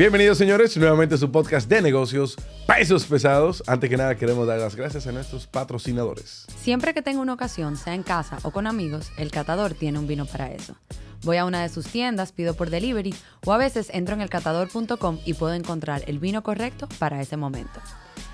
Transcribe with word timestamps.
Bienvenidos, 0.00 0.38
señores, 0.38 0.74
nuevamente 0.78 1.16
a 1.16 1.18
su 1.18 1.30
podcast 1.30 1.68
de 1.68 1.82
negocios, 1.82 2.38
Pesos 2.66 3.04
Pesados. 3.04 3.62
Antes 3.66 3.90
que 3.90 3.98
nada, 3.98 4.14
queremos 4.14 4.46
dar 4.46 4.58
las 4.58 4.74
gracias 4.74 5.06
a 5.06 5.12
nuestros 5.12 5.46
patrocinadores. 5.46 6.46
Siempre 6.58 6.94
que 6.94 7.02
tengo 7.02 7.20
una 7.20 7.34
ocasión, 7.34 7.76
sea 7.76 7.94
en 7.94 8.02
casa 8.02 8.38
o 8.42 8.50
con 8.50 8.66
amigos, 8.66 9.12
el 9.18 9.30
catador 9.30 9.74
tiene 9.74 9.98
un 9.98 10.06
vino 10.06 10.24
para 10.24 10.50
eso. 10.52 10.74
Voy 11.22 11.36
a 11.36 11.44
una 11.44 11.60
de 11.60 11.68
sus 11.68 11.86
tiendas, 11.86 12.32
pido 12.32 12.54
por 12.54 12.70
delivery 12.70 13.14
o 13.44 13.52
a 13.52 13.58
veces 13.58 13.90
entro 13.92 14.14
en 14.14 14.22
elcatador.com 14.22 15.18
y 15.26 15.34
puedo 15.34 15.52
encontrar 15.52 16.02
el 16.06 16.18
vino 16.18 16.42
correcto 16.42 16.88
para 16.98 17.20
ese 17.20 17.36
momento. 17.36 17.78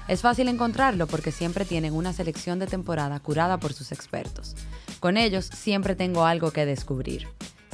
Es 0.06 0.20
fácil 0.20 0.46
encontrarlo 0.46 1.08
porque 1.08 1.32
siempre 1.32 1.64
tienen 1.64 1.94
una 1.94 2.12
selección 2.12 2.60
de 2.60 2.68
temporada 2.68 3.18
curada 3.18 3.58
por 3.58 3.72
sus 3.72 3.90
expertos. 3.90 4.54
Con 5.00 5.16
ellos 5.16 5.46
siempre 5.46 5.96
tengo 5.96 6.26
algo 6.26 6.52
que 6.52 6.64
descubrir. 6.64 7.26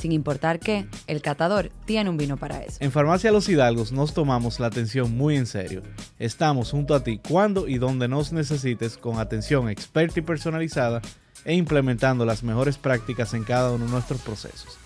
Sin 0.03 0.11
importar 0.11 0.59
qué, 0.59 0.89
el 1.07 1.23
catador 1.23 1.71
tiene 1.85 2.11
un 2.11 2.17
vino 2.17 2.37
para 2.37 2.61
eso. 2.61 2.79
En 2.81 2.91
Farmacia 2.91 3.31
Los 3.31 3.49
Hidalgos 3.49 3.93
nos 3.93 4.13
tomamos 4.13 4.59
la 4.59 4.67
atención 4.67 5.17
muy 5.17 5.37
en 5.37 5.47
serio. 5.47 5.81
Estamos 6.19 6.73
junto 6.73 6.97
a 6.97 7.05
ti 7.05 7.19
cuando 7.19 7.69
y 7.69 7.79
donde 7.79 8.09
nos 8.09 8.33
necesites 8.33 8.97
con 8.97 9.21
atención 9.21 9.69
experta 9.69 10.19
y 10.19 10.23
personalizada 10.23 11.01
e 11.45 11.55
implementando 11.55 12.27
las 12.27 12.43
mejores 12.43 12.79
prácticas 12.79 13.33
en 13.33 13.45
cada 13.45 13.71
uno 13.71 13.85
de 13.85 13.93
nuestros 13.93 14.21
procesos. 14.23 14.77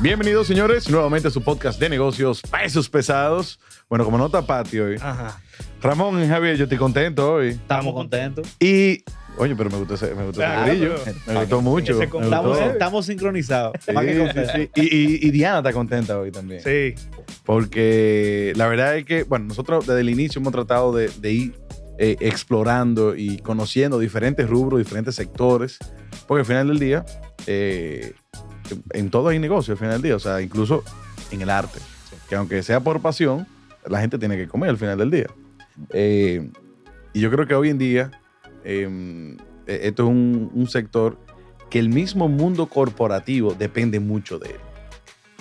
Bienvenidos, 0.00 0.46
señores, 0.46 0.90
nuevamente 0.90 1.28
a 1.28 1.30
su 1.30 1.42
podcast 1.42 1.80
de 1.80 1.88
negocios, 1.88 2.42
pesos 2.42 2.88
pesados. 2.88 3.58
Bueno, 3.88 4.04
como 4.04 4.18
nota 4.18 4.42
patio 4.46 4.86
hoy. 4.86 4.96
Ajá. 5.00 5.40
Ramón 5.80 6.22
y 6.22 6.28
Javier, 6.28 6.56
yo 6.56 6.64
estoy 6.64 6.76
contento 6.78 7.34
hoy. 7.34 7.48
Estamos 7.48 7.94
contentos. 7.94 8.46
Y, 8.60 9.02
oye, 9.38 9.56
pero 9.56 9.70
me 9.70 9.78
gustó 9.78 9.94
ese, 9.94 10.14
me 10.14 10.26
gustó 10.26 10.42
ese 10.42 10.70
grillo. 10.70 10.94
pero- 11.02 11.16
Me 11.26 11.40
gustó 11.40 11.60
mucho. 11.62 11.94
me 11.98 12.06
gustó. 12.06 12.22
Estamos, 12.24 12.60
estamos 12.60 13.06
sincronizados. 13.06 13.72
Sí, 13.84 13.92
Más 13.92 14.04
que 14.04 14.12
sí, 14.12 14.18
contentos. 14.18 14.52
sí. 14.54 14.70
Y, 14.74 14.82
y- 14.82 15.28
y 15.28 15.30
Diana 15.30 15.58
está 15.58 15.72
contenta 15.72 16.18
hoy 16.18 16.30
también. 16.30 16.60
Sí. 16.62 16.94
Porque 17.44 18.52
la 18.56 18.66
verdad 18.68 18.96
es 18.98 19.06
que, 19.06 19.22
bueno, 19.22 19.46
nosotros 19.46 19.86
desde 19.86 20.00
el 20.02 20.10
inicio 20.10 20.40
hemos 20.40 20.52
tratado 20.52 20.92
de, 20.94 21.08
de 21.20 21.32
ir 21.32 21.54
eh, 21.98 22.16
explorando 22.20 23.16
y 23.16 23.38
conociendo 23.38 23.98
diferentes 23.98 24.46
rubros, 24.48 24.78
diferentes 24.78 25.14
sectores, 25.14 25.78
porque 26.26 26.40
al 26.40 26.46
final 26.46 26.68
del 26.68 26.78
día, 26.78 27.06
eh, 27.46 28.12
en 28.90 29.10
todo 29.10 29.28
hay 29.28 29.38
negocio 29.38 29.72
al 29.72 29.78
final 29.78 29.94
del 29.94 30.02
día, 30.02 30.16
o 30.16 30.18
sea, 30.18 30.40
incluso 30.40 30.82
en 31.30 31.42
el 31.42 31.50
arte, 31.50 31.78
que 32.28 32.34
aunque 32.34 32.62
sea 32.62 32.80
por 32.80 33.00
pasión, 33.00 33.46
la 33.86 34.00
gente 34.00 34.18
tiene 34.18 34.36
que 34.36 34.48
comer 34.48 34.70
al 34.70 34.78
final 34.78 34.98
del 34.98 35.10
día. 35.10 35.26
Eh, 35.90 36.50
y 37.12 37.20
yo 37.20 37.30
creo 37.30 37.46
que 37.46 37.54
hoy 37.54 37.70
en 37.70 37.78
día, 37.78 38.10
eh, 38.64 39.36
eh, 39.66 39.80
esto 39.82 40.04
es 40.04 40.08
un, 40.08 40.66
sector 40.68 41.18
que 41.70 41.78
el 41.78 41.88
mismo 41.88 42.28
mundo 42.28 42.66
corporativo 42.66 43.54
depende 43.54 44.00
mucho 44.00 44.38
de 44.38 44.50
él 44.50 44.56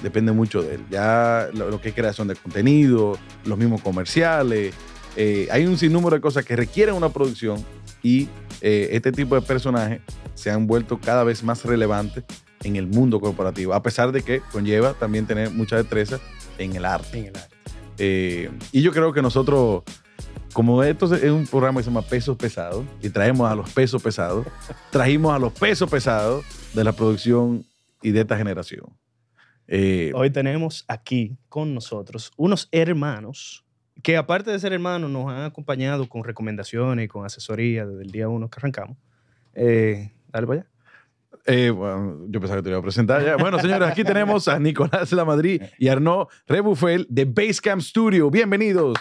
depende 0.03 0.33
mucho 0.33 0.61
de 0.61 0.75
él. 0.75 0.81
Ya 0.91 1.47
lo, 1.53 1.71
lo 1.71 1.81
que 1.81 1.89
es 1.89 1.95
creación 1.95 2.27
de 2.27 2.35
contenido, 2.35 3.17
los 3.45 3.57
mismos 3.57 3.81
comerciales, 3.81 4.75
eh, 5.15 5.47
hay 5.49 5.65
un 5.65 5.77
sinnúmero 5.77 6.15
de 6.15 6.21
cosas 6.21 6.43
que 6.43 6.55
requieren 6.55 6.95
una 6.95 7.09
producción 7.09 7.63
y 8.03 8.27
eh, 8.61 8.89
este 8.91 9.11
tipo 9.11 9.35
de 9.35 9.41
personajes 9.41 10.01
se 10.33 10.51
han 10.51 10.67
vuelto 10.67 10.99
cada 10.99 11.23
vez 11.23 11.41
más 11.43 11.63
relevantes 11.63 12.23
en 12.63 12.75
el 12.75 12.87
mundo 12.87 13.19
corporativo, 13.19 13.73
a 13.73 13.83
pesar 13.83 14.11
de 14.11 14.21
que 14.21 14.41
conlleva 14.51 14.93
también 14.93 15.25
tener 15.25 15.51
mucha 15.51 15.77
destreza 15.77 16.19
en 16.57 16.75
el 16.75 16.85
arte. 16.85 17.17
En 17.17 17.25
el 17.25 17.35
arte. 17.35 17.55
Eh, 17.97 18.51
y 18.71 18.81
yo 18.81 18.91
creo 18.91 19.13
que 19.13 19.21
nosotros, 19.21 19.83
como 20.53 20.83
esto 20.83 21.13
es 21.15 21.31
un 21.31 21.47
programa 21.47 21.79
que 21.79 21.85
se 21.85 21.89
llama 21.89 22.01
Pesos 22.01 22.37
Pesados, 22.37 22.85
y 23.01 23.09
traemos 23.09 23.49
a 23.49 23.55
los 23.55 23.71
pesos 23.71 24.01
pesados, 24.01 24.45
trajimos 24.91 25.33
a 25.33 25.39
los 25.39 25.53
pesos 25.53 25.89
pesados 25.89 26.45
de 26.73 26.83
la 26.83 26.91
producción 26.91 27.65
y 28.01 28.11
de 28.11 28.21
esta 28.21 28.37
generación. 28.37 28.85
Eh, 29.67 30.11
Hoy 30.13 30.29
tenemos 30.29 30.85
aquí 30.87 31.37
con 31.49 31.73
nosotros 31.73 32.31
unos 32.37 32.69
hermanos 32.71 33.65
que 34.03 34.17
aparte 34.17 34.51
de 34.51 34.59
ser 34.59 34.73
hermanos 34.73 35.09
nos 35.09 35.31
han 35.31 35.43
acompañado 35.43 36.07
con 36.07 36.23
recomendaciones 36.23 37.05
y 37.05 37.07
con 37.07 37.25
asesoría 37.25 37.85
desde 37.85 38.03
el 38.03 38.11
día 38.11 38.27
uno 38.27 38.49
que 38.49 38.59
arrancamos. 38.59 38.97
Eh, 39.55 40.11
dale 40.31 40.47
para 40.47 40.59
allá. 40.59 40.69
Eh, 41.47 41.69
bueno, 41.69 42.25
yo 42.29 42.39
pensaba 42.39 42.59
que 42.59 42.63
te 42.63 42.69
iba 42.69 42.79
a 42.79 42.81
presentar 42.81 43.23
ya. 43.23 43.35
Bueno, 43.35 43.59
señores, 43.59 43.87
aquí 43.87 44.03
tenemos 44.03 44.47
a 44.47 44.57
Nicolás 44.57 45.11
Lamadrid 45.11 45.61
y 45.77 45.87
Arnaud 45.89 46.27
Rebuffel 46.47 47.05
de 47.07 47.25
Basecamp 47.25 47.81
Studio. 47.81 48.31
Bienvenidos. 48.31 48.97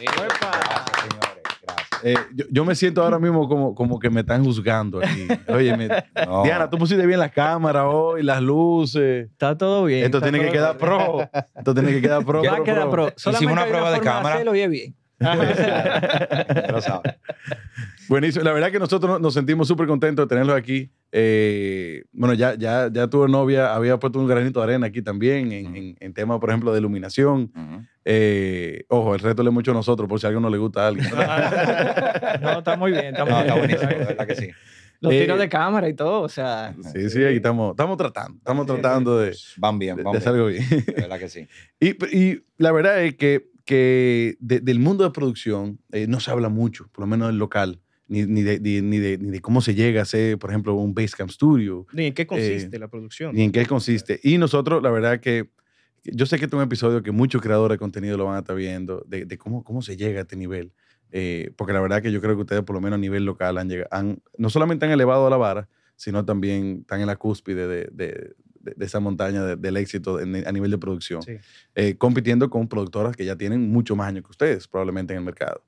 señores. 0.00 1.42
Gracias. 1.66 2.00
Eh, 2.02 2.14
yo, 2.34 2.46
yo 2.50 2.64
me 2.64 2.74
siento 2.74 3.02
ahora 3.02 3.18
mismo 3.18 3.46
como, 3.46 3.74
como 3.74 3.98
que 3.98 4.08
me 4.08 4.20
están 4.20 4.42
juzgando 4.42 5.00
aquí. 5.00 5.28
Oye, 5.48 5.76
No. 6.26 6.42
Diana, 6.44 6.70
tú 6.70 6.78
pusiste 6.78 7.04
bien 7.06 7.18
la 7.18 7.28
cámara 7.28 7.86
hoy, 7.86 8.22
las 8.22 8.40
luces. 8.40 9.30
Está 9.30 9.58
todo 9.58 9.84
bien. 9.84 10.04
Esto 10.06 10.22
tiene 10.22 10.40
que 10.40 10.50
quedar 10.50 10.78
bien. 10.78 10.88
pro. 10.88 11.30
Esto 11.54 11.74
tiene 11.74 11.90
que 11.92 12.00
quedar 12.00 12.24
pro. 12.24 12.42
Ya 12.42 12.54
pro, 12.54 12.64
queda 12.64 12.90
pro. 12.90 13.12
pro. 13.12 13.32
Hicimos 13.32 13.52
una 13.52 13.66
prueba 13.66 13.92
de 13.92 14.00
cámara. 14.00 14.40
es 14.40 14.70
bien. 14.70 14.96
Lo 16.70 16.80
sabes. 16.80 17.14
Buenísimo. 18.12 18.44
La 18.44 18.52
verdad 18.52 18.70
que 18.70 18.78
nosotros 18.78 19.20
nos 19.20 19.32
sentimos 19.32 19.66
súper 19.66 19.86
contentos 19.86 20.24
de 20.26 20.28
tenerlos 20.28 20.54
aquí. 20.54 20.90
Eh, 21.12 22.04
bueno, 22.12 22.34
ya, 22.34 22.54
ya, 22.56 22.90
ya 22.92 23.08
tu 23.08 23.26
novia 23.26 23.74
había 23.74 23.98
puesto 23.98 24.18
un 24.18 24.26
granito 24.28 24.60
de 24.60 24.64
arena 24.64 24.86
aquí 24.88 25.00
también 25.00 25.50
en, 25.50 25.66
Ujú. 25.66 25.76
en, 25.76 25.96
en 25.98 26.12
temas, 26.14 26.38
por 26.38 26.50
ejemplo, 26.50 26.72
de 26.72 26.78
iluminación. 26.80 27.50
Ujú. 27.56 27.82
Eh, 28.04 28.84
ojo, 28.88 29.14
el 29.14 29.20
resto 29.20 29.42
le 29.42 29.48
hemos 29.48 29.62
hecho 29.62 29.72
nosotros 29.72 30.08
por 30.08 30.20
si 30.20 30.26
a 30.26 30.28
alguien 30.28 30.42
no 30.42 30.50
le 30.50 30.58
gusta 30.58 30.84
a 30.84 30.88
alguien. 30.88 31.06
No, 32.42 32.58
está 32.58 32.76
muy 32.76 32.92
bien. 32.92 33.06
Está, 33.06 33.24
muy 33.24 33.32
No, 33.32 33.40
está 33.40 33.54
bien. 33.54 33.58
buenísimo, 33.66 33.90
de 33.90 34.04
verdad 34.04 34.26
que 34.26 34.34
sí. 34.34 34.48
Los 35.00 35.12
Eh, 35.14 35.20
tiros 35.22 35.38
de 35.38 35.48
cámara 35.48 35.88
y 35.88 35.94
todo, 35.94 36.20
o 36.22 36.28
sea. 36.28 36.74
Sí, 36.92 37.08
sí, 37.10 37.24
aquí 37.24 37.36
estamos, 37.36 37.70
estamos 37.70 37.96
tratando, 37.96 38.36
estamos 38.38 38.66
tratando 38.66 39.18
de, 39.18 39.34
Van 39.56 39.78
bien, 39.78 39.96
de- 39.96 40.02
van 40.04 40.12
de 40.12 40.18
hacer 40.18 40.32
bien. 40.34 40.44
algo 40.44 40.48
bien. 40.68 40.84
De 40.86 40.92
verdad 41.02 41.18
que 41.18 41.28
sí. 41.28 41.46
Y, 41.80 42.16
y 42.16 42.42
la 42.58 42.72
verdad 42.72 43.02
es 43.02 43.14
que, 43.16 43.48
que 43.64 44.36
de- 44.38 44.60
del 44.60 44.78
mundo 44.78 45.02
de 45.04 45.10
producción 45.10 45.80
eh, 45.92 46.06
no 46.08 46.20
se 46.20 46.30
habla 46.30 46.48
mucho, 46.50 46.88
por 46.92 47.02
lo 47.02 47.06
menos 47.08 47.28
del 47.28 47.38
local, 47.38 47.80
ni, 48.12 48.24
ni, 48.26 48.42
de, 48.42 48.60
ni, 48.60 48.80
ni 48.82 48.98
de, 48.98 49.18
ni 49.18 49.30
de 49.30 49.40
cómo 49.40 49.60
se 49.62 49.74
llega 49.74 50.00
a 50.00 50.02
hacer, 50.02 50.38
por 50.38 50.50
ejemplo, 50.50 50.74
un 50.74 50.92
Basecamp 50.94 51.30
Studio, 51.30 51.86
Ni 51.92 52.06
en 52.06 52.14
qué 52.14 52.26
consiste 52.26 52.78
la 52.78 52.88
producción. 52.88 53.34
ni 53.34 53.42
en 53.42 53.52
qué 53.52 53.64
consiste. 53.66 54.20
Y 54.22 54.38
nosotros, 54.38 54.82
la 54.82 54.90
verdad 54.90 55.18
que 55.20 55.48
yo 56.04 56.26
sé 56.26 56.36
que 56.38 56.44
este 56.44 56.56
es 56.56 56.58
un 56.60 56.64
episodio 56.66 57.02
que 57.02 57.10
muchos 57.12 57.40
creadores 57.40 57.76
de 57.76 57.78
contenido 57.78 58.16
lo 58.16 58.24
van 58.26 58.36
a 58.36 58.40
estar 58.40 58.56
viendo, 58.56 59.04
de, 59.08 59.24
de 59.24 59.38
cómo, 59.38 59.62
cómo 59.64 59.82
se 59.82 59.96
llega 59.96 60.18
a 60.18 60.22
este 60.22 60.36
nivel. 60.36 60.72
Eh, 61.10 61.52
porque 61.56 61.72
la 61.72 61.80
verdad 61.80 62.02
que 62.02 62.10
yo 62.12 62.20
creo 62.20 62.34
que 62.34 62.40
ustedes, 62.42 62.62
por 62.62 62.74
lo 62.74 62.80
menos 62.80 62.96
a 62.96 63.00
nivel 63.00 63.24
local, 63.24 63.56
han 63.58 63.68
llegado, 63.68 63.88
han, 63.92 64.20
no 64.38 64.50
solamente 64.50 64.84
han 64.86 64.92
elevado 64.92 65.28
la 65.30 65.36
vara, 65.36 65.68
sino 65.96 66.24
también 66.24 66.78
están 66.80 67.00
en 67.00 67.06
la 67.06 67.16
cúspide 67.16 67.66
de, 67.68 67.88
de- 67.92 68.34
de- 68.60 68.84
esa 68.84 68.98
montaña 69.00 69.44
de- 69.44 69.56
del 69.56 69.76
éxito 69.76 70.20
en- 70.20 70.46
a 70.46 70.52
nivel 70.52 70.70
de 70.70 70.78
producción, 70.78 71.22
Sí. 71.22 71.32
Eh, 71.74 71.96
compitiendo 71.96 72.48
con 72.50 72.66
productoras 72.68 73.14
que 73.16 73.24
ya 73.24 73.36
tienen 73.36 73.70
mucho 73.70 73.94
más 73.96 74.08
años 74.08 74.24
que 74.24 74.30
ustedes, 74.30 74.66
probablemente 74.68 75.12
en 75.12 75.18
el 75.20 75.24
mercado. 75.24 75.62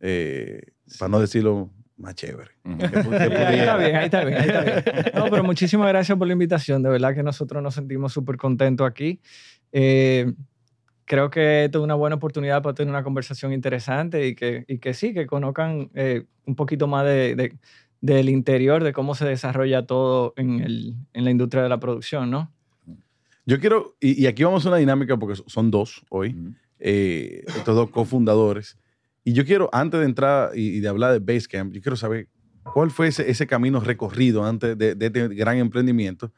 Eh, 0.00 0.60
para 0.98 1.08
no 1.08 1.20
decirlo 1.20 1.70
más 2.00 2.14
chévere. 2.14 2.50
Que 2.78 2.88
que 2.90 2.98
ahí 3.46 3.58
está 3.60 3.76
bien, 3.76 3.96
ahí 3.96 4.04
está 4.06 4.24
bien, 4.24 4.38
ahí 4.38 4.48
está 4.48 4.62
bien. 4.62 4.84
No, 5.14 5.24
pero 5.30 5.44
muchísimas 5.44 5.88
gracias 5.88 6.16
por 6.18 6.26
la 6.26 6.32
invitación. 6.32 6.82
De 6.82 6.88
verdad 6.90 7.14
que 7.14 7.22
nosotros 7.22 7.62
nos 7.62 7.74
sentimos 7.74 8.12
súper 8.12 8.36
contentos 8.36 8.86
aquí. 8.86 9.20
Eh, 9.72 10.32
creo 11.04 11.30
que 11.30 11.64
esto 11.64 11.78
es 11.78 11.84
una 11.84 11.94
buena 11.94 12.16
oportunidad 12.16 12.62
para 12.62 12.74
tener 12.74 12.90
una 12.90 13.02
conversación 13.04 13.52
interesante 13.52 14.26
y 14.26 14.34
que, 14.34 14.64
y 14.68 14.78
que 14.78 14.94
sí, 14.94 15.12
que 15.12 15.26
conozcan 15.26 15.90
eh, 15.94 16.24
un 16.46 16.56
poquito 16.56 16.86
más 16.86 17.04
de, 17.04 17.34
de- 17.36 17.56
del 18.00 18.30
interior, 18.30 18.82
de 18.82 18.94
cómo 18.94 19.14
se 19.14 19.26
desarrolla 19.26 19.84
todo 19.86 20.32
en, 20.36 20.60
el, 20.60 20.94
en 21.12 21.24
la 21.24 21.30
industria 21.30 21.62
de 21.62 21.68
la 21.68 21.78
producción, 21.80 22.30
¿no? 22.30 22.50
Yo 23.44 23.58
quiero, 23.60 23.96
y, 24.00 24.22
y 24.22 24.26
aquí 24.26 24.42
vamos 24.44 24.64
a 24.64 24.68
una 24.68 24.78
dinámica 24.78 25.18
porque 25.18 25.36
so- 25.36 25.44
son 25.48 25.70
dos 25.70 26.02
hoy, 26.08 26.30
Ujú. 26.30 26.54
eh, 26.78 27.42
estos 27.48 27.74
dos 27.76 27.90
cofundadores. 27.90 28.78
Y 29.24 29.32
yo 29.32 29.44
quiero, 29.44 29.68
antes 29.72 30.00
de 30.00 30.06
entrar 30.06 30.50
y, 30.56 30.76
y 30.76 30.80
de 30.80 30.88
hablar 30.88 31.12
de 31.12 31.18
Basecamp, 31.18 31.72
yo 31.72 31.80
quiero 31.80 31.96
saber 31.96 32.28
cuál 32.62 32.90
fue 32.90 33.08
ese, 33.08 33.30
ese 33.30 33.46
camino 33.46 33.80
recorrido 33.80 34.44
antes 34.44 34.76
de, 34.76 34.94
de 34.94 35.06
este 35.06 35.28
gran 35.28 35.58
emprendimiento, 35.58 36.32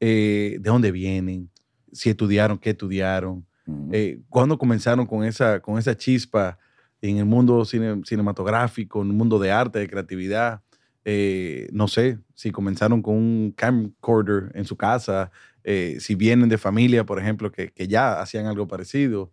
eh, 0.00 0.58
de 0.60 0.70
dónde 0.70 0.92
vienen, 0.92 1.50
si 1.92 2.10
estudiaron, 2.10 2.58
qué 2.58 2.70
estudiaron, 2.70 3.46
eh, 3.90 4.20
cuándo 4.28 4.58
comenzaron 4.58 5.06
con 5.06 5.24
esa, 5.24 5.60
con 5.60 5.78
esa 5.78 5.96
chispa 5.96 6.58
en 7.00 7.18
el 7.18 7.24
mundo 7.24 7.64
cine- 7.64 8.02
cinematográfico, 8.04 9.02
en 9.02 9.08
el 9.08 9.14
mundo 9.14 9.38
de 9.38 9.50
arte, 9.50 9.78
de 9.78 9.88
creatividad. 9.88 10.62
Eh, 11.04 11.68
no 11.72 11.88
sé, 11.88 12.18
si 12.34 12.50
comenzaron 12.50 13.00
con 13.00 13.14
un 13.14 13.52
camcorder 13.56 14.50
en 14.54 14.64
su 14.64 14.76
casa, 14.76 15.30
eh, 15.62 15.96
si 16.00 16.14
vienen 16.14 16.48
de 16.48 16.58
familia, 16.58 17.04
por 17.04 17.18
ejemplo, 17.20 17.50
que, 17.50 17.70
que 17.72 17.86
ya 17.88 18.20
hacían 18.20 18.46
algo 18.46 18.66
parecido. 18.66 19.32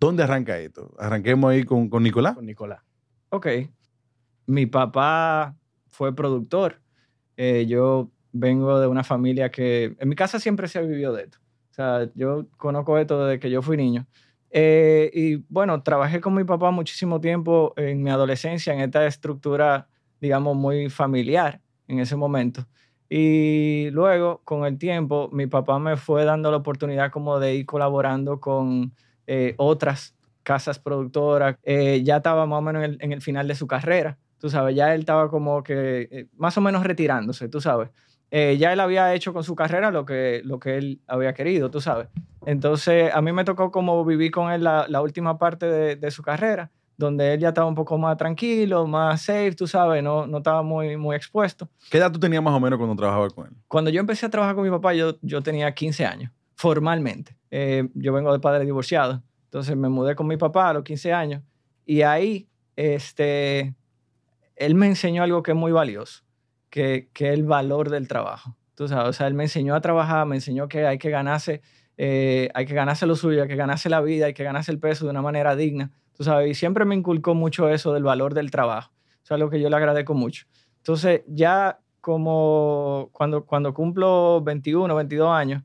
¿Dónde 0.00 0.22
arranca 0.22 0.58
esto? 0.58 0.94
Arranquemos 0.98 1.50
ahí 1.50 1.64
con, 1.64 1.88
con 1.88 2.02
Nicolás. 2.02 2.34
Con 2.34 2.46
Nicolás. 2.46 2.82
Ok. 3.30 3.46
Mi 4.46 4.66
papá 4.66 5.56
fue 5.88 6.14
productor. 6.14 6.80
Eh, 7.36 7.66
yo 7.66 8.10
vengo 8.32 8.80
de 8.80 8.86
una 8.86 9.04
familia 9.04 9.50
que 9.50 9.96
en 9.98 10.08
mi 10.08 10.16
casa 10.16 10.38
siempre 10.38 10.68
se 10.68 10.78
ha 10.78 10.82
vivido 10.82 11.12
de 11.12 11.24
esto. 11.24 11.38
O 11.70 11.74
sea, 11.74 12.10
yo 12.14 12.46
conozco 12.56 12.98
esto 12.98 13.24
desde 13.24 13.40
que 13.40 13.50
yo 13.50 13.62
fui 13.62 13.76
niño. 13.76 14.06
Eh, 14.50 15.10
y 15.12 15.36
bueno, 15.48 15.82
trabajé 15.82 16.20
con 16.20 16.34
mi 16.34 16.44
papá 16.44 16.70
muchísimo 16.70 17.20
tiempo 17.20 17.74
en 17.76 18.02
mi 18.02 18.10
adolescencia 18.10 18.72
en 18.72 18.80
esta 18.80 19.04
estructura, 19.06 19.88
digamos, 20.20 20.56
muy 20.56 20.88
familiar 20.90 21.60
en 21.88 21.98
ese 21.98 22.14
momento. 22.14 22.66
Y 23.08 23.90
luego, 23.90 24.42
con 24.44 24.64
el 24.64 24.78
tiempo, 24.78 25.28
mi 25.32 25.46
papá 25.46 25.78
me 25.78 25.96
fue 25.96 26.24
dando 26.24 26.50
la 26.50 26.58
oportunidad 26.58 27.10
como 27.10 27.40
de 27.40 27.54
ir 27.56 27.66
colaborando 27.66 28.40
con 28.40 28.94
eh, 29.26 29.54
otras 29.56 30.14
casas 30.42 30.78
productoras. 30.78 31.56
Eh, 31.62 32.02
ya 32.04 32.18
estaba 32.18 32.46
más 32.46 32.58
o 32.58 32.62
menos 32.62 32.84
en 32.84 32.90
el, 32.92 32.98
en 33.00 33.12
el 33.12 33.22
final 33.22 33.48
de 33.48 33.54
su 33.54 33.66
carrera, 33.66 34.18
tú 34.38 34.50
sabes, 34.50 34.76
ya 34.76 34.94
él 34.94 35.00
estaba 35.00 35.30
como 35.30 35.62
que 35.62 36.08
eh, 36.10 36.26
más 36.36 36.56
o 36.58 36.60
menos 36.60 36.84
retirándose, 36.84 37.48
tú 37.48 37.60
sabes. 37.60 37.88
Eh, 38.30 38.56
ya 38.58 38.72
él 38.72 38.80
había 38.80 39.14
hecho 39.14 39.32
con 39.32 39.44
su 39.44 39.54
carrera 39.54 39.90
lo 39.90 40.04
que, 40.04 40.42
lo 40.44 40.58
que 40.58 40.76
él 40.76 41.00
había 41.06 41.32
querido, 41.34 41.70
tú 41.70 41.80
sabes. 41.80 42.08
Entonces, 42.44 43.14
a 43.14 43.22
mí 43.22 43.32
me 43.32 43.44
tocó 43.44 43.70
como 43.70 44.04
vivir 44.04 44.30
con 44.30 44.50
él 44.52 44.64
la, 44.64 44.86
la 44.88 45.00
última 45.00 45.38
parte 45.38 45.66
de, 45.66 45.96
de 45.96 46.10
su 46.10 46.22
carrera, 46.22 46.70
donde 46.96 47.34
él 47.34 47.40
ya 47.40 47.48
estaba 47.48 47.66
un 47.66 47.74
poco 47.74 47.96
más 47.96 48.16
tranquilo, 48.16 48.86
más 48.86 49.22
safe, 49.22 49.52
tú 49.52 49.66
sabes, 49.66 50.02
no, 50.02 50.26
no 50.26 50.38
estaba 50.38 50.62
muy, 50.62 50.96
muy 50.96 51.16
expuesto. 51.16 51.68
¿Qué 51.90 51.98
edad 51.98 52.12
tú 52.12 52.18
tenías 52.18 52.42
más 52.42 52.54
o 52.54 52.60
menos 52.60 52.76
cuando 52.76 52.96
trabajabas 52.96 53.32
con 53.32 53.46
él? 53.46 53.52
Cuando 53.68 53.90
yo 53.90 54.00
empecé 54.00 54.26
a 54.26 54.30
trabajar 54.30 54.54
con 54.54 54.64
mi 54.64 54.70
papá, 54.70 54.94
yo, 54.94 55.16
yo 55.22 55.42
tenía 55.42 55.72
15 55.72 56.04
años, 56.04 56.32
formalmente. 56.54 57.36
Eh, 57.56 57.88
yo 57.94 58.12
vengo 58.12 58.32
de 58.32 58.40
padre 58.40 58.64
divorciado, 58.64 59.22
entonces 59.44 59.76
me 59.76 59.88
mudé 59.88 60.16
con 60.16 60.26
mi 60.26 60.36
papá 60.36 60.70
a 60.70 60.72
los 60.72 60.82
15 60.82 61.12
años 61.12 61.42
y 61.86 62.02
ahí 62.02 62.48
este, 62.74 63.76
él 64.56 64.74
me 64.74 64.88
enseñó 64.88 65.22
algo 65.22 65.40
que 65.44 65.52
es 65.52 65.56
muy 65.56 65.70
valioso, 65.70 66.24
que, 66.68 67.10
que 67.12 67.28
es 67.28 67.34
el 67.34 67.44
valor 67.44 67.90
del 67.90 68.08
trabajo. 68.08 68.56
Tú 68.74 68.88
sabes, 68.88 69.08
o 69.08 69.12
sea, 69.12 69.28
él 69.28 69.34
me 69.34 69.44
enseñó 69.44 69.76
a 69.76 69.80
trabajar, 69.80 70.26
me 70.26 70.34
enseñó 70.34 70.66
que 70.66 70.84
hay 70.84 70.98
que 70.98 71.10
ganarse, 71.10 71.62
eh, 71.96 72.48
hay 72.54 72.66
que 72.66 72.74
ganarse 72.74 73.06
lo 73.06 73.14
suyo, 73.14 73.42
hay 73.42 73.48
que 73.48 73.54
ganarse 73.54 73.88
la 73.88 74.00
vida, 74.00 74.26
hay 74.26 74.34
que 74.34 74.42
ganarse 74.42 74.72
el 74.72 74.80
peso 74.80 75.04
de 75.04 75.12
una 75.12 75.22
manera 75.22 75.54
digna. 75.54 75.92
Tú 76.12 76.24
sabes, 76.24 76.50
y 76.50 76.54
siempre 76.54 76.84
me 76.84 76.96
inculcó 76.96 77.36
mucho 77.36 77.68
eso 77.68 77.92
del 77.92 78.02
valor 78.02 78.34
del 78.34 78.50
trabajo. 78.50 78.92
Es 79.22 79.30
algo 79.30 79.48
que 79.48 79.60
yo 79.60 79.70
le 79.70 79.76
agradezco 79.76 80.14
mucho. 80.14 80.46
Entonces, 80.78 81.22
ya 81.28 81.78
como 82.00 83.10
cuando, 83.12 83.46
cuando 83.46 83.72
cumplo 83.72 84.42
21, 84.42 84.92
22 84.92 85.30
años, 85.30 85.62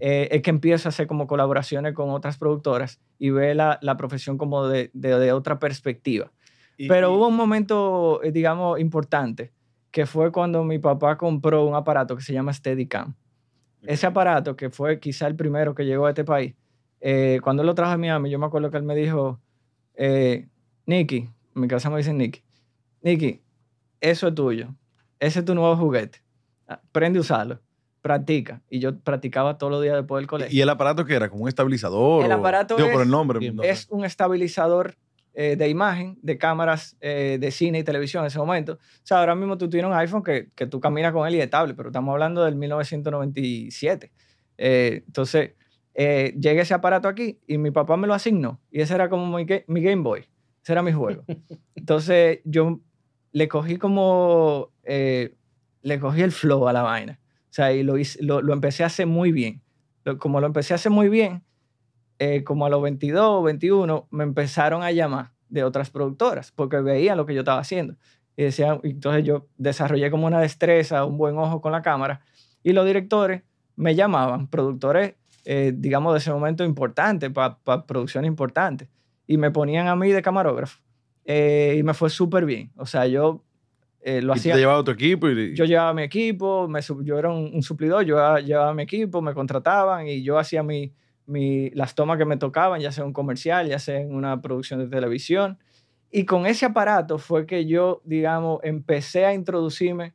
eh, 0.00 0.28
es 0.30 0.42
que 0.42 0.50
empiezo 0.50 0.88
a 0.88 0.90
hacer 0.90 1.06
como 1.06 1.26
colaboraciones 1.26 1.94
con 1.94 2.10
otras 2.10 2.36
productoras 2.38 3.00
y 3.18 3.30
ve 3.30 3.54
la, 3.54 3.78
la 3.82 3.96
profesión 3.96 4.36
como 4.38 4.66
de, 4.66 4.90
de, 4.92 5.18
de 5.18 5.32
otra 5.32 5.58
perspectiva. 5.58 6.32
Y- 6.76 6.88
Pero 6.88 7.12
y- 7.12 7.16
hubo 7.16 7.28
un 7.28 7.36
momento, 7.36 8.20
eh, 8.22 8.32
digamos, 8.32 8.80
importante, 8.80 9.52
que 9.90 10.06
fue 10.06 10.32
cuando 10.32 10.64
mi 10.64 10.78
papá 10.78 11.16
compró 11.16 11.64
un 11.64 11.74
aparato 11.74 12.16
que 12.16 12.22
se 12.22 12.32
llama 12.32 12.52
Steadicam. 12.52 13.14
Ese 13.82 14.06
aparato, 14.06 14.56
que 14.56 14.70
fue 14.70 14.98
quizá 14.98 15.26
el 15.26 15.36
primero 15.36 15.74
que 15.74 15.84
llegó 15.84 16.06
a 16.06 16.10
este 16.10 16.24
país, 16.24 16.54
eh, 17.00 17.38
cuando 17.42 17.62
lo 17.62 17.74
trajo 17.74 17.92
a 17.92 17.96
Miami, 17.98 18.30
yo 18.30 18.38
me 18.38 18.46
acuerdo 18.46 18.70
que 18.70 18.78
él 18.78 18.82
me 18.82 18.96
dijo, 18.96 19.40
eh, 19.94 20.48
Nicky, 20.86 21.18
en 21.54 21.60
mi 21.60 21.68
casa 21.68 21.90
me 21.90 21.98
dicen 21.98 22.16
Nicky, 22.18 22.42
Nicky, 23.02 23.42
eso 24.00 24.28
es 24.28 24.34
tuyo, 24.34 24.74
ese 25.20 25.40
es 25.40 25.44
tu 25.44 25.54
nuevo 25.54 25.76
juguete, 25.76 26.20
Ah, 26.66 26.80
aprende 26.82 27.18
a 27.18 27.20
usarlo, 27.20 27.60
practica. 28.04 28.60
Y 28.68 28.80
yo 28.80 28.98
practicaba 29.00 29.56
todos 29.56 29.70
los 29.72 29.82
días 29.82 29.96
después 29.96 30.20
del 30.20 30.26
colegio. 30.26 30.54
¿Y 30.54 30.60
el 30.60 30.68
aparato 30.68 31.06
que 31.06 31.14
era? 31.14 31.30
¿Como 31.30 31.44
un 31.44 31.48
estabilizador? 31.48 32.22
El 32.26 32.32
o- 32.32 32.34
aparato 32.34 32.76
Digo, 32.76 32.88
por 32.92 33.00
es- 33.00 33.06
el 33.06 33.10
nombre. 33.10 33.50
No 33.50 33.62
es 33.62 33.78
sé. 33.80 33.86
un 33.88 34.04
estabilizador 34.04 34.94
eh, 35.32 35.56
de 35.56 35.68
imagen 35.70 36.18
de 36.20 36.36
cámaras 36.36 36.96
eh, 37.00 37.38
de 37.40 37.50
cine 37.50 37.78
y 37.78 37.82
televisión 37.82 38.22
en 38.22 38.26
ese 38.26 38.38
momento. 38.38 38.74
O 38.74 38.78
sea, 39.04 39.20
ahora 39.20 39.34
mismo 39.34 39.56
tú 39.56 39.70
tienes 39.70 39.90
un 39.90 39.96
iPhone 39.96 40.22
que, 40.22 40.50
que 40.54 40.66
tú 40.66 40.80
caminas 40.80 41.12
con 41.14 41.26
él 41.26 41.34
y 41.34 41.38
es 41.38 41.44
estable, 41.44 41.72
pero 41.72 41.88
estamos 41.88 42.12
hablando 42.12 42.44
del 42.44 42.56
1997. 42.56 44.12
Eh, 44.58 45.02
entonces, 45.06 45.52
eh, 45.94 46.34
llega 46.38 46.60
ese 46.62 46.74
aparato 46.74 47.08
aquí 47.08 47.40
y 47.46 47.56
mi 47.58 47.70
papá 47.70 47.96
me 47.96 48.06
lo 48.06 48.12
asignó. 48.14 48.60
Y 48.70 48.80
ese 48.82 48.94
era 48.94 49.08
como 49.08 49.26
mi, 49.36 49.46
mi 49.66 49.82
Game 49.82 50.02
Boy. 50.02 50.20
Ese 50.62 50.72
era 50.72 50.82
mi 50.82 50.92
juego. 50.92 51.24
Entonces, 51.74 52.40
yo 52.44 52.80
le 53.32 53.48
cogí 53.48 53.76
como... 53.78 54.70
eh, 54.84 55.34
le 55.82 55.98
cogí 56.00 56.22
el 56.22 56.32
flow 56.32 56.66
a 56.68 56.72
la 56.72 56.82
vaina. 56.82 57.18
Sea, 57.54 57.72
y 57.72 57.84
lo, 57.84 57.94
lo, 58.42 58.52
empecé 58.52 58.82
a 58.82 58.86
hacer 58.86 59.06
muy 59.06 59.30
bien. 59.30 59.62
Como 60.18 60.40
lo 60.40 60.46
empecé 60.48 60.74
a 60.74 60.74
hacer 60.74 60.90
muy 60.90 61.08
bien, 61.08 61.44
eh, 62.18 62.42
como 62.42 62.66
a 62.66 62.68
los 62.68 62.82
22 62.82 63.24
o 63.24 63.42
21, 63.44 64.08
me 64.10 64.24
empezaron 64.24 64.82
a 64.82 64.90
llamar 64.90 65.30
de 65.50 65.62
otras 65.62 65.88
productoras 65.88 66.50
porque 66.50 66.78
veían 66.78 67.16
lo 67.16 67.26
que 67.26 67.32
yo 67.32 67.42
estaba 67.42 67.60
haciendo. 67.60 67.94
Y 68.36 68.42
decían, 68.42 68.80
entonces 68.82 69.22
yo 69.22 69.46
desarrollé 69.56 70.10
como 70.10 70.26
una 70.26 70.40
destreza, 70.40 71.04
un 71.04 71.16
buen 71.16 71.38
ojo 71.38 71.60
con 71.60 71.70
la 71.70 71.80
cámara. 71.80 72.22
Y 72.64 72.72
los 72.72 72.84
directores 72.86 73.44
me 73.76 73.94
llamaban, 73.94 74.48
productores, 74.48 75.14
eh, 75.44 75.72
digamos, 75.76 76.12
de 76.12 76.18
ese 76.18 76.32
momento 76.32 76.64
importantes, 76.64 77.30
para 77.30 77.60
producciones 77.86 78.26
importantes. 78.26 78.88
Y 79.28 79.36
me 79.36 79.52
ponían 79.52 79.86
a 79.86 79.94
mí 79.94 80.10
de 80.10 80.22
camarógrafo. 80.22 80.80
Eh, 81.24 81.76
y 81.78 81.84
me 81.84 81.94
fue 81.94 82.10
súper 82.10 82.46
bien. 82.46 82.72
O 82.74 82.86
sea, 82.86 83.06
yo 83.06 83.44
eh, 84.06 84.20
lo 84.20 84.32
Y 84.32 84.36
tú 84.36 84.40
hacía 84.40 84.54
te 84.54 84.60
llevaba 84.60 84.80
a 84.80 84.84
tu 84.84 84.90
equipo 84.90 85.30
y... 85.30 85.54
yo 85.54 85.64
llevaba 85.64 85.94
mi 85.94 86.02
equipo, 86.02 86.68
me 86.68 86.80
yo 86.82 87.18
era 87.18 87.30
un, 87.30 87.50
un 87.54 87.62
suplidor, 87.62 88.04
yo 88.04 88.16
llevaba, 88.16 88.40
llevaba 88.40 88.74
mi 88.74 88.82
equipo, 88.82 89.22
me 89.22 89.32
contrataban 89.32 90.06
y 90.06 90.22
yo 90.22 90.38
hacía 90.38 90.62
mi, 90.62 90.92
mi, 91.24 91.70
las 91.70 91.94
tomas 91.94 92.18
que 92.18 92.26
me 92.26 92.36
tocaban, 92.36 92.82
ya 92.82 92.92
sea 92.92 93.02
un 93.04 93.14
comercial, 93.14 93.66
ya 93.66 93.78
sea 93.78 93.98
en 93.98 94.14
una 94.14 94.42
producción 94.42 94.78
de 94.78 94.88
televisión. 94.88 95.58
Y 96.10 96.26
con 96.26 96.44
ese 96.44 96.66
aparato 96.66 97.16
fue 97.16 97.46
que 97.46 97.64
yo, 97.64 98.02
digamos, 98.04 98.60
empecé 98.62 99.24
a 99.24 99.32
introducirme 99.32 100.12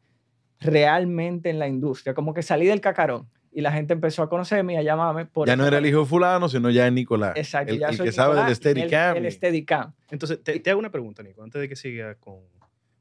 realmente 0.60 1.50
en 1.50 1.58
la 1.58 1.67
industria, 1.67 2.13
como 2.13 2.36
que 2.36 2.43
salí 2.43 2.67
del 2.67 2.81
cacarón 2.81 3.27
y 3.51 3.62
la 3.62 3.72
gente 3.72 3.93
empezó 3.93 4.22
a 4.22 4.29
conocerme 4.29 4.74
y 4.74 4.75
a 4.77 4.84
llamarme 4.84 5.25
por 5.25 5.48
ya 5.48 5.55
no 5.55 5.65
era 5.65 5.79
el 5.79 5.86
hijo 5.88 6.01
de 6.01 6.05
fulano, 6.05 6.48
sino 6.48 6.69
ya 6.69 6.86
es 6.86 6.93
Nicolás. 6.93 7.34
Exacto, 7.36 7.74
El, 7.74 7.79
ya 7.79 7.89
el 7.89 7.96
soy 7.96 8.05
que 8.05 8.12
sabe 8.12 8.36
del 8.36 8.43
Nicolás, 8.43 8.58
Steadicam. 8.58 9.17
El, 9.17 9.25
el 9.25 9.31
Steadicam. 9.31 9.93
Entonces, 10.12 10.43
te, 10.43 10.60
te 10.60 10.69
hago 10.69 10.79
una 10.79 10.91
pregunta, 10.91 11.24
Nico, 11.24 11.41
antes 11.41 11.60
de 11.60 11.67
que 11.67 11.75
siga 11.75 12.13
con, 12.13 12.38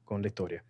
con 0.04 0.22
la 0.22 0.28
historia. 0.28 0.64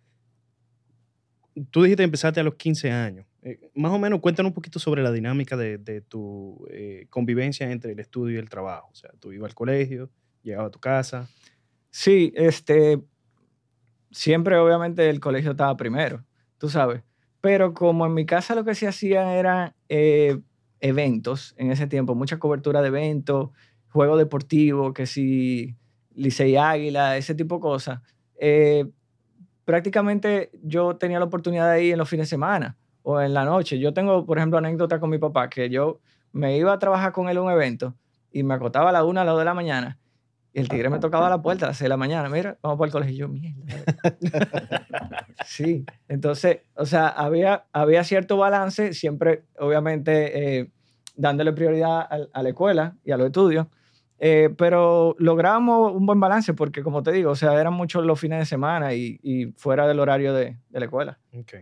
Tú 1.71 1.83
dijiste 1.83 2.01
que 2.01 2.05
empezaste 2.05 2.39
a 2.39 2.43
los 2.43 2.55
15 2.55 2.91
años. 2.91 3.25
Eh, 3.41 3.59
más 3.73 3.91
o 3.91 3.99
menos, 3.99 4.19
cuéntanos 4.19 4.49
un 4.49 4.53
poquito 4.53 4.79
sobre 4.79 5.01
la 5.01 5.11
dinámica 5.11 5.55
de, 5.57 6.01
tu 6.07 6.67
eh, 6.71 7.07
convivencia 7.09 7.71
entre 7.71 7.93
el 7.93 7.99
estudio 7.99 8.35
y 8.35 8.39
el 8.39 8.49
trabajo. 8.49 8.89
O 8.91 8.95
sea, 8.95 9.11
tú 9.19 9.31
ibas 9.31 9.51
al 9.51 9.55
colegio, 9.55 10.09
llegabas 10.43 10.67
a 10.67 10.71
tu 10.71 10.79
casa. 10.79 11.29
Sí, 11.89 12.31
este, 12.35 13.01
siempre 14.11 14.57
obviamente 14.57 15.09
el 15.09 15.19
colegio 15.19 15.51
estaba 15.51 15.75
primero, 15.77 16.23
tú 16.57 16.69
sabes. 16.69 17.01
Pero 17.41 17.73
como 17.73 18.05
en 18.05 18.13
mi 18.13 18.25
casa 18.25 18.55
lo 18.55 18.65
que 18.65 18.75
se 18.75 18.87
hacían 18.87 19.27
eran 19.29 19.73
eh, 19.87 20.39
eventos 20.81 21.55
en 21.57 21.71
ese 21.71 21.87
tiempo, 21.87 22.15
mucha 22.15 22.37
cobertura 22.37 22.81
de 22.81 22.89
eventos, 22.89 23.49
juego 23.89 24.17
deportivo, 24.17 24.93
que 24.93 25.05
si 25.05 25.75
Licey 26.13 26.57
Águila, 26.57 27.17
ese 27.17 27.33
tipo 27.35 27.55
de 27.55 27.61
cosas. 27.61 28.01
eh, 28.39 28.85
prácticamente 29.69 30.49
yo 30.63 30.95
tenía 30.95 31.19
la 31.19 31.25
oportunidad 31.25 31.71
de 31.71 31.83
ir 31.83 31.91
en 31.91 31.99
los 31.99 32.09
fines 32.09 32.25
de 32.25 32.29
semana 32.31 32.75
o 33.03 33.21
en 33.21 33.35
la 33.35 33.45
noche. 33.45 33.77
Yo 33.77 33.93
tengo, 33.93 34.25
por 34.25 34.39
ejemplo, 34.39 34.57
anécdota 34.57 34.99
con 34.99 35.11
mi 35.11 35.19
papá, 35.19 35.47
que 35.47 35.69
yo 35.69 35.99
me 36.31 36.57
iba 36.57 36.73
a 36.73 36.79
trabajar 36.79 37.11
con 37.11 37.29
él 37.29 37.37
un 37.37 37.51
evento 37.51 37.93
y 38.31 38.41
me 38.41 38.55
acostaba 38.55 38.89
a 38.89 38.91
la 38.91 39.03
una, 39.03 39.21
a 39.21 39.25
las 39.25 39.33
dos 39.33 39.41
de 39.41 39.45
la 39.45 39.53
mañana 39.53 39.99
y 40.53 40.59
el 40.59 40.69
tigre 40.69 40.89
me 40.89 40.97
tocaba 40.97 41.29
la 41.29 41.39
puerta 41.39 41.65
a 41.65 41.69
las 41.69 41.77
6 41.77 41.85
de 41.85 41.89
la 41.89 41.97
mañana. 41.97 42.27
Mira, 42.29 42.57
vamos 42.63 42.79
para 42.79 42.87
el 42.87 42.91
colegio. 42.91 43.13
Y 43.13 43.17
yo, 43.17 43.27
mierda. 43.27 43.59
Sí, 45.45 45.85
entonces, 46.07 46.61
o 46.75 46.85
sea, 46.85 47.07
había, 47.07 47.65
había 47.71 48.03
cierto 48.03 48.37
balance, 48.37 48.93
siempre, 48.93 49.43
obviamente, 49.59 50.59
eh, 50.59 50.71
dándole 51.15 51.53
prioridad 51.53 52.07
a, 52.33 52.41
la 52.41 52.49
escuela 52.49 52.95
y 53.03 53.11
a 53.11 53.17
los 53.17 53.27
estudios, 53.27 53.67
eh, 54.19 54.49
pero 54.57 55.15
logramos 55.19 55.93
un 55.93 56.05
buen 56.05 56.19
balance 56.19 56.53
porque, 56.53 56.83
como 56.83 57.01
te 57.03 57.11
digo, 57.11 57.31
o 57.31 57.35
sea, 57.35 57.59
eran 57.59 57.73
muchos 57.73 58.05
los 58.05 58.19
fines 58.19 58.39
de 58.39 58.45
semana 58.45 58.93
y, 58.93 59.19
y 59.23 59.47
fuera 59.55 59.87
del 59.87 59.99
horario 59.99 60.33
de, 60.33 60.57
de 60.69 60.79
la 60.79 60.85
escuela. 60.85 61.19
Ok. 61.37 61.53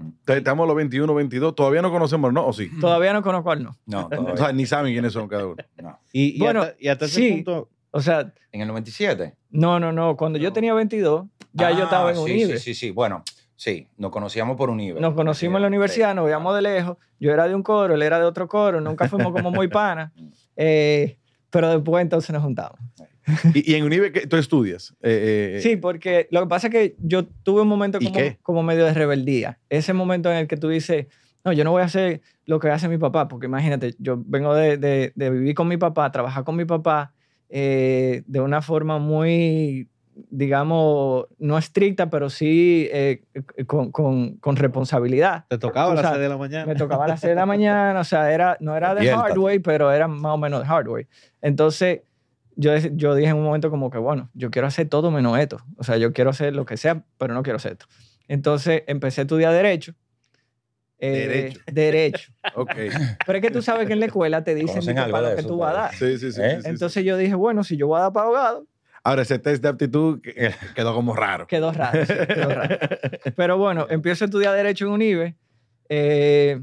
Entonces, 0.00 0.36
Estamos 0.38 0.64
a 0.64 0.68
los 0.68 0.76
21, 0.76 1.12
22. 1.12 1.54
Todavía 1.56 1.82
no 1.82 1.90
conocemos, 1.90 2.32
¿no? 2.32 2.46
¿O 2.46 2.52
sí? 2.52 2.70
Todavía 2.80 3.12
no 3.12 3.20
conozco 3.22 3.50
al 3.50 3.64
no. 3.64 3.76
No, 3.86 4.06
O 4.06 4.08
todavía 4.08 4.36
sea, 4.36 4.52
ni 4.52 4.64
saben 4.64 4.92
quiénes 4.92 5.12
son 5.12 5.26
cada 5.28 5.46
uno. 5.46 5.56
no. 5.82 5.98
Y, 6.12 6.36
y 6.36 6.38
Bueno, 6.38 6.62
hasta, 6.62 6.76
y 6.78 6.88
hasta 6.88 7.04
ese 7.06 7.14
sí. 7.16 7.32
punto, 7.32 7.68
O 7.90 8.00
sea, 8.00 8.32
¿En 8.52 8.60
el 8.60 8.68
97? 8.68 9.34
no, 9.50 9.80
no, 9.80 9.92
no. 9.92 10.16
Cuando 10.16 10.38
yo 10.38 10.52
tenía 10.52 10.72
22, 10.74 11.26
ya 11.52 11.70
yo 11.72 11.80
Ah, 11.80 11.84
estaba 11.84 12.10
en 12.10 12.16
sí, 12.16 12.22
UNIBE. 12.22 12.58
Sí, 12.58 12.74
sí, 12.74 12.74
sí. 12.74 12.90
Bueno, 12.92 13.24
sí, 13.56 13.88
nos 13.96 14.10
conocíamos 14.12 14.56
por 14.56 14.70
UNIBE. 14.70 15.00
Nos 15.00 15.14
conocimos 15.14 15.56
en 15.56 15.62
la 15.62 15.68
universidad, 15.68 16.14
nos 16.14 16.26
veíamos 16.26 16.54
de 16.54 16.62
lejos. 16.62 16.96
Yo 17.18 17.32
era 17.32 17.48
de 17.48 17.54
un 17.56 17.64
coro, 17.64 17.94
él 17.94 18.02
era 18.02 18.20
de 18.20 18.24
otro 18.24 18.46
coro. 18.46 18.80
Nunca 18.80 19.08
fuimos 19.08 19.32
como 19.32 19.50
muy 19.50 19.66
panas. 19.68 20.12
Eh, 20.54 21.18
pero 21.50 21.70
después 21.70 22.02
entonces 22.02 22.30
nos 22.30 22.42
juntamos. 22.42 22.78
¿Y, 23.54 23.72
y 23.72 23.74
en 23.74 23.84
Unive 23.84 24.10
tú 24.26 24.36
estudias? 24.36 24.94
Eh, 25.02 25.56
eh, 25.56 25.60
Sí, 25.62 25.76
porque 25.76 26.28
lo 26.30 26.40
que 26.40 26.46
pasa 26.46 26.68
es 26.68 26.72
que 26.72 26.96
yo 26.98 27.26
tuve 27.26 27.62
un 27.62 27.68
momento 27.68 27.98
¿Y 28.00 28.06
como, 28.06 28.18
como 28.42 28.62
medio 28.62 28.84
de 28.86 28.94
rebeldía. 28.94 29.58
Ese 29.68 29.92
momento 29.92 30.30
en 30.30 30.38
el 30.38 30.46
que 30.48 30.56
tú 30.56 30.68
dices, 30.68 31.06
no, 31.44 31.52
yo 31.52 31.62
no 31.64 31.70
voy 31.72 31.82
a 31.82 31.86
hacer 31.86 32.22
lo 32.46 32.58
que 32.58 32.70
hace 32.70 32.88
mi 32.88 32.96
papá, 32.98 33.28
porque 33.28 33.46
imagínate, 33.46 33.94
yo 33.98 34.22
vengo 34.24 34.54
de, 34.54 34.78
de- 34.78 35.12
de 35.14 35.30
vivir 35.30 35.54
con 35.54 35.68
mi 35.68 35.76
papá, 35.76 36.10
trabajar 36.10 36.44
con 36.44 36.56
mi 36.56 36.64
papá 36.64 37.12
eh, 37.50 38.22
de 38.26 38.40
una 38.40 38.62
forma 38.62 38.98
muy, 38.98 39.88
digamos, 40.30 41.26
no 41.38 41.58
estricta, 41.58 42.10
pero 42.10 42.30
sí 42.30 42.88
eh, 42.92 43.22
con, 43.66 43.90
con- 43.92 44.36
con 44.38 44.56
responsabilidad. 44.56 45.44
te 45.48 45.58
tocaba 45.58 45.86
a 45.86 45.90
Tú 45.90 45.94
las 45.96 46.02
sabes, 46.02 46.16
6 46.18 46.22
de 46.22 46.28
la 46.28 46.36
mañana. 46.38 46.66
Me 46.66 46.74
tocaba 46.74 47.04
a 47.04 47.08
las 47.08 47.20
6 47.20 47.30
de 47.30 47.34
la 47.36 47.46
mañana, 47.46 48.00
o 48.00 48.04
sea, 48.04 48.32
era, 48.32 48.56
no 48.60 48.76
era 48.76 48.94
de 48.94 49.00
Despierta. 49.02 49.26
hard 49.26 49.38
way, 49.38 49.58
pero 49.58 49.90
era 49.92 50.08
más 50.08 50.32
o 50.34 50.38
menos 50.38 50.62
de 50.62 50.68
hard 50.68 50.88
way. 50.88 51.06
Entonces, 51.42 52.00
yo, 52.56 52.76
yo 52.76 53.14
dije 53.14 53.30
en 53.30 53.36
un 53.36 53.44
momento 53.44 53.70
como 53.70 53.90
que, 53.90 53.98
bueno, 53.98 54.30
yo 54.34 54.50
quiero 54.50 54.66
hacer 54.68 54.88
todo 54.88 55.10
menos 55.10 55.38
esto. 55.38 55.58
O 55.76 55.84
sea, 55.84 55.96
yo 55.96 56.12
quiero 56.12 56.30
hacer 56.30 56.54
lo 56.56 56.64
que 56.64 56.76
sea, 56.76 57.04
pero 57.16 57.32
no 57.34 57.42
quiero 57.42 57.56
hacer 57.58 57.72
esto. 57.72 57.86
Entonces, 58.26 58.82
empecé 58.86 59.20
a 59.20 59.24
estudiar 59.24 59.52
Derecho. 59.52 59.94
Eh, 61.00 61.10
Derecho. 61.28 61.60
Derecho. 61.72 62.32
Ok. 62.56 62.70
Pero 63.24 63.38
es 63.38 63.42
que 63.42 63.50
tú 63.52 63.62
sabes 63.62 63.86
que 63.86 63.92
en 63.92 64.00
la 64.00 64.06
escuela 64.06 64.42
te 64.42 64.54
dicen 64.56 64.68
¿Conocen 64.80 64.94
tipo, 64.96 65.04
algo 65.04 65.12
para 65.16 65.28
lo 65.28 65.34
que 65.34 65.40
eso 65.40 65.48
tú 65.48 65.56
vas 65.58 65.70
a 65.70 65.74
dar. 65.82 65.94
Sí, 65.94 66.18
sí, 66.18 66.32
sí. 66.32 66.40
¿Eh? 66.42 66.58
Entonces 66.64 67.04
yo 67.04 67.16
dije, 67.16 67.34
bueno, 67.36 67.62
si 67.62 67.76
yo 67.76 67.86
voy 67.86 67.98
a 68.00 68.02
dar 68.02 68.12
para 68.12 68.24
abogado, 68.26 68.66
Ahora, 69.08 69.22
ese 69.22 69.38
test 69.38 69.62
de 69.62 69.68
aptitud 69.70 70.20
que- 70.20 70.52
quedó 70.74 70.92
como 70.94 71.14
raro. 71.14 71.46
Quedó 71.46 71.72
raro, 71.72 72.04
sí, 72.04 72.12
quedó 72.28 72.50
raro. 72.50 72.76
Pero 73.36 73.56
bueno, 73.56 73.86
empiezo 73.88 74.24
a 74.24 74.26
estudiar 74.26 74.54
Derecho 74.54 74.84
en 74.84 74.92
UNIBE 74.92 75.34
eh, 75.88 76.60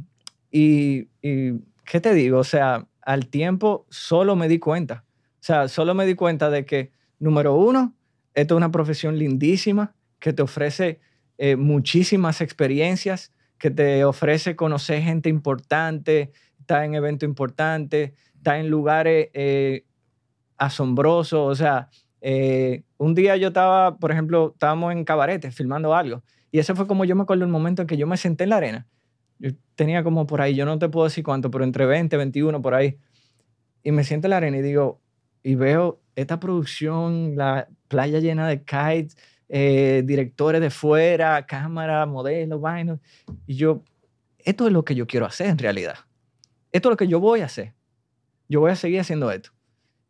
y, 0.52 1.08
y, 1.24 1.54
¿qué 1.86 2.00
te 2.00 2.14
digo? 2.14 2.38
O 2.38 2.44
sea, 2.44 2.88
al 3.02 3.30
tiempo 3.30 3.88
solo 3.90 4.36
me 4.36 4.48
di 4.48 4.60
cuenta. 4.60 5.06
O 5.08 5.44
sea, 5.48 5.68
solo 5.68 5.96
me 5.96 6.06
di 6.06 6.14
cuenta 6.14 6.52
de 6.52 6.66
que, 6.66 6.92
número 7.18 7.56
uno, 7.56 7.96
esto 8.36 8.54
es 8.54 8.58
una 8.58 8.72
profesión 8.72 9.18
lindísima 9.18 9.96
que 10.20 10.32
te 10.32 10.44
ofrece 10.44 11.00
eh, 11.40 11.56
muchísimas 11.56 12.42
experiencias, 12.42 13.32
que 13.58 13.72
te 13.72 14.06
ofrece 14.06 14.56
conocer 14.56 15.02
gente 15.02 15.30
importante, 15.30 16.32
estar 16.60 16.84
en 16.84 16.94
eventos 16.94 17.28
importantes, 17.28 18.12
estar 18.36 18.58
en 18.58 18.70
lugares 18.70 19.30
eh, 19.34 19.86
asombrosos, 20.58 21.52
o 21.52 21.56
sea, 21.56 21.90
eh, 22.28 22.82
un 22.98 23.14
día 23.14 23.38
yo 23.38 23.50
estaba, 23.50 23.98
por 23.98 24.12
ejemplo, 24.12 24.54
estábamos 24.54 24.92
en 24.92 25.06
cabarete 25.06 25.52
filmando 25.52 25.94
algo. 25.94 26.24
Y 26.52 26.58
ese 26.58 26.74
fue 26.74 26.88
como 26.88 27.06
yo 27.06 27.16
me 27.16 27.22
acuerdo 27.22 27.46
el 27.46 27.52
momento 27.52 27.84
en 27.84 27.88
que 27.88 27.98
yo 27.98 28.08
me 28.08 28.18
senté 28.18 28.46
en 28.46 28.50
la 28.50 28.58
arena. 28.58 28.88
Yo 29.38 29.52
tenía 29.76 30.04
como 30.04 30.26
por 30.26 30.42
ahí, 30.42 30.56
yo 30.56 30.66
no 30.66 30.80
te 30.80 30.90
puedo 30.90 31.04
decir 31.04 31.24
cuánto, 31.24 31.52
pero 31.52 31.64
entre 31.64 31.86
20, 31.86 32.18
21, 32.18 32.64
por 32.64 32.74
ahí. 32.74 32.98
Y 33.84 33.92
me 33.92 34.04
siento 34.04 34.26
en 34.26 34.32
la 34.32 34.38
arena 34.38 34.58
y 34.58 34.64
digo, 34.64 35.00
y 35.44 35.54
veo 35.54 36.02
esta 36.16 36.40
producción, 36.40 37.36
la 37.36 37.68
playa 37.90 38.20
llena 38.20 38.48
de 38.48 38.64
kites, 38.64 39.16
eh, 39.48 40.02
directores 40.04 40.62
de 40.62 40.72
fuera, 40.72 41.46
cámara, 41.46 42.08
modelos, 42.08 42.60
vainos. 42.60 43.00
Y 43.46 43.54
yo, 43.54 43.84
esto 44.40 44.66
es 44.66 44.74
lo 44.74 44.84
que 44.84 44.96
yo 44.96 45.06
quiero 45.06 45.28
hacer 45.28 45.46
en 45.46 45.60
realidad. 45.60 46.00
Esto 46.72 46.90
es 46.90 46.94
lo 46.94 46.98
que 46.98 47.08
yo 47.08 47.20
voy 47.20 47.42
a 47.42 47.46
hacer. 47.46 47.76
Yo 48.50 48.62
voy 48.62 48.72
a 48.72 48.76
seguir 48.76 49.00
haciendo 49.00 49.30
esto. 49.30 49.52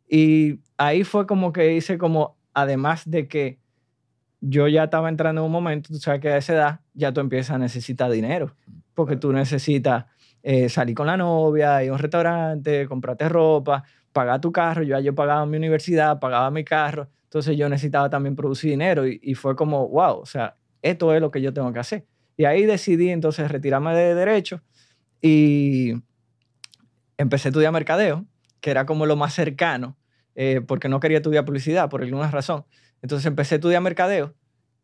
Y 0.08 0.60
ahí 0.76 1.04
fue 1.04 1.26
como 1.26 1.52
que 1.52 1.74
hice 1.74 1.98
como, 1.98 2.36
además 2.54 3.08
de 3.08 3.28
que 3.28 3.58
yo 4.40 4.68
ya 4.68 4.84
estaba 4.84 5.08
entrando 5.08 5.40
en 5.40 5.46
un 5.46 5.52
momento, 5.52 5.88
tú 5.92 5.98
sabes 5.98 6.20
que 6.20 6.28
a 6.28 6.36
esa 6.36 6.54
edad 6.54 6.80
ya 6.94 7.12
tú 7.12 7.20
empiezas 7.20 7.56
a 7.56 7.58
necesitar 7.58 8.10
dinero, 8.10 8.54
porque 8.94 9.16
tú 9.16 9.32
necesitas 9.32 10.06
eh, 10.42 10.68
salir 10.68 10.94
con 10.94 11.06
la 11.06 11.16
novia, 11.16 11.82
ir 11.82 11.90
a 11.90 11.92
un 11.92 11.98
restaurante, 11.98 12.86
comprarte 12.86 13.28
ropa, 13.28 13.84
pagar 14.12 14.40
tu 14.40 14.52
carro. 14.52 14.82
Yo 14.82 14.96
ya 14.96 15.00
yo 15.00 15.14
pagaba 15.14 15.44
mi 15.46 15.56
universidad, 15.56 16.20
pagaba 16.20 16.50
mi 16.50 16.64
carro, 16.64 17.08
entonces 17.24 17.56
yo 17.56 17.68
necesitaba 17.68 18.08
también 18.10 18.36
producir 18.36 18.70
dinero 18.70 19.06
y, 19.06 19.18
y 19.22 19.34
fue 19.34 19.56
como, 19.56 19.88
wow, 19.88 20.20
o 20.20 20.26
sea, 20.26 20.56
esto 20.82 21.12
es 21.14 21.20
lo 21.20 21.30
que 21.30 21.42
yo 21.42 21.52
tengo 21.52 21.72
que 21.72 21.80
hacer. 21.80 22.06
Y 22.36 22.44
ahí 22.44 22.66
decidí 22.66 23.08
entonces 23.08 23.50
retirarme 23.50 23.94
de 23.94 24.14
derecho 24.14 24.60
y 25.20 25.94
empecé 27.16 27.48
a 27.48 27.50
estudiar 27.50 27.72
mercadeo, 27.72 28.24
que 28.60 28.70
era 28.70 28.86
como 28.86 29.06
lo 29.06 29.16
más 29.16 29.34
cercano, 29.34 29.96
eh, 30.36 30.60
porque 30.64 30.88
no 30.88 31.00
quería 31.00 31.16
estudiar 31.18 31.44
publicidad 31.44 31.90
por 31.90 32.02
alguna 32.02 32.30
razón. 32.30 32.64
Entonces 33.02 33.26
empecé 33.26 33.54
a 33.54 33.58
estudiar 33.58 33.82
mercadeo, 33.82 34.34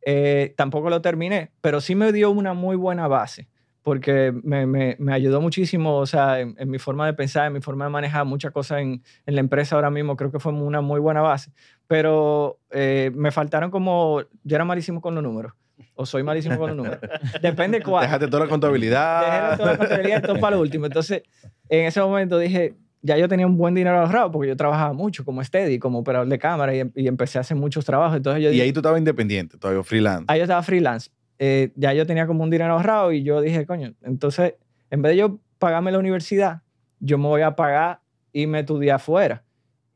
eh, 0.04 0.54
tampoco 0.56 0.90
lo 0.90 1.00
terminé, 1.00 1.52
pero 1.60 1.80
sí 1.80 1.94
me 1.94 2.10
dio 2.12 2.30
una 2.32 2.52
muy 2.54 2.74
buena 2.76 3.06
base, 3.06 3.48
porque 3.82 4.32
me, 4.42 4.66
me- 4.66 4.96
me 4.98 5.12
ayudó 5.12 5.40
muchísimo, 5.40 5.96
o 5.98 6.06
sea, 6.06 6.40
en, 6.40 6.54
en 6.58 6.68
mi 6.70 6.78
forma 6.78 7.06
de 7.06 7.14
pensar, 7.14 7.46
en 7.46 7.52
mi 7.52 7.60
forma 7.60 7.84
de 7.84 7.90
manejar 7.90 8.24
muchas 8.24 8.50
cosas 8.52 8.80
en, 8.80 9.02
en 9.26 9.34
la 9.34 9.40
empresa 9.40 9.76
ahora 9.76 9.90
mismo, 9.90 10.16
creo 10.16 10.30
que 10.32 10.38
fue 10.40 10.52
una 10.52 10.80
muy 10.80 10.98
buena 11.00 11.20
base, 11.20 11.52
pero 11.86 12.58
eh, 12.70 13.10
me 13.14 13.30
faltaron 13.30 13.70
como, 13.70 14.20
yo 14.44 14.56
era 14.56 14.64
malísimo 14.64 15.00
con 15.00 15.14
los 15.14 15.22
números, 15.22 15.52
o 15.94 16.06
soy 16.06 16.22
malísimo 16.22 16.58
con 16.58 16.68
los 16.68 16.76
números, 16.76 17.00
depende 17.42 17.82
cuál. 17.82 18.04
Déjate 18.06 18.28
toda 18.28 18.44
la 18.44 18.50
contabilidad. 18.50 19.20
Dejé 19.50 19.56
toda 19.56 19.72
la 19.72 19.78
contabilidad 19.78 20.22
todo 20.22 20.40
para 20.40 20.56
lo 20.56 20.62
último. 20.62 20.86
Entonces, 20.86 21.22
en 21.68 21.86
ese 21.86 22.00
momento 22.00 22.38
dije, 22.38 22.74
ya 23.02 23.16
yo 23.18 23.28
tenía 23.28 23.46
un 23.46 23.56
buen 23.56 23.74
dinero 23.74 23.98
ahorrado 23.98 24.30
porque 24.30 24.48
yo 24.48 24.56
trabajaba 24.56 24.92
mucho 24.92 25.24
como 25.24 25.42
steady, 25.42 25.78
como 25.78 25.98
operador 25.98 26.28
de 26.28 26.38
cámara 26.38 26.74
y, 26.74 26.82
y 26.94 27.08
empecé 27.08 27.38
a 27.38 27.40
hacer 27.42 27.56
muchos 27.56 27.84
trabajos. 27.84 28.16
Entonces 28.16 28.42
yo 28.42 28.48
Y 28.48 28.52
dije, 28.52 28.64
ahí 28.64 28.72
tú 28.72 28.80
estabas 28.80 28.98
independiente, 28.98 29.58
todavía 29.58 29.82
freelance. 29.82 30.24
ahí 30.28 30.38
yo 30.38 30.44
estaba 30.44 30.62
freelance. 30.62 31.10
Eh, 31.38 31.72
ya 31.74 31.92
yo 31.92 32.06
tenía 32.06 32.26
como 32.26 32.44
un 32.44 32.50
dinero 32.50 32.72
ahorrado 32.74 33.10
y 33.12 33.24
yo 33.24 33.40
dije, 33.40 33.66
coño, 33.66 33.94
entonces, 34.02 34.54
en 34.90 35.02
vez 35.02 35.12
de 35.12 35.16
yo 35.16 35.40
pagarme 35.58 35.90
la 35.90 35.98
universidad, 35.98 36.62
yo 37.00 37.18
me 37.18 37.26
voy 37.26 37.42
a 37.42 37.56
pagar 37.56 38.00
y 38.32 38.46
me 38.46 38.60
estudiar 38.60 38.96
afuera. 38.96 39.42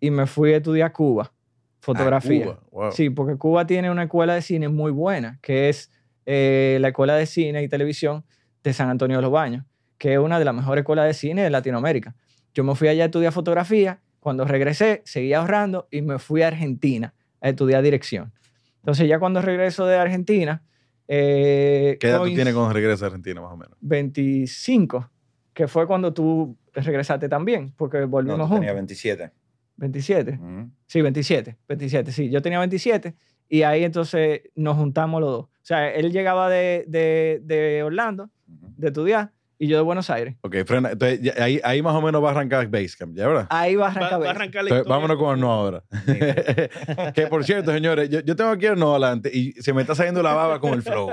Y 0.01 0.11
me 0.11 0.27
fui 0.27 0.53
a 0.53 0.57
estudiar 0.57 0.93
Cuba, 0.93 1.33
fotografía. 1.81 2.47
Ah, 2.51 2.61
Cuba, 2.69 2.83
wow. 2.85 2.93
Sí, 2.93 3.11
porque 3.11 3.37
Cuba 3.37 3.67
tiene 3.67 3.91
una 3.91 4.05
escuela 4.05 4.35
de 4.35 4.43
cine 4.43 4.69
muy 4.69 4.91
buena, 4.91 5.39
que 5.41 5.69
es 5.69 5.91
eh, 6.27 6.79
la 6.81 6.89
Escuela 6.89 7.15
de 7.15 7.27
Cine 7.27 7.63
y 7.63 7.69
Televisión 7.69 8.25
de 8.65 8.73
San 8.73 8.89
Antonio 8.91 9.19
de 9.19 9.23
los 9.23 9.31
Baños, 9.31 9.65
que 9.97 10.15
es 10.15 10.19
una 10.19 10.39
de 10.41 10.45
las 10.45 10.55
mejores 10.55 10.83
escuelas 10.83 11.07
de 11.07 11.15
cine 11.15 11.43
de 11.43 11.51
Latinoamérica. 11.51 12.15
Yo 12.57 12.65
me 12.65 12.75
fui 12.75 12.89
allá 12.89 13.03
a 13.03 13.07
estudiar 13.07 13.35
fotografía, 13.35 14.01
cuando 14.19 14.47
regresé 14.47 15.03
seguí 15.05 15.35
ahorrando 15.35 15.89
y 15.91 16.01
me 16.01 16.19
fui 16.19 16.41
a 16.41 16.49
Argentina 16.49 17.13
a 17.43 17.51
estudiar 17.51 17.83
dirección. 17.83 18.33
Entonces 18.79 19.07
ya 19.07 19.19
cuando 19.19 19.43
regreso 19.43 19.85
de 19.85 19.97
Argentina... 19.97 20.63
Eh, 21.07 21.99
¿Qué 22.01 22.09
edad 22.09 22.23
tú 22.23 22.25
tienes 22.33 22.55
cuando 22.55 22.73
regresas 22.73 23.03
a 23.03 23.07
Argentina, 23.07 23.43
más 23.43 23.53
o 23.53 23.59
menos? 23.59 23.77
25, 23.83 25.11
que 25.53 25.69
fue 25.69 25.87
cuando 25.87 26.15
tú 26.15 26.57
regresaste 26.73 27.29
también, 27.29 27.75
porque 27.77 27.99
No, 28.01 28.09
volvimos 28.09 28.39
tú 28.39 28.43
juntos. 28.45 28.61
tenía 28.61 28.73
27. 28.73 29.31
27. 29.77 30.39
Ujú. 30.41 30.71
Sí, 30.87 31.03
27, 31.03 31.57
27, 31.69 32.11
sí. 32.11 32.31
Yo 32.31 32.41
tenía 32.41 32.59
27 32.59 33.15
y 33.51 33.63
ahí 33.65 33.85
entonces 33.85 34.41
nos 34.55 34.79
juntamos 34.79 35.21
los 35.21 35.31
dos. 35.31 35.45
O 35.45 35.51
sea, 35.61 35.93
él 35.93 36.11
llegaba 36.11 36.49
de, 36.49 36.85
de, 36.89 37.43
de 37.45 37.83
Orlando, 37.83 38.31
de 38.47 38.87
estudiar, 38.87 39.33
y 39.59 39.69
yo 39.69 39.77
de 39.79 39.83
Buenos 39.83 40.11
Aires. 40.11 40.37
Ok, 40.43 40.57
frena. 40.67 40.91
Entonces, 40.93 41.21
ya- 41.23 41.35
ahí, 41.43 41.61
ahí 41.65 41.81
más 41.83 41.95
o 41.95 42.03
menos 42.03 42.23
va 42.23 42.29
a 42.29 42.31
arrancar 42.33 42.67
Basecamp, 42.69 43.17
¿ya 43.17 43.27
verdad? 43.27 43.47
Ahí 43.51 43.75
va 43.77 43.87
a 43.87 43.89
Va, 43.89 43.93
arrancar. 43.93 44.13
va 44.13 44.17
a 44.17 44.19
Base. 44.19 44.31
arrancar 44.31 44.65
la 44.65 44.71
Entonces, 44.71 44.79
historia. 44.81 44.97
vámonos 44.97 45.17
con 45.17 45.35
el 45.35 45.41
no 45.41 45.53
ahora. 45.53 45.83
que 47.15 47.27
por 47.29 47.45
cierto, 47.45 47.73
señores, 47.73 48.09
yo, 48.11 48.21
yo 48.21 48.37
tengo 48.37 48.51
aquí 48.51 48.67
el 48.67 48.79
no 48.79 48.91
adelante 48.93 49.31
y 49.33 49.53
se 49.55 49.73
me 49.73 49.83
está 49.83 49.95
saliendo 49.95 50.23
la 50.23 50.35
baba 50.35 50.61
con 50.61 50.75
el 50.75 50.83
flow. 50.83 51.11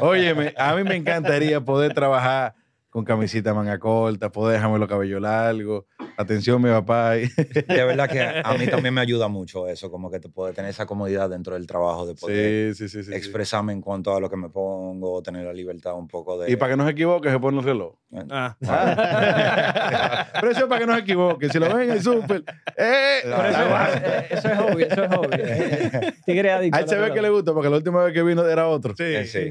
Óyeme, 0.00 0.54
a 0.56 0.74
mí 0.74 0.84
me 0.84 0.96
encantaría 0.96 1.60
poder 1.60 1.94
trabajar 1.94 2.54
con 2.92 3.04
camisita 3.06 3.54
manga 3.54 3.78
corta, 3.78 4.30
poder 4.30 4.56
dejarme 4.58 4.78
los 4.78 4.86
cabellos 4.86 5.18
largos, 5.20 5.86
Atención, 6.18 6.60
mi 6.60 6.68
papá. 6.68 7.12
De 7.12 7.30
verdad 7.66 8.06
que 8.06 8.20
a 8.20 8.54
mí 8.58 8.66
también 8.66 8.92
me 8.92 9.00
ayuda 9.00 9.28
mucho 9.28 9.66
eso, 9.66 9.90
como 9.90 10.10
que 10.10 10.20
te 10.20 10.28
puede 10.28 10.52
tener 10.52 10.70
esa 10.70 10.84
comodidad 10.84 11.30
dentro 11.30 11.54
del 11.54 11.66
trabajo 11.66 12.06
de 12.06 12.14
poder 12.14 12.74
Sí, 12.74 12.86
sí, 12.86 12.88
sí. 12.90 13.02
sí, 13.02 13.10
sí. 13.10 13.16
expresarme 13.16 13.72
en 13.72 13.80
cuanto 13.80 14.14
a 14.14 14.20
lo 14.20 14.28
que 14.28 14.36
me 14.36 14.50
pongo, 14.50 15.22
tener 15.22 15.46
la 15.46 15.54
libertad 15.54 15.94
un 15.94 16.06
poco 16.06 16.38
de... 16.38 16.52
Y 16.52 16.56
para 16.56 16.72
que 16.72 16.76
no 16.76 16.84
se 16.84 16.90
equivoque, 16.90 17.30
se 17.30 17.38
pone 17.38 17.58
el 17.60 17.64
reloj. 17.64 17.94
Ah, 18.30 18.54
Pero 20.40 20.52
eso 20.52 20.60
es 20.60 20.66
para 20.66 20.80
que 20.80 20.86
no 20.86 20.94
se 20.94 21.00
equivoque. 21.00 21.48
Si 21.48 21.58
lo 21.58 21.74
ven 21.74 21.88
en 21.88 21.96
el 21.96 22.02
súper, 22.02 22.44
¡eh! 22.76 23.20
Eso, 23.24 23.42
eh, 23.42 24.26
eso 24.30 24.48
es 24.48 24.58
hobby, 24.58 24.82
eso 24.82 25.04
es 25.04 25.14
hobby. 25.14 26.12
Tigre 26.26 26.52
adicto. 26.52 26.76
A 26.76 26.80
él 26.82 26.88
se 26.88 26.96
ve 26.98 27.12
que 27.12 27.22
le 27.22 27.30
gusta 27.30 27.54
porque 27.54 27.70
la 27.70 27.76
última 27.76 28.04
vez 28.04 28.12
que 28.12 28.22
vino 28.22 28.44
era 28.46 28.68
otro. 28.68 28.94
Sí, 28.94 29.04
Eh, 29.04 29.24
sí. 29.24 29.50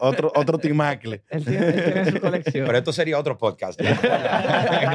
otro, 0.00 0.30
otro 0.34 0.58
timacle. 0.58 1.22
Él 1.30 1.44
tiene, 1.44 1.68
él 1.68 1.84
tiene 1.84 2.10
su 2.12 2.20
colección. 2.20 2.65
Pero 2.66 2.78
esto 2.78 2.92
sería 2.92 3.18
otro 3.18 3.38
podcast. 3.38 3.80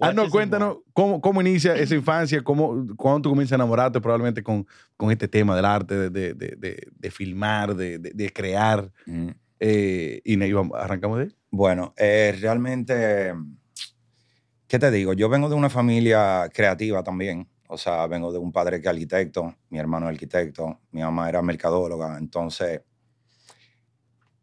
Haznos, 0.00 0.30
cuéntanos 0.30 0.78
cómo, 0.92 1.20
cómo 1.20 1.40
inicia 1.40 1.74
esa 1.76 1.94
infancia, 1.94 2.42
cómo, 2.42 2.86
cuándo 2.96 3.22
tú 3.22 3.30
comienzas 3.30 3.52
a 3.52 3.54
enamorarte 3.56 4.00
probablemente 4.00 4.42
con, 4.42 4.66
con 4.96 5.10
este 5.10 5.28
tema 5.28 5.54
del 5.54 5.64
arte, 5.64 5.96
de, 5.96 6.10
de, 6.10 6.34
de, 6.34 6.88
de- 6.90 7.10
filmar, 7.10 7.74
de, 7.74 8.32
crear. 8.34 8.90
Mm. 9.06 9.28
Eh, 9.60 10.20
y 10.24 10.38
arrancamos 10.74 11.18
de 11.18 11.24
ahí. 11.24 11.36
Bueno, 11.50 11.94
eh, 11.96 12.36
realmente, 12.40 13.32
¿qué 14.66 14.78
te 14.78 14.90
digo? 14.90 15.12
Yo 15.12 15.28
vengo 15.28 15.48
de 15.48 15.54
una 15.54 15.70
familia 15.70 16.48
creativa 16.52 17.02
también. 17.02 17.48
O 17.68 17.78
sea, 17.78 18.06
vengo 18.06 18.32
de 18.32 18.38
un 18.38 18.52
padre 18.52 18.80
que 18.80 18.88
es 18.88 18.92
arquitecto, 18.92 19.54
mi 19.70 19.78
hermano 19.78 20.06
es 20.06 20.12
arquitecto, 20.12 20.80
mi 20.90 21.00
mamá 21.00 21.28
era 21.28 21.40
mercadóloga. 21.40 22.18
Entonces, 22.18 22.82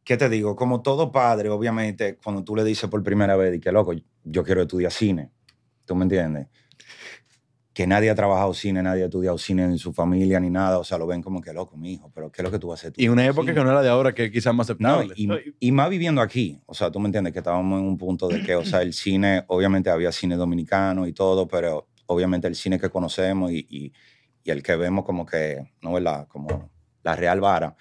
¿qué 0.10 0.18
te 0.18 0.28
digo? 0.28 0.56
Como 0.56 0.82
todo 0.82 1.12
padre, 1.12 1.50
obviamente, 1.50 2.18
cuando 2.24 2.44
tú 2.44 2.56
le 2.56 2.64
dices 2.64 2.90
por 2.90 3.04
primera 3.04 3.36
vez, 3.36 3.56
y 3.56 3.60
que 3.60 3.72
loco, 3.72 3.94
yo 4.24 4.44
quiero 4.44 4.64
estudiar 4.64 4.92
cine, 4.92 5.30
¿tú 5.86 5.94
me 5.96 6.02
entiendes? 6.02 6.48
Que 7.74 7.86
nadie 7.86 8.10
ha 8.10 8.16
trabajado 8.16 8.56
cine, 8.56 8.82
nadie 8.82 9.04
ha 9.04 9.06
estudiado 9.06 9.38
cine 9.38 9.66
en 9.66 9.78
su 9.78 9.94
familia 9.94 10.40
ni 10.40 10.50
nada. 10.50 10.80
O 10.80 10.84
sea, 10.84 10.98
lo 10.98 11.06
ven 11.06 11.22
como 11.22 11.42
que 11.42 11.54
loco, 11.54 11.78
mi 11.78 11.94
hijo, 11.94 12.12
pero 12.12 12.32
¿qué 12.32 12.42
es 12.42 12.44
lo 12.44 12.50
que 12.50 12.58
tú 12.58 12.70
vas 12.70 12.80
a 12.80 12.82
hacer? 12.82 12.94
tú? 12.94 13.02
Y 13.02 13.08
una 13.08 13.24
época 13.24 13.44
Cine. 13.50 13.54
que 13.54 13.64
no 13.64 13.70
era 13.70 13.84
de 13.84 13.90
ahora, 13.90 14.16
que 14.16 14.32
quizás 14.32 14.52
más 14.56 14.68
No, 14.80 15.02
aceptable. 15.02 15.14
y, 15.16 15.30
y 15.68 15.72
más 15.72 15.92
viviendo 15.92 16.22
aquí. 16.22 16.60
O 16.66 16.74
sea, 16.74 16.90
tú 16.90 17.00
me 17.00 17.06
entiendes 17.06 17.32
que 17.32 17.40
estábamos 17.40 17.80
en 17.80 17.86
un 17.88 17.96
punto 18.00 18.28
de 18.30 18.42
que, 18.42 18.56
o 18.56 18.66
sea, 18.66 18.82
el 18.82 18.94
cine, 18.94 19.44
obviamente 19.48 19.92
había 19.92 20.12
cine 20.12 20.36
dominicano 20.36 21.06
y 21.06 21.14
todo, 21.14 21.48
pero 21.48 21.88
obviamente 22.08 22.48
el 22.48 22.56
cine 22.56 22.80
que 22.80 22.90
conocemos 22.90 23.52
y, 23.52 23.68
y- 23.70 23.94
y 24.44 24.50
el 24.50 24.64
que 24.64 24.76
vemos 24.76 25.06
como 25.06 25.24
que, 25.28 25.72
¿no 25.84 25.94
verdad? 25.94 26.28
Como 26.28 26.72
la 27.04 27.16
real 27.16 27.40
vara, 27.40 27.76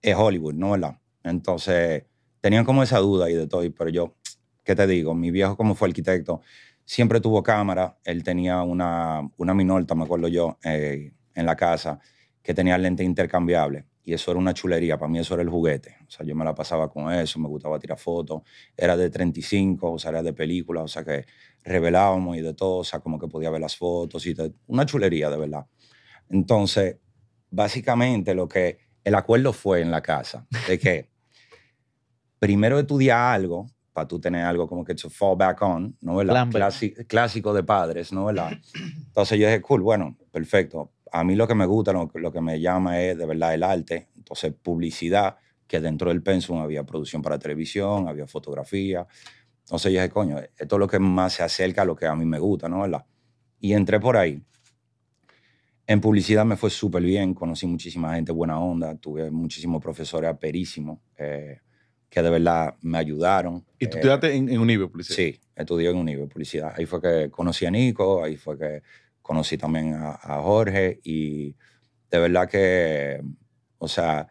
es 0.00 0.14
Hollywood, 0.16 0.54
¿no 0.54 0.70
verdad? 0.70 0.96
Entonces, 1.24 2.04
tenían 2.40 2.64
como 2.64 2.82
esa 2.82 2.98
duda 2.98 3.30
y 3.30 3.34
de 3.34 3.46
todo, 3.48 3.62
pero 3.76 3.90
yo, 3.90 4.14
¿qué 4.62 4.74
te 4.76 4.86
digo? 4.86 5.14
Mi 5.14 5.30
viejo, 5.30 5.56
como 5.56 5.74
fue 5.74 5.88
arquitecto, 5.88 6.40
siempre 6.84 7.20
tuvo 7.20 7.42
cámara. 7.42 7.98
Él 8.04 8.22
tenía 8.22 8.62
una, 8.62 9.28
una 9.38 9.54
Minolta, 9.54 9.94
me 9.94 10.04
acuerdo 10.04 10.28
yo, 10.28 10.58
eh, 10.64 11.12
en 11.34 11.46
la 11.46 11.56
casa, 11.56 11.98
que 12.42 12.54
tenía 12.54 12.78
lente 12.78 13.02
intercambiable. 13.02 13.86
Y 14.06 14.12
eso 14.12 14.30
era 14.30 14.38
una 14.38 14.52
chulería. 14.52 14.98
Para 14.98 15.10
mí 15.10 15.18
eso 15.18 15.32
era 15.34 15.42
el 15.42 15.48
juguete. 15.48 15.96
O 16.06 16.10
sea, 16.10 16.26
yo 16.26 16.34
me 16.36 16.44
la 16.44 16.54
pasaba 16.54 16.90
con 16.90 17.10
eso, 17.12 17.38
me 17.38 17.48
gustaba 17.48 17.78
tirar 17.78 17.98
fotos. 17.98 18.42
Era 18.76 18.96
de 18.98 19.08
35, 19.08 19.92
o 19.92 19.98
sea, 19.98 20.10
era 20.10 20.22
de 20.22 20.34
película, 20.34 20.82
o 20.82 20.88
sea, 20.88 21.02
que 21.04 21.24
revelábamos 21.62 22.36
y 22.36 22.42
de 22.42 22.52
todo. 22.52 22.78
O 22.80 22.84
sea, 22.84 23.00
como 23.00 23.18
que 23.18 23.28
podía 23.28 23.48
ver 23.50 23.62
las 23.62 23.76
fotos 23.76 24.26
y 24.26 24.34
de- 24.34 24.52
una 24.66 24.84
chulería, 24.84 25.30
de 25.30 25.38
verdad. 25.38 25.66
Entonces, 26.28 26.98
básicamente 27.50 28.34
lo 28.34 28.48
que 28.48 28.78
el 29.04 29.14
acuerdo 29.14 29.52
fue 29.52 29.80
en 29.80 29.90
la 29.90 30.02
casa, 30.02 30.46
de 30.68 30.78
que 30.78 31.10
primero 32.44 32.78
estudiar 32.78 33.36
algo, 33.36 33.66
para 33.94 34.06
tú 34.06 34.20
tener 34.20 34.44
algo 34.44 34.68
como 34.68 34.84
que 34.84 34.94
to 34.94 35.08
fall 35.08 35.34
back 35.34 35.62
on, 35.62 35.96
¿no 36.02 36.16
verdad? 36.16 36.46
Clásico 37.08 37.54
de 37.54 37.62
padres, 37.62 38.12
¿no 38.12 38.26
verdad? 38.26 38.52
Entonces 39.06 39.38
yo 39.38 39.46
dije, 39.46 39.62
cool, 39.62 39.80
bueno, 39.80 40.14
perfecto. 40.30 40.92
A 41.10 41.24
mí 41.24 41.36
lo 41.36 41.48
que 41.48 41.54
me 41.54 41.64
gusta, 41.64 41.94
lo, 41.94 42.10
lo 42.12 42.30
que 42.30 42.42
me 42.42 42.60
llama 42.60 43.00
es 43.00 43.16
de 43.16 43.24
verdad 43.24 43.54
el 43.54 43.62
arte. 43.62 44.08
Entonces, 44.14 44.52
publicidad, 44.62 45.38
que 45.66 45.80
dentro 45.80 46.10
del 46.10 46.22
pensum 46.22 46.58
había 46.58 46.84
producción 46.84 47.22
para 47.22 47.38
televisión, 47.38 48.08
había 48.08 48.26
fotografía. 48.26 49.06
Entonces 49.60 49.90
yo 49.90 49.98
dije, 49.98 50.10
coño, 50.10 50.36
esto 50.38 50.76
es 50.76 50.78
lo 50.78 50.86
que 50.86 50.98
más 50.98 51.32
se 51.32 51.44
acerca 51.44 51.80
a 51.80 51.84
lo 51.86 51.96
que 51.96 52.04
a 52.04 52.14
mí 52.14 52.26
me 52.26 52.38
gusta, 52.38 52.68
¿no 52.68 52.82
verdad? 52.82 53.06
Y 53.58 53.72
entré 53.72 53.98
por 54.00 54.18
ahí. 54.18 54.44
En 55.86 55.98
publicidad 55.98 56.44
me 56.44 56.58
fue 56.58 56.68
súper 56.68 57.02
bien, 57.02 57.32
conocí 57.32 57.66
muchísima 57.66 58.16
gente 58.16 58.32
buena 58.32 58.58
onda, 58.58 58.94
tuve 58.96 59.30
muchísimos 59.30 59.80
profesores 59.80 60.28
aperísimos 60.28 60.98
eh, 61.16 61.60
que 62.14 62.22
de 62.22 62.30
verdad 62.30 62.76
me 62.80 62.98
ayudaron. 62.98 63.64
Y 63.76 63.88
tú 63.88 63.96
Eh, 63.96 64.00
estudiaste 64.00 64.36
en, 64.36 64.48
en 64.48 64.60
Unive, 64.60 64.86
publicidad. 64.86 65.16
Sí, 65.16 65.40
estudié 65.56 65.90
en 65.90 65.96
Unive 65.96 66.28
Publicidad. 66.28 66.72
Ahí 66.76 66.86
fue 66.86 67.02
que 67.02 67.28
conocí 67.28 67.66
a 67.66 67.72
Nico, 67.72 68.22
ahí 68.22 68.36
fue 68.36 68.56
que 68.56 68.82
conocí 69.20 69.58
también 69.58 69.94
a, 69.94 70.12
a 70.22 70.40
Jorge 70.40 71.00
y 71.02 71.56
de 72.12 72.18
verdad 72.20 72.48
que, 72.48 73.20
o 73.78 73.88
sea, 73.88 74.28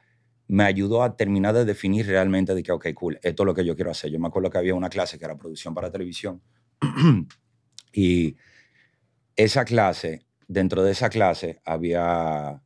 me 0.47 0.63
ayudó 0.63 1.03
a 1.03 1.17
terminar 1.17 1.53
de 1.53 1.65
definir 1.65 2.07
realmente 2.07 2.55
de 2.55 2.63
que, 2.63 2.71
ok, 2.71 2.87
cool, 2.93 3.19
esto 3.21 3.43
es 3.43 3.47
lo 3.47 3.53
que 3.53 3.65
yo 3.65 3.75
quiero 3.75 3.91
hacer. 3.91 4.09
Yo 4.09 4.17
me 4.17 4.27
acuerdo 4.27 4.49
que 4.49 4.59
había 4.59 4.75
una 4.75 4.89
clase 4.89 5.19
que 5.19 5.25
era 5.25 5.35
producción 5.35 5.73
para 5.73 5.91
televisión 5.91 6.41
y 7.91 8.37
esa 9.35 9.65
clase, 9.65 10.25
dentro 10.47 10.83
de 10.83 10.93
esa 10.93 11.09
clase 11.09 11.59
había 11.65 12.61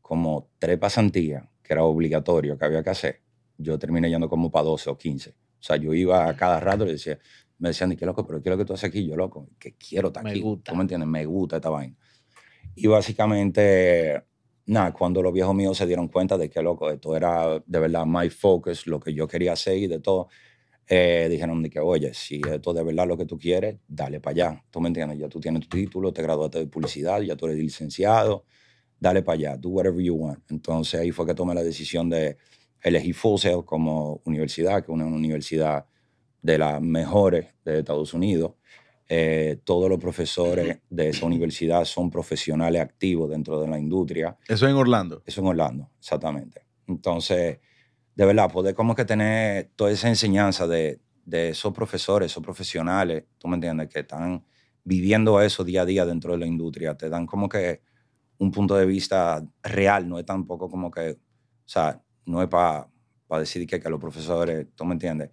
como 0.00 0.48
tres 0.60 0.78
pasantías 0.78 1.42
que 1.60 1.72
era 1.72 1.82
obligatorio 1.82 2.56
que 2.56 2.64
había 2.64 2.84
que 2.84 2.90
hacer. 2.90 3.20
Yo 3.60 3.78
terminé 3.78 4.08
yendo 4.08 4.28
como 4.28 4.50
para 4.50 4.64
12 4.64 4.90
o 4.90 4.96
15. 4.96 5.30
O 5.30 5.62
sea, 5.62 5.76
yo 5.76 5.92
iba 5.92 6.28
a 6.28 6.36
cada 6.36 6.58
rato 6.60 6.84
y 6.84 6.86
le 6.86 6.92
decía, 6.94 7.18
me 7.58 7.68
decían, 7.68 7.94
qué 7.94 8.06
loco, 8.06 8.26
pero 8.26 8.42
¿qué 8.42 8.48
es 8.48 8.52
lo 8.52 8.58
que 8.58 8.64
tú 8.64 8.72
haces 8.72 8.88
aquí? 8.88 9.06
Yo, 9.06 9.16
loco, 9.16 9.48
que 9.58 9.74
quiero 9.76 10.08
estar 10.08 10.24
Me 10.24 10.30
aquí. 10.30 10.40
gusta. 10.40 10.72
¿Tú 10.72 10.76
me 10.76 10.82
entiendes? 10.82 11.08
Me 11.08 11.24
gusta 11.26 11.56
esta 11.56 11.68
vaina. 11.68 11.94
Y 12.74 12.86
básicamente, 12.86 14.22
nada, 14.66 14.92
cuando 14.92 15.22
los 15.22 15.32
viejos 15.32 15.54
míos 15.54 15.76
se 15.76 15.86
dieron 15.86 16.08
cuenta 16.08 16.38
de 16.38 16.48
que, 16.48 16.62
loco, 16.62 16.90
esto 16.90 17.14
era 17.16 17.62
de 17.64 17.78
verdad 17.78 18.04
my 18.06 18.30
focus, 18.30 18.86
lo 18.86 18.98
que 18.98 19.12
yo 19.12 19.26
quería 19.28 19.52
hacer 19.52 19.76
y 19.76 19.86
de 19.86 20.00
todo, 20.00 20.28
eh, 20.86 21.28
dijeron 21.30 21.62
de 21.62 21.70
que, 21.70 21.78
oye, 21.80 22.12
si 22.14 22.40
esto 22.50 22.72
de 22.72 22.82
verdad 22.82 23.06
lo 23.06 23.16
que 23.16 23.26
tú 23.26 23.38
quieres, 23.38 23.76
dale 23.86 24.20
para 24.20 24.32
allá. 24.32 24.64
¿Tú 24.70 24.80
me 24.80 24.88
entiendes? 24.88 25.18
Ya 25.18 25.28
tú 25.28 25.38
tienes 25.38 25.68
tu 25.68 25.76
título, 25.76 26.12
te 26.12 26.22
graduaste 26.22 26.58
de 26.60 26.66
publicidad, 26.66 27.20
ya 27.20 27.36
tú 27.36 27.46
eres 27.46 27.58
licenciado, 27.58 28.44
dale 28.98 29.22
para 29.22 29.34
allá, 29.34 29.56
do 29.56 29.68
whatever 29.68 30.02
you 30.02 30.14
want. 30.14 30.40
Entonces 30.50 31.00
ahí 31.00 31.10
fue 31.12 31.26
que 31.26 31.34
tomé 31.34 31.54
la 31.54 31.62
decisión 31.62 32.08
de 32.08 32.38
elegir 32.82 33.14
Full 33.14 33.38
Sail 33.38 33.64
como 33.64 34.20
universidad, 34.24 34.84
que 34.84 34.92
es 34.92 34.94
una 34.94 35.06
universidad 35.06 35.86
de 36.42 36.58
las 36.58 36.80
mejores 36.80 37.48
de 37.64 37.80
Estados 37.80 38.14
Unidos. 38.14 38.52
Eh, 39.08 39.60
todos 39.64 39.90
los 39.90 39.98
profesores 39.98 40.78
de 40.88 41.08
esa 41.08 41.26
universidad 41.26 41.84
son 41.84 42.10
profesionales 42.10 42.80
activos 42.80 43.28
dentro 43.28 43.60
de 43.60 43.68
la 43.68 43.78
industria. 43.78 44.36
Eso 44.46 44.68
en 44.68 44.76
Orlando. 44.76 45.22
Eso 45.26 45.40
en 45.40 45.48
Orlando, 45.48 45.90
exactamente. 45.98 46.62
Entonces, 46.86 47.58
de 48.14 48.24
verdad, 48.24 48.50
poder 48.50 48.74
como 48.74 48.94
que 48.94 49.04
tener 49.04 49.70
toda 49.74 49.90
esa 49.90 50.08
enseñanza 50.08 50.66
de, 50.66 51.00
de 51.24 51.50
esos 51.50 51.72
profesores, 51.72 52.30
esos 52.30 52.42
profesionales, 52.42 53.24
tú 53.38 53.48
me 53.48 53.56
entiendes, 53.56 53.88
que 53.88 54.00
están 54.00 54.44
viviendo 54.84 55.40
eso 55.40 55.64
día 55.64 55.82
a 55.82 55.86
día 55.86 56.06
dentro 56.06 56.32
de 56.32 56.38
la 56.38 56.46
industria, 56.46 56.96
te 56.96 57.08
dan 57.08 57.26
como 57.26 57.48
que 57.48 57.82
un 58.38 58.50
punto 58.50 58.76
de 58.76 58.86
vista 58.86 59.44
real, 59.62 60.08
no 60.08 60.18
es 60.18 60.24
tampoco 60.24 60.70
como 60.70 60.90
que, 60.90 61.10
o 61.10 61.68
sea, 61.68 62.02
no 62.30 62.42
es 62.42 62.48
para 62.48 62.88
decir 63.38 63.66
que, 63.66 63.78
que 63.80 63.88
los 63.90 64.00
profesores, 64.00 64.66
tú 64.74 64.84
me 64.84 64.94
entiendes, 64.94 65.30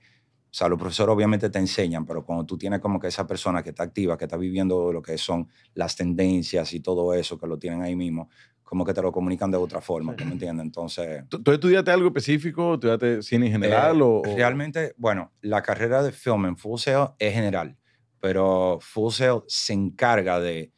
o 0.49 0.53
sea, 0.57 0.67
los 0.69 0.79
profesores 0.79 1.13
obviamente 1.13 1.49
te 1.49 1.59
enseñan, 1.59 2.05
pero 2.05 2.25
cuando 2.25 2.45
tú 2.45 2.57
tienes 2.57 2.79
como 2.79 2.99
que 2.99 3.07
esa 3.07 3.27
persona 3.27 3.61
que 3.61 3.69
está 3.69 3.83
activa, 3.83 4.17
que 4.17 4.25
está 4.25 4.37
viviendo 4.37 4.91
lo 4.91 5.01
que 5.01 5.17
son 5.17 5.47
las 5.75 5.95
tendencias 5.95 6.73
y 6.73 6.79
todo 6.79 7.13
eso, 7.13 7.37
que 7.37 7.47
lo 7.47 7.59
tienen 7.59 7.81
ahí 7.83 7.95
mismo, 7.95 8.29
como 8.63 8.83
que 8.85 8.93
te 8.93 9.01
lo 9.01 9.11
comunican 9.11 9.49
de 9.51 9.57
otra 9.57 9.79
forma, 9.81 10.15
¿tú 10.15 10.25
me 10.25 10.31
entiendes? 10.33 10.65
Entonces, 10.65 11.23
¿Tú, 11.29 11.41
tú 11.43 11.51
estudiaste 11.51 11.91
algo 11.91 12.07
específico? 12.07 12.73
¿Estudiaste 12.75 13.21
cine 13.21 13.45
en 13.47 13.51
general? 13.53 13.97
eh, 13.97 14.01
o, 14.01 14.21
o- 14.25 14.35
Realmente, 14.35 14.93
bueno, 14.97 15.31
la 15.41 15.61
carrera 15.61 16.01
de 16.03 16.11
film 16.11 16.45
en 16.47 16.57
Full 16.57 16.79
Sail 16.79 17.09
es 17.19 17.33
general, 17.33 17.77
pero 18.19 18.79
Full 18.81 19.11
Sail 19.11 19.41
se 19.47 19.73
encarga 19.73 20.39
de 20.39 20.73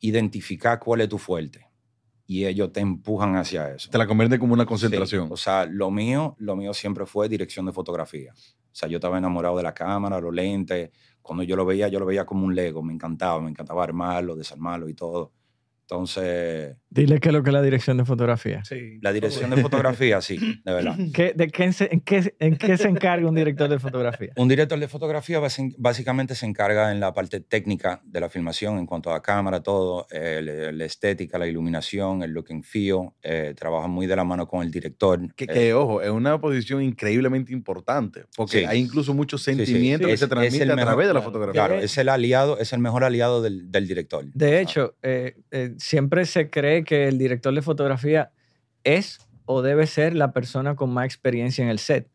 identificar 0.00 0.78
cuál 0.78 1.00
es 1.00 1.08
tu 1.08 1.18
fuerte 1.18 1.67
y 2.30 2.44
ellos 2.44 2.70
te 2.72 2.80
empujan 2.80 3.34
hacia 3.36 3.72
eso. 3.74 3.88
te 3.90 3.96
la 3.98 4.06
convierte 4.06 4.38
como 4.38 4.52
una 4.52 4.64
Sí, 4.64 4.68
concentración? 4.68 5.28
o 5.32 5.36
sea, 5.38 5.64
lo 5.64 5.90
mío, 5.90 6.36
lo 6.38 6.54
mío 6.56 6.74
siempre 6.74 7.06
fue 7.06 7.26
dirección 7.28 7.64
de 7.66 7.72
fotografía. 7.72 8.34
O 8.36 8.74
sea, 8.78 8.86
yo 8.88 8.98
estaba 8.98 9.16
enamorado 9.18 9.56
de 9.56 9.62
la 9.62 9.72
cámara, 9.74 10.20
los 10.20 10.32
lentes. 10.34 10.90
Cuando 11.22 11.42
yo 11.42 11.56
lo 11.56 11.64
veía, 11.64 11.88
yo 11.88 11.98
lo 11.98 12.04
veía 12.06 12.26
como 12.26 12.44
un 12.44 12.54
Lego. 12.54 12.82
Me 12.82 12.92
encantaba, 12.92 13.40
me 13.40 13.48
encantaba 13.50 13.82
armarlo, 13.82 14.36
desarmarlo 14.36 14.88
y 14.90 14.94
todo. 14.94 15.32
Entonces, 15.90 16.76
Dile 16.90 17.18
qué 17.20 17.28
es 17.28 17.34
lo 17.34 17.42
que 17.42 17.50
es 17.50 17.54
la 17.54 17.62
dirección 17.62 17.96
de 17.96 18.04
fotografía. 18.04 18.62
Sí. 18.64 18.98
la 19.02 19.12
dirección 19.12 19.50
de 19.50 19.56
fotografía, 19.62 20.20
sí, 20.20 20.38
de 20.64 20.72
verdad. 20.72 20.96
¿Qué, 21.14 21.32
de 21.34 21.48
qué 21.48 21.72
se- 21.72 21.88
en, 21.92 22.00
qué, 22.00 22.34
¿En 22.38 22.56
qué 22.56 22.76
se 22.76 22.88
encarga 22.88 23.26
un 23.28 23.34
director 23.34 23.68
de 23.70 23.78
fotografía? 23.78 24.32
Un 24.36 24.48
director 24.48 24.78
de 24.78 24.86
fotografía 24.88 25.40
básicamente 25.78 26.34
se 26.34 26.44
encarga 26.46 26.92
en 26.92 27.00
la 27.00 27.12
parte 27.14 27.40
técnica 27.40 28.00
de 28.04 28.20
la 28.20 28.28
filmación 28.28 28.78
en 28.78 28.86
cuanto 28.86 29.10
a 29.12 29.22
cámara, 29.22 29.62
todo, 29.62 30.06
eh, 30.10 30.70
la, 30.74 30.84
estética, 30.84 31.38
la 31.38 31.46
iluminación, 31.46 32.22
el 32.22 32.32
look 32.32 32.46
and 32.50 32.64
feel. 32.64 33.10
eh, 33.22 33.54
trabaja 33.56 33.86
muy 33.86 34.06
de 34.06 34.16
la 34.16 34.24
mano 34.24 34.46
con 34.46 34.62
el 34.62 34.70
director. 34.70 35.34
Que, 35.34 35.44
eh, 35.44 35.48
que, 35.48 35.74
ojo, 35.74 36.00
es 36.02 36.10
una 36.10 36.38
posición 36.40 36.82
increíblemente 36.82 37.52
importante, 37.52 38.24
porque 38.36 38.60
Sí. 38.60 38.64
hay 38.64 38.78
incluso 38.80 39.14
mucho 39.14 39.36
sí, 39.38 39.52
sí. 39.54 39.64
sentimiento 39.66 40.06
que 40.06 40.12
Es- 40.14 40.20
se 40.20 40.26
es 40.26 40.30
transmite 40.30 40.64
el 40.64 40.70
a 40.70 40.76
mejor- 40.76 40.88
través 40.92 41.08
de 41.08 41.14
la 41.14 41.22
fotografía. 41.22 41.52
Claro, 41.66 41.80
es 41.80 41.96
el 41.98 42.08
aliado, 42.08 42.58
es 42.58 42.72
el 42.72 42.78
mejor 42.80 43.04
aliado 43.04 43.42
del, 43.42 43.70
del 43.70 43.86
director. 43.86 44.24
De 44.32 44.60
hecho, 44.60 44.94
eh, 45.02 45.36
eh, 45.50 45.74
siempre 45.78 46.26
se 46.26 46.50
cree 46.50 46.84
que 46.84 47.08
el 47.08 47.18
director 47.18 47.54
de 47.54 47.62
fotografía 47.62 48.30
es 48.84 49.18
o 49.46 49.62
debe 49.62 49.86
ser 49.86 50.14
la 50.14 50.32
persona 50.32 50.76
con 50.76 50.90
más 50.90 51.06
experiencia 51.06 51.64
en 51.64 51.70
el 51.70 51.78
set. 51.78 52.08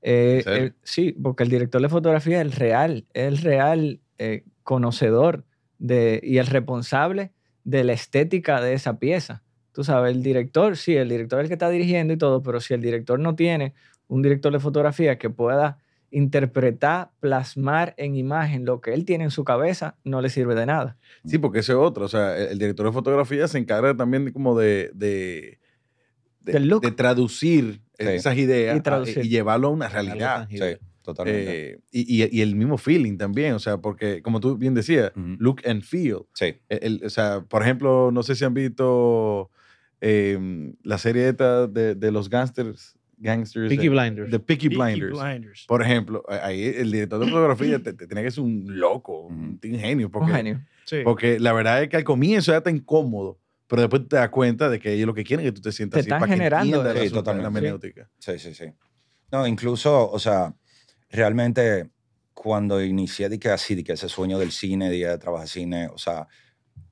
Eh, 0.00 0.72
sí, 0.82 1.12
porque 1.12 1.42
el 1.42 1.50
director 1.50 1.80
de 1.80 1.88
fotografía 1.88 2.40
es 2.40 2.46
el 2.46 2.52
real, 2.52 3.06
es 3.12 3.26
el 3.26 3.38
real 3.38 4.00
eh, 4.18 4.44
conocedor 4.62 5.44
de, 5.78 6.20
y 6.22 6.38
el 6.38 6.46
responsable 6.46 7.32
de 7.64 7.84
la 7.84 7.92
estética 7.92 8.60
de 8.60 8.74
esa 8.74 8.98
pieza. 8.98 9.42
Tú 9.72 9.82
sabes, 9.82 10.14
el 10.14 10.22
director, 10.22 10.76
sí, 10.76 10.94
el 10.94 11.08
director 11.08 11.40
es 11.40 11.44
el 11.44 11.48
que 11.48 11.54
está 11.54 11.68
dirigiendo 11.68 12.12
y 12.12 12.16
todo, 12.16 12.42
pero 12.42 12.60
si 12.60 12.74
el 12.74 12.80
director 12.80 13.18
no 13.18 13.34
tiene 13.34 13.74
un 14.06 14.22
director 14.22 14.52
de 14.52 14.60
fotografía 14.60 15.18
que 15.18 15.30
pueda 15.30 15.78
interpretar, 16.14 17.10
plasmar 17.20 17.94
en 17.98 18.14
imagen 18.16 18.64
lo 18.64 18.80
que 18.80 18.94
él 18.94 19.04
tiene 19.04 19.24
en 19.24 19.30
su 19.30 19.44
cabeza, 19.44 19.96
no 20.04 20.20
le 20.22 20.30
sirve 20.30 20.54
de 20.54 20.64
nada. 20.66 20.96
Sí, 21.24 21.38
porque 21.38 21.58
ese 21.58 21.72
es 21.72 21.78
otro. 21.78 22.04
O 22.04 22.08
sea, 22.08 22.38
el, 22.38 22.48
el 22.52 22.58
director 22.58 22.86
de 22.86 22.92
fotografía 22.92 23.46
se 23.48 23.58
encarga 23.58 23.96
también 23.96 24.32
como 24.32 24.58
de, 24.58 24.90
de, 24.94 25.58
de, 26.40 26.52
Del 26.52 26.68
look. 26.68 26.82
de 26.82 26.92
traducir 26.92 27.80
Sí. 27.98 28.06
esas 28.08 28.36
ideas 28.36 28.74
Y 28.74 28.78
a- 28.78 28.82
traducir. 28.82 29.24
y 29.24 29.28
llevarlo 29.28 29.68
a 29.68 29.70
una 29.70 29.88
realidad. 29.88 30.48
Sí, 30.50 30.58
totalmente. 31.02 31.70
Eh, 31.74 31.78
y, 31.92 32.24
y- 32.24 32.28
y 32.38 32.40
el 32.42 32.56
mismo 32.56 32.76
feeling 32.76 33.16
también, 33.18 33.52
o 33.54 33.58
sea, 33.60 33.78
porque 33.78 34.20
como 34.22 34.40
tú 34.40 34.56
bien 34.56 34.74
decías, 34.74 35.12
look 35.14 35.60
and 35.64 35.82
feel. 35.82 36.22
sí, 36.32 36.56
El- 36.68 36.78
el- 36.82 37.02
o 37.04 37.10
sea, 37.10 37.42
por 37.48 37.62
ejemplo, 37.62 38.10
no 38.12 38.22
sé 38.24 38.34
si 38.34 38.44
han 38.44 38.54
visto 38.54 39.50
eh, 40.00 40.72
la 40.82 40.98
serie 40.98 41.28
esta 41.28 41.66
de, 41.68 41.94
de 41.94 42.10
los 42.10 42.28
gangsters. 42.28 42.96
Gangsters 43.18 43.68
Peaky 43.68 43.84
de, 43.84 43.88
Blinders. 43.90 44.30
de 44.30 44.38
Peaky 44.38 44.68
Peaky 44.70 44.82
Blinders. 45.00 45.20
Blinders. 45.20 45.64
Por 45.66 45.82
ejemplo, 45.82 46.24
ahí 46.28 46.64
el 46.64 46.90
director 46.92 47.18
de 47.20 47.26
fotografía 47.26 47.78
te, 47.82 47.92
te- 47.92 48.06
tenía 48.06 48.22
que 48.24 48.30
ser 48.30 48.44
un 48.44 48.64
loco, 48.78 49.22
un 49.26 49.58
genio. 49.62 50.10
Porque, 50.10 50.30
Un 50.30 50.36
genio. 50.36 50.60
Sí. 50.84 50.98
porque 51.04 51.38
la 51.40 51.52
verdad 51.52 51.82
es 51.82 51.88
que 51.88 51.96
al 51.96 52.04
comienzo 52.04 52.52
ya 52.52 52.58
está 52.58 52.70
incómodo, 52.70 53.38
pero 53.66 53.82
después 53.82 54.06
te 54.08 54.16
das 54.16 54.28
cuenta 54.28 54.68
de 54.68 54.78
que 54.78 54.92
ellos 54.92 55.06
lo 55.06 55.14
que 55.14 55.24
quieren 55.24 55.46
es 55.46 55.52
que 55.52 55.56
tú 55.56 55.62
te 55.62 55.72
sientas 55.72 55.96
Te 55.96 56.00
así 56.00 56.08
están 56.08 56.20
para 56.20 56.30
que 56.30 56.36
generando 56.36 56.82
la, 56.84 56.92
Sí, 56.92 57.08
la 57.08 57.14
totalmente. 57.14 57.46
hermenéutica. 57.58 58.10
sí, 58.18 58.38
sí, 58.38 58.54
sí. 58.54 58.66
No, 59.32 59.46
incluso, 59.46 60.10
o 60.10 60.18
sea, 60.18 60.54
realmente 61.10 61.90
cuando 62.34 62.82
inicié 62.82 63.28
de 63.28 63.38
que 63.38 63.48
así, 63.48 63.74
de 63.74 63.82
que 63.84 63.92
ese 63.92 64.08
sueño 64.08 64.38
del 64.38 64.50
cine, 64.52 64.90
de 64.90 65.16
trabajar 65.18 65.48
cine, 65.48 65.88
o 65.88 65.98
sea, 65.98 66.26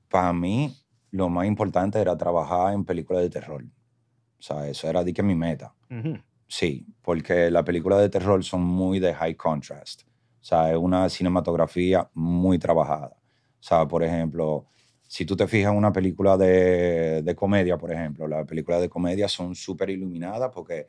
para 0.09 0.33
mí 0.33 0.75
lo 1.11 1.29
más 1.29 1.45
importante 1.45 1.99
era 1.99 2.17
trabajar 2.17 2.73
en 2.73 2.83
películas 2.85 3.21
de 3.21 3.29
terror. 3.29 3.63
O 3.63 4.41
sea, 4.41 4.67
eso 4.67 4.89
era 4.89 5.03
de 5.03 5.13
que 5.13 5.21
mi 5.23 5.35
meta. 5.35 5.73
Sí, 6.47 6.85
porque 7.01 7.49
las 7.49 7.63
películas 7.63 7.99
de 7.99 8.09
terror 8.09 8.43
son 8.43 8.61
muy 8.63 8.99
de 8.99 9.13
high 9.13 9.35
contrast. 9.35 10.03
O 10.03 10.45
sea, 10.45 10.71
es 10.71 10.77
una 10.77 11.09
cinematografía 11.09 12.09
muy 12.13 12.59
trabajada. 12.59 13.15
O 13.15 13.63
sea, 13.63 13.87
por 13.87 14.03
ejemplo, 14.03 14.67
si 15.07 15.25
tú 15.25 15.35
te 15.35 15.47
fijas 15.47 15.71
en 15.71 15.77
una 15.77 15.93
película 15.93 16.37
de, 16.37 17.21
de 17.23 17.35
comedia, 17.35 17.77
por 17.77 17.91
ejemplo, 17.91 18.27
las 18.27 18.45
películas 18.45 18.81
de 18.81 18.89
comedia 18.89 19.27
son 19.27 19.55
súper 19.55 19.89
iluminadas 19.89 20.51
porque 20.53 20.87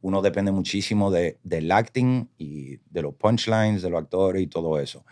uno 0.00 0.22
depende 0.22 0.52
muchísimo 0.52 1.10
de, 1.10 1.38
del 1.42 1.70
acting 1.72 2.28
y 2.38 2.76
de 2.78 3.02
los 3.02 3.14
punchlines, 3.14 3.82
de 3.82 3.90
los 3.90 4.00
actores 4.00 4.42
y 4.42 4.46
todo 4.46 4.78
eso. 4.78 5.04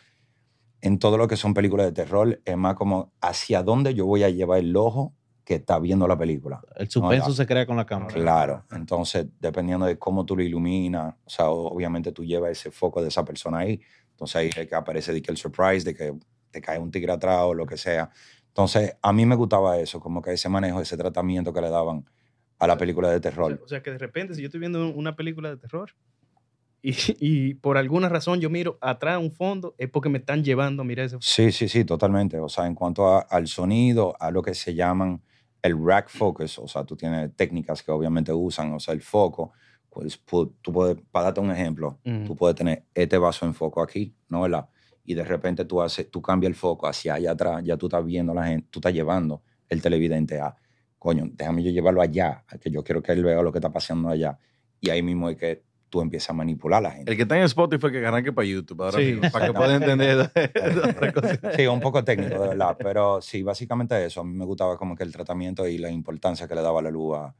En 0.80 0.98
todo 0.98 1.18
lo 1.18 1.26
que 1.26 1.36
son 1.36 1.54
películas 1.54 1.86
de 1.86 1.92
terror, 1.92 2.40
es 2.44 2.56
más 2.56 2.74
como 2.74 3.12
hacia 3.20 3.62
dónde 3.62 3.94
yo 3.94 4.06
voy 4.06 4.22
a 4.22 4.30
llevar 4.30 4.60
el 4.60 4.76
ojo 4.76 5.14
que 5.44 5.56
está 5.56 5.78
viendo 5.78 6.08
la 6.08 6.16
película. 6.16 6.60
El 6.76 6.88
suspenso 6.88 7.28
No, 7.28 7.34
se 7.34 7.46
crea 7.46 7.66
con 7.66 7.76
la 7.76 7.84
cámara. 7.84 8.14
Claro, 8.14 8.64
entonces 8.72 9.26
dependiendo 9.40 9.84
de 9.86 9.98
cómo 9.98 10.24
tú 10.24 10.36
lo 10.36 10.42
iluminas, 10.42 11.14
o 11.24 11.30
sea, 11.30 11.50
obviamente 11.50 12.12
tú 12.12 12.24
llevas 12.24 12.52
ese 12.52 12.70
foco 12.70 13.02
de 13.02 13.08
esa 13.08 13.24
persona 13.24 13.58
ahí, 13.58 13.80
entonces 14.10 14.36
ahí 14.36 14.50
es 14.56 14.66
que 14.68 14.74
aparece 14.74 15.12
de 15.12 15.20
que 15.20 15.30
el 15.30 15.36
surprise, 15.36 15.84
de 15.84 15.94
que 15.94 16.14
te 16.50 16.60
cae 16.60 16.78
un 16.78 16.90
tigre 16.90 17.12
atrás 17.12 17.40
o 17.42 17.52
lo 17.54 17.66
que 17.66 17.76
sea. 17.76 18.10
Entonces 18.48 18.96
a 19.02 19.12
mí 19.12 19.26
me 19.26 19.34
gustaba 19.34 19.76
eso, 19.78 20.00
como 20.00 20.22
que 20.22 20.32
ese 20.32 20.48
manejo, 20.48 20.80
ese 20.80 20.96
tratamiento 20.96 21.52
que 21.52 21.60
le 21.60 21.68
daban 21.68 22.04
a 22.58 22.66
la 22.66 22.78
película 22.78 23.10
de 23.10 23.16
O 23.18 23.20
sea, 23.20 23.30
terror. 23.30 23.60
o 23.62 23.68
sea, 23.68 23.82
que 23.82 23.90
de 23.90 23.98
repente, 23.98 24.34
si 24.34 24.40
yo 24.40 24.46
estoy 24.46 24.60
viendo 24.60 24.88
una 24.88 25.14
película 25.16 25.50
de 25.50 25.56
terror 25.58 25.90
y, 26.80 26.94
y 27.18 27.54
por 27.54 27.76
alguna 27.78 28.08
razón 28.08 28.40
yo 28.40 28.50
miro 28.50 28.78
atrás 28.80 29.18
un 29.18 29.32
fondo, 29.32 29.74
es 29.78 29.88
porque 29.90 30.08
me 30.08 30.18
están 30.18 30.44
llevando 30.44 30.82
a 30.82 30.84
mirar 30.84 31.06
ese 31.06 31.14
fondo. 31.16 31.24
Sí, 31.26 31.50
sí, 31.50 31.68
sí, 31.68 31.84
totalmente. 31.84 32.38
O 32.38 32.48
sea, 32.48 32.66
en 32.66 32.74
cuanto 32.74 33.08
a- 33.08 33.20
al 33.20 33.48
sonido, 33.48 34.14
a 34.20 34.30
lo 34.30 34.42
que 34.42 34.54
se 34.54 34.74
llaman 34.74 35.20
el 35.64 35.82
rack 35.82 36.10
focus, 36.10 36.58
o 36.58 36.68
sea, 36.68 36.84
tú 36.84 36.94
tienes 36.94 37.34
técnicas 37.34 37.82
que 37.82 37.90
obviamente 37.90 38.32
usan, 38.32 38.74
o 38.74 38.78
sea, 38.78 38.92
el 38.92 39.00
foco, 39.00 39.52
pues 39.88 40.22
pu- 40.26 40.52
tú 40.60 40.72
puedes, 40.72 40.98
para 41.10 41.24
darte 41.24 41.40
un 41.40 41.50
ejemplo, 41.50 41.98
tú 42.26 42.36
puedes 42.36 42.54
tener 42.54 42.84
este 42.94 43.16
vaso 43.16 43.46
en 43.46 43.54
foco 43.54 43.80
aquí, 43.82 44.14
¿no? 44.28 44.42
¿verdad? 44.42 44.68
Y 45.04 45.14
de 45.14 45.24
repente 45.24 45.64
tú, 45.64 45.80
haces, 45.80 46.10
tú 46.10 46.20
cambias 46.20 46.50
el 46.50 46.54
foco 46.54 46.86
hacia 46.86 47.14
allá 47.14 47.30
atrás, 47.32 47.62
ya 47.64 47.78
tú 47.78 47.86
estás 47.86 48.04
viendo 48.04 48.32
a 48.32 48.34
la 48.34 48.46
gente, 48.46 48.68
tú 48.70 48.78
estás 48.78 48.92
llevando 48.92 49.42
el 49.70 49.80
televidente 49.80 50.38
a, 50.38 50.54
coño, 50.98 51.24
déjame 51.32 51.62
yo 51.62 51.70
llevarlo 51.70 52.02
allá, 52.02 52.44
que 52.60 52.70
yo 52.70 52.84
quiero 52.84 53.02
que 53.02 53.12
él 53.12 53.24
vea 53.24 53.40
lo 53.40 53.50
que 53.50 53.58
está 53.58 53.72
pasando 53.72 54.10
allá. 54.10 54.38
Y 54.80 54.90
ahí 54.90 55.02
mismo 55.02 55.30
es 55.30 55.36
que 55.38 55.64
tú 55.94 56.00
empiezas 56.00 56.30
a 56.30 56.32
manipular 56.32 56.78
a 56.78 56.88
la 56.88 56.90
gente. 56.90 57.12
El 57.12 57.16
que 57.16 57.22
está 57.22 57.36
en 57.36 57.44
Spotify 57.44 57.92
que 57.92 58.04
arranque 58.04 58.32
para 58.32 58.48
YouTube 58.48 58.82
ahora 58.82 58.98
Sí. 58.98 59.12
mismo, 59.12 59.30
para 59.30 59.46
que 59.46 59.52
pueda 59.52 59.76
entender. 59.76 60.28
Sí, 61.56 61.66
un 61.68 61.78
poco 61.80 62.02
técnico, 62.02 62.42
de 62.42 62.48
verdad. 62.48 62.76
Pero 62.76 63.20
sí, 63.20 63.44
básicamente 63.44 64.04
eso. 64.04 64.22
A 64.22 64.24
mí 64.24 64.32
me 64.36 64.44
gustaba 64.44 64.76
como 64.76 64.96
que 64.96 65.04
el 65.04 65.12
tratamiento 65.12 65.68
y 65.68 65.78
la 65.78 65.90
importancia 65.90 66.48
que 66.48 66.54
le 66.56 66.62
daba 66.62 66.82
la 66.82 66.90
luz 66.90 67.16
a, 67.16 67.32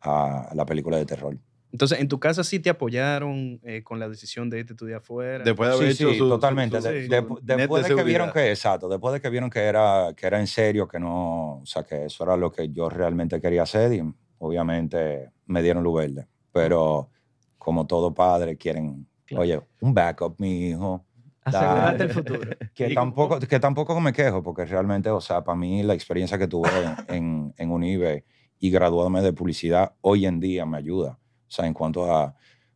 a 0.00 0.54
la 0.54 0.64
película 0.64 0.96
de 0.96 1.04
terror. 1.04 1.36
Entonces, 1.70 2.00
en 2.00 2.08
tu 2.08 2.18
casa 2.18 2.44
sí 2.44 2.60
te 2.60 2.70
apoyaron 2.70 3.60
eh, 3.62 3.82
con 3.82 3.98
la 4.00 4.08
decisión 4.08 4.48
de 4.48 4.60
irte 4.60 4.72
estudiar 4.72 4.98
afuera. 5.00 5.44
Después 5.44 5.68
de 5.68 5.74
haber 5.76 5.92
Sí, 5.94 6.02
hecho 6.02 6.12
sí, 6.12 6.18
su- 6.18 6.28
totalmente. 6.30 6.80
su- 6.80 6.88
De- 6.88 7.04
su- 7.04 7.10
de- 7.10 7.20
su 7.20 7.34
net 7.46 7.56
después 7.58 7.88
de, 7.88 7.94
que 7.94 8.04
vieron 8.04 8.30
que, 8.32 8.50
exacto, 8.50 8.88
después 8.88 9.12
de 9.14 9.20
que 9.20 9.28
vieron 9.30 9.50
que 9.50 9.60
era, 9.60 10.14
que 10.16 10.26
era 10.26 10.40
en 10.40 10.46
serio, 10.46 10.88
que 10.88 10.98
no, 10.98 11.58
o 11.58 11.66
sea, 11.66 11.82
que 11.84 12.06
eso 12.06 12.24
era 12.24 12.36
lo 12.38 12.50
que 12.50 12.70
yo 12.70 12.88
realmente 12.88 13.38
quería 13.40 13.62
hacer 13.64 13.92
y 13.92 14.02
obviamente 14.38 15.30
me 15.46 15.62
dieron 15.62 15.82
luz 15.82 15.98
verde. 16.00 16.26
Pero 16.52 17.08
como 17.62 17.86
todo 17.86 18.12
padre 18.12 18.56
quieren, 18.56 19.06
Claro. 19.24 19.42
oye, 19.42 19.60
un 19.80 19.94
backup, 19.94 20.34
mi 20.40 20.66
hijo. 20.68 21.06
Asegúrate 21.44 22.02
el 22.02 22.10
futuro. 22.10 22.50
Que 22.74 22.92
tampoco, 22.92 23.38
que 23.38 23.60
tampoco 23.60 24.00
me 24.00 24.12
quejo, 24.12 24.42
porque 24.42 24.64
realmente, 24.64 25.10
o 25.10 25.20
sea, 25.20 25.44
para 25.44 25.56
mí 25.56 25.82
la 25.84 25.94
experiencia 25.94 26.36
que 26.38 26.48
tuve 26.48 26.68
en, 27.08 27.54
en 27.56 27.70
Unive 27.70 28.24
y 28.58 28.70
graduarme 28.70 29.22
de 29.22 29.32
publicidad 29.32 29.94
hoy 30.00 30.26
en 30.26 30.40
día 30.40 30.66
me 30.66 30.78
ayuda. 30.78 31.18
O 31.20 31.50
sea, 31.50 31.66
en 31.66 31.72
cuanto 31.72 32.12
a 32.12 32.34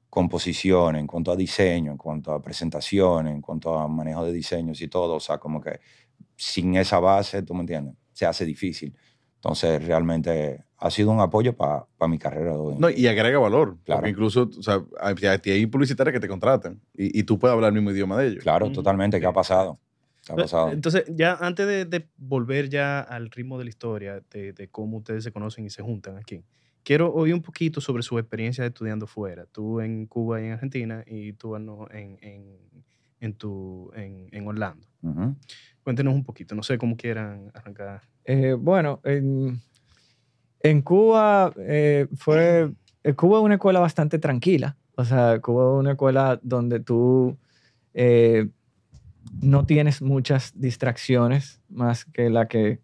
composición, 0.08 0.96
en 0.96 1.06
cuanto 1.06 1.32
a 1.32 1.36
diseño, 1.36 1.90
en 1.90 1.98
cuanto 1.98 2.32
a 2.32 2.40
presentación, 2.40 3.26
en 3.26 3.40
cuanto 3.40 3.76
a 3.76 3.88
manejo 3.88 4.24
de 4.24 4.32
diseños 4.32 4.80
y 4.80 4.88
todo. 4.88 5.16
O 5.16 5.20
sea, 5.20 5.38
como 5.38 5.60
que 5.60 5.80
sin 6.36 6.76
esa 6.76 7.00
base, 7.00 7.42
tú 7.42 7.54
me 7.54 7.60
entiendes, 7.60 7.94
se 8.12 8.24
hace 8.24 8.44
difícil. 8.44 8.96
Entonces, 9.36 9.84
realmente 9.86 10.64
ha 10.78 10.90
sido 10.90 11.10
un 11.10 11.20
apoyo 11.20 11.54
para 11.56 11.86
mi 12.08 12.18
carrera. 12.18 12.50
de 12.52 12.56
hoy 12.58 12.74
en 12.74 12.80
No, 12.80 12.90
y 12.90 13.06
agrega 13.06 13.38
valor. 13.38 13.78
Claro. 13.84 14.00
Porque 14.00 14.10
incluso, 14.10 14.50
o 14.58 14.62
sea, 14.62 14.82
hay, 15.00 15.14
hay 15.50 15.66
publicitarias 15.66 16.12
que 16.12 16.20
te 16.20 16.28
contratan 16.28 16.80
y, 16.94 17.18
y 17.20 17.22
tú 17.22 17.38
puedes 17.38 17.54
hablar 17.54 17.68
el 17.68 17.74
mismo 17.74 17.90
idioma 17.90 18.18
de 18.18 18.28
ellos. 18.28 18.42
Claro, 18.42 18.68
Mm, 18.68 18.72
totalmente. 18.72 19.18
¿Qué 19.20 19.26
ha 19.26 19.32
pasado? 19.32 19.78
¿Qué 20.26 20.32
ha 20.32 20.36
pasado? 20.36 20.70
Entonces, 20.72 21.04
ya 21.08 21.34
antes 21.40 21.66
de, 21.66 21.84
de 21.84 22.08
volver 22.16 22.68
ya 22.68 23.00
al 23.00 23.30
ritmo 23.30 23.56
de 23.58 23.64
la 23.64 23.70
historia, 23.70 24.20
de, 24.30 24.52
de 24.52 24.68
cómo 24.68 24.98
ustedes 24.98 25.24
se 25.24 25.32
conocen 25.32 25.64
y 25.64 25.70
se 25.70 25.82
juntan 25.82 26.18
aquí, 26.18 26.42
quiero 26.82 27.12
oír 27.12 27.32
un 27.34 27.42
poquito 27.42 27.80
sobre 27.80 28.02
su 28.02 28.18
experiencia 28.18 28.66
estudiando 28.66 29.06
fuera. 29.06 29.46
Tú 29.46 29.80
en 29.80 30.06
Cuba 30.06 30.40
y 30.42 30.46
en 30.46 30.52
Argentina 30.52 31.04
y 31.06 31.32
tú 31.32 31.56
en, 31.56 32.75
en, 33.26 33.34
tu, 33.34 33.92
en, 33.94 34.28
en 34.32 34.48
Orlando. 34.48 34.86
Ujú. 35.02 35.36
Cuéntenos 35.82 36.14
un 36.14 36.24
poquito, 36.24 36.54
no 36.54 36.62
sé 36.62 36.78
cómo 36.78 36.96
quieran 36.96 37.50
arrancar. 37.54 38.00
Eh, 38.24 38.54
bueno, 38.58 39.00
en, 39.04 39.60
en 40.60 40.82
Cuba 40.82 41.52
eh, 41.58 42.08
fue. 42.16 42.72
eh, 43.04 43.12
Cuba 43.14 43.38
es 43.38 43.44
una 43.44 43.54
escuela 43.54 43.78
bastante 43.78 44.18
tranquila. 44.18 44.76
O 44.96 45.04
sea, 45.04 45.38
Cuba 45.40 45.74
es 45.74 45.80
una 45.80 45.90
escuela 45.92 46.40
donde 46.42 46.80
tú 46.80 47.36
eh, 47.94 48.48
no 49.42 49.64
tienes 49.64 50.02
muchas 50.02 50.58
distracciones 50.58 51.60
más 51.68 52.04
que 52.04 52.30
la 52.30 52.48
que 52.48 52.80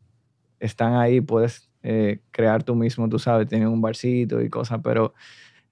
están 0.61 0.94
ahí. 0.94 1.20
Puedes 1.20 1.70
eh, 1.83 2.20
crear 2.31 2.62
tú 2.62 2.76
mismo, 2.76 3.09
tú 3.09 3.18
sabes, 3.18 3.48
tienen 3.48 3.68
un 3.68 3.81
barcito 3.81 4.40
y 4.40 4.48
cosas, 4.48 4.81
pero 4.85 5.14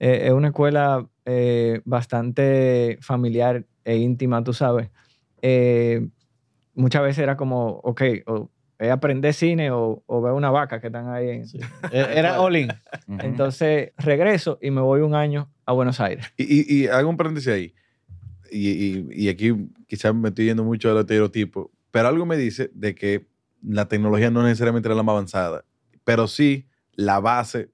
eh, 0.00 0.22
es 0.24 0.32
una 0.32 0.48
escuela 0.48 1.06
eh, 1.26 1.80
bastante 1.84 2.98
familiar 3.02 3.64
e 3.84 3.96
íntima, 3.96 4.42
tú 4.44 4.52
sabes. 4.52 4.90
Eh, 5.42 6.06
muchas 6.74 7.02
veces 7.02 7.18
era 7.22 7.36
como, 7.36 7.68
ok, 7.82 8.02
o 8.26 8.50
es 8.78 8.90
aprender 8.90 9.34
cine 9.34 9.70
o, 9.70 10.02
o 10.06 10.22
ver 10.22 10.32
una 10.32 10.50
vaca 10.50 10.80
que 10.80 10.86
están 10.86 11.08
ahí. 11.10 11.28
en- 11.28 11.44
Eh, 11.92 12.06
Era 12.14 12.40
all 12.40 12.56
in. 12.56 12.68
Entonces 13.20 13.92
regreso 13.98 14.58
y 14.62 14.70
me 14.70 14.80
voy 14.80 15.00
un 15.02 15.14
año 15.14 15.50
a 15.66 15.72
Buenos 15.72 16.00
Aires. 16.00 16.26
Y, 16.36 16.44
y, 16.44 16.84
y 16.84 16.86
hago 16.86 17.08
un 17.10 17.16
paréntesis 17.16 17.52
ahí. 17.52 17.74
Y, 18.50 18.68
y, 18.70 19.08
y 19.10 19.28
aquí 19.28 19.52
quizás 19.86 20.14
me 20.14 20.28
estoy 20.30 20.46
yendo 20.46 20.64
mucho 20.64 20.90
al 20.90 20.98
estereotipo, 20.98 21.70
pero 21.90 22.08
algo 22.08 22.26
me 22.26 22.36
dice 22.36 22.70
de 22.74 22.94
que 22.94 23.26
la 23.62 23.86
tecnología 23.86 24.30
no 24.30 24.42
necesariamente 24.42 24.88
era 24.88 24.94
la 24.96 25.02
más 25.02 25.12
avanzada, 25.12 25.64
pero 26.04 26.26
sí 26.26 26.66
la 26.94 27.20
base 27.20 27.70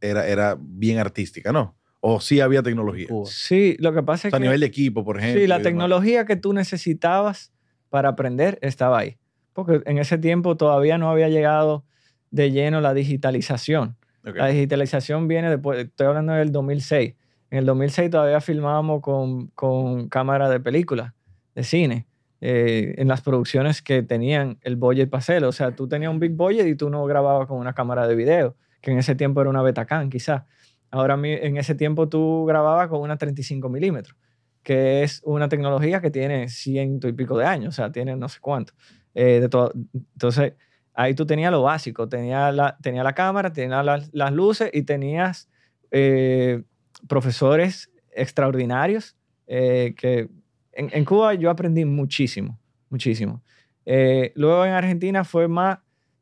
era, 0.00 0.26
era 0.28 0.56
bien 0.60 0.98
artística, 0.98 1.50
¿no? 1.52 1.76
O 2.00 2.20
sí 2.20 2.40
había 2.40 2.62
tecnología. 2.62 3.06
Cuba. 3.08 3.28
Sí, 3.30 3.76
lo 3.78 3.92
que 3.92 4.02
pasa 4.02 4.28
es 4.28 4.32
sea, 4.32 4.38
a 4.38 4.40
que... 4.40 4.44
nivel 4.44 4.60
de 4.60 4.66
equipo, 4.66 5.04
por 5.04 5.18
ejemplo. 5.18 5.40
Sí, 5.40 5.46
la 5.46 5.58
demás. 5.58 5.64
tecnología 5.64 6.24
que 6.24 6.36
tú 6.36 6.52
necesitabas 6.52 7.52
para 7.90 8.10
aprender 8.10 8.58
estaba 8.62 8.98
ahí. 8.98 9.18
Porque 9.52 9.82
en 9.84 9.98
ese 9.98 10.16
tiempo 10.16 10.56
todavía 10.56 10.96
no 10.96 11.10
había 11.10 11.28
llegado 11.28 11.84
de 12.30 12.50
lleno 12.50 12.80
la 12.80 12.94
digitalización. 12.94 13.96
La 14.22 14.48
digitalización 14.48 15.28
viene 15.28 15.50
después, 15.50 15.78
estoy 15.78 16.06
hablando 16.06 16.34
del 16.34 16.52
2006. 16.52 17.14
En 17.50 17.58
el 17.58 17.66
2006 17.66 18.10
todavía 18.10 18.40
filmábamos 18.40 19.00
con, 19.00 19.48
con 19.48 20.08
cámara 20.08 20.48
de 20.48 20.60
película, 20.60 21.14
de 21.54 21.64
cine, 21.64 22.06
eh, 22.40 22.94
en 22.98 23.08
las 23.08 23.22
producciones 23.22 23.82
que 23.82 24.02
tenían 24.02 24.58
el 24.62 24.76
budget 24.76 25.10
para 25.10 25.18
hacerlo. 25.18 25.48
O 25.48 25.52
sea, 25.52 25.74
tú 25.74 25.88
tenías 25.88 26.12
un 26.12 26.20
big 26.20 26.32
budget 26.32 26.66
y 26.66 26.74
tú 26.74 26.90
no 26.90 27.04
grababas 27.06 27.48
con 27.48 27.58
una 27.58 27.72
cámara 27.72 28.06
de 28.06 28.14
video, 28.14 28.56
que 28.80 28.92
en 28.92 28.98
ese 28.98 29.14
tiempo 29.14 29.40
era 29.40 29.50
una 29.50 29.62
Betacam 29.62 30.10
quizás. 30.10 30.42
Ahora 30.90 31.18
en 31.22 31.56
ese 31.56 31.74
tiempo 31.74 32.08
tú 32.08 32.44
grababas 32.46 32.88
con 32.88 33.00
una 33.00 33.16
35 33.16 33.68
milímetros, 33.68 34.16
que 34.62 35.02
es 35.02 35.22
una 35.24 35.48
tecnología 35.48 36.00
que 36.00 36.10
tiene 36.10 36.48
ciento 36.48 37.08
y 37.08 37.12
pico 37.12 37.38
de 37.38 37.46
años, 37.46 37.68
o 37.68 37.76
sea, 37.76 37.92
tiene 37.92 38.16
no 38.16 38.28
sé 38.28 38.38
cuánto. 38.40 38.72
Eh, 39.14 39.40
de. 39.40 39.70
Entonces, 40.14 40.54
ahí 40.94 41.14
tú 41.14 41.26
tenías 41.26 41.52
lo 41.52 41.62
básico, 41.62 42.08
tenías 42.08 42.54
la, 42.54 42.76
tenía 42.82 43.04
la 43.04 43.14
cámara, 43.14 43.52
tenías 43.52 43.84
las, 43.84 44.10
las 44.12 44.32
luces 44.32 44.70
y 44.72 44.82
tenías 44.82 45.48
eh, 45.90 46.62
profesores 47.08 47.90
extraordinarios 48.12 49.16
eh, 49.46 49.94
que 49.96 50.28
en, 50.72 50.90
en 50.92 51.04
Cuba 51.04 51.34
yo 51.34 51.50
aprendí 51.50 51.84
muchísimo, 51.84 52.58
muchísimo. 52.88 53.42
Eh, 53.86 54.32
luego 54.36 54.64
en 54.64 54.72
Argentina 54.72 55.24
fue 55.24 55.48
más 55.48 55.78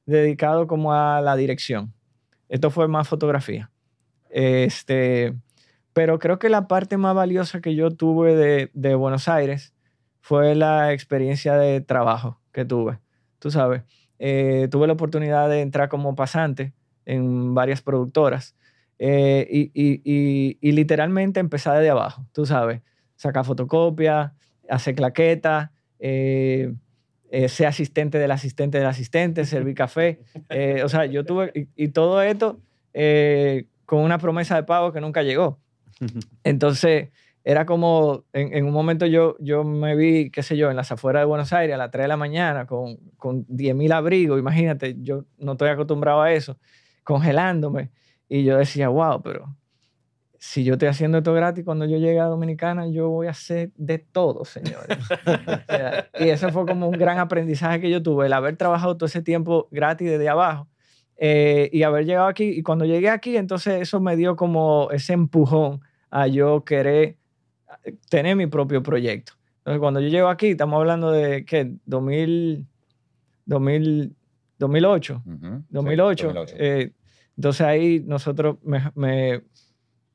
dedicado 0.06 0.66
como 0.66 0.92
a 0.92 1.20
la 1.20 1.36
dirección. 1.36 1.92
Esto 2.48 2.70
fue 2.70 2.88
más 2.88 3.06
fotografía. 3.08 3.70
Este, 4.30 5.34
pero 5.92 6.18
creo 6.18 6.38
que 6.38 6.48
la 6.48 6.68
parte 6.68 6.96
más 6.96 7.14
valiosa 7.14 7.60
que 7.60 7.74
yo 7.74 7.90
tuve 7.90 8.34
de, 8.36 8.70
de 8.74 8.94
Buenos 8.94 9.28
Aires 9.28 9.74
fue 10.20 10.54
la 10.54 10.92
experiencia 10.92 11.56
de 11.56 11.80
trabajo 11.80 12.40
que 12.52 12.64
tuve. 12.64 12.98
Tú 13.38 13.50
sabes, 13.50 13.82
eh, 14.18 14.68
tuve 14.70 14.86
la 14.86 14.92
oportunidad 14.94 15.48
de 15.48 15.60
entrar 15.60 15.88
como 15.88 16.14
pasante 16.14 16.72
en 17.06 17.54
varias 17.54 17.82
productoras 17.82 18.54
eh, 18.98 19.46
y, 19.50 19.70
y- 19.74 20.02
y- 20.04 20.58
y 20.60 20.72
literalmente 20.72 21.40
empezar 21.40 21.76
desde 21.76 21.90
abajo, 21.90 22.26
tú 22.32 22.44
sabes, 22.46 22.82
sacar 23.16 23.44
fotocopias, 23.44 24.32
hacer 24.68 24.94
claquetas, 24.96 25.70
eh, 26.00 26.72
eh, 27.30 27.48
ser 27.48 27.66
asistente 27.66 28.18
del 28.18 28.30
asistente 28.30 28.78
del 28.78 28.86
asistente, 28.86 29.44
servir 29.44 29.74
café. 29.74 30.20
Eh, 30.50 30.82
o 30.84 30.88
sea, 30.88 31.06
yo 31.06 31.24
tuve, 31.24 31.52
y, 31.54 31.84
y 31.84 31.88
todo 31.88 32.20
esto 32.22 32.60
eh, 32.92 33.66
con 33.88 34.00
una 34.00 34.18
promesa 34.18 34.54
de 34.54 34.64
pago 34.64 34.92
que 34.92 35.00
nunca 35.00 35.22
llegó. 35.22 35.58
Entonces, 36.44 37.08
era 37.42 37.64
como, 37.64 38.26
en, 38.34 38.66
un 38.66 38.70
momento 38.70 39.06
yo, 39.06 39.34
yo 39.40 39.64
me 39.64 39.96
vi, 39.96 40.30
qué 40.30 40.42
sé 40.42 40.58
yo, 40.58 40.68
en 40.68 40.76
las 40.76 40.92
afueras 40.92 41.22
de 41.22 41.24
Buenos 41.24 41.54
Aires 41.54 41.74
a 41.74 41.78
las 41.78 41.90
3 41.90 42.04
de 42.04 42.08
la 42.08 42.18
mañana 42.18 42.66
con, 42.66 42.98
con 43.16 43.46
10.000 43.46 43.94
abrigos, 43.94 44.38
imagínate, 44.38 44.96
yo 45.00 45.24
no 45.38 45.52
estoy 45.52 45.70
acostumbrado 45.70 46.20
a 46.20 46.34
eso, 46.34 46.58
congelándome. 47.02 47.90
Y 48.28 48.44
yo 48.44 48.58
decía, 48.58 48.90
wow, 48.90 49.22
pero 49.22 49.56
si 50.38 50.64
yo 50.64 50.74
estoy 50.74 50.88
haciendo 50.88 51.16
esto 51.16 51.32
gratis, 51.32 51.64
cuando 51.64 51.86
yo 51.86 51.96
llegue 51.96 52.20
a 52.20 52.26
Dominicana, 52.26 52.88
yo 52.88 53.08
voy 53.08 53.28
a 53.28 53.30
hacer 53.30 53.70
de 53.76 53.96
todo, 53.96 54.44
señores. 54.44 54.98
Y 56.20 56.28
eso 56.28 56.50
fue 56.50 56.66
como 56.66 56.90
un 56.90 56.98
gran 56.98 57.18
aprendizaje 57.18 57.80
que 57.80 57.90
yo 57.90 58.02
tuve, 58.02 58.26
el 58.26 58.34
haber 58.34 58.58
trabajado 58.58 58.98
todo 58.98 59.06
ese 59.06 59.22
tiempo 59.22 59.66
gratis 59.70 60.10
desde 60.10 60.28
abajo 60.28 60.68
eh, 61.18 61.68
y 61.72 61.82
haber 61.82 62.06
llegado 62.06 62.28
aquí. 62.28 62.44
Y 62.44 62.62
cuando 62.62 62.84
llegué 62.84 63.10
aquí, 63.10 63.36
entonces 63.36 63.82
eso 63.82 64.00
me 64.00 64.16
dio 64.16 64.36
como 64.36 64.88
ese 64.92 65.12
empujón 65.12 65.80
a 66.10 66.26
yo 66.28 66.64
querer 66.64 67.16
eh, 67.84 67.96
tener 68.08 68.36
mi 68.36 68.46
propio 68.46 68.82
proyecto. 68.82 69.32
Entonces, 69.58 69.80
cuando 69.80 70.00
yo 70.00 70.08
llego 70.08 70.28
aquí, 70.28 70.48
estamos 70.48 70.78
hablando 70.78 71.10
de, 71.10 71.44
¿qué? 71.44 71.72
2000, 71.84 72.66
2000, 73.44 74.14
2008. 74.58 75.22
Ujú, 75.26 75.36
sí, 75.58 75.64
2008. 75.68 76.26
2008. 76.26 76.54
eh, 76.58 76.92
entonces 77.36 77.60
ahí 77.66 78.02
nosotros 78.04 78.56
me, 78.64 78.90
me, 78.94 79.42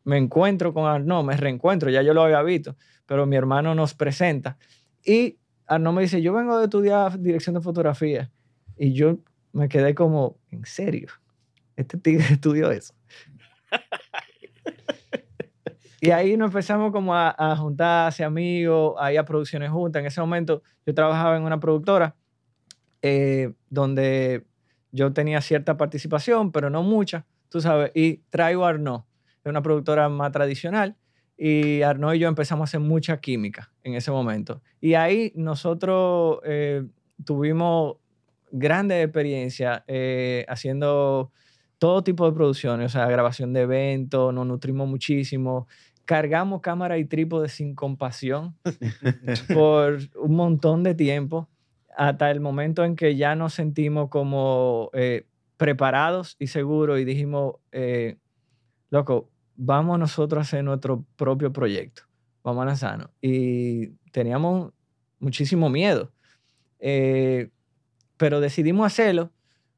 me 0.04 0.18
encuentro 0.18 0.74
con 0.74 0.86
Arnaud, 0.86 1.24
me 1.24 1.38
reencuentro, 1.38 1.90
ya 1.90 2.02
yo 2.02 2.14
lo 2.14 2.24
había 2.24 2.42
visto, 2.42 2.76
pero 3.06 3.26
mi 3.26 3.38
hermano 3.38 3.74
nos 3.76 3.94
presenta 3.94 4.58
y 5.06 5.38
Arnaud 5.66 5.94
me 5.96 6.02
dice, 6.02 6.22
yo 6.22 6.34
vengo 6.34 6.58
de 6.58 6.66
estudiar 6.66 7.18
dirección 7.20 7.56
de 7.56 7.62
fotografía 7.62 8.30
y 8.78 8.92
yo 8.92 9.20
me 9.54 9.70
quedé 9.70 9.96
como, 9.96 10.38
¿en 10.52 10.66
serio? 10.66 11.08
Este 11.76 11.98
tigre 11.98 12.26
estudió 12.32 12.72
eso. 12.72 12.94
Y 16.02 16.12
ahí 16.12 16.36
nos 16.36 16.50
empezamos 16.50 16.92
como 16.92 17.16
a, 17.16 17.34
a 17.38 17.56
juntar 17.56 18.10
hacia 18.10 18.26
amigos, 18.26 18.96
ahí 19.00 19.16
a 19.16 19.24
producciones 19.24 19.72
juntas. 19.72 20.02
En 20.02 20.06
ese 20.06 20.20
momento 20.20 20.62
yo 20.86 20.94
trabajaba 20.94 21.38
en 21.38 21.44
una 21.44 21.62
productora 21.62 22.18
eh, 23.02 23.54
donde 23.70 24.46
yo 24.94 25.12
tenía 25.12 25.42
cierta 25.42 25.76
participación, 25.76 26.52
pero 26.52 26.70
no 26.70 26.84
mucha, 26.84 27.26
tú 27.50 27.60
sabes. 27.60 27.92
Y 27.94 28.18
traigo 28.30 28.66
a 28.66 28.70
Arnaud, 28.70 29.02
es 29.44 29.50
una 29.50 29.62
productora 29.62 30.08
más 30.08 30.32
tradicional, 30.32 30.96
y 31.38 31.82
Arnaud 31.82 32.14
y 32.14 32.20
yo 32.20 32.30
empezamos 32.30 32.62
a 32.62 32.66
hacer 32.70 32.80
mucha 32.80 33.20
química 33.20 33.74
en 33.84 33.96
ese 33.96 34.12
momento. 34.12 34.62
Y 34.80 34.94
ahí 34.94 35.34
nosotros 35.36 36.40
eh, 36.46 36.86
tuvimos 37.26 37.98
grandes 38.54 39.04
experiencias 39.04 39.82
eh, 39.88 40.46
haciendo 40.48 41.32
todo 41.80 42.04
tipo 42.04 42.26
de 42.26 42.34
producciones, 42.34 42.86
o 42.86 42.90
sea, 42.90 43.08
grabación 43.08 43.52
de 43.52 43.62
eventos, 43.62 44.34
nos 44.34 44.46
nutrimos 44.46 44.88
muchísimo, 44.88 45.68
cargamos 46.06 46.62
cámara 46.62 46.98
y 46.98 47.06
trípode 47.06 47.50
sin 47.50 47.76
compasión 47.76 48.56
por 49.54 49.98
un 50.16 50.36
montón 50.36 50.84
de 50.84 50.96
tiempo 50.96 51.50
hasta 51.98 52.32
el 52.32 52.40
momento 52.40 52.86
en 52.86 52.96
que 52.96 53.16
ya 53.16 53.36
nos 53.36 53.54
sentimos 53.54 54.10
como 54.10 54.90
eh, 54.94 55.26
preparados 55.58 56.36
y 56.40 56.48
seguros 56.48 57.00
y 57.00 57.06
dijimos, 57.06 57.56
eh, 57.72 58.18
loco, 58.90 59.30
vamos 59.56 60.00
nosotros 60.00 60.40
a 60.40 60.42
hacer 60.42 60.64
nuestro 60.64 61.06
propio 61.16 61.52
proyecto, 61.52 62.04
vamos 62.44 62.64
a 62.64 62.66
lanzarnos. 62.66 63.10
Y 63.20 63.90
teníamos 64.12 64.72
muchísimo 65.20 65.70
miedo, 65.70 66.12
eh, 66.80 67.50
pero 68.18 68.40
decidimos 68.40 68.86
hacerlo 68.86 69.32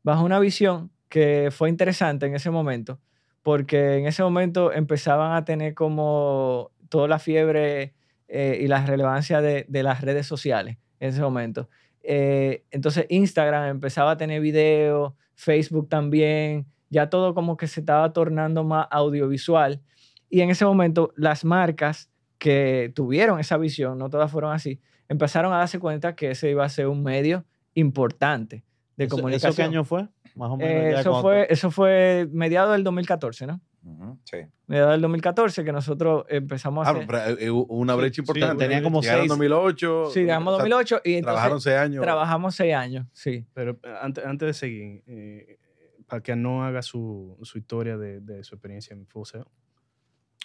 bajo 0.03 0.23
una 0.23 0.39
visión 0.39 0.91
que 1.09 1.49
fue 1.51 1.69
interesante 1.69 2.25
en 2.25 2.35
ese 2.35 2.51
momento, 2.51 2.99
porque 3.43 3.97
en 3.97 4.07
ese 4.07 4.23
momento 4.23 4.71
empezaban 4.73 5.33
a 5.33 5.45
tener 5.45 5.73
como 5.73 6.71
toda 6.89 7.07
la 7.07 7.19
fiebre 7.19 7.93
eh, 8.27 8.59
y 8.61 8.67
la 8.67 8.85
relevancia 8.85 9.41
de, 9.41 9.65
de 9.67 9.83
las 9.83 10.01
redes 10.01 10.27
sociales 10.27 10.77
en 10.99 11.09
ese 11.09 11.21
momento. 11.21 11.69
Eh, 12.03 12.63
entonces 12.71 13.05
Instagram 13.09 13.69
empezaba 13.69 14.11
a 14.11 14.17
tener 14.17 14.41
video, 14.41 15.15
Facebook 15.33 15.89
también, 15.89 16.67
ya 16.89 17.09
todo 17.09 17.33
como 17.33 17.57
que 17.57 17.67
se 17.67 17.79
estaba 17.79 18.13
tornando 18.13 18.63
más 18.63 18.87
audiovisual. 18.91 19.81
Y 20.29 20.41
en 20.41 20.49
ese 20.49 20.65
momento 20.65 21.13
las 21.15 21.43
marcas 21.43 22.11
que 22.37 22.91
tuvieron 22.95 23.39
esa 23.39 23.57
visión, 23.57 23.97
no 23.97 24.09
todas 24.09 24.31
fueron 24.31 24.53
así, 24.53 24.79
empezaron 25.09 25.53
a 25.53 25.57
darse 25.57 25.79
cuenta 25.79 26.15
que 26.15 26.31
ese 26.31 26.51
iba 26.51 26.63
a 26.63 26.69
ser 26.69 26.87
un 26.87 27.03
medio 27.03 27.45
importante 27.75 28.63
de 28.97 29.05
¿Eso- 29.05 29.15
comunicación. 29.17 29.49
¿Eso 29.51 29.55
qué 29.57 29.63
año 29.63 29.83
fue? 29.83 30.07
Más 30.35 30.49
o 30.51 30.57
menos. 30.57 30.71
Eh, 30.73 30.99
eso, 30.99 31.21
fue, 31.21 31.47
eso 31.49 31.71
fue 31.71 32.27
mediado 32.31 32.71
del 32.73 32.83
2014, 32.83 33.45
¿no? 33.47 33.61
Ujú, 33.83 34.17
sí. 34.23 34.37
Mediado 34.67 34.91
del 34.91 35.01
2014 35.01 35.63
que 35.63 35.71
nosotros 35.71 36.25
empezamos 36.27 36.85
a 36.87 36.89
Ah, 36.89 36.93
hacer. 36.93 37.05
pero, 37.07 37.19
eh, 37.39 37.51
hubo 37.51 37.65
una 37.75 37.93
brecha 37.95 38.21
importante. 38.21 38.63
tenía 38.65 38.81
como 38.81 39.03
seis- 39.03 39.27
2008. 39.29 40.09
sí, 40.11 40.23
o 40.23 40.25
sea, 40.25 40.39
2008 40.39 41.01
y 41.03 41.21
Trabajaron 41.21 41.51
entonces 41.51 41.71
seis 41.73 41.81
años. 41.81 42.01
trabajamos 42.01 42.55
seis 42.55 42.73
años, 42.73 43.05
sí. 43.13 43.45
Pero 43.53 43.71
eh, 43.83 43.95
antes, 44.01 44.25
antes 44.25 44.47
de 44.47 44.53
seguir, 44.53 45.03
eh, 45.05 45.59
para 46.07 46.21
que 46.23 46.35
no 46.35 46.65
haga 46.65 46.81
su, 46.81 47.37
su 47.43 47.57
historia 47.59 47.95
de, 47.97 48.21
de 48.21 48.43
su 48.43 48.55
experiencia 48.55 48.93
en 48.95 49.05
Fuseo. 49.07 49.45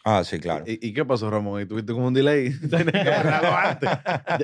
Ah, 0.03 0.25
sí, 0.25 0.39
claro. 0.39 0.65
¿Y, 0.67 0.89
y 0.89 0.93
qué 0.95 1.05
pasó, 1.05 1.29
Ramón? 1.31 1.61
¿Y 1.61 1.67
tuviste 1.67 1.93
como 1.93 2.07
un 2.07 2.15
delay? 2.15 2.55
Antes. 2.73 3.91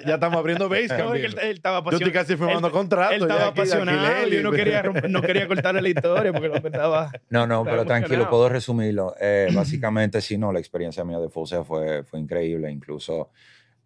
Ya, 0.06 0.14
estamos 0.14 0.36
abriendo 0.38 0.68
base, 0.68 0.88
No, 0.98 1.14
es 1.14 1.20
que 1.20 1.26
él, 1.26 1.38
él 1.42 1.56
estaba 1.56 1.82
Yo 1.90 1.96
estoy 1.96 2.12
casi 2.12 2.36
firmando 2.36 2.66
él- 2.68 2.72
contratos. 2.72 3.14
Él 3.16 3.22
estaba 3.22 3.48
aquí 3.48 3.60
apasionado 3.60 3.98
alquiler 4.06 4.28
y 4.32 4.36
yo 4.36 4.42
no 4.42 4.50
quería, 4.52 4.82
no 5.08 5.22
quería 5.22 5.48
cortarle 5.48 5.80
la 5.82 5.88
historia 5.88 6.32
porque 6.32 6.48
lo 6.48 6.60
que 6.60 6.68
estaba... 6.68 7.10
No, 7.30 7.46
no, 7.46 7.64
pero 7.64 7.84
tranquilo, 7.86 8.28
puedo 8.28 8.48
resumirlo. 8.50 9.14
Eh, 9.20 9.48
básicamente, 9.54 10.20
sí, 10.20 10.36
no, 10.36 10.52
la 10.52 10.58
experiencia 10.58 11.04
mía 11.04 11.18
de 11.18 11.28
Fusea 11.30 11.64
fue, 11.64 12.04
fue 12.04 12.20
increíble. 12.20 12.70
Incluso 12.70 13.30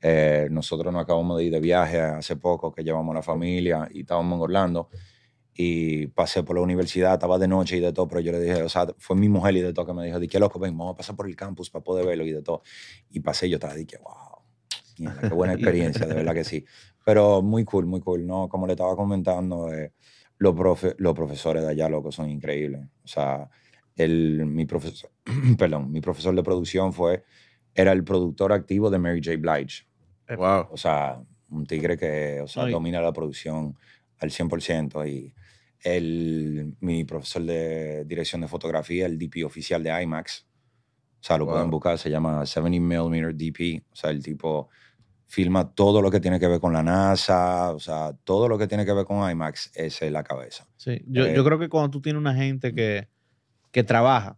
eh, 0.02 0.48
nosotros 0.50 0.92
nos 0.92 1.02
acabamos 1.04 1.38
de 1.38 1.44
ir 1.44 1.52
de 1.52 1.60
viaje 1.60 2.00
hace 2.00 2.34
poco, 2.36 2.72
que 2.74 2.82
llevamos 2.82 3.14
la 3.14 3.22
familia 3.22 3.88
y 3.92 4.00
estábamos 4.00 4.36
en 4.38 4.42
Orlando. 4.42 4.88
Y 5.62 6.06
pasé 6.06 6.42
por 6.42 6.56
la 6.56 6.62
universidad, 6.62 7.12
estaba 7.14 7.38
de 7.38 7.46
noche 7.46 7.76
y 7.76 7.80
de 7.80 7.92
todo, 7.92 8.08
pero 8.08 8.20
yo 8.22 8.32
le 8.32 8.40
dije, 8.40 8.62
o 8.62 8.68
sea, 8.68 8.86
fue 8.96 9.14
mi 9.14 9.28
mujer 9.28 9.54
y 9.56 9.60
de 9.60 9.72
todo 9.74 9.84
que 9.86 9.92
me 9.92 10.06
dijo, 10.06 10.18
di 10.18 10.26
qué 10.26 10.38
loco, 10.38 10.58
ven, 10.58 10.76
vamos 10.76 10.94
a 10.94 10.96
pasar 10.96 11.14
por 11.16 11.26
el 11.28 11.36
campus 11.36 11.68
para 11.68 11.84
poder 11.84 12.06
verlo 12.06 12.24
y 12.24 12.32
de 12.32 12.40
todo. 12.42 12.62
Y 13.10 13.20
pasé 13.20 13.46
y 13.46 13.50
yo 13.50 13.56
estaba, 13.56 13.74
dije, 13.74 13.98
wow, 13.98 14.42
mierda, 14.98 15.20
qué 15.28 15.34
buena 15.34 15.52
experiencia, 15.58 16.06
de 16.06 16.14
verdad 16.14 16.32
que 16.32 16.44
sí. 16.44 16.64
Pero 17.04 17.42
muy 17.42 17.64
cool, 17.64 17.84
muy 17.84 18.00
cool, 18.00 18.26
¿no? 18.26 18.48
Como 18.48 18.66
le 18.66 18.72
estaba 18.72 18.96
comentando, 18.96 19.70
eh, 19.72 19.92
los, 20.38 20.54
profe- 20.54 20.94
los 20.98 21.12
profesores 21.14 21.62
de 21.62 21.68
allá, 21.70 21.88
loco, 21.90 22.10
son 22.10 22.30
increíbles. 22.30 22.80
O 23.04 23.08
sea, 23.08 23.50
el, 23.96 24.46
mi 24.46 24.64
profesor, 24.64 25.10
perdón, 25.58 25.90
mi 25.92 26.00
profesor 26.00 26.34
de 26.34 26.42
producción 26.42 26.92
fue, 26.94 27.22
era 27.74 27.92
el 27.92 28.02
productor 28.02 28.52
activo 28.54 28.88
de 28.88 28.98
Mary 28.98 29.20
J. 29.22 29.36
Blige. 29.36 29.84
Wow. 30.36 30.68
O 30.70 30.76
sea, 30.78 31.20
un 31.50 31.66
tigre 31.66 31.98
que 31.98 32.40
o 32.42 32.46
sea, 32.48 32.64
Ay. 32.64 32.72
domina 32.72 33.00
la 33.02 33.12
producción 33.12 33.76
al 34.18 34.30
100%. 34.30 35.06
Y 35.06 35.34
el, 35.82 36.74
mi 36.80 37.04
profesor 37.04 37.42
de 37.42 38.04
dirección 38.04 38.40
de 38.40 38.48
fotografía, 38.48 39.06
el 39.06 39.18
DP 39.18 39.44
oficial 39.44 39.82
de 39.82 40.02
IMAX, 40.02 40.46
o 41.20 41.22
sea, 41.22 41.36
lo 41.38 41.44
Wow. 41.46 41.54
pueden 41.54 41.70
buscar, 41.70 41.98
se 41.98 42.10
llama 42.10 42.42
70mm 42.46 43.32
DP. 43.34 43.82
O 43.92 43.96
sea, 43.96 44.10
el 44.10 44.22
tipo 44.22 44.68
filma 45.26 45.72
todo 45.74 46.02
lo 46.02 46.10
que 46.10 46.18
tiene 46.18 46.40
que 46.40 46.48
ver 46.48 46.58
con 46.60 46.72
la 46.72 46.82
NASA, 46.82 47.70
o 47.72 47.78
sea, 47.78 48.12
todo 48.24 48.48
lo 48.48 48.58
que 48.58 48.66
tiene 48.66 48.84
que 48.84 48.92
ver 48.92 49.04
con 49.04 49.30
IMAX, 49.30 49.70
es 49.76 50.00
la 50.10 50.24
cabeza. 50.24 50.66
Sí, 50.76 51.02
yo, 51.06 51.26
Eh, 51.26 51.34
yo 51.36 51.44
creo 51.44 51.58
que 51.58 51.68
cuando 51.68 51.90
tú 51.90 52.00
tienes 52.00 52.18
una 52.20 52.34
gente 52.34 52.74
que, 52.74 53.06
que 53.70 53.84
trabaja 53.84 54.36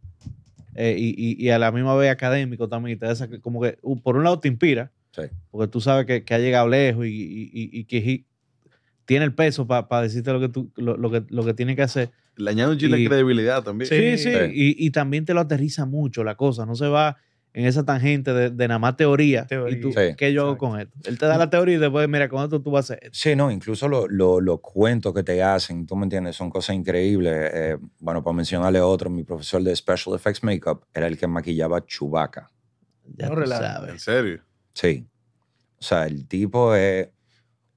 eh, 0.74 0.96
y, 0.98 1.10
y- 1.16 1.42
y 1.46 1.50
a 1.50 1.58
la 1.58 1.70
misma 1.72 1.94
vez 1.94 2.10
académico 2.10 2.68
también, 2.68 2.98
te 2.98 3.10
esa- 3.10 3.28
como 3.40 3.60
que 3.60 3.78
uh, 3.82 3.96
por 4.00 4.16
un 4.16 4.24
lado 4.24 4.40
te 4.40 4.48
inspira, 4.48 4.90
Sí. 5.12 5.22
porque 5.50 5.68
tú 5.70 5.80
sabes 5.80 6.06
que, 6.06 6.24
que 6.24 6.34
ha 6.34 6.38
llegado 6.38 6.66
lejos 6.68 7.06
y, 7.06 7.10
y- 7.10 7.50
y- 7.52 7.80
y 7.80 7.84
que 7.84 8.24
tiene 9.04 9.24
el 9.24 9.34
peso 9.34 9.66
para 9.66 10.02
decirte 10.02 10.32
lo 10.32 10.40
que, 10.40 10.48
tú, 10.48 10.70
lo, 10.76 10.96
lo 10.96 11.10
que, 11.10 11.24
lo 11.28 11.44
que 11.44 11.54
tiene 11.54 11.74
que 11.76 11.82
hacer. 11.82 12.10
Le 12.36 12.50
añade 12.50 12.72
un 12.72 12.78
chile 12.78 12.96
de 12.96 13.02
Y- 13.02 13.06
credibilidad 13.08 13.62
también. 13.62 13.88
Sí, 13.88 14.16
sí, 14.18 14.30
Sí. 14.32 14.38
Y, 14.52 14.86
y 14.86 14.90
también 14.90 15.24
te 15.24 15.34
lo 15.34 15.40
aterriza 15.40 15.84
mucho 15.86 16.24
la 16.24 16.34
cosa, 16.36 16.64
no 16.66 16.74
se 16.74 16.86
va 16.88 17.16
en 17.54 17.66
esa 17.66 17.84
tangente 17.84 18.32
de, 18.32 18.48
de 18.48 18.68
nada 18.68 18.78
más 18.78 18.96
teoría. 18.96 19.46
Teoría. 19.46 19.76
Y 19.76 19.80
tú, 19.82 19.92
Sí. 19.92 20.14
¿qué 20.16 20.32
yo 20.32 20.44
hago 20.44 20.56
con 20.56 20.80
esto? 20.80 20.94
Él 21.04 21.18
te 21.18 21.26
da 21.26 21.36
la 21.36 21.50
teoría 21.50 21.74
y 21.76 21.78
después, 21.78 22.08
mira, 22.08 22.26
con 22.30 22.42
esto 22.42 22.62
tú 22.62 22.70
vas 22.70 22.90
a 22.90 22.94
hacer 22.94 23.04
esto. 23.04 23.18
Sí, 23.18 23.36
no, 23.36 23.50
incluso 23.50 23.88
lo- 23.88 24.08
lo- 24.08 24.40
los 24.40 24.60
cuentos 24.62 25.12
que 25.12 25.22
te 25.22 25.42
hacen, 25.42 25.84
tú 25.86 25.94
me 25.94 26.04
entiendes, 26.04 26.34
son 26.34 26.48
cosas 26.48 26.74
increíbles. 26.74 27.50
Eh, 27.52 27.76
bueno, 27.98 28.22
para 28.24 28.34
mencionarle 28.34 28.80
otro, 28.80 29.10
mi 29.10 29.22
profesor 29.24 29.62
de 29.62 29.76
Special 29.76 30.14
Effects 30.16 30.42
Makeup 30.42 30.84
era 30.94 31.06
el 31.06 31.18
que 31.18 31.26
maquillaba 31.26 31.84
Chewbacca. 31.84 32.48
Ya 33.16 33.26
No 33.28 33.34
tú 33.34 33.40
relajes. 33.40 33.66
En 33.66 33.98
sabes. 33.98 34.02
serio. 34.02 34.42
Sí. 34.72 35.06
O 35.78 35.82
sea, 35.82 36.06
el 36.06 36.26
tipo 36.26 36.74
es 36.74 37.08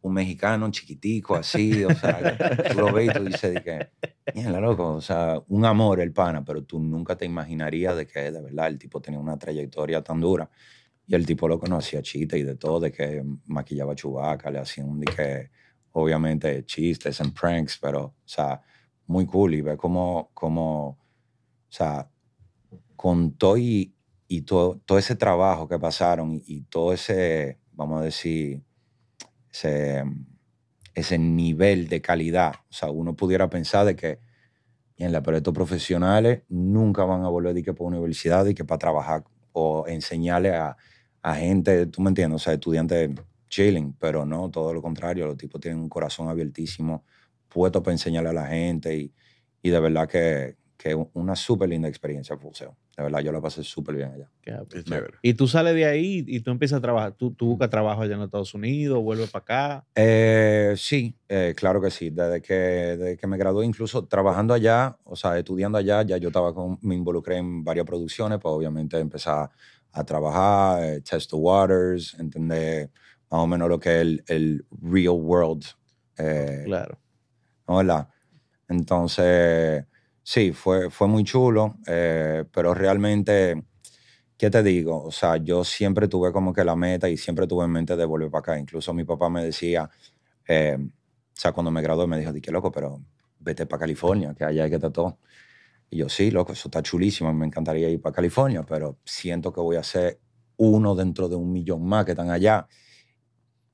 un 0.05 0.13
mexicano 0.13 0.69
chiquitico 0.69 1.35
así, 1.35 1.83
o 1.83 1.93
sea, 1.95 2.37
lo 2.75 2.93
ves 2.93 3.09
y 3.09 3.13
tú 3.17 3.23
dices 3.23 3.53
de 3.55 3.63
que, 3.63 3.89
mierda, 4.35 4.59
loco, 4.59 4.93
o 4.93 5.01
sea, 5.01 5.41
un 5.47 5.65
amor 5.65 5.99
el 5.99 6.13
pana, 6.13 6.45
pero 6.45 6.63
tú 6.63 6.79
nunca 6.79 7.17
te 7.17 7.25
imaginarías 7.25 7.97
de 7.97 8.05
que 8.05 8.31
de 8.31 8.39
verdad 8.39 8.67
el 8.67 8.77
tipo 8.77 9.01
tenía 9.01 9.19
una 9.19 9.37
trayectoria 9.37 10.03
tan 10.03 10.21
dura. 10.21 10.47
Y 11.07 11.15
el 11.15 11.25
tipo 11.25 11.47
lo 11.47 11.59
conocía 11.59 12.03
chiste 12.03 12.37
y 12.37 12.43
de 12.43 12.55
todo, 12.55 12.79
de 12.79 12.91
que 12.91 13.23
maquillaba 13.45 13.93
a 13.93 13.95
Chewbacca, 13.95 14.51
le 14.51 14.59
hacían 14.59 14.99
de 14.99 15.05
que, 15.05 15.49
obviamente, 15.93 16.63
chistes 16.65 17.19
en 17.19 17.31
pranks, 17.31 17.79
pero, 17.81 18.03
o 18.03 18.15
sea, 18.25 18.61
muy 19.07 19.25
cool 19.25 19.55
y 19.55 19.61
ver 19.61 19.77
cómo, 19.77 20.29
cómo 20.35 20.87
o 20.89 20.97
sea, 21.69 22.11
con 22.95 23.31
todo 23.37 23.57
y, 23.57 23.95
y 24.27 24.41
todo, 24.43 24.79
todo 24.85 24.99
ese 24.99 25.15
trabajo 25.15 25.67
que 25.67 25.79
pasaron 25.79 26.31
y, 26.31 26.43
y 26.45 26.61
todo 26.61 26.93
ese, 26.93 27.59
vamos 27.71 28.01
a 28.01 28.03
decir, 28.05 28.61
ese, 29.55 30.03
ese 30.93 31.17
nivel 31.17 31.87
de 31.87 32.01
calidad. 32.01 32.55
O 32.69 32.73
sea, 32.73 32.91
uno 32.91 33.15
pudiera 33.15 33.49
pensar 33.49 33.85
de 33.85 33.95
que, 33.95 34.19
en 34.97 35.11
la 35.11 35.21
pero 35.21 35.51
profesionales 35.53 36.43
nunca 36.47 37.03
van 37.03 37.23
a 37.23 37.29
volver 37.29 37.53
de 37.53 37.63
que 37.63 37.73
para 37.73 37.87
universidad 37.87 38.45
y 38.45 38.53
que 38.55 38.63
para 38.63 38.79
trabajar 38.79 39.25
o 39.51 39.85
enseñarle 39.87 40.55
a, 40.55 40.77
a 41.21 41.35
gente, 41.35 41.87
tú 41.87 42.01
me 42.01 42.09
entiendes, 42.09 42.41
o 42.41 42.43
sea, 42.43 42.53
estudiantes 42.53 43.09
chilling, 43.49 43.93
pero 43.99 44.25
no, 44.25 44.49
todo 44.49 44.73
lo 44.73 44.81
contrario, 44.81 45.27
los 45.27 45.37
tipos 45.37 45.59
tienen 45.61 45.81
un 45.81 45.89
corazón 45.89 46.29
abiertísimo, 46.29 47.03
puesto 47.49 47.83
para 47.83 47.93
enseñarle 47.93 48.29
a 48.29 48.33
la 48.33 48.47
gente 48.47 48.95
y, 48.95 49.13
y 49.61 49.69
de 49.69 49.79
verdad 49.79 50.07
que, 50.07 50.55
que 50.77 50.95
una 51.13 51.35
súper 51.35 51.69
linda 51.69 51.89
experiencia 51.89 52.37
fue 52.37 52.49
Fuseo. 52.51 52.77
De 52.97 53.03
verdad, 53.03 53.19
yo 53.19 53.31
la 53.33 53.41
pasé 53.41 53.61
súper 53.61 53.95
bien 53.95 54.11
allá. 54.11 54.29
Qué 54.41 54.57
Qué 54.69 54.83
chévere. 54.83 55.15
Y 55.21 55.33
tú 55.33 55.47
sales 55.47 55.75
de 55.75 55.83
ahí 55.85 56.23
y 56.27 56.39
tú 56.39 56.51
empiezas 56.51 56.77
a 56.77 56.81
trabajar. 56.81 57.11
Tú, 57.13 57.31
tú 57.31 57.47
buscas 57.47 57.69
trabajo 57.69 58.01
allá 58.01 58.13
en 58.13 58.19
los 58.19 58.27
Estados 58.27 58.53
Unidos, 58.53 59.03
vuelves 59.03 59.29
para 59.31 59.43
acá. 59.43 59.85
Eh, 59.95 60.73
sí, 60.77 61.13
eh, 61.27 61.53
claro 61.57 61.81
que 61.81 61.91
sí. 61.91 62.09
Desde 62.09 62.41
que, 62.41 62.53
desde 62.53 63.17
que 63.17 63.27
me 63.27 63.37
gradué, 63.37 63.65
incluso 63.65 64.05
trabajando 64.05 64.53
allá, 64.53 64.97
o 65.03 65.15
sea, 65.17 65.37
estudiando 65.37 65.77
allá, 65.77 66.03
ya 66.03 66.15
yo 66.17 66.29
estaba 66.29 66.53
con, 66.53 66.77
me 66.81 66.95
involucré 66.95 67.37
en 67.37 67.63
varias 67.65 67.85
producciones, 67.85 68.39
pues 68.41 68.53
obviamente 68.53 68.97
empecé 68.97 69.29
a, 69.29 69.49
a 69.91 70.03
trabajar, 70.05 70.81
eh, 70.83 71.01
test 71.01 71.31
the 71.31 71.35
waters, 71.35 72.13
entender 72.17 72.89
más 73.29 73.41
o 73.41 73.47
menos 73.47 73.67
lo 73.67 73.77
que 73.77 73.89
es 73.95 74.01
el, 74.01 74.23
el 74.27 74.65
real 74.81 75.15
world. 75.19 75.65
eh, 76.17 76.61
Claro. 76.65 76.97
¿no? 77.67 77.77
¿verdad? 77.77 78.07
Entonces, 78.69 79.85
sí, 80.25 80.51
fue, 80.53 80.89
fue 80.89 81.07
muy 81.07 81.23
chulo, 81.23 81.77
eh, 81.85 82.43
pero 82.51 82.73
realmente, 82.73 83.63
¿qué 84.37 84.49
te 84.49 84.63
digo? 84.63 85.03
O 85.03 85.11
sea, 85.11 85.37
yo 85.37 85.63
siempre 85.63 86.07
tuve 86.07 86.31
como 86.33 86.51
que 86.51 86.65
la 86.65 86.75
meta 86.75 87.07
y 87.07 87.15
siempre 87.15 87.47
tuve 87.47 87.65
en 87.65 87.71
mente 87.71 87.95
de 87.95 88.05
volver 88.05 88.31
para 88.31 88.39
acá. 88.39 88.59
Incluso 88.59 88.93
mi 88.93 89.03
papá 89.03 89.29
me 89.29 89.43
decía, 89.43 89.89
eh, 90.47 90.77
o 90.79 90.89
sea, 91.39 91.51
cuando 91.53 91.69
me 91.71 91.81
gradué 91.81 92.07
me 92.07 92.17
dijo, 92.17 92.33
di 92.33 92.41
que 92.41 92.51
loco, 92.51 92.71
pero 92.71 93.01
vete 93.39 93.67
para 93.67 93.81
California, 93.81 94.33
que 94.35 94.43
allá 94.43 94.63
hay 94.63 94.71
que 94.71 94.79
todo. 94.79 95.19
Y 95.91 95.97
yo, 95.97 96.09
sí, 96.09 96.31
loco, 96.31 96.53
eso 96.53 96.69
está 96.69 96.81
chulísimo, 96.81 97.31
me 97.31 97.45
encantaría 97.45 97.87
ir 97.89 98.01
para 98.01 98.15
California, 98.15 98.63
pero 98.63 98.97
siento 99.05 99.53
que 99.53 99.61
voy 99.61 99.75
a 99.75 99.83
ser 99.83 100.19
uno 100.57 100.95
dentro 100.95 101.29
de 101.29 101.35
un 101.35 101.51
millón 101.51 101.85
más 101.85 102.03
que 102.05 102.11
están 102.11 102.31
allá. 102.31 102.67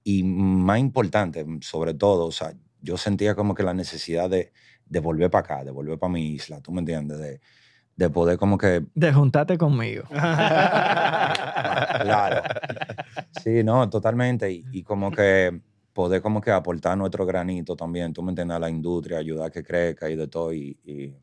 Y 0.04 0.24
más 0.24 0.80
importante, 0.80 1.46
sobre 1.62 1.94
todo, 1.94 2.26
o 2.26 2.32
sea, 2.32 2.54
yo 2.82 2.98
sentía 2.98 3.36
como 3.36 3.56
que 3.56 3.64
la 3.64 3.74
necesidad 3.74 4.30
de, 4.30 4.52
de 4.92 5.00
volver 5.00 5.32
para 5.32 5.44
acá, 5.46 5.64
de 5.64 5.72
volver 5.72 5.98
para 5.98 6.12
mi 6.12 6.28
isla, 6.34 6.60
¿tú 6.62 6.72
me 6.74 6.80
entiendes? 6.80 7.18
De, 7.18 7.40
de 7.96 8.10
poder 8.10 8.38
como 8.38 8.58
que... 8.58 8.84
De 8.94 9.12
juntarte 9.14 9.58
conmigo. 9.58 10.04
Claro. 12.02 12.42
Sí, 13.44 13.64
no, 13.64 13.90
totalmente. 13.90 14.52
Y, 14.52 14.66
y 14.72 14.84
como 14.84 15.12
que 15.12 15.60
poder 15.94 16.22
como 16.22 16.42
que 16.42 16.52
aportar 16.52 16.98
nuestro 16.98 17.26
granito 17.26 17.76
también, 17.76 18.14
tú 18.14 18.22
me 18.24 18.32
entiendes, 18.32 18.56
a 18.58 18.60
la 18.60 18.70
industria, 18.70 19.18
ayudar 19.20 19.48
a 19.48 19.50
que 19.50 19.64
crezca 19.64 20.10
y 20.10 20.16
de 20.16 20.28
todo. 20.28 20.54
Y, 20.54 20.78
y 20.84 21.14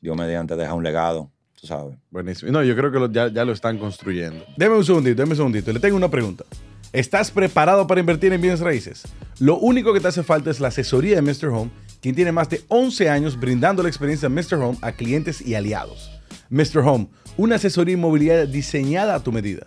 Dios 0.00 0.16
mediante 0.16 0.56
deja 0.56 0.74
un 0.74 0.82
legado, 0.84 1.30
tú 1.60 1.66
sabes. 1.66 1.96
Buenísimo. 2.10 2.50
No, 2.52 2.62
yo 2.62 2.74
creo 2.76 2.90
que 2.90 2.98
lo- 2.98 3.10
ya, 3.12 3.28
ya 3.28 3.44
lo 3.44 3.52
están 3.52 3.78
construyendo. 3.78 4.44
Deme 4.56 4.76
un 4.76 4.84
segundito, 4.84 5.16
deme 5.22 5.30
un 5.32 5.36
segundito. 5.36 5.72
Le 5.72 5.80
tengo 5.80 5.96
una 5.96 6.08
pregunta. 6.10 6.44
¿Estás 6.92 7.30
preparado 7.30 7.86
para 7.86 8.00
invertir 8.00 8.32
en 8.32 8.40
bienes 8.40 8.60
raíces? 8.60 9.02
Lo 9.40 9.58
único 9.58 9.92
que 9.92 10.00
te 10.00 10.08
hace 10.08 10.22
falta 10.22 10.50
es 10.50 10.58
la 10.60 10.68
asesoría 10.68 11.16
de 11.20 11.22
Mr. 11.22 11.48
Home, 11.48 11.70
quien 12.00 12.14
tiene 12.14 12.32
más 12.32 12.48
de 12.48 12.62
11 12.68 13.10
años 13.10 13.38
brindando 13.38 13.82
la 13.82 13.88
experiencia 13.88 14.28
de 14.28 14.34
Mr. 14.34 14.54
Home 14.54 14.78
a 14.80 14.92
clientes 14.92 15.46
y 15.46 15.54
aliados. 15.54 16.10
Mr. 16.50 16.78
Home, 16.78 17.08
una 17.36 17.56
asesoría 17.56 17.94
inmobiliaria 17.94 18.46
diseñada 18.46 19.14
a 19.14 19.22
tu 19.22 19.32
medida. 19.32 19.66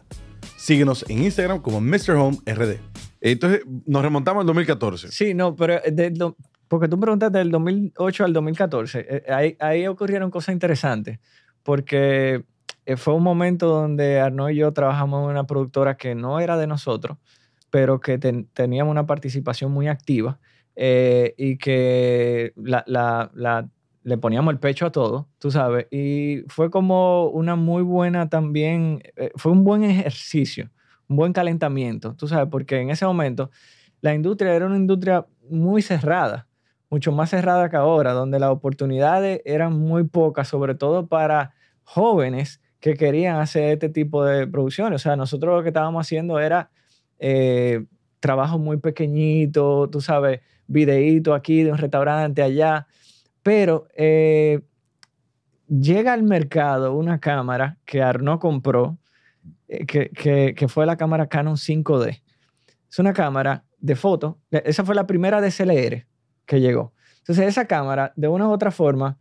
Síguenos 0.57 1.05
en 1.09 1.23
Instagram 1.23 1.61
como 1.61 1.79
Mr. 1.79 2.11
Home 2.11 2.37
RD. 2.45 2.77
Entonces, 3.21 3.61
nos 3.85 4.01
remontamos 4.01 4.41
al 4.41 4.47
2014. 4.47 5.11
Sí, 5.11 5.33
no, 5.35 5.55
pero 5.55 5.79
del 5.91 6.15
do- 6.15 6.35
porque 6.67 6.87
tú 6.87 6.99
preguntaste 6.99 7.37
del 7.37 7.51
2008 7.51 8.25
al 8.25 8.33
2014, 8.33 9.05
eh, 9.07 9.23
ahí, 9.31 9.57
ahí 9.59 9.85
ocurrieron 9.87 10.31
cosas 10.31 10.53
interesantes, 10.53 11.19
porque 11.63 12.35
eh, 12.35 12.43
fue 12.97 13.13
un 13.13 13.23
momento 13.23 13.67
donde 13.67 14.19
Arnaud 14.19 14.49
y 14.49 14.55
yo 14.57 14.71
trabajamos 14.73 15.23
en 15.25 15.31
una 15.31 15.45
productora 15.45 15.97
que 15.97 16.15
no 16.15 16.39
era 16.39 16.57
de 16.57 16.67
nosotros, 16.67 17.17
pero 17.69 17.99
que 18.01 18.17
ten- 18.17 18.47
teníamos 18.53 18.91
una 18.91 19.05
participación 19.05 19.71
muy 19.71 19.87
activa 19.87 20.39
eh, 20.75 21.33
y 21.37 21.57
que 21.57 22.53
le 24.03 24.17
poníamos 24.17 24.51
el 24.53 24.59
pecho 24.59 24.85
a 24.87 24.91
todo, 24.91 25.29
tú 25.37 25.51
sabes, 25.51 25.87
y 25.91 26.43
fue 26.47 26.71
como 26.71 27.27
una 27.27 27.55
muy 27.55 27.83
buena 27.83 28.29
también, 28.29 29.03
eh, 29.15 29.31
fue 29.35 29.51
un 29.51 29.63
buen 29.63 29.83
ejercicio, 29.83 30.71
un 31.07 31.17
buen 31.17 31.33
calentamiento, 31.33 32.15
tú 32.15 32.27
sabes, 32.27 32.47
porque 32.49 32.79
en 32.79 32.89
ese 32.89 33.05
momento 33.05 33.51
la 34.01 34.13
industria 34.15 34.53
era 34.55 34.65
una 34.65 34.77
industria 34.77 35.27
muy 35.49 35.81
cerrada, 35.81 36.47
mucho 36.89 37.11
más 37.11 37.29
cerrada 37.29 37.69
que 37.69 37.77
ahora, 37.77 38.13
donde 38.13 38.39
las 38.39 38.49
oportunidades 38.49 39.41
eran 39.45 39.73
muy 39.73 40.03
pocas, 40.05 40.47
sobre 40.47 40.75
todo 40.75 41.07
para 41.07 41.53
jóvenes 41.83 42.60
que 42.81 42.95
querían 42.95 43.37
hacer 43.39 43.71
este 43.73 43.87
tipo 43.89 44.25
de 44.25 44.45
producciones. 44.47 44.95
O 44.97 45.03
sea, 45.03 45.15
nosotros 45.15 45.55
lo 45.55 45.63
que 45.63 45.69
estábamos 45.69 46.05
haciendo 46.05 46.39
era 46.39 46.69
eh, 47.19 47.85
trabajo 48.19 48.59
muy 48.59 48.77
pequeñito, 48.77 49.89
tú 49.89 50.01
sabes, 50.01 50.41
videíto 50.67 51.33
aquí 51.33 51.63
de 51.63 51.71
un 51.71 51.77
restaurante 51.77 52.41
allá, 52.41 52.87
pero 53.43 53.87
eh, 53.95 54.61
llega 55.67 56.13
al 56.13 56.23
mercado 56.23 56.93
una 56.95 57.19
cámara 57.19 57.77
que 57.85 58.01
Arnaud 58.01 58.39
compró, 58.39 58.97
eh, 59.67 59.85
que, 59.85 60.09
que- 60.09 60.53
que 60.55 60.67
fue 60.67 60.85
la 60.85 60.97
cámara 60.97 61.27
Canon 61.27 61.55
5D. 61.57 62.21
Es 62.89 62.99
una 62.99 63.13
cámara 63.13 63.63
de 63.79 63.95
foto. 63.95 64.39
Esa 64.51 64.83
fue 64.83 64.95
la 64.95 65.07
primera 65.07 65.41
DSLR 65.41 66.05
que 66.45 66.59
llegó. 66.59 66.93
Entonces 67.19 67.47
esa 67.47 67.65
cámara, 67.65 68.11
de 68.15 68.27
una 68.27 68.47
u 68.47 68.51
otra 68.51 68.71
forma, 68.71 69.17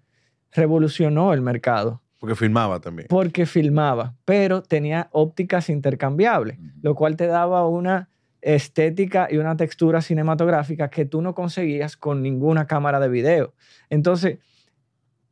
revolucionó 0.53 1.33
el 1.33 1.43
mercado 1.43 2.03
Porque 2.21 2.37
filmaba 2.37 2.81
también. 2.81 3.09
porque 3.09 3.47
filmaba, 3.47 4.15
pero 4.27 4.63
tenía 4.63 5.09
ópticas 5.11 5.71
intercambiables, 5.71 6.59
lo 6.83 6.95
cual 6.95 7.17
te 7.17 7.27
daba 7.27 7.67
una 7.67 8.11
estética 8.43 9.27
y 9.31 9.39
una 9.39 9.57
textura 9.57 10.03
cinematográfica 10.03 10.91
que 10.91 11.07
tú 11.07 11.23
no 11.23 11.35
conseguías 11.35 11.97
con 11.97 12.23
ninguna 12.23 12.67
cámara 12.67 13.01
de 13.01 13.09
video. 13.09 13.55
Entonces, 13.89 14.39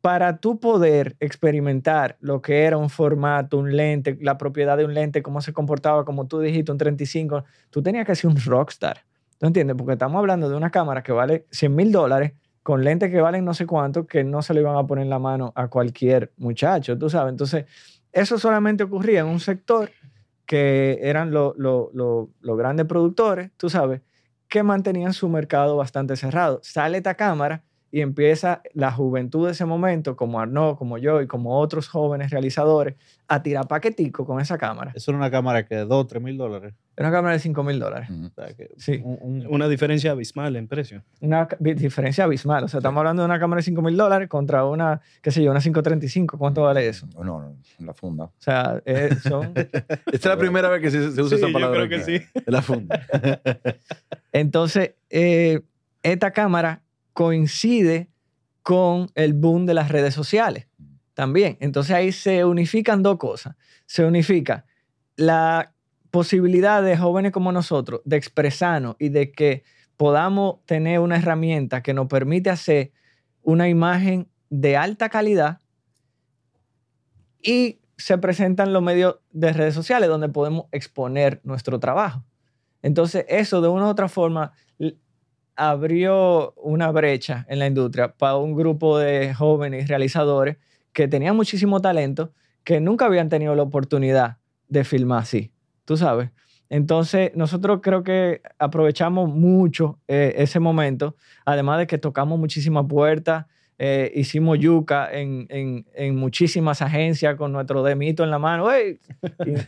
para 0.01 0.39
tú 0.39 0.61
poder 0.61 1.15
experimentar 1.21 2.17
lo 2.21 2.41
que 2.41 2.63
era 2.63 2.79
un 2.79 2.89
formato, 2.89 3.59
un 3.59 3.77
lente, 3.77 4.17
la 4.23 4.39
propiedad 4.39 4.79
de 4.79 4.87
un 4.87 4.95
lente, 4.95 5.23
cómo 5.23 5.43
se 5.43 5.53
comportaba, 5.53 6.07
como 6.07 6.27
tú 6.27 6.41
dijiste, 6.41 6.73
un 6.73 6.79
35, 6.79 7.45
tú 7.69 7.83
tenías 7.83 8.07
que 8.07 8.15
ser 8.15 8.31
un 8.31 8.37
rockstar. 8.37 9.05
¿Tú 9.39 9.47
entiendes? 9.47 9.77
Porque 9.77 9.93
estamos 9.93 10.19
hablando 10.19 10.49
de 10.49 10.57
una 10.57 10.71
cámara 10.71 11.03
que 11.03 11.13
vale 11.13 11.47
100 11.51 11.75
mil 11.75 11.93
dólares 11.93 12.33
con 12.69 12.85
lentes 12.85 13.11
que 13.11 13.23
valen 13.23 13.47
no 13.47 13.55
sé 13.55 13.65
cuánto, 13.65 14.07
que 14.07 14.25
no 14.25 14.43
se 14.43 14.53
le 14.53 14.61
iban 14.61 14.77
a 14.77 14.87
poner 14.87 15.05
en 15.05 15.09
la 15.09 15.19
mano 15.19 15.55
a 15.57 15.69
cualquier 15.69 16.33
muchacho, 16.37 16.99
tú 16.99 17.09
sabes. 17.09 17.31
Entonces, 17.31 17.65
eso 18.13 18.39
solamente 18.39 18.85
ocurría 18.85 19.21
en 19.21 19.27
un 19.27 19.41
sector 19.41 19.91
que 20.45 20.99
eran 21.01 21.31
lo- 21.31 21.55
lo- 21.57 21.89
lo- 21.95 22.29
los 22.43 22.59
grandes 22.59 22.85
productores, 22.85 23.53
tú 23.57 23.71
sabes, 23.71 24.03
que 24.49 24.63
mantenían 24.63 25.15
su 25.15 25.31
mercado 25.31 25.79
bastante 25.79 26.15
cerrado. 26.15 26.61
Sale 26.63 26.99
esta 26.99 27.15
cámara 27.15 27.63
y 27.91 28.01
empieza 28.03 28.63
la 28.75 28.93
juventud 28.93 29.47
de 29.47 29.53
ese 29.53 29.65
momento, 29.65 30.15
como 30.17 30.41
Arnaud, 30.41 30.77
como 30.77 30.99
yo 30.99 31.23
y 31.23 31.27
como 31.27 31.59
otros 31.59 31.89
jóvenes 31.89 32.31
realizadores, 32.31 32.97
a 33.29 33.43
tirar 33.43 33.67
paquetico 33.69 34.27
con 34.27 34.41
esa 34.41 34.59
cámara. 34.59 34.93
Eso 34.95 35.11
era 35.11 35.19
una 35.19 35.31
cámara 35.31 35.65
que 35.67 35.75
de 35.77 35.85
2, 35.85 36.07
3 36.07 36.23
mil 36.23 36.37
dólares. 36.37 36.75
Era 36.97 37.09
una 37.09 37.17
cámara 37.17 37.35
de 37.35 37.39
5 37.41 37.63
mil 37.63 37.79
dólares. 37.79 38.11
Ujú. 38.11 38.27
O 38.27 38.31
sea, 38.31 38.55
que 38.55 38.71
Sí. 38.77 39.01
un- 39.05 39.19
un- 39.21 39.47
Una 39.49 39.69
diferencia 39.69 40.11
abismal 40.11 40.57
en 40.57 40.67
precio. 40.69 41.03
Una 41.21 41.47
diferencia 41.61 42.25
abismal. 42.25 42.65
O 42.65 42.69
sea, 42.69 42.79
estamos 42.79 42.99
hablando 42.99 43.23
de 43.23 43.27
una 43.27 43.39
cámara 43.39 43.59
de 43.61 43.63
5 43.65 43.81
mil 43.83 43.97
dólares 43.97 44.29
contra 44.29 44.65
una, 44.65 45.01
qué 45.23 45.31
sé 45.31 45.43
yo, 45.43 45.51
una 45.51 45.61
535. 45.61 46.37
¿Cuánto 46.39 46.63
vale 46.63 46.89
eso? 46.89 47.07
No, 47.15 47.23
no, 47.25 47.57
en 47.79 47.87
la 47.87 47.95
funda. 47.95 48.25
O 48.25 48.33
sea, 48.39 48.83
eh, 48.85 49.11
son... 49.23 49.53
Esta 49.57 50.13
es 50.13 50.25
la 50.27 50.37
primera 50.39 50.69
vez 50.69 50.81
que 50.83 50.91
se, 50.91 51.13
se 51.13 51.23
usa 51.23 51.37
Sí, 51.39 51.43
esa 51.43 51.47
yo 51.49 51.53
palabra. 51.53 51.87
creo 51.87 51.89
que 51.89 52.03
aquí. 52.03 52.19
sí. 52.19 52.25
En 52.35 52.43
la 52.53 52.63
funda. 52.63 53.01
Entonces, 54.33 54.93
eh, 55.11 55.61
esta 56.03 56.31
cámara 56.33 56.83
coincide 57.19 58.13
con 58.63 59.11
el 59.17 59.33
boom 59.33 59.67
de 59.67 59.75
las 59.75 59.89
redes 59.89 60.15
sociales 60.15 60.69
también. 61.15 61.57
Entonces 61.59 61.97
ahí 61.97 62.13
se 62.13 62.45
unifican 62.45 63.03
dos 63.03 63.19
cosas. 63.19 63.57
Se 63.87 64.05
unifica 64.05 64.67
la 65.17 65.75
posibilidad 66.13 66.81
de 66.81 66.97
jóvenes 66.97 67.33
como 67.33 67.51
nosotros 67.51 68.03
de 68.05 68.17
expresarnos 68.17 68.95
y 69.01 69.09
de 69.09 69.33
que 69.33 69.65
podamos 69.97 70.65
tener 70.65 71.01
una 71.01 71.17
herramienta 71.17 71.83
que 71.83 71.93
nos 71.93 72.07
permite 72.07 72.51
hacer 72.51 72.93
una 73.43 73.69
imagen 73.69 74.29
de 74.49 74.77
alta 74.77 75.09
calidad 75.09 75.59
y 77.43 77.81
se 77.97 78.17
presentan 78.19 78.73
los 78.73 78.81
medios 78.85 79.17
de 79.33 79.53
redes 79.53 79.75
sociales 79.75 80.09
donde 80.09 80.29
podemos 80.29 80.67
exponer 80.71 81.41
nuestro 81.43 81.81
trabajo. 81.81 82.25
Entonces, 82.81 83.25
eso 83.29 83.61
de 83.61 83.67
una 83.67 83.87
u 83.87 83.89
otra 83.89 84.09
forma 84.09 84.53
abrió 85.59 86.53
una 86.57 86.91
brecha 86.93 87.45
en 87.49 87.59
la 87.59 87.67
industria 87.67 88.15
para 88.17 88.37
un 88.37 88.55
grupo 88.55 88.97
de 88.99 89.35
jóvenes 89.35 89.89
realizadores 89.89 90.57
que 90.93 91.09
tenían 91.09 91.37
muchísimo 91.37 91.81
talento, 91.81 92.33
que 92.65 92.81
nunca 92.81 93.07
habían 93.07 93.29
tenido 93.29 93.55
la 93.57 93.63
oportunidad 93.65 94.37
de 94.69 94.85
filmar 94.85 95.23
así, 95.23 95.51
tú 95.85 95.97
sabes. 95.97 96.31
Entonces, 96.71 97.33
nosotros 97.35 97.81
creo 97.83 98.03
que 98.05 98.41
aprovechamos 98.59 99.29
mucho 99.31 99.99
eh, 100.07 100.35
ese 100.37 100.61
momento, 100.61 101.17
además 101.45 101.79
de 101.79 101.87
que 101.89 101.99
tocamos 101.99 102.39
muchísimas 102.39 102.85
puertas, 102.87 103.47
eh, 103.81 104.13
hicimos 104.15 104.59
yuca 104.59 105.09
en, 105.11 105.47
en- 105.51 105.87
en 105.95 106.15
muchísimas 106.17 106.83
agencias 106.83 107.37
con 107.37 107.53
nuestro 107.53 107.83
demito 107.83 108.23
en 108.23 108.31
la 108.31 108.39
mano, 108.39 108.69
y, 108.79 109.01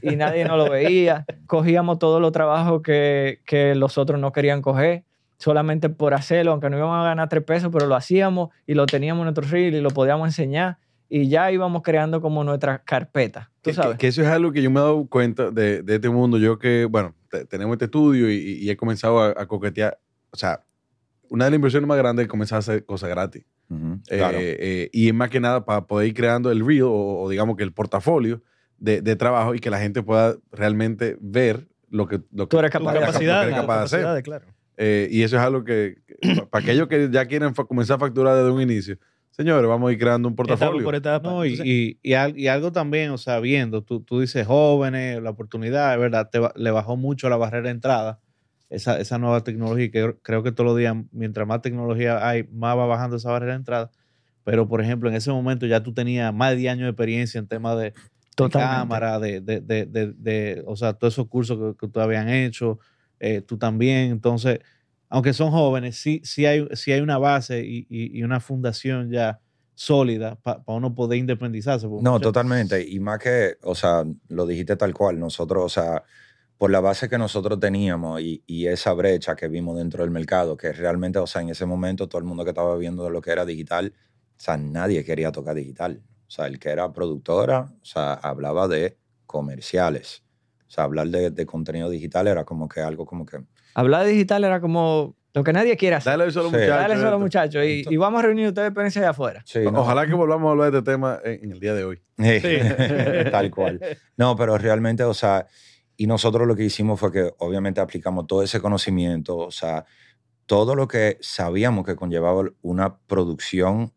y 0.03 0.17
nadie 0.17 0.45
nos 0.45 0.57
lo 0.59 0.71
veía. 0.71 1.25
Cogíamos 1.47 1.99
todos 1.99 2.21
los 2.21 2.33
trabajos 2.33 2.83
que, 2.83 3.41
que 3.47 3.75
los 3.75 3.99
otros 3.99 4.21
no 4.21 4.31
querían 4.33 4.63
coger, 4.63 5.05
solamente 5.41 5.89
por 5.89 6.15
hacerlo, 6.15 6.53
aunque 6.53 6.71
no 6.71 6.77
íbamos 6.77 7.01
a 7.01 7.03
ganar 7.09 7.29
tres 7.29 7.43
pesos, 7.43 7.71
pero 7.73 7.87
lo 7.87 7.97
hacíamos 7.97 8.51
y 8.67 8.75
lo 8.75 8.87
teníamos 8.87 9.23
en 9.27 9.35
nuestro 9.35 9.49
reel 9.51 9.75
y 9.75 9.81
lo 9.81 9.91
podíamos 9.91 10.29
enseñar 10.29 10.79
y 11.09 11.29
ya 11.29 11.51
íbamos 11.51 11.83
creando 11.83 12.21
como 12.21 12.45
nuestra 12.45 12.85
carpeta, 12.85 13.51
tú 13.63 13.73
sabes. 13.73 13.93
que- 13.93 13.99
que 13.99 14.07
eso 14.07 14.23
es 14.23 14.29
algo 14.29 14.53
que 14.53 14.63
yo 14.63 14.71
me 14.71 14.79
he 14.79 14.83
dado 14.83 15.09
cuenta 15.09 15.51
de, 15.51 15.83
de 15.83 15.95
este 15.97 16.09
mundo. 16.09 16.39
Yo 16.39 16.59
que, 16.61 16.85
bueno, 16.85 17.17
te- 17.29 17.45
tenemos 17.47 17.75
este 17.75 17.87
estudio 17.87 18.31
y, 18.31 18.37
y 18.63 18.71
he 18.71 18.77
comenzado 18.77 19.19
a, 19.21 19.31
a 19.37 19.47
coquetear. 19.47 19.99
O 20.31 20.37
sea, 20.37 20.63
una 21.31 21.47
de 21.47 21.51
las 21.51 21.57
inversiones 21.57 21.89
más 21.89 21.97
grandes 21.99 22.25
es 22.25 22.29
comenzar 22.29 22.57
a 22.57 22.59
hacer 22.61 22.85
cosas 22.85 23.09
gratis. 23.11 23.45
Eh, 24.09 24.17
Claro. 24.19 24.39
eh, 24.41 24.89
y 24.93 25.09
es 25.09 25.15
más 25.15 25.31
que 25.31 25.41
nada 25.41 25.65
para 25.65 25.87
poder 25.87 26.07
ir 26.09 26.15
creando 26.15 26.51
el 26.53 26.65
reel 26.65 26.83
o, 26.83 26.93
o 27.23 27.29
digamos 27.31 27.57
que 27.57 27.63
el 27.65 27.73
portafolio 27.73 28.43
de, 28.79 29.01
de 29.01 29.17
trabajo 29.17 29.55
y 29.55 29.59
que 29.61 29.71
la 29.71 29.79
gente 29.81 30.03
pueda 30.03 30.37
realmente 30.53 31.17
ver 31.21 31.67
lo 31.89 32.07
que, 32.07 32.21
lo 32.33 32.47
que 32.49 32.51
Tú 32.57 32.59
eres 32.59 32.71
Tu 32.71 32.79
capaz 32.79 32.93
de 32.93 32.99
hacer. 32.99 33.07
capacidad, 33.09 33.37
lo 33.37 33.41
que 33.43 33.47
eres 33.49 33.61
capaz 33.61 33.79
de 33.79 33.85
hacer. 33.85 33.99
capacidades, 34.01 34.23
claro. 34.25 34.47
Eh, 34.83 35.09
y 35.11 35.23
eso 35.25 35.37
es 35.37 35.43
algo 35.43 35.63
que, 35.63 35.97
que 36.07 36.17
para 36.51 36.63
aquellos 36.65 36.89
que 36.89 37.11
ya 37.13 37.27
quieren 37.27 37.55
fa- 37.55 37.65
comenzar 37.67 37.97
a 37.97 37.99
facturar 38.01 38.35
desde 38.37 38.51
un 38.51 38.63
inicio, 38.63 38.97
señores, 39.31 39.69
vamos 39.69 39.91
a 39.91 39.93
ir 39.93 39.99
creando 39.99 40.27
un 40.27 40.35
portafolio. 40.35 40.83
por 40.85 40.95
etapa. 40.95 41.29
No, 41.29 41.45
y, 41.45 41.51
y, 41.63 41.99
y 42.03 42.15
al- 42.15 42.39
y 42.39 42.49
algo 42.49 42.73
también, 42.73 43.11
o 43.11 43.19
sea, 43.19 43.41
viendo, 43.41 43.83
tú, 43.83 44.01
tú 44.01 44.21
dices 44.21 44.47
jóvenes, 44.47 45.23
la 45.23 45.29
oportunidad, 45.31 45.93
es 45.93 46.01
verdad, 46.01 46.31
te 46.33 46.41
le 46.57 46.71
bajó 46.71 46.97
mucho 46.97 47.29
la 47.29 47.37
barrera 47.37 47.65
de 47.65 47.71
entrada, 47.73 48.21
esa, 48.71 48.99
esa 48.99 49.19
nueva 49.19 49.45
tecnología, 49.45 49.91
que 49.91 50.15
creo 50.23 50.43
que 50.43 50.51
todos 50.53 50.69
los 50.71 50.79
días, 50.79 50.97
mientras 51.13 51.47
más 51.47 51.61
tecnología 51.61 52.27
hay, 52.27 52.45
más 52.51 52.75
va 52.79 52.87
bajando 52.87 53.17
esa 53.17 53.31
barrera 53.31 53.53
de 53.53 53.59
entrada. 53.59 53.91
Pero, 54.45 54.67
por 54.67 54.81
ejemplo, 54.81 55.11
en 55.11 55.17
ese 55.17 55.31
momento 55.31 55.67
ya 55.67 55.83
tú 55.83 55.93
tenías 55.93 56.33
más 56.33 56.53
de 56.53 56.57
10 56.57 56.73
años 56.73 56.85
de 56.85 56.91
experiencia 56.91 57.39
en 57.39 57.47
temas 57.49 57.77
de, 57.77 57.93
de 57.93 57.93
cámara, 58.61 59.19
de, 59.21 59.41
de, 59.43 59.61
de, 59.61 59.85
de- 59.85 60.13
de- 60.15 60.63
o 60.67 60.75
sea, 60.77 60.95
todos 60.95 61.13
esos 61.13 61.29
cursos 61.29 61.59
que, 61.59 61.77
que 61.87 61.93
tú 61.93 62.01
habían 62.01 62.31
hecho, 62.31 62.79
eh, 63.21 63.41
tú 63.43 63.57
también. 63.59 64.11
Entonces, 64.11 64.59
aunque 65.09 65.33
son 65.33 65.51
jóvenes, 65.51 65.97
sí, 65.97 66.21
sí, 66.25 66.47
hay, 66.47 66.67
sí 66.75 66.91
hay 66.93 67.01
una 67.01 67.19
base 67.19 67.65
y, 67.65 67.87
y- 67.89 68.19
y 68.19 68.23
una 68.23 68.41
fundación 68.41 69.11
ya 69.11 69.41
sólida 69.75 70.37
para 70.37 70.63
uno 70.67 70.95
poder 70.95 71.19
independizarse. 71.19 71.87
No, 71.87 71.93
muchas- 71.93 72.21
totalmente. 72.21 72.87
Y 72.87 73.01
más 73.01 73.19
que, 73.19 73.57
o 73.63 73.75
sea, 73.75 74.05
lo 74.29 74.47
dijiste 74.47 74.77
tal 74.77 74.93
cual. 74.93 75.19
Nosotros, 75.19 75.65
o 75.65 75.69
sea, 75.69 76.03
por 76.59 76.71
la 76.71 76.81
base 76.81 77.09
que 77.09 77.17
nosotros 77.17 77.59
teníamos 77.59 78.21
y, 78.21 78.43
y 78.47 78.67
esa 78.67 78.93
brecha 78.93 79.35
que 79.35 79.49
vimos 79.49 79.79
dentro 79.79 80.03
del 80.03 80.11
mercado, 80.11 80.57
que 80.57 80.73
realmente, 80.73 81.19
o 81.19 81.27
sea, 81.27 81.41
en 81.41 81.49
ese 81.49 81.65
momento 81.65 82.09
todo 82.09 82.19
el 82.19 82.25
mundo 82.27 82.45
que 82.45 82.51
estaba 82.51 82.77
viendo 82.77 83.05
de 83.05 83.11
lo 83.11 83.23
que 83.23 83.31
era 83.31 83.47
digital, 83.47 83.95
o 83.97 84.43
sea, 84.43 84.57
nadie 84.59 85.03
quería 85.05 85.33
tocar 85.33 85.55
digital. 85.55 86.03
O 86.29 86.31
sea, 86.31 86.47
el 86.47 86.59
que 86.59 86.69
era 86.69 86.93
productora, 86.93 87.73
o 87.81 87.85
sea, 87.85 88.13
hablaba 88.13 88.69
de 88.69 88.99
comerciales. 89.27 90.23
O 90.71 90.73
sea, 90.73 90.85
hablar 90.85 91.09
de, 91.09 91.31
de 91.33 91.47
contenido 91.47 91.91
digital 91.91 92.29
era 92.29 92.45
como 92.45 92.69
que 92.69 92.81
algo 92.81 93.05
como 93.05 93.27
que... 93.27 93.39
Hablar 93.75 94.05
de 94.07 94.13
digital 94.13 94.45
era 94.45 94.61
como 94.61 95.17
lo 95.35 95.43
que 95.43 95.53
nadie 95.53 95.77
quiere 95.77 95.97
hacer. 95.97 96.13
Dale 96.17 96.29
eso 96.31 96.39
a 96.39 96.43
los 96.45 96.53
Sí. 96.53 96.59
muchachos. 96.59 96.77
Dale 96.81 96.95
eso 96.95 97.03
a 97.03 97.05
los 97.07 97.13
esto. 97.15 97.19
muchachos 97.19 97.65
y, 97.65 97.83
y 97.91 97.97
vamos 97.97 98.21
a 98.21 98.23
reunir 98.27 98.47
ustedes 98.47 98.69
experiencia 98.69 99.03
allá 99.03 99.11
afuera. 99.11 99.43
Sí, 99.45 99.59
no. 99.65 99.81
Ojalá 99.81 100.07
que 100.07 100.15
volvamos 100.15 100.47
a 100.47 100.51
hablar 100.53 100.71
de 100.71 100.79
este 100.79 100.93
tema 100.93 101.19
en, 101.25 101.45
en 101.45 101.51
el 101.53 101.59
día 101.59 101.75
de 101.75 101.85
hoy. 101.85 102.01
Tal 103.31 103.51
cual. 103.51 103.81
No, 104.17 104.37
pero 104.37 104.57
realmente, 104.59 105.03
o 105.03 105.15
sea, 105.15 105.47
y 105.97 106.07
nosotros 106.07 106.47
lo 106.47 106.55
que 106.55 106.65
hicimos 106.65 107.01
fue 107.01 107.11
que 107.11 107.33
obviamente 107.39 107.81
aplicamos 107.81 108.27
todo 108.29 108.43
ese 108.45 108.61
conocimiento, 108.61 109.37
o 109.39 109.51
sea, 109.51 109.85
todo 110.47 110.75
lo 110.77 110.87
que 110.89 111.19
sabíamos 111.21 111.85
que 111.85 111.97
conllevaba 111.97 112.45
una 112.63 112.97
producción 112.99 113.93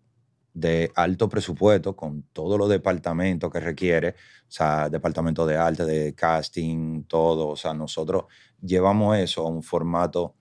de 0.53 0.91
alto 0.95 1.27
presupuesto 1.27 1.95
con 1.95 2.23
todos 2.31 2.57
los 2.59 2.69
departamentos 2.69 3.51
que 3.51 3.59
requiere, 3.59 4.09
o 4.09 4.51
sea, 4.51 4.89
departamento 4.89 5.45
de 5.45 5.57
arte, 5.57 5.83
de 5.85 6.13
casting, 6.13 7.03
todo, 7.03 7.49
o 7.49 7.55
sea, 7.55 7.73
nosotros 7.73 8.25
llevamos 8.61 9.17
eso 9.17 9.45
a 9.45 9.49
un 9.49 9.63
formato 9.63 10.35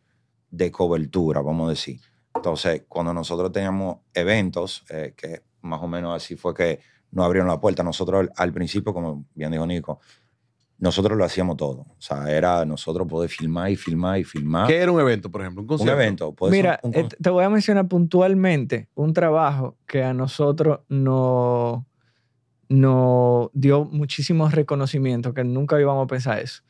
de 0.51 0.71
cobertura, 0.71 1.41
vamos 1.41 1.67
a 1.67 1.71
decir. 1.71 2.01
Entonces, 2.35 2.85
cuando 2.89 3.15
nosotros 3.15 3.51
teníamos 3.53 3.99
eventos, 4.13 4.85
eh, 4.91 5.15
que 5.17 5.43
más 5.63 5.81
o 5.83 5.89
menos 5.89 6.15
así 6.15 6.37
fue 6.37 6.55
que 6.55 6.81
nos 7.11 7.25
abrieron 7.25 7.49
la 7.49 7.61
puerta. 7.61 7.83
Nosotros 7.83 8.21
al, 8.21 8.33
al 8.37 8.53
principio, 8.53 8.93
como 8.93 9.27
bien 9.35 9.53
dijo 9.53 9.67
Nico, 9.67 10.01
nosotros 10.83 11.17
lo 11.17 11.25
hacíamos 11.25 11.57
todo. 11.57 11.83
O 11.83 11.97
sea, 12.01 12.29
era 12.31 12.65
nosotros 12.65 13.07
poder 13.09 13.31
filmar 13.31 13.71
y 13.71 13.77
filmar 13.77 14.19
y 14.19 14.25
filmar. 14.25 14.67
¿Qué 14.67 14.79
era 14.79 14.91
un 14.91 15.01
evento, 15.01 15.31
por 15.31 15.41
ejemplo? 15.43 15.61
Un 15.63 15.65
Un 15.65 15.69
concierto. 15.69 16.01
evento. 16.01 16.33
puede 16.35 16.53
ser 16.53 16.63
Mira, 16.63 16.81
un 16.83 16.91
eh, 16.95 17.01
con- 17.03 17.09
te 17.09 17.31
voy 17.31 17.45
a 17.45 17.49
mencionar 17.51 17.87
puntualmente 17.87 18.89
un 18.95 19.13
trabajo 19.13 19.77
que 19.87 20.03
a 20.03 20.13
nosotros 20.13 20.81
nos 20.89 21.83
no 22.69 23.51
dio 23.53 23.85
muchísimos 23.85 24.53
reconocimientos, 24.53 25.35
que 25.35 25.45
nunca 25.45 25.79
íbamos 25.81 26.05
a 26.05 26.07
pensar 26.09 26.39
eso. 26.39 26.63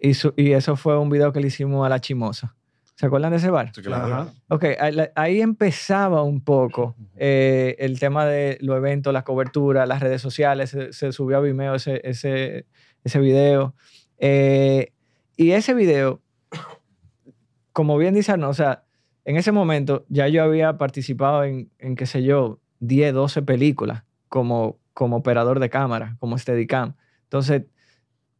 Y, 0.00 0.14
su- 0.14 0.34
y 0.36 0.52
eso 0.52 0.76
fue 0.76 0.98
un 0.98 1.08
video 1.10 1.32
que 1.32 1.40
le 1.40 1.48
hicimos 1.48 1.84
a 1.86 1.88
La 1.88 2.00
Chimosa. 2.00 2.54
¿Se 2.96 3.06
acuerdan 3.06 3.30
de 3.30 3.36
ese 3.38 3.48
bar? 3.50 3.70
Sí, 3.74 3.80
claro. 3.80 4.12
Ajá. 4.12 4.32
Ok, 4.48 4.64
ahí 5.14 5.40
empezaba 5.40 6.22
un 6.22 6.40
poco 6.42 6.96
eh, 7.16 7.76
el 7.78 7.98
tema 8.00 8.26
de 8.26 8.58
los 8.60 8.76
eventos, 8.76 9.12
las 9.12 9.22
coberturas, 9.22 9.88
las 9.88 10.00
redes 10.00 10.20
sociales. 10.20 10.70
Se, 10.70 10.92
se 10.92 11.12
subió 11.12 11.38
a 11.38 11.40
Vimeo 11.40 11.76
ese, 11.76 12.00
ese, 12.04 12.66
ese 13.04 13.18
video. 13.18 13.74
Eh, 14.18 14.92
y 15.36 15.52
ese 15.52 15.74
video, 15.74 16.20
como 17.72 17.96
bien 17.96 18.14
dice 18.14 18.32
Arno, 18.32 18.48
o 18.48 18.54
sea, 18.54 18.84
en 19.24 19.36
ese 19.36 19.52
momento 19.52 20.04
ya 20.08 20.28
yo 20.28 20.42
había 20.42 20.78
participado 20.78 21.44
en, 21.44 21.70
en 21.78 21.96
qué 21.96 22.06
sé 22.06 22.22
yo, 22.22 22.60
10, 22.80 23.14
12 23.14 23.42
películas 23.42 24.04
como, 24.28 24.78
como 24.94 25.16
operador 25.16 25.60
de 25.60 25.70
cámara, 25.70 26.16
como 26.18 26.38
Steadicam. 26.38 26.94
Entonces, 27.24 27.64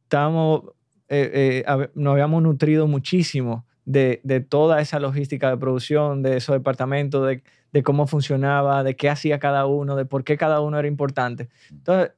estábamos, 0.04 0.62
eh, 1.08 1.64
eh, 1.66 1.88
nos 1.94 2.12
habíamos 2.12 2.42
nutrido 2.42 2.86
muchísimo 2.86 3.66
de, 3.84 4.20
de 4.24 4.40
toda 4.40 4.80
esa 4.80 4.98
logística 4.98 5.50
de 5.50 5.56
producción, 5.56 6.22
de 6.22 6.36
esos 6.38 6.54
departamentos, 6.54 7.26
de, 7.26 7.42
de 7.72 7.82
cómo 7.82 8.06
funcionaba, 8.06 8.82
de 8.82 8.96
qué 8.96 9.08
hacía 9.08 9.38
cada 9.38 9.66
uno, 9.66 9.96
de 9.96 10.04
por 10.04 10.24
qué 10.24 10.36
cada 10.36 10.60
uno 10.60 10.78
era 10.78 10.88
importante. 10.88 11.48
Entonces, 11.70 12.12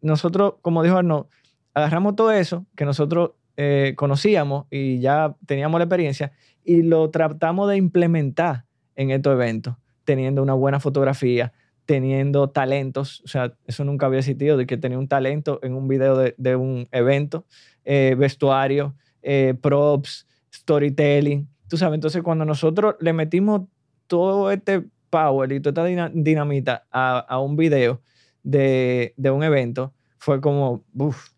nosotros, 0.00 0.54
como 0.62 0.82
dijo 0.82 0.96
Arno, 0.96 1.28
agarramos 1.76 2.16
todo 2.16 2.32
eso 2.32 2.64
que 2.74 2.86
nosotros 2.86 3.32
eh, 3.58 3.92
conocíamos 3.96 4.66
y 4.70 4.98
ya 5.00 5.36
teníamos 5.46 5.78
la 5.78 5.84
experiencia 5.84 6.32
y 6.64 6.82
lo 6.82 7.10
tratamos 7.10 7.68
de 7.68 7.76
implementar 7.76 8.64
en 8.96 9.10
estos 9.10 9.34
eventos, 9.34 9.76
teniendo 10.04 10.42
una 10.42 10.54
buena 10.54 10.80
fotografía, 10.80 11.52
teniendo 11.84 12.48
talentos, 12.48 13.20
o 13.26 13.28
sea, 13.28 13.54
eso 13.66 13.84
nunca 13.84 14.06
había 14.06 14.20
existido, 14.20 14.56
de 14.56 14.66
que 14.66 14.78
tenía 14.78 14.98
un 14.98 15.06
talento 15.06 15.60
en 15.62 15.74
un 15.74 15.86
video 15.86 16.16
de, 16.16 16.34
de 16.38 16.56
un 16.56 16.88
evento, 16.92 17.44
eh, 17.84 18.16
vestuario, 18.18 18.94
eh, 19.22 19.54
props, 19.60 20.26
storytelling, 20.52 21.46
tú 21.68 21.76
sabes, 21.76 21.96
entonces 21.96 22.22
cuando 22.22 22.46
nosotros 22.46 22.94
le 23.00 23.12
metimos 23.12 23.62
todo 24.06 24.50
este 24.50 24.82
power 25.10 25.52
y 25.52 25.60
toda 25.60 25.70
esta 25.72 25.84
dina- 25.84 26.10
dinamita 26.12 26.86
a, 26.90 27.18
a 27.18 27.38
un 27.38 27.54
video 27.56 28.00
de, 28.42 29.12
de 29.18 29.30
un 29.30 29.42
evento, 29.42 29.92
fue 30.18 30.40
como, 30.40 30.82
uff, 30.94 31.35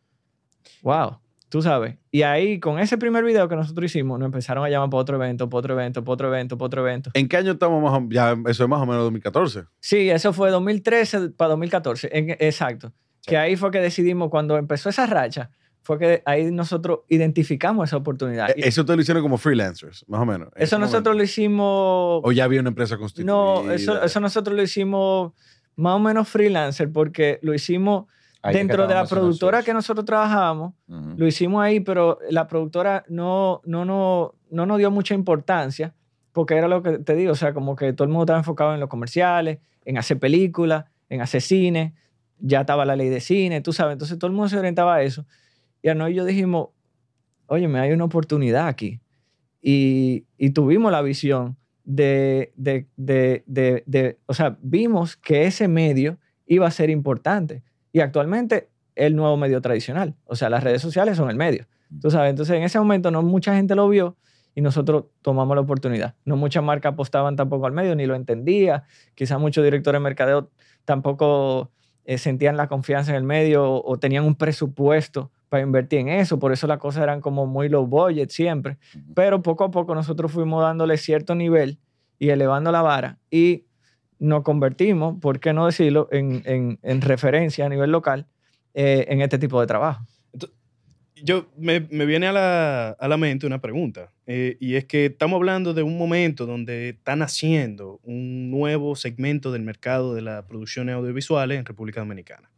wow, 0.83 1.19
tú 1.49 1.63
sabes. 1.63 1.97
Y 2.11 2.23
ahí, 2.23 2.61
con 2.61 2.79
ese 2.79 2.99
primer 2.99 3.25
video 3.25 3.49
que 3.49 3.57
nosotros 3.57 3.87
hicimos, 3.87 4.19
nos 4.19 4.27
empezaron 4.27 4.65
a 4.65 4.69
llamar 4.69 4.91
para 4.91 5.01
otro 5.01 5.17
evento, 5.17 5.49
para 5.49 5.59
otro 5.59 5.75
evento, 5.75 6.05
para 6.05 6.13
otro 6.15 6.29
evento, 6.29 6.59
para 6.59 6.67
otro 6.67 6.87
evento. 6.87 7.11
¿En 7.15 7.29
qué 7.29 7.37
año 7.37 7.53
estamos 7.53 7.83
más 7.83 7.93
o 8.01 8.07
Ya, 8.11 8.37
eso 8.47 8.65
es 8.65 8.69
más 8.69 8.81
o 8.81 8.87
menos 8.87 9.03
2014. 9.05 9.65
Sí, 9.81 10.11
eso 10.11 10.33
fue 10.33 10.51
2013 10.51 11.31
para 11.31 11.51
2014, 11.51 12.09
en- 12.13 12.31
exacto. 12.39 12.93
Que 13.27 13.37
ahí 13.37 13.57
fue 13.57 13.71
que 13.71 13.81
decidimos, 13.81 14.31
cuando 14.31 14.57
empezó 14.57 14.89
esa 14.89 15.05
racha, 15.07 15.51
fue 15.83 15.99
que 15.99 16.23
ahí 16.27 16.51
nosotros 16.51 17.01
identificamos 17.09 17.89
esa 17.89 17.97
oportunidad. 17.97 18.51
Eh, 18.51 18.55
Eso 18.59 18.83
ustedes 18.83 18.97
lo 18.97 19.03
hicieron 19.03 19.23
como 19.23 19.39
freelancers, 19.39 20.05
más 20.09 20.21
o 20.21 20.27
menos. 20.27 20.49
en 20.55 20.63
eso 20.63 20.79
nosotros 20.79 21.05
lo 21.07 21.11
momento. 21.13 21.25
hicimos... 21.25 22.21
O 22.25 22.33
ya 22.33 22.45
había 22.45 22.61
una 22.61 22.69
empresa 22.71 22.97
constituida. 22.99 23.33
No, 23.33 23.71
eso, 23.71 24.03
eso 24.03 24.21
nosotros 24.21 24.55
lo 24.57 24.63
hicimos 24.63 25.33
más 25.77 25.95
o 25.95 25.99
menos 25.99 26.29
freelancer 26.29 26.91
porque 26.93 27.39
lo 27.43 27.55
hicimos 27.55 28.07
dentro 28.55 28.87
de 28.87 28.95
la 28.95 29.01
productora 29.21 29.63
que 29.63 29.75
nosotros 29.75 30.05
trabajábamos. 30.05 30.75
Ujú. 30.89 31.15
Lo 31.17 31.27
hicimos 31.27 31.63
ahí, 31.63 31.81
pero 31.81 32.19
la 32.31 32.47
productora 32.47 33.05
no, 33.09 33.61
no, 33.65 33.85
no, 33.85 34.35
no 34.51 34.67
nos 34.67 34.79
dio 34.79 34.91
mucha 34.91 35.15
importancia 35.15 35.95
porque 36.33 36.55
era 36.57 36.69
lo 36.69 36.83
que 36.83 36.99
te 36.99 37.15
digo, 37.15 37.33
o 37.33 37.35
sea, 37.35 37.53
como 37.53 37.75
que 37.75 37.93
todo 37.93 38.05
el 38.05 38.11
mundo 38.11 38.25
estaba 38.25 38.39
enfocado 38.39 38.73
en 38.75 38.81
los 38.81 38.89
comerciales, 38.89 39.59
en 39.85 39.99
hacer 39.99 40.19
películas, 40.19 40.85
en 41.09 41.21
hacer 41.21 41.41
cine, 41.43 41.95
ya 42.39 42.61
estaba 42.61 42.85
la 42.85 42.95
ley 42.95 43.09
de 43.09 43.21
cine, 43.21 43.61
tú 43.61 43.73
sabes, 43.73 43.95
entonces 43.95 44.19
todo 44.19 44.29
el 44.29 44.35
mundo 44.35 44.49
se 44.49 44.59
orientaba 44.59 44.97
a 44.97 45.03
eso. 45.03 45.27
Y 45.83 45.89
Arnold 45.89 46.13
y 46.13 46.15
yo 46.17 46.25
dijimos, 46.25 46.69
oye, 47.47 47.67
me 47.67 47.81
hay 47.81 47.91
una 47.93 48.05
oportunidad 48.05 48.69
aquí. 48.69 49.01
Y, 49.61 50.27
y 50.37 50.51
tuvimos 50.51 50.93
la 50.93 51.03
visión 51.03 51.57
de, 51.85 52.53
de, 52.57 52.87
de, 52.97 53.43
de- 53.87 54.19
o 54.27 54.35
sea, 54.35 54.57
vimos 54.63 55.17
que 55.17 55.47
ese 55.47 55.67
medio 55.67 56.19
iba 56.47 56.67
a 56.67 56.71
ser 56.71 56.91
importante. 56.91 57.63
Y 57.99 58.01
actualmente 58.01 58.69
el 58.95 59.17
nuevo 59.17 59.37
medio 59.37 59.61
tradicional. 59.61 60.15
O 60.25 60.37
sea, 60.37 60.49
las 60.51 60.63
redes 60.63 60.81
sociales 60.81 61.17
son 61.17 61.31
el 61.31 61.37
medio. 61.37 61.67
Tú 62.01 62.13
sabes, 62.13 62.31
entonces 62.31 62.55
en 62.55 62.63
ese 62.63 62.79
momento 62.79 63.11
no 63.11 63.23
mucha 63.23 63.57
gente 63.57 63.75
lo 63.75 63.89
vio 63.89 64.17
y 64.55 64.61
nosotros 64.61 65.07
tomamos 65.21 65.57
la 65.57 65.63
oportunidad. 65.63 66.15
No 66.25 66.37
muchas 66.37 66.63
marcas 66.63 66.93
apostaban 66.93 67.35
tampoco 67.35 67.67
al 67.67 67.73
medio, 67.73 67.97
ni 67.97 68.07
lo 68.07 68.15
entendía. 68.15 68.85
Quizás 69.17 69.41
muchos 69.41 69.65
directores 69.65 69.99
de 69.99 70.05
mercadeo 70.05 70.49
tampoco 70.85 71.73
eh, 72.05 72.19
sentían 72.19 72.57
la 72.57 72.69
confianza 72.69 73.11
en 73.11 73.17
el 73.17 73.25
medio 73.25 73.69
o, 73.69 73.93
o 73.93 73.99
tenían 73.99 74.25
un 74.25 74.37
presupuesto 74.37 75.33
para 75.49 75.65
invertir 75.65 75.99
en 75.99 76.11
eso. 76.11 76.39
Por 76.39 76.53
eso 76.53 76.69
las 76.69 76.79
cosas 76.79 77.03
eran 77.03 77.21
como 77.21 77.47
muy 77.47 77.69
low 77.69 77.85
budget 77.85 78.31
siempre. 78.31 78.79
Pero 79.13 79.43
poco 79.43 79.65
a 79.65 79.73
poco 79.73 79.93
nosotros 79.97 80.31
fuimos 80.31 80.63
dándole 80.63 80.99
cierto 80.99 81.35
nivel 81.35 81.81
y 82.21 82.29
elevando 82.29 82.71
la 82.71 82.83
vara 82.83 83.19
y 83.29 83.65
nos 84.19 84.43
convertimos, 84.43 85.19
por 85.21 85.41
qué 85.41 85.53
no 85.53 85.67
decirlo, 85.67 86.09
en, 86.13 86.43
en- 86.45 86.79
en 86.83 87.01
referencia 87.01 87.67
a 87.67 87.69
nivel 87.69 87.91
local 87.91 88.27
eh, 88.75 89.07
en 89.09 89.21
este 89.23 89.39
tipo 89.39 89.61
de 89.61 89.67
trabajo. 89.67 90.05
Yo, 91.21 91.51
me, 91.57 91.81
me 91.91 92.07
viene 92.07 92.29
a 92.29 92.33
la, 92.33 92.91
a 92.91 93.09
la 93.09 93.17
mente 93.17 93.45
una 93.45 93.61
pregunta, 93.61 94.13
eh, 94.27 94.57
y 94.61 94.77
es 94.77 94.85
que 94.85 95.07
estamos 95.07 95.37
hablando 95.37 95.75
de 95.75 95.83
un 95.83 95.99
momento 95.99 96.47
donde 96.47 96.91
están 96.91 97.23
haciendo 97.23 97.99
un 98.05 98.51
nuevo 98.53 98.95
segmento 98.95 99.51
del 99.51 99.63
mercado 99.63 100.15
de 100.15 100.23
las 100.23 100.45
producciones 100.45 100.95
audiovisuales 100.95 101.59
en 101.59 101.65
República 101.65 102.01
Dominicana. 102.01 102.49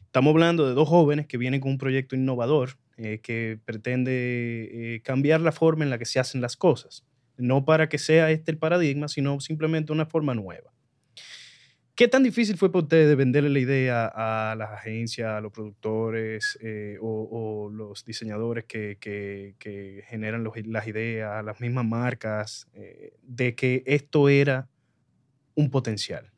Estamos 0.00 0.32
hablando 0.32 0.68
de 0.68 0.74
dos 0.74 0.86
jóvenes 0.86 1.26
que 1.26 1.38
vienen 1.38 1.60
con 1.60 1.70
un 1.70 1.78
proyecto 1.78 2.14
innovador 2.14 2.76
eh, 2.98 3.20
que 3.22 3.58
pretende 3.64 5.00
cambiar 5.02 5.40
la 5.40 5.50
forma 5.52 5.84
en 5.84 5.90
la 5.90 5.96
que 5.98 6.04
se 6.04 6.20
hacen 6.20 6.42
las 6.42 6.56
cosas. 6.58 7.04
No 7.38 7.64
para 7.64 7.88
que 7.88 7.96
sea 7.98 8.30
este 8.30 8.50
el 8.52 8.58
paradigma, 8.58 9.08
sino 9.08 9.40
simplemente 9.40 9.92
una 9.92 10.04
forma 10.06 10.34
nueva. 10.34 10.72
¿Qué 11.94 12.08
tan 12.08 12.24
difícil 12.24 12.56
fue 12.56 12.72
para 12.72 12.82
ustedes 12.82 13.16
venderle 13.16 13.50
la 13.50 13.58
idea 13.60 14.12
a 14.12 14.56
las 14.56 14.72
agencias, 14.72 15.30
a 15.30 15.40
los 15.40 15.52
productores 15.52 16.58
eh, 16.60 16.98
o, 17.00 17.70
los 17.72 18.04
diseñadores 18.04 18.64
que, 18.64 20.04
generan 20.08 20.42
las 20.42 20.88
ideas, 20.88 21.44
las 21.44 21.60
mismas 21.60 21.84
marcas, 21.84 22.68
eh, 22.74 23.14
de 23.22 23.54
que 23.54 23.84
esto 23.86 24.28
era 24.28 24.68
un 25.54 25.70
potencial? 25.70 26.32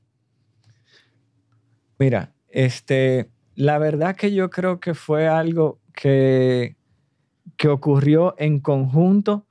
Mira, 1.98 2.34
este, 2.48 3.30
la 3.54 3.78
verdad 3.78 4.14
que 4.14 4.34
yo 4.34 4.50
creo 4.50 4.78
que 4.78 4.92
fue 4.92 5.26
algo 5.26 5.80
que, 5.94 6.76
que 7.56 7.68
ocurrió 7.68 8.34
en 8.36 8.60
conjunto 8.60 9.46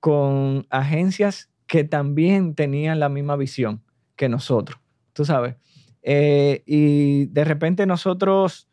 con 0.00 0.66
agencias 0.70 1.50
que 1.66 1.84
también 1.84 2.54
tenían 2.54 2.98
la 2.98 3.10
misma 3.10 3.36
visión 3.36 3.84
que 4.16 4.30
nosotros, 4.30 4.80
tú 5.12 5.24
sabes. 5.24 5.56
Eh, 6.02 6.62
y 6.66 7.26
de 7.26 7.44
repente 7.44 7.86
nosotros 7.86 8.68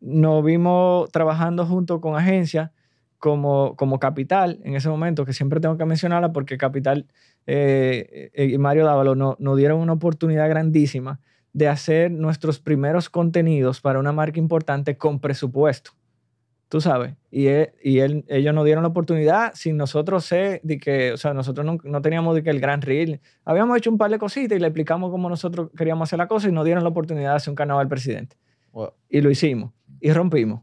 nos 0.00 0.44
vimos 0.44 1.10
trabajando 1.12 1.66
junto 1.66 2.00
con 2.00 2.16
agencias 2.16 2.70
como, 3.18 3.74
como 3.76 3.98
Capital 3.98 4.60
en 4.64 4.74
ese 4.76 4.88
momento, 4.88 5.24
que 5.24 5.32
siempre 5.32 5.60
tengo 5.60 5.78
que 5.78 5.84
mencionarla 5.86 6.32
porque 6.32 6.58
Capital 6.58 7.06
eh, 7.46 8.30
eh, 8.34 8.46
y 8.46 8.58
Mario 8.58 8.84
Dávalo 8.86 9.14
no- 9.14 9.36
nos 9.38 9.56
dieron 9.56 9.80
una 9.80 9.94
oportunidad 9.94 10.48
grandísima 10.48 11.20
de 11.52 11.68
hacer 11.68 12.10
nuestros 12.10 12.58
primeros 12.60 13.08
contenidos 13.08 13.80
para 13.80 13.98
una 13.98 14.12
marca 14.12 14.38
importante 14.40 14.96
con 14.98 15.20
presupuesto. 15.20 15.92
Tú 16.68 16.80
sabes. 16.80 17.14
Y, 17.30 17.46
él- 17.46 17.72
y 17.82 17.98
él- 18.00 18.24
ellos 18.28 18.54
nos 18.54 18.64
dieron 18.64 18.82
la 18.82 18.88
oportunidad 18.88 19.52
sin 19.54 19.76
nosotros 19.76 20.24
ser 20.24 20.60
de 20.64 20.78
que, 20.78 21.12
o 21.12 21.16
sea, 21.16 21.32
nosotros 21.34 21.64
no, 21.64 21.78
no 21.84 22.02
teníamos 22.02 22.34
de 22.34 22.42
que 22.42 22.50
el 22.50 22.58
gran 22.60 22.80
reel. 22.82 23.20
Habíamos 23.44 23.76
hecho 23.78 23.90
un 23.90 23.98
par 23.98 24.10
de 24.10 24.18
cositas 24.18 24.56
y 24.56 24.60
le 24.60 24.66
explicamos 24.66 25.10
cómo 25.10 25.28
nosotros 25.28 25.70
queríamos 25.76 26.08
hacer 26.08 26.18
la 26.18 26.26
cosa 26.26 26.48
y 26.48 26.52
nos 26.52 26.64
dieron 26.64 26.82
la 26.82 26.88
oportunidad 26.90 27.30
de 27.30 27.36
hacer 27.36 27.50
un 27.50 27.56
carnaval 27.56 27.86
presidente. 27.86 28.36
Wow. 28.72 28.92
Y 29.08 29.20
lo 29.20 29.30
hicimos. 29.30 29.72
Y 30.00 30.12
rompimos. 30.12 30.62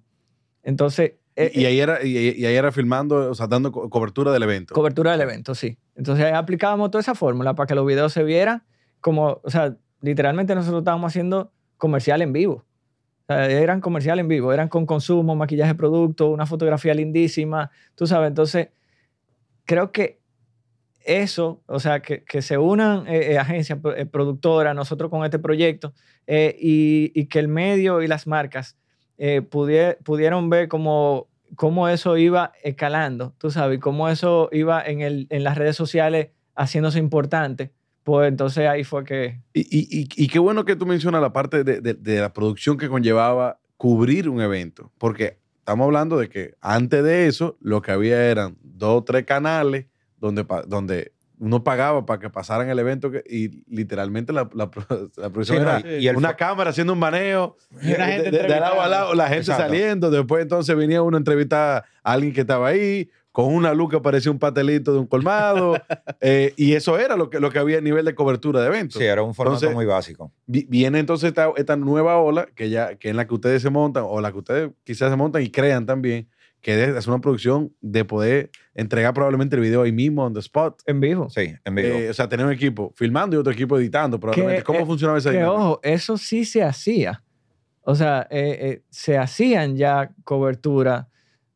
Entonces, 0.63 1.13
eh, 1.35 1.51
Y, 1.53 1.61
y 1.61 1.65
ahí 1.65 1.79
era, 1.79 2.03
y, 2.03 2.17
y 2.17 2.45
ahí 2.45 2.55
era 2.55 2.71
filmando, 2.71 3.29
o 3.31 3.35
sea, 3.35 3.47
dando 3.47 3.71
co- 3.71 3.89
cobertura 3.89 4.31
del 4.33 4.43
evento. 4.43 4.73
Cobertura 4.73 5.11
del 5.11 5.21
evento, 5.21 5.55
sí. 5.55 5.77
Entonces 5.95 6.25
ahí 6.25 6.33
aplicábamos 6.33 6.91
toda 6.91 6.99
esa 7.01 7.15
fórmula 7.15 7.53
para 7.55 7.67
que 7.67 7.75
los 7.75 7.85
videos 7.85 8.11
se 8.11 8.23
vieran 8.23 8.63
como, 8.99 9.39
o 9.43 9.49
sea, 9.49 9.75
literalmente 10.01 10.53
nosotros 10.55 10.81
estábamos 10.81 11.09
haciendo 11.11 11.51
comercial 11.77 12.21
en 12.21 12.33
vivo. 12.33 12.65
Sea, 13.31 13.49
eran 13.49 13.81
comercial 13.81 14.19
en 14.19 14.27
vivo, 14.27 14.51
eran 14.53 14.67
con 14.69 14.85
consumo, 14.85 15.35
maquillaje 15.35 15.73
de 15.73 15.75
producto, 15.75 16.29
una 16.29 16.45
fotografía 16.45 16.93
lindísima, 16.93 17.71
tú 17.95 18.07
sabes. 18.07 18.27
Entonces, 18.27 18.69
creo 19.65 19.91
que 19.91 20.19
eso, 21.03 21.63
o 21.65 21.79
sea, 21.79 22.01
que, 22.01 22.23
se 22.41 22.57
unan 22.57 23.07
eh, 23.07 23.31
eh, 23.33 23.37
agencias, 23.39 23.79
eh, 23.95 24.05
productoras, 24.05 24.75
nosotros 24.75 25.09
con 25.09 25.23
este 25.25 25.39
proyecto, 25.39 25.93
y, 26.27 27.11
y 27.13 27.25
que 27.25 27.39
el 27.39 27.47
medio 27.47 28.01
y 28.01 28.07
las 28.07 28.27
marcas 28.27 28.77
eh, 29.17 29.41
pudie- 29.41 29.97
pudieron 30.03 30.49
ver 30.49 30.67
cómo, 30.67 31.27
cómo 31.55 31.89
eso 31.89 32.17
iba 32.17 32.53
escalando, 32.63 33.33
tú 33.37 33.49
sabes, 33.51 33.79
cómo 33.79 34.07
eso 34.09 34.49
iba 34.51 34.81
en, 34.83 35.01
el, 35.01 35.27
en 35.29 35.43
las 35.43 35.57
redes 35.57 35.75
sociales 35.75 36.29
haciéndose 36.55 36.99
importante, 36.99 37.71
pues 38.03 38.27
entonces 38.27 38.67
ahí 38.67 38.83
fue 38.83 39.03
que... 39.03 39.39
Y, 39.53 39.61
y- 39.61 40.01
y- 40.01 40.07
y 40.23 40.27
qué 40.27 40.39
bueno 40.39 40.65
que 40.65 40.75
tú 40.75 40.85
mencionas 40.85 41.21
la 41.21 41.33
parte 41.33 41.63
de, 41.63 41.81
de- 41.81 41.93
de 41.93 42.19
la 42.21 42.33
producción 42.33 42.77
que 42.77 42.89
conllevaba 42.89 43.59
cubrir 43.77 44.29
un 44.29 44.41
evento, 44.41 44.91
porque 44.97 45.37
estamos 45.59 45.85
hablando 45.85 46.17
de 46.17 46.29
que 46.29 46.55
antes 46.61 47.03
de 47.03 47.27
eso 47.27 47.57
lo 47.61 47.81
que 47.81 47.91
había 47.91 48.23
eran 48.29 48.57
dos 48.63 48.99
o 48.99 49.03
tres 49.03 49.25
canales 49.25 49.85
donde, 50.19 50.45
donde 50.67 51.13
uno 51.39 51.63
pagaba 51.63 52.05
para 52.05 52.19
que 52.19 52.29
pasaran 52.29 52.69
el 52.69 52.77
evento 52.77 53.09
que- 53.09 53.23
y 53.27 53.63
literalmente 53.73 54.31
la, 54.33 54.47
la 54.53 54.69
pro- 54.69 54.85
la 55.17 55.29
producción 55.31 55.57
Sí, 55.57 55.63
era 55.63 55.79
y- 55.97 56.03
y 56.03 56.07
el 56.07 56.15
una 56.15 56.35
cámara 56.35 56.69
haciendo 56.69 56.93
un 56.93 56.99
maneo 56.99 57.55
Y 57.81 57.93
una 57.93 58.05
de- 58.07 58.13
gente 58.13 58.31
de, 58.31 58.43
de 58.43 58.59
lado 58.59 58.79
a 58.81 58.87
lado, 58.87 59.13
la 59.15 59.23
gente 59.27 59.41
Exacto. 59.41 59.63
saliendo, 59.63 60.11
después 60.11 60.43
entonces 60.43 60.75
venía 60.75 61.01
uno 61.01 61.17
a 61.17 61.19
entrevistar 61.19 61.83
a 62.03 62.11
alguien 62.11 62.33
que 62.33 62.41
estaba 62.41 62.67
ahí, 62.67 63.09
con 63.31 63.53
una 63.53 63.73
luz 63.73 63.89
que 63.91 63.99
parecía 63.99 64.31
un 64.31 64.39
patelito 64.39 64.91
de 64.93 64.99
un 64.99 65.07
colmado. 65.07 65.73
eh, 66.21 66.53
y 66.57 66.73
eso 66.73 66.97
era 66.99 67.15
lo 67.15 67.29
que, 67.29 67.39
lo 67.39 67.49
que 67.49 67.59
había 67.59 67.77
a 67.77 67.81
nivel 67.81 68.03
de 68.05 68.13
cobertura 68.15 68.61
de 68.61 68.67
eventos. 68.67 68.99
Sí, 68.99 69.05
era 69.05 69.21
un 69.23 69.33
formato 69.33 69.55
Entonces, 69.57 69.75
muy 69.75 69.85
básico. 69.85 70.31
Vi- 70.45 70.65
Viene 70.69 70.99
entonces 70.99 71.29
esta, 71.29 71.49
esta 71.55 71.75
nueva 71.77 72.17
ola 72.17 72.47
que 72.55 72.69
ya 72.69 72.95
que 72.95 73.09
en 73.09 73.15
la 73.17 73.25
que 73.27 73.33
ustedes 73.33 73.61
se 73.61 73.69
montan 73.69 74.03
o 74.05 74.19
la 74.21 74.31
que 74.31 74.37
ustedes 74.39 74.71
quizás 74.83 75.09
se 75.09 75.15
montan 75.15 75.41
y 75.43 75.49
crean 75.49 75.85
también 75.85 76.27
que 76.59 76.83
es 76.95 77.07
una 77.07 77.19
producción 77.19 77.73
de 77.81 78.05
poder 78.05 78.51
entregar 78.75 79.15
probablemente 79.15 79.55
el 79.55 79.63
video 79.63 79.81
ahí 79.81 79.91
mismo 79.91 80.23
on 80.25 80.33
the 80.33 80.39
spot 80.41 80.79
En 80.85 80.99
vivo. 80.99 81.27
Sí, 81.31 81.55
en 81.65 81.73
vivo. 81.73 81.95
Eh, 81.97 82.09
o 82.11 82.13
sea 82.13 82.29
tener 82.29 82.45
un 82.45 82.51
equipo 82.51 82.93
filmando 82.95 83.35
y 83.35 83.39
otro 83.39 83.51
equipo 83.51 83.79
editando 83.79 84.19
probablemente 84.19 84.59
Que, 84.61 84.63
cómo 84.65 84.79
eh, 84.81 84.85
funcionaba 84.85 85.17
esa 85.17 85.31
Que 85.31 85.37
dinámica? 85.37 85.59
ojo, 85.59 85.79
eso 85.81 86.17
sí 86.17 86.45
se 86.45 86.61
hacía. 86.63 87.23
O 87.83 87.95
sea, 87.95 88.27
eh, 88.29 88.57
eh, 88.61 88.81
se 88.91 89.17
hacían 89.17 89.75
ya 89.75 90.11
cobertura 90.23 91.07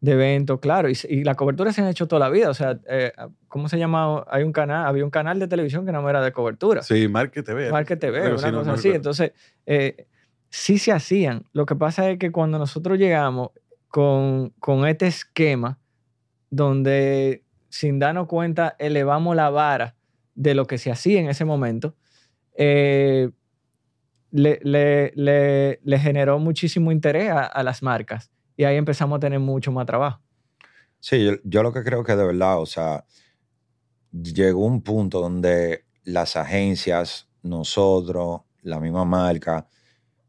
de 0.01 0.11
eventos, 0.11 0.59
claro, 0.59 0.87
y, 0.89 1.23
la 1.23 1.35
cobertura 1.35 1.71
se 1.73 1.81
han 1.81 1.87
hecho 1.87 2.07
toda 2.07 2.19
la 2.19 2.29
vida. 2.29 2.49
O 2.49 2.53
sea, 2.53 2.79
eh, 2.87 3.11
¿cómo 3.47 3.69
se 3.69 3.79
llama? 3.79 4.23
Hay 4.27 4.43
un 4.43 4.51
canal, 4.51 4.85
había 4.85 5.03
un 5.03 5.09
canal 5.09 5.39
de 5.39 5.47
televisión 5.47 5.85
que 5.85 5.91
no 5.91 6.07
era 6.09 6.21
de 6.21 6.31
cobertura. 6.31 6.83
sí 6.83 7.07
Marque 7.07 7.41
TV 7.41 7.71
Market 7.71 7.99
TV, 7.99 8.19
Pero 8.21 8.35
una 8.35 8.47
sí, 8.47 8.51
no 8.51 8.59
cosa 8.59 8.73
así. 8.73 8.89
Entonces, 8.91 9.31
eh, 9.65 10.07
sí 10.49 10.77
se 10.77 10.91
hacían. 10.91 11.45
Lo 11.53 11.65
que 11.65 11.75
pasa 11.75 12.09
es 12.11 12.19
que 12.19 12.31
cuando 12.31 12.59
nosotros 12.59 12.97
llegamos 12.99 13.49
con, 13.87 14.49
con 14.59 14.85
este 14.87 15.07
esquema, 15.07 15.79
donde 16.49 17.43
sin 17.69 17.97
darnos 17.99 18.27
cuenta 18.27 18.75
elevamos 18.79 19.35
la 19.35 19.49
vara 19.49 19.95
de 20.35 20.53
lo 20.53 20.65
que 20.67 20.77
se 20.77 20.91
hacía 20.91 21.19
en 21.19 21.29
ese 21.29 21.45
momento, 21.45 21.95
eh, 22.57 23.29
le, 24.31 24.59
le- 24.63 25.11
le- 25.15 25.79
le 25.83 25.99
generó 25.99 26.37
muchísimo 26.39 26.91
interés 26.91 27.31
a, 27.31 27.45
a 27.45 27.63
las 27.63 27.81
marcas. 27.81 28.29
Y 28.57 28.63
ahí 28.63 28.77
empezamos 28.77 29.17
a 29.17 29.19
tener 29.19 29.39
mucho 29.39 29.71
más 29.71 29.85
trabajo. 29.85 30.21
Sí, 30.99 31.27
yo, 31.43 31.63
lo 31.63 31.71
que 31.71 31.83
creo 31.83 32.03
que 32.03 32.15
de 32.15 32.25
verdad, 32.25 32.59
o 32.59 32.65
sea, 32.65 33.05
llegó 34.11 34.65
un 34.65 34.81
punto 34.81 35.21
donde 35.21 35.85
las 36.03 36.35
agencias, 36.35 37.29
nosotros, 37.43 38.41
la 38.63 38.79
misma 38.79 39.05
marca, 39.05 39.67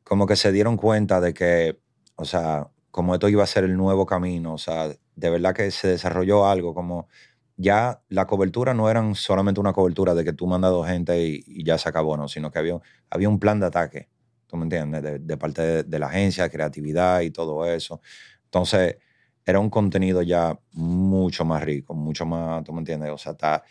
como 0.04 0.26
que 0.26 0.36
se 0.36 0.52
dieron 0.52 0.76
cuenta 0.76 1.20
de 1.20 1.32
que, 1.32 1.80
o 2.16 2.24
sea, 2.24 2.68
como 2.90 3.14
esto 3.14 3.28
iba 3.28 3.42
a 3.42 3.46
ser 3.46 3.64
el 3.64 3.76
nuevo 3.76 4.06
camino, 4.06 4.54
o 4.54 4.58
sea, 4.58 4.88
de 4.88 5.30
verdad 5.30 5.54
que 5.54 5.70
se 5.70 5.88
desarrolló 5.88 6.46
algo 6.46 6.74
como 6.74 7.08
ya 7.56 8.02
la 8.10 8.26
cobertura 8.26 8.74
no 8.74 8.90
eran 8.90 9.14
solamente 9.14 9.60
una 9.60 9.72
cobertura 9.72 10.14
de 10.14 10.24
que 10.24 10.34
tú 10.34 10.46
mandas 10.46 10.72
dos 10.72 10.86
gente 10.86 11.18
y, 11.26 11.42
y 11.46 11.64
ya 11.64 11.78
se 11.78 11.88
acabó, 11.88 12.16
¿no? 12.16 12.28
Sino 12.28 12.50
que 12.50 12.58
había, 12.58 12.78
había 13.08 13.28
un 13.28 13.40
plan 13.40 13.60
de 13.60 13.66
ataque, 13.66 14.10
¿tú 14.46 14.56
me 14.56 14.64
entiendes? 14.64 15.02
De, 15.02 15.18
de 15.18 15.36
parte 15.36 15.62
de, 15.62 15.82
de 15.84 15.98
la 15.98 16.06
agencia, 16.06 16.48
creatividad 16.48 17.20
y 17.20 17.30
todo 17.30 17.64
eso. 17.66 18.00
Entonces, 18.44 18.96
era 19.44 19.60
un 19.60 19.70
contenido 19.70 20.22
ya 20.22 20.58
mucho 20.72 21.44
más 21.44 21.62
rico, 21.62 21.94
mucho 21.94 22.26
más, 22.26 22.64
¿tú 22.64 22.72
me 22.72 22.80
entiendes? 22.80 23.10
O 23.10 23.18
sea, 23.18 23.32
está 23.32 23.62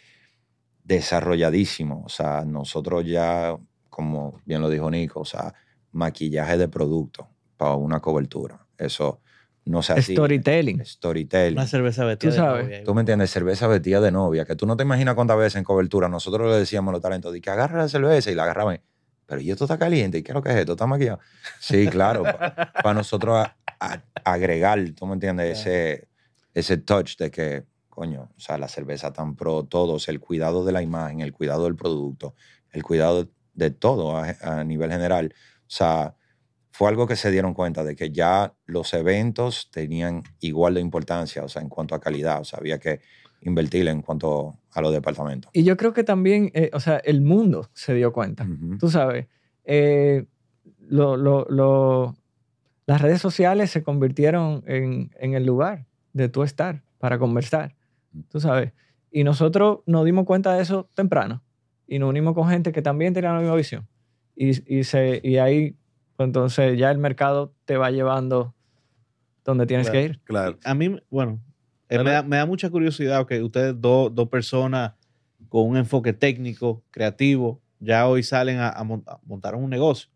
desarrolladísimo. 0.84 2.04
O 2.06 2.10
sea, 2.10 2.46
nosotros 2.46 3.06
ya, 3.06 3.58
como 3.90 4.40
bien 4.46 4.62
lo 4.62 4.70
dijo 4.70 4.90
Nico, 4.90 5.22
o 5.22 5.26
sea, 5.26 5.54
maquillaje 5.92 6.58
de 6.58 6.68
producto 6.68 7.28
para 7.58 7.76
una 7.76 8.00
cobertura. 8.00 8.66
Eso 8.78 9.22
no 9.66 9.82
se 9.82 9.94
hacía. 9.94 10.16
Storytelling. 10.16 10.86
Storytelling. 10.86 11.58
Una 11.58 11.68
cerveza 11.68 12.06
vestida 12.06 12.30
Tú 12.30 12.36
de 12.36 12.42
sabes. 12.42 12.64
novia. 12.66 12.84
Tú 12.84 12.94
me 12.94 13.02
entiendes, 13.02 13.32
cerveza 13.32 13.68
vestida 13.68 14.00
de 14.00 14.12
novia, 14.12 14.46
que 14.46 14.56
tú 14.56 14.66
no 14.66 14.78
te 14.78 14.84
imaginas 14.84 15.16
cuántas 15.16 15.38
veces 15.38 15.56
en 15.56 15.64
cobertura 15.64 16.08
nosotros 16.08 16.52
le 16.52 16.58
decíamos 16.58 16.92
a 16.92 16.94
los 16.94 17.02
talentos, 17.02 17.34
de 17.34 17.42
que 17.42 17.50
agarra 17.50 17.80
la 17.80 17.88
cerveza 17.90 18.32
y 18.32 18.36
la 18.36 18.44
agarraban. 18.44 18.82
Pero 19.26 19.42
¿y 19.42 19.52
esto 19.52 19.66
está 19.66 19.78
caliente? 19.78 20.18
¿Y 20.20 20.24
qué 20.24 20.32
es 20.32 20.36
lo 20.36 20.42
que 20.44 20.50
es 20.52 20.56
esto? 20.58 20.74
¿Está 20.74 20.86
maquillado? 20.88 21.20
Sí, 21.60 21.88
claro. 21.88 22.24
Para 22.24 22.94
nosotros 22.94 23.38
a- 23.38 23.56
a- 23.80 24.04
agregar, 24.24 24.80
tú 24.96 25.06
me 25.08 25.14
entiendes, 25.14 25.60
ese, 25.60 26.08
ese 26.54 26.78
touch 26.78 27.18
de 27.18 27.32
que, 27.32 27.66
coño, 27.90 28.30
o 28.36 28.40
sea, 28.40 28.58
la 28.58 28.68
cerveza 28.68 29.12
tan 29.14 29.36
pro, 29.36 29.64
todos, 29.66 30.08
el 30.10 30.20
cuidado 30.20 30.64
de 30.66 30.72
la 30.72 30.82
imagen, 30.82 31.22
el 31.22 31.34
cuidado 31.34 31.64
del 31.66 31.76
producto, 31.76 32.36
el 32.72 32.84
cuidado 32.84 33.30
de 33.54 33.72
todo 33.72 34.18
a, 34.18 34.36
a 34.42 34.64
nivel 34.64 34.92
general. 34.92 35.34
O 35.62 35.64
sea, 35.68 36.16
fue 36.72 36.90
algo 36.90 37.08
que 37.08 37.16
se 37.16 37.32
dieron 37.32 37.54
cuenta 37.54 37.84
de 37.86 37.96
que 37.96 38.12
ya 38.12 38.54
los 38.66 38.94
eventos 38.94 39.70
tenían 39.72 40.24
igual 40.42 40.74
de 40.74 40.82
importancia, 40.82 41.44
o 41.44 41.48
sea, 41.50 41.62
en 41.62 41.70
cuanto 41.70 41.96
a 41.96 42.02
calidad, 42.02 42.42
o 42.42 42.44
sea, 42.44 42.60
había 42.60 42.80
que 42.80 43.00
invertir 43.46 43.88
en 43.88 44.02
cuanto 44.02 44.58
a 44.74 44.82
los 44.82 44.92
departamentos. 44.92 45.50
Y 45.54 45.64
yo 45.64 45.78
creo 45.78 45.94
que 45.94 46.04
también, 46.04 46.52
eh, 46.54 46.70
o 46.74 46.80
sea, 46.80 46.98
el 46.98 47.22
mundo 47.22 47.70
se 47.74 47.94
dio 47.94 48.12
cuenta. 48.12 48.46
Tú 48.80 48.90
sabes, 48.90 49.28
eh, 49.64 50.26
lo- 50.90 51.16
lo- 51.16 51.46
lo- 51.50 52.16
las 52.86 53.02
redes 53.02 53.22
sociales 53.22 53.72
se 53.72 53.82
convirtieron 53.84 54.64
en, 54.68 55.12
en 55.20 55.34
el 55.36 55.46
lugar 55.46 55.86
de 56.14 56.28
tú 56.30 56.44
estar 56.44 56.84
para 57.00 57.18
conversar, 57.18 57.76
tú 58.30 58.40
sabes. 58.40 58.74
Y 59.12 59.24
nosotros 59.24 59.80
nos 59.86 60.04
dimos 60.06 60.26
cuenta 60.26 60.54
de 60.56 60.62
eso 60.62 60.90
temprano 60.94 61.42
y 61.88 62.00
nos 62.00 62.10
unimos 62.10 62.34
con 62.36 62.50
gente 62.50 62.72
que 62.72 62.82
también 62.82 63.14
tenía 63.14 63.32
la 63.34 63.40
misma 63.40 63.56
visión. 63.56 63.88
Y, 64.36 64.50
y, 64.80 64.84
se, 64.84 65.22
y 65.24 65.38
ahí, 65.38 65.76
pues, 66.18 66.28
entonces, 66.28 66.78
ya 66.78 66.92
el 66.92 66.98
mercado 66.98 67.54
te 67.66 67.78
va 67.78 67.90
llevando 67.92 68.54
donde 69.46 69.66
tienes 69.66 69.90
Claro. 69.90 70.00
que 70.00 70.06
ir. 70.14 70.20
claro 70.26 70.58
A 70.66 70.74
mí, 70.74 71.00
bueno, 71.10 71.40
eh, 71.96 72.04
me, 72.04 72.12
da, 72.12 72.24
me 72.24 72.38
da 72.38 72.46
mucha 72.46 72.70
curiosidad 72.70 73.26
que 73.26 73.42
ustedes 73.44 73.76
dos 73.80 74.14
dos 74.14 74.30
personas 74.30 74.94
con 75.50 75.68
un 75.70 75.78
enfoque 75.78 76.14
técnico, 76.14 76.84
creativo, 76.92 77.62
ya 77.80 78.08
hoy 78.08 78.24
salen 78.24 78.58
a, 78.60 78.70
a 78.70 78.84
mon- 78.84 79.04
a 79.08 79.20
montar 79.26 79.56
un 79.56 79.70
negocio. 79.70 80.10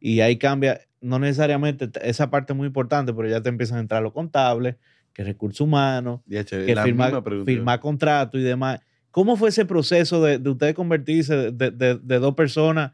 Y 0.00 0.20
ahí 0.20 0.36
cambia, 0.38 0.80
no 1.00 1.18
necesariamente 1.18 1.90
esa 2.02 2.30
parte 2.30 2.52
es 2.52 2.56
muy 2.56 2.66
importante, 2.68 3.12
pero 3.12 3.28
ya 3.28 3.40
te 3.42 3.48
empiezan 3.48 3.78
a 3.78 3.80
entrar 3.80 4.02
los 4.02 4.12
contables, 4.12 4.76
que 5.12 5.24
recursos 5.24 5.60
humanos, 5.60 6.20
que 6.64 6.72
firmar, 6.84 7.10
firmar 7.44 7.80
contrato 7.80 8.38
y 8.38 8.42
demás. 8.42 8.80
¿Cómo 9.10 9.36
fue 9.36 9.48
ese 9.48 9.64
proceso 9.64 10.22
de, 10.22 10.38
de 10.38 10.50
ustedes 10.50 10.74
convertirse 10.74 11.50
de- 11.50 11.70
de 11.72 12.18
dos 12.20 12.34
personas 12.34 12.92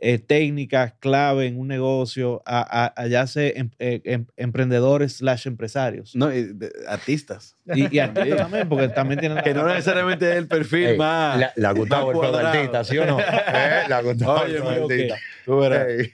eh, 0.00 0.18
técnicas 0.18 0.92
clave 1.00 1.46
en 1.46 1.58
un 1.58 1.68
negocio 1.68 2.42
a, 2.44 2.60
a, 2.84 3.02
a 3.02 3.06
ya 3.06 3.26
ser 3.26 3.56
em- 3.56 3.70
eh, 3.78 4.02
em- 4.04 4.26
emprendedores 4.36 5.14
slash 5.18 5.46
empresarios? 5.46 6.14
no 6.14 6.32
y 6.32 6.52
de- 6.52 6.70
artistas 6.88 7.56
Y, 7.74 7.94
y 7.96 7.98
artistas 7.98 8.38
también, 8.38 8.68
porque 8.68 8.88
también 8.88 9.20
tienen... 9.20 9.38
que 9.44 9.54
no 9.54 9.66
necesariamente 9.66 10.30
es 10.30 10.36
el 10.36 10.48
perfil 10.48 10.86
Ey, 10.86 10.98
más 10.98 11.38
la- 11.38 11.52
más 11.56 12.28
el 12.40 12.46
artista, 12.46 12.84
¿sí 12.84 12.98
o 12.98 13.06
no? 13.06 13.18
Eh, 13.20 13.82
Le 13.88 13.94
ha 13.94 14.02
gustado 14.02 14.42
Oye, 14.42 14.56
el 14.56 14.62
flow 14.62 14.70
de 14.72 14.80
ok. 14.82 14.90
artista. 14.90 15.16
Tú 15.44 15.56
verás. 15.58 15.88
Ey. 15.88 16.12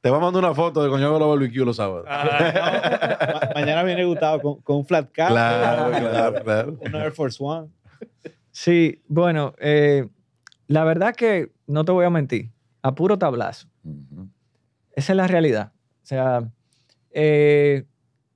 te 0.00 0.10
voy 0.10 0.18
a 0.18 0.20
mandar 0.20 0.44
una 0.44 0.54
foto 0.54 0.82
de 0.84 0.90
coño 0.90 1.18
los 1.18 1.28
barbecue 1.28 1.64
los 1.64 1.76
sábados 1.76 2.06
Ah, 2.08 2.24
no. 3.24 3.32
Ma- 3.34 3.50
mañana 3.54 3.82
viene 3.82 4.04
Gustavo 4.04 4.40
con, 4.42 4.60
con 4.62 4.76
un 4.76 4.86
flat 4.86 5.10
cap, 5.12 5.30
claro 5.30 5.90
claro 5.98 6.44
claro 6.44 6.78
un 6.80 6.94
Air 6.94 7.12
Force 7.12 7.38
One. 7.40 7.68
Sí, 8.50 9.02
bueno, 9.08 9.54
eh, 9.58 10.06
la 10.66 10.84
verdad 10.84 11.14
que 11.14 11.52
no 11.66 11.84
te 11.84 11.92
voy 11.92 12.04
a 12.06 12.10
mentir, 12.10 12.50
a 12.86 12.94
puro 12.94 13.18
tablazo. 13.18 13.68
Esa 14.94 15.12
es 15.12 15.16
la 15.16 15.26
realidad. 15.26 15.72
O 16.02 16.06
sea, 16.06 16.50
eh, 17.10 17.84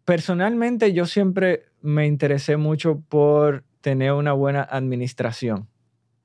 personalmente 0.05 0.93
yo 0.93 1.07
siempre 1.07 1.65
me 1.83 2.07
interesé 2.07 2.57
mucho 2.57 3.01
por 3.09 3.65
tener 3.81 4.13
una 4.13 4.33
buena 4.33 4.63
administración. 4.63 5.69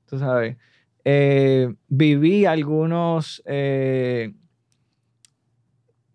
Tú 0.06 0.18
sabes, 0.18 0.56
Eh, 1.08 1.72
viví 1.88 2.46
algunos 2.46 3.40
eh, 3.46 4.32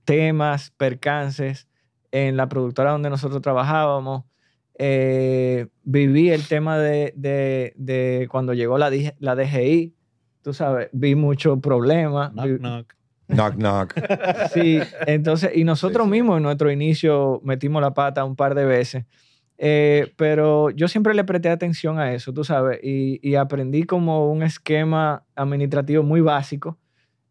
temas, 0.06 0.72
percances 0.78 1.68
en 2.12 2.36
la 2.38 2.50
productora 2.50 2.92
donde 2.92 3.10
nosotros 3.10 3.42
trabajábamos. 3.42 4.26
Eh, 4.78 5.68
viví 5.84 6.30
el 6.30 6.48
tema 6.48 6.78
de, 6.78 7.14
de- 7.16 7.74
de 7.78 8.28
cuando 8.32 8.54
llegó 8.54 8.78
la, 8.78 8.92
la 9.20 9.36
DGI. 9.36 9.94
Tú 10.42 10.54
sabes, 10.54 10.90
vi 10.92 11.16
muchos 11.16 11.60
problemas. 11.60 12.32
Knock, 12.34 12.46
vi- 12.46 12.58
knock. 12.60 12.94
Knock, 13.28 13.56
knock. 13.56 13.94
Sí, 14.54 14.80
entonces, 15.08 15.52
y 15.56 15.64
nosotros 15.64 16.04
Sí, 16.06 16.10
sí. 16.10 16.12
mismos 16.12 16.38
en 16.38 16.44
nuestro 16.44 16.72
inicio 16.72 17.40
metimos 17.44 17.82
la 17.82 17.94
pata 17.94 18.26
un 18.26 18.36
par 18.36 18.56
de 18.56 18.66
veces, 18.66 19.06
Eh, 19.64 20.12
pero 20.18 20.72
yo 20.72 20.88
siempre 20.88 21.14
le 21.14 21.24
presté 21.24 21.50
atención 21.50 22.00
a 22.00 22.14
eso, 22.14 22.34
tú 22.34 22.44
sabes, 22.44 22.80
y, 22.84 23.20
y 23.22 23.36
aprendí 23.36 23.84
como 23.84 24.32
un 24.32 24.42
esquema 24.42 25.24
administrativo 25.36 26.02
muy 26.04 26.20
básico 26.20 26.80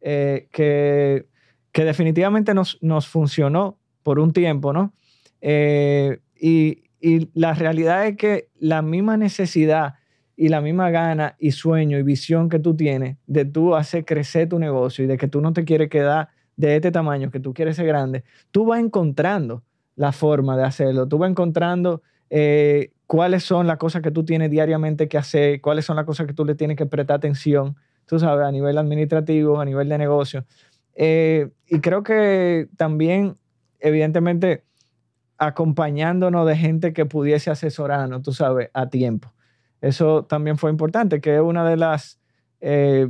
eh, 0.00 0.46
que, 0.52 1.26
que 1.72 1.84
definitivamente 1.84 2.54
nos, 2.54 2.78
nos 2.82 3.08
funcionó 3.08 3.78
por 4.04 4.20
un 4.20 4.32
tiempo, 4.32 4.72
¿no? 4.72 4.92
Eh, 5.40 6.20
y, 6.40 6.84
y 7.00 7.28
la 7.34 7.52
realidad 7.54 8.06
es 8.06 8.16
que 8.16 8.48
la 8.60 8.80
misma 8.80 9.16
necesidad 9.16 9.94
y 10.40 10.48
la 10.48 10.62
misma 10.62 10.88
gana 10.88 11.36
y 11.38 11.50
sueño 11.50 11.98
y 11.98 12.02
visión 12.02 12.48
que 12.48 12.58
tú 12.58 12.74
tienes 12.74 13.18
de 13.26 13.44
tú 13.44 13.74
hacer 13.74 14.06
crecer 14.06 14.48
tu 14.48 14.58
negocio 14.58 15.04
y 15.04 15.06
de 15.06 15.18
que 15.18 15.28
tú 15.28 15.42
no 15.42 15.52
te 15.52 15.66
quieres 15.66 15.90
quedar 15.90 16.30
de 16.56 16.76
este 16.76 16.90
tamaño, 16.90 17.30
que 17.30 17.40
tú 17.40 17.52
quieres 17.52 17.76
ser 17.76 17.86
grande, 17.86 18.24
tú 18.50 18.64
vas 18.64 18.80
encontrando 18.80 19.62
la 19.96 20.12
forma 20.12 20.56
de 20.56 20.64
hacerlo, 20.64 21.06
tú 21.06 21.18
vas 21.18 21.28
encontrando 21.28 22.00
eh, 22.30 22.90
cuáles 23.06 23.44
son 23.44 23.66
las 23.66 23.76
cosas 23.76 24.00
que 24.00 24.10
tú 24.10 24.24
tienes 24.24 24.50
diariamente 24.50 25.08
que 25.08 25.18
hacer, 25.18 25.60
cuáles 25.60 25.84
son 25.84 25.96
las 25.96 26.06
cosas 26.06 26.26
que 26.26 26.32
tú 26.32 26.46
le 26.46 26.54
tienes 26.54 26.78
que 26.78 26.86
prestar 26.86 27.18
atención, 27.18 27.76
tú 28.06 28.18
sabes, 28.18 28.46
a 28.46 28.50
nivel 28.50 28.78
administrativo, 28.78 29.60
a 29.60 29.66
nivel 29.66 29.90
de 29.90 29.98
negocio. 29.98 30.46
Eh, 30.94 31.50
y 31.66 31.80
creo 31.80 32.02
que 32.02 32.70
también, 32.78 33.36
evidentemente, 33.78 34.64
acompañándonos 35.36 36.46
de 36.46 36.56
gente 36.56 36.94
que 36.94 37.04
pudiese 37.04 37.50
asesorarnos, 37.50 38.22
tú 38.22 38.32
sabes, 38.32 38.70
a 38.72 38.88
tiempo. 38.88 39.34
Eso 39.80 40.24
también 40.24 40.58
fue 40.58 40.70
importante, 40.70 41.20
que 41.20 41.34
es 41.36 41.40
una 41.40 41.68
de 41.68 41.76
las 41.76 42.20
eh, 42.60 43.08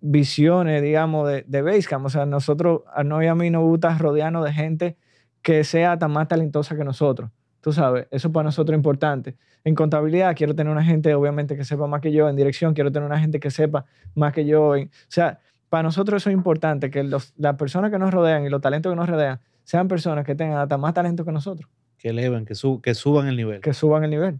visiones, 0.00 0.82
digamos, 0.82 1.28
de, 1.28 1.44
de 1.46 1.62
Basecamp. 1.62 2.06
O 2.06 2.10
sea, 2.10 2.26
nosotros, 2.26 2.82
a 2.94 3.04
no 3.04 3.22
y 3.22 3.26
a 3.26 3.34
mí 3.34 3.50
nos 3.50 3.62
gusta 3.62 3.96
rodearnos 3.98 4.44
de 4.44 4.52
gente 4.52 4.96
que 5.42 5.64
sea 5.64 5.98
tan 5.98 6.12
más 6.12 6.28
talentosa 6.28 6.76
que 6.76 6.84
nosotros. 6.84 7.30
Tú 7.60 7.72
sabes, 7.72 8.06
eso 8.10 8.30
para 8.32 8.44
nosotros 8.44 8.74
es 8.74 8.78
importante. 8.78 9.36
En 9.64 9.74
contabilidad 9.74 10.34
quiero 10.36 10.54
tener 10.54 10.72
una 10.72 10.84
gente, 10.84 11.12
obviamente, 11.14 11.56
que 11.56 11.64
sepa 11.64 11.86
más 11.86 12.00
que 12.00 12.12
yo. 12.12 12.28
En 12.28 12.36
dirección 12.36 12.72
quiero 12.74 12.92
tener 12.92 13.06
una 13.06 13.18
gente 13.20 13.40
que 13.40 13.50
sepa 13.50 13.84
más 14.14 14.32
que 14.32 14.46
yo. 14.46 14.76
En- 14.76 14.88
o 14.88 14.90
sea, 15.10 15.40
para 15.68 15.82
nosotros 15.82 16.22
eso 16.22 16.30
es 16.30 16.34
importante, 16.34 16.90
que 16.90 17.02
los, 17.02 17.34
las 17.36 17.56
personas 17.56 17.90
que 17.90 17.98
nos 17.98 18.12
rodean 18.14 18.44
y 18.44 18.48
los 18.48 18.60
talentos 18.60 18.90
que 18.90 18.96
nos 18.96 19.08
rodean 19.08 19.40
sean 19.64 19.86
personas 19.88 20.24
que 20.24 20.34
tengan 20.34 20.58
hasta 20.58 20.78
más 20.78 20.94
talento 20.94 21.24
que 21.26 21.32
nosotros, 21.32 21.68
Que 21.98 22.08
eleven, 22.08 22.46
que, 22.46 22.54
que 22.82 22.94
suban 22.94 23.26
el 23.28 23.36
nivel. 23.36 23.60
que 23.60 23.74
suban 23.74 24.04
el 24.04 24.10
nivel. 24.10 24.38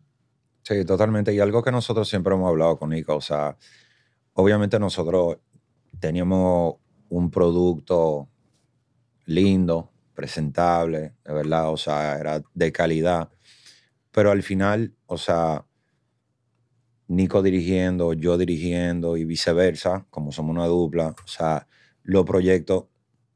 Sí, 0.69 0.85
totalmente. 0.85 1.33
Y 1.33 1.41
algo 1.41 1.62
que 1.62 1.73
nosotros 1.73 2.07
siempre 2.11 2.35
hemos 2.35 2.47
hablado 2.47 2.79
con 2.79 2.91
Nico, 2.91 3.16
o 3.16 3.23
sea, 3.23 3.57
obviamente 4.35 4.79
nosotros 4.79 5.39
teníamos 5.99 6.75
un 7.09 7.31
producto 7.31 8.29
lindo, 9.25 9.91
presentable, 10.14 11.14
de 11.25 11.33
verdad, 11.33 11.71
o 11.73 11.79
sea, 11.79 12.19
era 12.19 12.43
de 12.53 12.71
calidad, 12.71 13.31
pero 14.12 14.31
al 14.31 14.43
final, 14.43 14.95
o 15.07 15.16
sea, 15.16 15.64
Nico 17.07 17.43
dirigiendo, 17.43 18.12
yo 18.12 18.37
dirigiendo 18.37 19.16
y 19.16 19.25
viceversa, 19.25 20.07
como 20.11 20.33
somos 20.33 20.55
una 20.55 20.66
dupla, 20.66 21.16
o 21.25 21.29
sea, 21.29 21.66
los 22.03 22.27
proyectos 22.27 22.85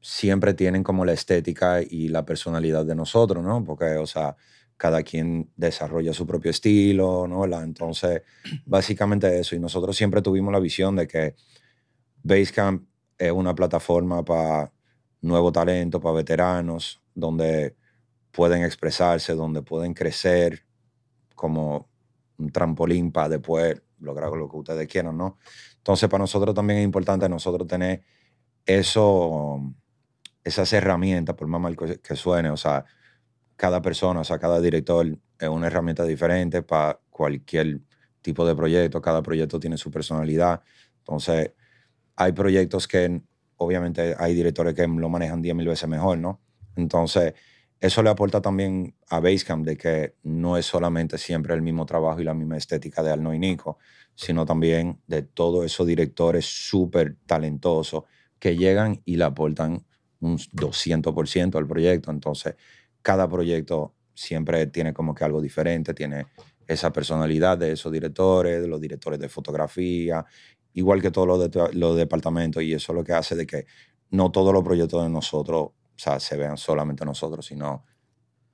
siempre 0.01 0.53
tienen 0.53 0.83
como 0.83 1.03
la 1.03 1.13
estética 1.13 1.81
y 1.81 2.09
la 2.09 2.25
personalidad 2.25 2.85
de 2.85 2.93
nosotros, 2.93 3.43
¿no? 3.43 3.63
Porque, 3.63 3.95
o 3.97 4.05
sea, 4.05 4.37
cada 4.83 5.01
quien 5.01 5.49
desarrolla 5.55 6.13
su 6.13 6.27
propio 6.27 6.51
estilo, 6.51 7.25
¿no? 7.25 7.39
¿verdad? 7.39 7.63
Entonces, 7.63 8.21
básicamente 8.65 9.39
eso. 9.39 9.55
Y 9.55 9.59
nosotros 9.59 9.95
siempre 9.95 10.21
tuvimos 10.21 10.51
la 10.51 10.59
visión 10.59 10.97
de 10.97 11.07
que 11.07 11.35
Basecamp 12.21 12.85
es 13.17 13.31
una 13.31 13.55
plataforma 13.55 14.25
para 14.25 14.73
nuevo 15.21 15.53
talento, 15.53 16.01
para 16.01 16.15
veteranos, 16.15 17.01
donde 17.15 17.77
pueden 18.31 18.65
expresarse, 18.65 19.35
donde 19.35 19.61
pueden 19.61 19.93
crecer 19.93 20.65
como 21.33 21.89
un 22.37 22.51
trampolín 22.51 23.13
para 23.13 23.29
después 23.29 23.81
lograr 23.99 24.33
lo 24.33 24.49
que 24.49 24.57
ustedes 24.57 24.87
quieran, 24.89 25.15
¿no? 25.17 25.37
Entonces, 25.77 26.09
para 26.09 26.23
nosotros 26.23 26.53
también 26.53 26.79
es 26.79 26.83
importante 26.83 27.29
nosotros 27.29 27.65
tener 27.69 28.03
eso, 28.65 29.61
esas 30.43 30.73
herramientas, 30.73 31.37
por 31.37 31.47
más 31.47 31.61
mal 31.61 31.77
que 31.77 32.01
que 32.01 32.15
suene, 32.17 32.49
o 32.49 32.57
sea, 32.57 32.83
cada 33.63 33.81
persona, 33.81 34.19
o 34.19 34.23
sea, 34.25 34.39
cada 34.39 34.59
director 34.59 35.07
es 35.39 35.47
una 35.47 35.67
herramienta 35.67 36.03
diferente 36.03 36.63
para 36.63 36.99
cualquier 37.09 37.79
tipo 38.21 38.45
de 38.45 38.53
proyecto. 38.53 39.01
Cada 39.01 39.23
proyecto 39.23 39.57
tiene 39.57 39.77
su 39.77 39.89
personalidad. 39.89 40.61
Entonces, 40.97 41.53
hay 42.17 42.33
proyectos 42.33 42.89
que 42.89 43.21
obviamente 43.55 44.15
hay 44.19 44.33
directores 44.33 44.73
que 44.73 44.85
lo 44.85 45.07
manejan 45.07 45.41
10 45.41 45.55
mil 45.55 45.69
veces 45.69 45.87
mejor, 45.87 46.17
¿no? 46.17 46.41
Entonces, 46.75 47.35
eso 47.79 48.03
le 48.03 48.09
aporta 48.09 48.41
también 48.41 48.97
a 49.07 49.21
Basecamp 49.21 49.65
de 49.65 49.77
que 49.77 50.15
no 50.23 50.57
es 50.57 50.65
solamente 50.65 51.17
siempre 51.17 51.53
el 51.53 51.61
mismo 51.61 51.85
trabajo 51.85 52.19
y 52.19 52.25
la 52.25 52.33
misma 52.33 52.57
estética 52.57 53.01
de 53.01 53.13
Arno 53.13 53.33
y 53.33 53.39
Nico, 53.39 53.77
sino 54.13 54.45
también 54.45 54.99
de 55.07 55.21
todos 55.21 55.63
esos 55.63 55.87
directores 55.87 56.43
súper 56.43 57.15
talentosos 57.25 58.03
que 58.39 58.57
llegan 58.57 59.01
y 59.05 59.15
le 59.15 59.23
aportan 59.23 59.85
un 60.19 60.37
200% 60.37 61.57
al 61.57 61.65
proyecto. 61.65 62.11
Entonces, 62.11 62.55
cada 63.03 63.29
proyecto 63.29 63.93
siempre 64.15 64.65
tiene 64.67 64.91
como 64.93 65.13
que 65.13 65.23
algo 65.23 65.39
diferente, 65.41 65.93
tiene 65.93 66.25
esa 66.65 66.91
personalidad 66.91 67.57
de 67.59 67.73
esos 67.73 67.91
directores, 67.91 68.59
de 68.61 68.67
los 68.67 68.81
directores 68.81 69.19
de 69.19 69.29
fotografía, 69.29 70.25
igual 70.73 71.01
que 71.01 71.11
todos 71.11 71.27
los, 71.27 71.51
de- 71.51 71.73
los 71.73 71.95
departamentos, 71.95 72.63
y 72.63 72.73
eso 72.73 72.91
es 72.93 72.95
lo 72.95 73.03
que 73.03 73.13
hace 73.13 73.35
de 73.35 73.45
que 73.45 73.65
no 74.09 74.31
todos 74.31 74.51
los 74.53 74.63
proyectos 74.63 75.03
de 75.03 75.09
nosotros 75.09 75.61
o 75.61 75.73
sea, 75.95 76.19
se 76.19 76.35
vean 76.37 76.57
solamente 76.57 77.05
nosotros, 77.05 77.45
sino 77.45 77.85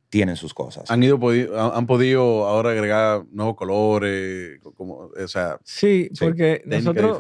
tienen 0.09 0.35
sus 0.35 0.53
cosas. 0.53 0.89
Han, 0.91 1.03
ido, 1.03 1.17
podi- 1.19 1.47
han 1.55 1.71
han 1.77 1.85
podido 1.87 2.47
ahora 2.47 2.71
agregar 2.71 3.23
nuevos 3.31 3.55
colores, 3.55 4.59
co- 4.61 4.73
como, 4.73 4.95
o 5.15 5.27
sea, 5.27 5.59
Sí, 5.63 6.09
Sí, 6.13 6.25
porque 6.25 6.63
nosotros 6.65 7.17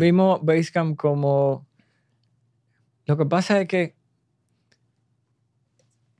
vimos 0.00 0.40
Basecamp 0.42 0.96
como... 0.98 1.66
Lo 3.06 3.16
que 3.16 3.26
pasa 3.26 3.60
es 3.60 3.68
que 3.68 3.96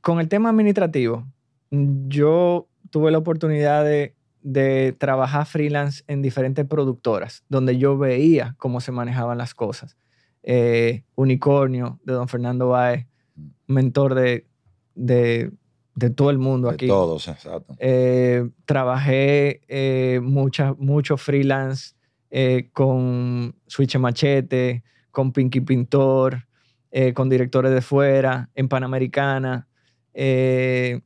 con 0.02 0.20
el 0.20 0.28
tema 0.28 0.50
administrativo, 0.50 1.26
yo 1.70 2.68
tuve 2.90 3.10
la 3.10 3.18
oportunidad 3.18 3.82
de, 3.84 4.14
de 4.42 4.94
trabajar 4.98 5.46
freelance 5.46 6.02
en 6.06 6.20
diferentes 6.20 6.66
productoras, 6.66 7.44
donde 7.48 7.78
yo 7.78 7.96
veía 7.96 8.54
cómo 8.58 8.80
se 8.80 8.92
manejaban 8.92 9.38
las 9.38 9.54
cosas. 9.54 9.96
Eh, 10.42 11.04
Unicornio, 11.14 11.98
de 12.04 12.12
don 12.12 12.28
Fernando 12.28 12.68
Baez, 12.68 13.06
mentor 13.68 14.14
de, 14.14 14.46
de, 14.94 15.50
de 15.94 16.10
todo 16.10 16.30
el 16.30 16.38
mundo 16.38 16.68
De 16.68 16.74
aquí. 16.74 16.88
todos, 16.88 17.28
exacto. 17.28 17.74
Eh, 17.78 18.50
trabajé 18.66 19.62
eh, 19.68 20.20
mucha- 20.20 20.74
mucho 20.74 21.16
freelance 21.16 21.94
con 22.72 23.54
Switch 23.66 23.96
Machete, 23.98 24.82
con 25.10 25.32
Pinky 25.32 25.60
Pintor, 25.60 26.46
con 27.14 27.28
directores 27.28 27.72
de 27.72 27.80
fuera, 27.82 28.50
en 28.54 28.68
Panamericana. 28.68 29.68
Eh, 30.14 31.00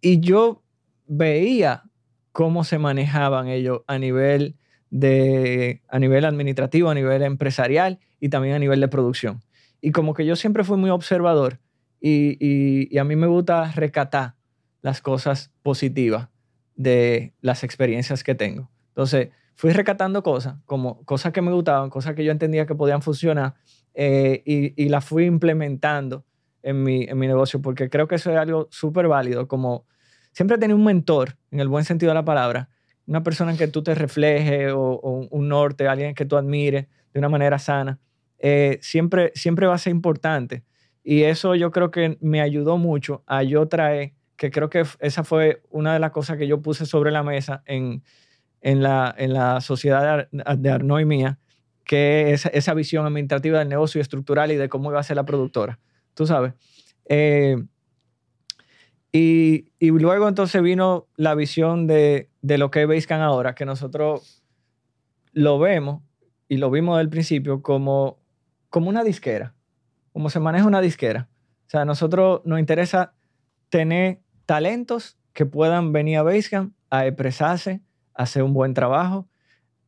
y 0.00 0.20
yo 0.20 0.62
veía 1.06 1.84
cómo 2.32 2.64
se 2.64 2.78
manejaban 2.78 3.48
ellos 3.48 3.82
a 3.86 3.98
nivel, 3.98 4.56
de, 4.90 5.82
a 5.88 5.98
nivel 5.98 6.24
administrativo, 6.24 6.90
a 6.90 6.94
nivel 6.94 7.22
empresarial 7.22 7.98
y 8.20 8.28
también 8.28 8.54
a 8.54 8.58
nivel 8.58 8.80
de 8.80 8.88
producción. 8.88 9.42
Y 9.80 9.92
como 9.92 10.14
que 10.14 10.26
yo 10.26 10.36
siempre 10.36 10.64
fui 10.64 10.76
muy 10.76 10.90
observador 10.90 11.60
y, 12.00 12.36
y- 12.40 12.98
a 12.98 13.04
mí 13.04 13.16
me 13.16 13.26
gusta 13.26 13.70
recatar 13.72 14.34
las 14.82 15.00
cosas 15.00 15.50
positivas 15.62 16.28
de 16.76 17.34
las 17.40 17.64
experiencias 17.64 18.22
que 18.24 18.34
tengo. 18.34 18.70
Entonces, 18.88 19.28
fui 19.54 19.70
recatando 19.72 20.22
cosas, 20.22 20.56
como 20.66 21.02
cosas 21.04 21.32
que 21.32 21.40
me 21.40 21.52
gustaban, 21.52 21.88
cosas 21.90 22.14
que 22.14 22.24
yo 22.24 22.32
entendía 22.32 22.66
que 22.66 22.74
podían 22.74 23.00
funcionar 23.02 23.54
eh, 23.94 24.42
y, 24.44 24.82
y 24.82 24.88
las 24.88 25.04
fui 25.04 25.24
implementando 25.26 26.24
en 26.64 26.82
mi, 26.82 27.04
en 27.04 27.16
mi 27.18 27.26
negocio, 27.28 27.62
porque 27.62 27.88
creo 27.88 28.08
que 28.08 28.16
eso 28.16 28.30
es 28.32 28.36
algo 28.36 28.66
súper 28.70 29.06
válido, 29.06 29.46
como 29.46 29.86
siempre 30.32 30.58
tener 30.58 30.74
un 30.74 30.84
mentor, 30.84 31.36
en 31.52 31.60
el 31.60 31.68
buen 31.68 31.84
sentido 31.84 32.10
de 32.10 32.14
la 32.14 32.24
palabra, 32.24 32.68
una 33.06 33.22
persona 33.22 33.52
en 33.52 33.58
que 33.58 33.68
tú 33.68 33.82
te 33.82 33.94
reflejes 33.94 34.72
o, 34.72 34.80
o 34.80 35.28
un 35.30 35.48
norte, 35.48 35.86
alguien 35.86 36.14
que 36.14 36.24
tú 36.24 36.36
admires 36.36 36.86
de 37.12 37.18
una 37.20 37.28
manera 37.28 37.58
sana, 37.58 38.00
eh, 38.38 38.78
siempre, 38.82 39.30
siempre 39.34 39.66
va 39.66 39.74
a 39.74 39.78
ser 39.78 39.92
importante. 39.92 40.64
Y 41.04 41.22
eso 41.24 41.54
yo 41.54 41.70
creo 41.70 41.90
que 41.90 42.16
me 42.20 42.40
ayudó 42.40 42.78
mucho 42.78 43.22
a 43.26 43.42
yo 43.42 43.68
traer, 43.68 44.14
que 44.36 44.50
creo 44.50 44.70
que 44.70 44.84
esa 45.00 45.22
fue 45.22 45.62
una 45.70 45.92
de 45.92 45.98
las 46.00 46.10
cosas 46.10 46.38
que 46.38 46.46
yo 46.46 46.62
puse 46.62 46.86
sobre 46.86 47.12
la 47.12 47.22
mesa 47.22 47.62
en, 47.66 48.02
en, 48.62 48.82
la, 48.82 49.14
en 49.16 49.34
la 49.34 49.60
sociedad 49.60 50.02
de, 50.32 50.42
Ar- 50.44 50.58
de 50.58 50.70
Arnaud 50.70 51.00
y 51.00 51.04
mía, 51.04 51.38
que 51.84 52.32
es 52.32 52.46
esa 52.46 52.72
visión 52.72 53.06
administrativa 53.06 53.58
del 53.58 53.68
negocio 53.68 53.98
y 53.98 54.02
estructural 54.02 54.50
y 54.50 54.56
de 54.56 54.70
cómo 54.70 54.90
iba 54.90 54.98
a 54.98 55.02
ser 55.02 55.16
la 55.16 55.24
productora. 55.26 55.78
Tú 56.14 56.26
sabes. 56.26 56.54
Eh, 57.06 57.56
y, 59.12 59.66
y 59.78 59.90
luego 59.90 60.28
entonces 60.28 60.60
vino 60.62 61.06
la 61.16 61.34
visión 61.34 61.86
de, 61.86 62.30
de 62.42 62.58
lo 62.58 62.70
que 62.70 62.82
es 62.82 62.88
Basecamp 62.88 63.22
ahora, 63.22 63.54
que 63.54 63.64
nosotros 63.64 64.42
lo 65.32 65.58
vemos 65.58 66.02
y 66.48 66.56
lo 66.56 66.70
vimos 66.70 66.98
del 66.98 67.08
principio 67.08 67.62
como, 67.62 68.18
como 68.70 68.88
una 68.88 69.04
disquera, 69.04 69.54
como 70.12 70.30
se 70.30 70.40
maneja 70.40 70.66
una 70.66 70.80
disquera. 70.80 71.28
O 71.66 71.70
sea, 71.70 71.82
a 71.82 71.84
nosotros 71.84 72.42
nos 72.44 72.58
interesa 72.58 73.14
tener 73.68 74.20
talentos 74.46 75.16
que 75.32 75.46
puedan 75.46 75.92
venir 75.92 76.18
a 76.18 76.22
Basecamp 76.22 76.74
a 76.90 77.06
expresarse, 77.06 77.82
a 78.14 78.24
hacer 78.24 78.42
un 78.42 78.52
buen 78.54 78.74
trabajo, 78.74 79.28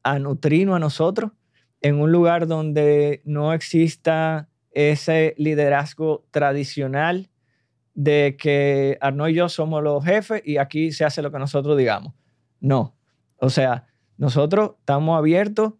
a 0.02 0.18
nutrirnos 0.18 0.76
a 0.76 0.80
nosotros 0.80 1.32
en 1.80 2.00
un 2.00 2.10
lugar 2.10 2.46
donde 2.46 3.22
no 3.24 3.52
exista 3.52 4.48
ese 4.76 5.34
liderazgo 5.38 6.26
tradicional 6.30 7.30
de 7.94 8.36
que 8.38 8.98
Arnaud 9.00 9.28
y 9.28 9.34
yo 9.34 9.48
somos 9.48 9.82
los 9.82 10.04
jefes 10.04 10.42
y 10.44 10.58
aquí 10.58 10.92
se 10.92 11.06
hace 11.06 11.22
lo 11.22 11.32
que 11.32 11.38
nosotros 11.38 11.78
digamos. 11.78 12.12
No. 12.60 12.94
O 13.38 13.48
sea, 13.48 13.86
nosotros 14.18 14.72
estamos 14.78 15.16
abiertos 15.16 15.72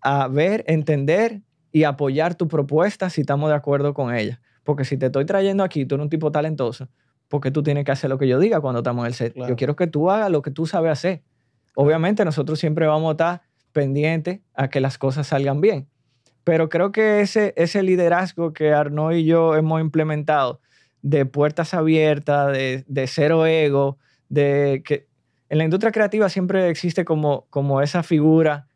a 0.00 0.26
ver, 0.26 0.64
entender 0.66 1.42
y 1.70 1.84
apoyar 1.84 2.34
tu 2.34 2.48
propuesta 2.48 3.10
si 3.10 3.20
estamos 3.20 3.48
de 3.48 3.54
acuerdo 3.54 3.94
con 3.94 4.12
ella. 4.12 4.40
Porque 4.64 4.84
si 4.84 4.96
te 4.96 5.06
estoy 5.06 5.24
trayendo 5.24 5.62
aquí, 5.62 5.86
tú 5.86 5.94
eres 5.94 6.02
un 6.02 6.10
tipo 6.10 6.32
talentoso, 6.32 6.88
porque 7.28 7.52
tú 7.52 7.62
tienes 7.62 7.84
que 7.84 7.92
hacer 7.92 8.10
lo 8.10 8.18
que 8.18 8.26
yo 8.26 8.40
diga 8.40 8.60
cuando 8.60 8.80
estamos 8.80 9.04
en 9.04 9.06
el 9.06 9.14
set. 9.14 9.34
Claro. 9.34 9.50
Yo 9.50 9.56
quiero 9.56 9.76
que 9.76 9.86
tú 9.86 10.10
hagas 10.10 10.32
lo 10.32 10.42
que 10.42 10.50
tú 10.50 10.66
sabes 10.66 10.90
hacer. 10.90 11.22
Obviamente 11.76 12.24
nosotros 12.24 12.58
siempre 12.58 12.88
vamos 12.88 13.10
a 13.10 13.12
estar 13.12 13.42
pendientes 13.70 14.40
a 14.52 14.68
que 14.68 14.80
las 14.80 14.98
cosas 14.98 15.28
salgan 15.28 15.60
bien. 15.60 15.88
Pero 16.44 16.68
creo 16.68 16.90
que 16.92 17.20
ese, 17.20 17.52
ese 17.56 17.82
liderazgo 17.82 18.52
que 18.52 18.72
Arnaud 18.72 19.12
y 19.12 19.24
yo 19.24 19.54
hemos 19.54 19.80
implementado 19.80 20.60
de 21.02 21.24
puertas 21.26 21.74
abiertas, 21.74 22.52
de, 22.52 22.84
de 22.86 23.06
cero 23.06 23.46
ego, 23.46 23.98
de 24.28 24.82
que 24.84 25.06
en 25.48 25.58
la 25.58 25.64
industria 25.64 25.92
creativa 25.92 26.28
siempre 26.28 26.68
existe 26.68 27.04
como, 27.04 27.46
como 27.50 27.82
esa 27.82 28.02
figura 28.02 28.66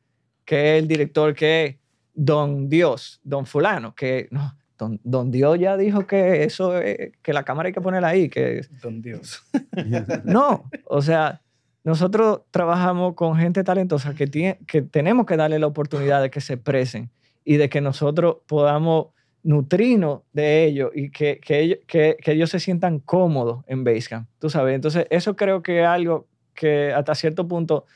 que 0.44 0.76
es 0.76 0.82
el 0.82 0.88
director, 0.88 1.34
que 1.34 1.64
es 1.64 1.76
don 2.14 2.68
Dios, 2.68 3.20
don 3.24 3.46
fulano, 3.46 3.94
que 3.94 4.28
no, 4.30 4.56
don, 4.78 5.00
don 5.02 5.30
Dios 5.30 5.58
ya 5.58 5.76
dijo 5.76 6.06
que 6.06 6.44
eso, 6.44 6.78
es- 6.78 7.12
que 7.22 7.32
la 7.32 7.42
cámara 7.44 7.68
hay 7.68 7.72
que 7.72 7.80
ponerla 7.80 8.08
ahí, 8.08 8.28
que 8.28 8.60
Don 8.82 9.02
Dios. 9.02 9.42
no, 10.24 10.70
o 10.84 11.02
sea, 11.02 11.42
nosotros 11.84 12.42
trabajamos 12.50 13.14
con 13.14 13.36
gente 13.36 13.64
talentosa 13.64 14.14
que, 14.14 14.26
tiene, 14.26 14.58
que 14.66 14.82
tenemos 14.82 15.26
que 15.26 15.36
darle 15.36 15.58
la 15.58 15.66
oportunidad 15.66 16.22
de 16.22 16.30
que 16.30 16.40
se 16.40 16.54
expresen 16.54 17.10
y 17.46 17.56
de 17.56 17.70
que 17.70 17.80
nosotros 17.80 18.38
podamos 18.46 19.06
nutrirnos 19.44 20.22
de 20.32 20.64
ellos 20.64 20.90
y 20.94 21.10
que, 21.10 21.38
que 21.38 21.60
ellos, 21.60 21.78
que, 21.86 22.16
ellos 22.26 22.50
se 22.50 22.58
sientan 22.58 22.98
cómodos 22.98 23.64
en 23.68 23.84
Basecamp, 23.84 24.28
tú 24.40 24.50
sabes. 24.50 24.74
Entonces, 24.74 25.06
eso 25.08 25.36
creo 25.36 25.62
que 25.62 25.82
es 25.82 25.86
algo 25.86 26.26
que 26.54 26.92
hasta 26.92 27.14
cierto 27.14 27.46
punto 27.46 27.86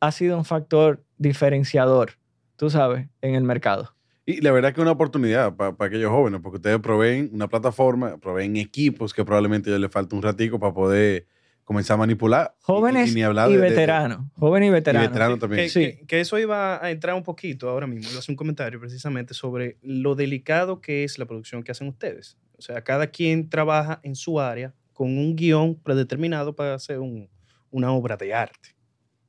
ha 0.00 0.10
sido 0.10 0.36
un 0.36 0.44
factor 0.44 1.04
diferenciador, 1.16 2.18
tú 2.56 2.68
sabes, 2.68 3.06
en 3.22 3.36
el 3.36 3.44
mercado. 3.44 3.94
Y 4.26 4.40
la 4.40 4.50
verdad 4.50 4.74
que 4.74 4.80
es 4.80 4.82
una 4.82 4.90
oportunidad 4.90 5.54
para 5.54 5.76
aquellos 5.78 6.10
jóvenes, 6.10 6.40
porque 6.42 6.56
ustedes 6.56 6.80
proveen 6.80 7.30
una 7.32 7.46
plataforma, 7.46 8.18
proveen 8.18 8.56
equipos 8.56 9.14
que 9.14 9.24
probablemente 9.24 9.70
a 9.70 9.74
ellos 9.74 9.82
les 9.82 9.92
falta 9.92 10.16
un 10.16 10.22
ratico 10.22 10.58
para 10.58 10.74
poder 10.74 11.28
comenzar 11.66 11.96
a 11.96 11.98
manipular. 11.98 12.54
Y- 12.56 12.62
Jóvenes 12.62 13.10
y, 13.10 13.14
ni 13.16 13.22
hablar 13.22 13.50
de- 13.50 13.56
de- 13.58 13.60
veteranos, 13.68 14.20
jóvenes 14.38 14.68
y 14.68 14.70
Y 14.70 14.72
veteranos. 14.72 15.08
veteranos 15.10 15.38
también. 15.40 15.64
Que, 15.64 15.68
Sí. 15.68 15.80
que- 15.80 16.06
que 16.06 16.20
eso 16.20 16.38
iba 16.38 16.82
a 16.82 16.90
entrar 16.92 17.14
un 17.16 17.22
poquito 17.24 17.68
ahora 17.68 17.86
mismo. 17.86 18.08
A 18.14 18.18
hacer 18.20 18.32
un 18.32 18.36
comentario 18.36 18.78
precisamente 18.80 19.34
sobre 19.34 19.76
lo 19.82 20.14
delicado 20.14 20.80
que 20.80 21.04
es 21.04 21.18
la 21.18 21.26
producción 21.26 21.62
que 21.62 21.72
hacen 21.72 21.88
ustedes. 21.88 22.38
O 22.56 22.62
sea, 22.62 22.82
cada 22.82 23.08
quien 23.08 23.50
trabaja 23.50 24.00
en 24.04 24.14
su 24.14 24.40
área 24.40 24.72
con 24.94 25.18
un 25.18 25.36
guion 25.36 25.74
predeterminado 25.74 26.54
para 26.56 26.72
hacer 26.74 27.00
un- 27.00 27.28
una 27.70 27.90
obra 27.92 28.16
de 28.16 28.32
arte. 28.32 28.70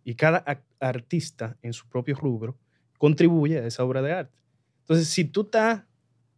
Y 0.06 0.14
cada 0.16 0.46
artista 0.80 1.58
en 1.62 1.74
su 1.74 1.90
propio 1.90 2.16
rubro 2.16 2.58
contribuye 2.98 3.58
a 3.60 3.66
esa 3.68 3.84
obra 3.84 4.02
de 4.02 4.14
arte. 4.14 4.40
Entonces, 4.82 5.08
si 5.10 5.26
tú 5.26 5.42
estás 5.42 5.84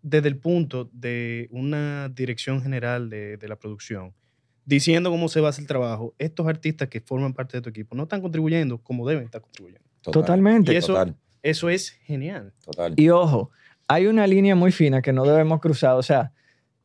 desde 0.02 0.30
el 0.30 0.38
punto 0.38 0.90
de 0.94 1.48
una 1.52 2.08
dirección 2.10 2.62
general 2.64 3.10
de, 3.10 3.36
de 3.38 3.48
la 3.50 3.58
producción, 3.58 4.14
diciendo 4.70 5.10
cómo 5.10 5.28
se 5.30 5.42
va 5.42 5.48
a 5.48 5.50
hacer 5.50 5.64
el 5.64 5.68
trabajo, 5.68 6.14
estos 6.20 6.48
artistas 6.48 6.88
que 6.90 7.02
forman 7.02 7.34
parte 7.34 7.58
de 7.58 7.62
tu 7.62 7.70
equipo 7.70 7.96
no 7.96 8.04
están 8.04 8.22
contribuyendo 8.22 8.78
como 8.78 9.08
deben 9.08 9.24
estar 9.26 9.42
contribuyendo. 9.42 9.84
Total, 10.02 10.22
Totalmente. 10.22 10.74
Y 10.74 10.78
eso- 10.78 10.94
Total, 10.94 11.16
Eso 11.42 11.70
es 11.70 11.92
genial. 12.04 12.54
total. 12.64 12.94
Y 12.98 13.10
ojo, 13.10 13.50
hay 13.88 14.08
una 14.08 14.28
línea 14.28 14.56
muy 14.56 14.72
fina 14.72 15.02
que 15.02 15.12
no 15.14 15.24
debemos 15.26 15.60
cruzar. 15.60 15.96
O 15.96 16.04
sea, 16.04 16.32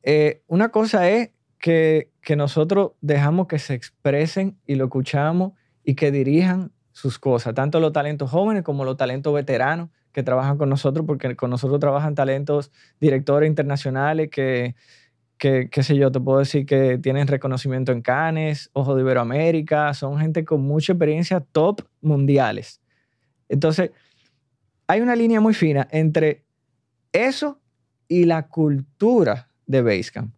eh, 0.02 0.42
una 0.46 0.70
cosa 0.70 1.10
es 1.10 1.30
que, 1.58 2.10
que 2.22 2.36
nosotros 2.36 2.92
dejamos 3.00 3.46
que 3.48 3.58
se 3.58 3.74
expresen 3.74 4.56
y 4.66 4.76
lo 4.76 4.84
escuchamos 4.84 5.52
y 5.84 5.94
que 5.94 6.10
dirijan 6.10 6.72
sus 6.92 7.18
cosas, 7.18 7.54
tanto 7.54 7.80
los 7.80 7.92
talentos 7.92 8.30
jóvenes 8.30 8.62
como 8.62 8.84
los 8.84 8.96
talentos 8.96 9.34
veteranos 9.34 9.90
que 10.12 10.22
trabajan 10.22 10.56
con 10.56 10.68
nosotros, 10.70 11.04
porque 11.06 11.34
con 11.34 11.50
nosotros 11.50 11.80
trabajan 11.80 12.14
talentos, 12.14 12.70
directores 13.00 13.48
internacionales 13.48 14.30
que, 14.30 14.76
que, 15.38 15.68
qué 15.70 15.82
sé 15.82 15.96
yo, 15.96 16.10
te 16.12 16.20
puedo 16.20 16.38
decir 16.38 16.66
que 16.66 16.98
tienen 16.98 17.26
reconocimiento 17.26 17.92
en 17.92 18.02
Cannes, 18.02 18.70
Ojo 18.72 18.94
de 18.94 19.02
Iberoamérica, 19.02 19.92
son 19.94 20.18
gente 20.18 20.44
con 20.44 20.62
mucha 20.62 20.92
experiencia 20.92 21.40
top 21.40 21.82
mundiales. 22.00 22.80
Entonces, 23.48 23.90
hay 24.86 25.00
una 25.00 25.16
línea 25.16 25.40
muy 25.40 25.54
fina 25.54 25.88
entre 25.90 26.44
eso 27.12 27.60
y 28.08 28.24
la 28.24 28.48
cultura 28.48 29.50
de 29.66 29.82
Basecamp. 29.82 30.34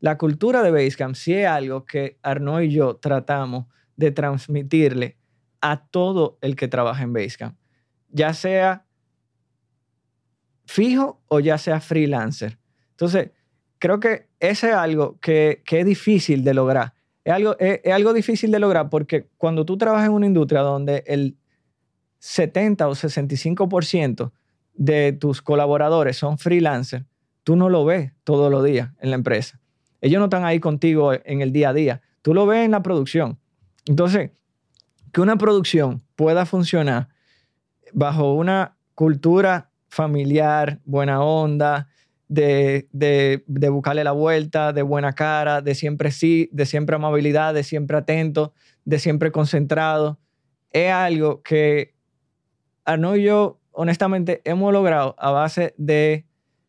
La 0.00 0.18
cultura 0.18 0.62
de 0.62 0.70
Basecamp 0.70 1.14
sí 1.14 1.34
es 1.34 1.46
algo 1.46 1.84
que 1.84 2.18
Arnaud 2.22 2.62
y 2.62 2.70
yo 2.70 2.96
tratamos 2.96 3.66
de 3.96 4.10
transmitirle 4.10 5.16
a 5.60 5.86
todo 5.86 6.38
el 6.42 6.56
que 6.56 6.68
trabaja 6.68 7.02
en 7.02 7.12
Basecamp, 7.12 7.56
ya 8.10 8.34
sea 8.34 8.84
fijo 10.66 11.22
o 11.28 11.40
ya 11.40 11.56
sea 11.58 11.80
freelancer. 11.80 12.58
Entonces, 12.90 13.30
creo 13.78 14.00
que 14.00 14.28
ese 14.50 14.68
es 14.70 14.74
algo 14.74 15.18
que, 15.20 15.62
es 15.66 15.86
difícil 15.86 16.44
de 16.44 16.54
lograr. 16.54 16.94
Es 17.24 17.32
algo, 17.32 17.56
es 17.58 17.92
algo 17.92 18.12
difícil 18.12 18.50
de 18.50 18.58
lograr 18.58 18.90
porque 18.90 19.28
cuando 19.38 19.64
tú 19.64 19.78
trabajas 19.78 20.06
en 20.06 20.12
una 20.12 20.26
industria 20.26 20.60
donde 20.60 21.04
el 21.06 21.36
70 22.18 22.88
o 22.88 22.92
65% 22.92 24.32
de 24.74 25.12
tus 25.12 25.40
colaboradores 25.42 26.16
son 26.16 26.38
freelancers, 26.38 27.04
tú 27.44 27.56
no 27.56 27.68
lo 27.68 27.84
ves 27.84 28.12
todos 28.24 28.50
los 28.50 28.64
días 28.64 28.90
en 29.00 29.10
la 29.10 29.16
empresa. 29.16 29.60
Ellos 30.00 30.18
no 30.18 30.26
están 30.26 30.44
ahí 30.44 30.60
contigo 30.60 31.12
en 31.12 31.40
el 31.40 31.52
día 31.52 31.70
a 31.70 31.72
día. 31.72 32.02
Tú 32.22 32.34
lo 32.34 32.46
ves 32.46 32.64
en 32.64 32.72
la 32.72 32.82
producción. 32.82 33.38
Entonces, 33.86 34.32
que 35.12 35.20
una 35.20 35.36
producción 35.36 36.02
pueda 36.16 36.44
funcionar 36.44 37.08
bajo 37.92 38.34
una 38.34 38.76
cultura 38.94 39.70
familiar, 39.88 40.80
buena 40.84 41.22
onda, 41.22 41.88
de, 42.28 42.88
de, 42.92 43.44
de 43.46 43.68
buscarle 43.68 44.04
la 44.04 44.12
vuelta, 44.12 44.72
de 44.72 44.82
buena 44.82 45.12
cara, 45.12 45.60
de 45.60 45.74
siempre 45.74 46.10
sí, 46.10 46.48
de 46.52 46.66
siempre 46.66 46.96
amabilidad, 46.96 47.54
de 47.54 47.62
siempre 47.62 47.96
atento, 47.96 48.52
de 48.84 48.98
siempre 48.98 49.30
concentrado, 49.30 50.18
es 50.70 50.90
algo 50.90 51.42
que 51.42 51.94
Arnaud 52.84 53.16
y 53.16 53.22
yo, 53.22 53.60
honestamente, 53.70 54.42
hemos 54.44 54.72
logrado 54.72 55.14
a 55.18 55.30
base 55.30 55.74
de 55.78 56.26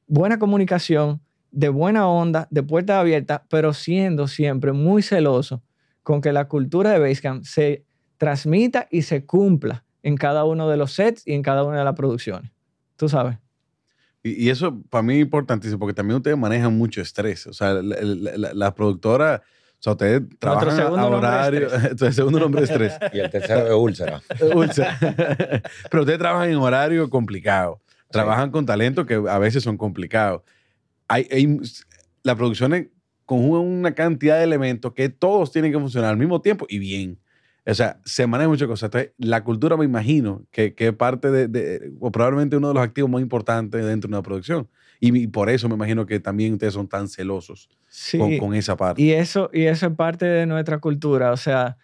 buena 0.08 0.40
comunicación, 0.40 1.22
de 1.52 1.70
buena 1.70 2.08
onda, 2.08 2.48
de 2.52 2.64
puertas 2.64 2.98
abiertas, 2.98 3.42
pero 3.50 3.74
siendo 3.74 4.28
siempre 4.28 4.72
muy 4.72 5.02
celoso 5.02 5.64
con 6.04 6.22
que 6.22 6.32
la 6.32 6.48
cultura 6.48 6.92
de 6.92 7.00
Basecamp 7.00 7.44
se 7.44 7.86
transmita 8.18 8.88
y 8.92 9.02
se 9.02 9.26
cumpla 9.26 9.84
en 10.04 10.16
cada 10.18 10.46
uno 10.46 10.70
de 10.70 10.78
los 10.78 10.94
sets 10.94 11.26
y 11.26 11.34
en 11.34 11.42
cada 11.42 11.64
una 11.64 11.80
de 11.80 11.86
las 11.86 11.96
producciones. 11.96 12.52
Tú 12.96 13.10
sabes. 13.10 13.38
Y, 14.26 14.46
y 14.46 14.50
eso 14.50 14.82
para 14.90 15.04
mí 15.04 15.14
es 15.16 15.22
importantísimo 15.22 15.78
porque 15.80 15.94
también 15.94 16.18
ustedes 16.18 16.36
manejan 16.38 16.76
mucho 16.76 17.00
estrés. 17.02 17.46
O 17.48 17.54
sea, 17.54 17.74
la, 17.74 17.96
la, 18.02 18.38
la- 18.38 18.54
la 18.54 18.74
productora, 18.76 19.44
o 19.46 19.78
sea, 19.84 19.94
ustedes 19.94 20.24
trabajan 20.40 20.80
a- 20.80 21.06
horario. 21.06 21.68
el 21.72 22.14
segundo 22.14 22.40
nombre 22.40 22.64
es 22.64 22.72
estrés. 22.72 22.94
Y 23.14 23.20
el 23.20 23.30
tercero 23.30 23.68
es 23.68 23.74
úlcera. 23.74 24.22
Úlcera. 24.56 24.98
Pero 25.92 26.02
ustedes 26.02 26.18
trabajan 26.20 26.50
en 26.50 26.56
horario 26.58 27.08
complicado. 27.10 27.80
Trabajan 28.10 28.50
con 28.50 28.66
talentos 28.66 29.06
que 29.06 29.14
a 29.16 29.38
veces 29.38 29.62
son 29.64 29.78
complicados. 29.78 30.42
Hay, 31.08 31.28
hay- 31.32 31.60
la 32.24 32.36
producción 32.36 32.90
conjuga 33.26 33.60
una 33.60 33.94
cantidad 33.94 34.38
de 34.38 34.44
elementos 34.44 34.94
que 34.94 35.10
todos 35.10 35.52
tienen 35.52 35.72
que 35.72 35.80
funcionar 35.80 36.10
al 36.12 36.18
mismo 36.18 36.42
tiempo 36.42 36.66
y 36.68 36.80
bien. 36.80 37.20
O 37.68 37.74
sea, 37.74 38.00
se 38.06 38.28
manejan 38.28 38.52
muchas 38.52 38.68
cosas. 38.68 38.88
Entonces, 38.88 39.12
la 39.18 39.44
cultura 39.44 39.76
me 39.76 39.86
imagino 39.86 40.44
que, 40.52 40.76
que 40.76 40.88
es 40.90 40.94
parte 40.94 41.32
de, 41.32 41.48
de- 41.48 41.92
o 42.00 42.12
probablemente 42.12 42.56
uno 42.58 42.68
de 42.68 42.74
los 42.76 42.84
activos 42.84 43.10
más 43.10 43.22
importantes 43.22 43.84
dentro 43.86 44.08
de 44.08 44.16
una 44.16 44.22
producción. 44.22 44.68
Y, 45.00 45.18
y 45.18 45.28
por 45.28 45.50
eso 45.50 45.68
me 45.68 45.76
imagino 45.76 46.06
que 46.06 46.20
también 46.20 46.54
ustedes 46.54 46.74
son 46.74 46.88
tan 46.88 47.08
celosos 47.10 47.70
Sí. 47.90 48.18
con, 48.20 48.38
con 48.38 48.54
esa 48.54 48.78
parte. 48.78 49.02
Y 49.02 49.12
eso, 49.12 49.50
y 49.52 49.64
eso 49.64 49.88
es 49.88 49.94
parte 49.96 50.26
de 50.26 50.46
nuestra 50.46 50.78
cultura, 50.80 51.32
o 51.32 51.38
sea, 51.38 51.78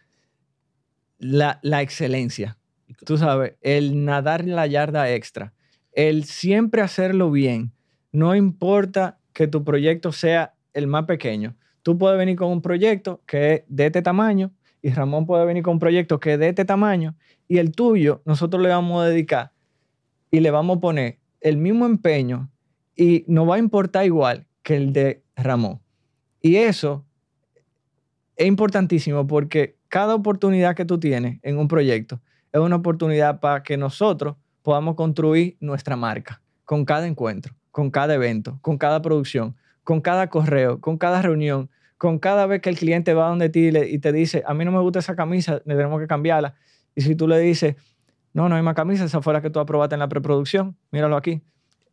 la, 1.18 1.60
la 1.62 1.82
excelencia. 1.82 2.58
Tú 3.06 3.18
sabes, 3.18 3.54
el 3.62 4.06
nadar 4.06 4.46
la 4.46 4.68
yarda 4.68 5.10
extra, 5.12 5.54
el 5.94 6.26
siempre 6.26 6.82
hacerlo 6.82 7.32
bien. 7.32 7.72
No 8.12 8.36
importa 8.36 9.20
que 9.34 9.48
tu 9.48 9.64
proyecto 9.64 10.12
sea 10.12 10.54
el 10.74 10.88
más 10.88 11.06
pequeño. 11.06 11.56
Tú 11.84 11.98
puedes 11.98 12.18
venir 12.18 12.36
con 12.36 12.50
un 12.52 12.62
proyecto 12.62 13.22
que 13.26 13.54
es 13.54 13.64
de 13.68 13.88
este 13.88 14.02
tamaño 14.02 14.52
y 14.82 14.90
Ramón 14.90 15.26
puede 15.26 15.46
venir 15.46 15.64
con 15.64 15.74
un 15.74 15.80
proyecto 15.80 16.20
que 16.20 16.38
de 16.38 16.50
este 16.50 16.66
tamaño 16.66 17.16
y 17.48 17.58
el 17.58 17.72
tuyo 17.72 18.22
nosotros 18.26 18.62
le 18.62 18.70
vamos 18.70 19.02
a 19.02 19.08
dedicar 19.08 19.52
y 20.32 20.40
le 20.40 20.52
vamos 20.52 20.78
a 20.78 20.80
poner 20.82 21.20
el 21.42 21.58
mismo 21.58 21.86
empeño 21.86 22.50
y 22.96 23.26
nos 23.28 23.50
va 23.50 23.56
a 23.56 23.60
importar 23.60 24.06
igual 24.06 24.48
que 24.64 24.76
el 24.78 24.94
de 24.94 25.24
Ramón. 25.36 25.80
Y 26.42 26.56
eso 26.56 27.06
es 28.36 28.48
importantísimo 28.48 29.28
porque 29.28 29.78
cada 29.88 30.16
oportunidad 30.16 30.76
que 30.76 30.86
tú 30.86 31.00
tienes 31.00 31.40
en 31.44 31.58
un 31.58 31.68
proyecto 31.68 32.22
es 32.52 32.60
una 32.60 32.78
oportunidad 32.78 33.40
para 33.40 33.64
que 33.64 33.78
nosotros 33.78 34.36
podamos 34.62 34.96
construir 34.96 35.58
nuestra 35.60 35.96
marca 35.96 36.42
con 36.66 36.86
cada 36.86 37.08
encuentro, 37.08 37.56
con 37.72 37.92
cada 37.92 38.16
evento, 38.16 38.58
con 38.62 38.78
cada 38.78 39.02
producción, 39.02 39.56
con 39.84 40.02
cada 40.02 40.28
correo, 40.28 40.80
con 40.80 40.98
cada 40.98 41.22
reunión, 41.22 41.70
con 42.02 42.18
cada 42.18 42.48
vez 42.48 42.62
que 42.64 42.70
el 42.72 42.80
cliente 42.80 43.14
va 43.14 43.30
donde 43.30 43.50
ti 43.50 43.68
y 43.68 43.72
le- 43.72 44.00
te 44.00 44.12
dice, 44.12 44.42
a 44.48 44.56
mí 44.56 44.66
no 44.66 44.72
me 44.72 44.80
gusta 44.80 44.98
esa 44.98 45.16
camisa, 45.16 45.60
tenemos 45.60 46.02
que 46.02 46.08
cambiarla. 46.08 46.56
Y 46.96 47.02
si 47.02 47.16
tú 47.16 47.28
le 47.28 47.38
dices, 47.38 47.76
no, 48.34 48.50
no 48.50 48.56
hay 48.56 48.64
más 48.64 48.74
camisa, 48.74 49.04
esa 49.06 49.22
fue 49.22 49.34
la 49.34 49.42
que 49.44 49.52
tú 49.52 49.60
aprobaste 49.60 49.94
en 49.94 50.00
la 50.00 50.10
preproducción, 50.10 50.76
míralo 50.90 51.16
aquí. 51.16 51.44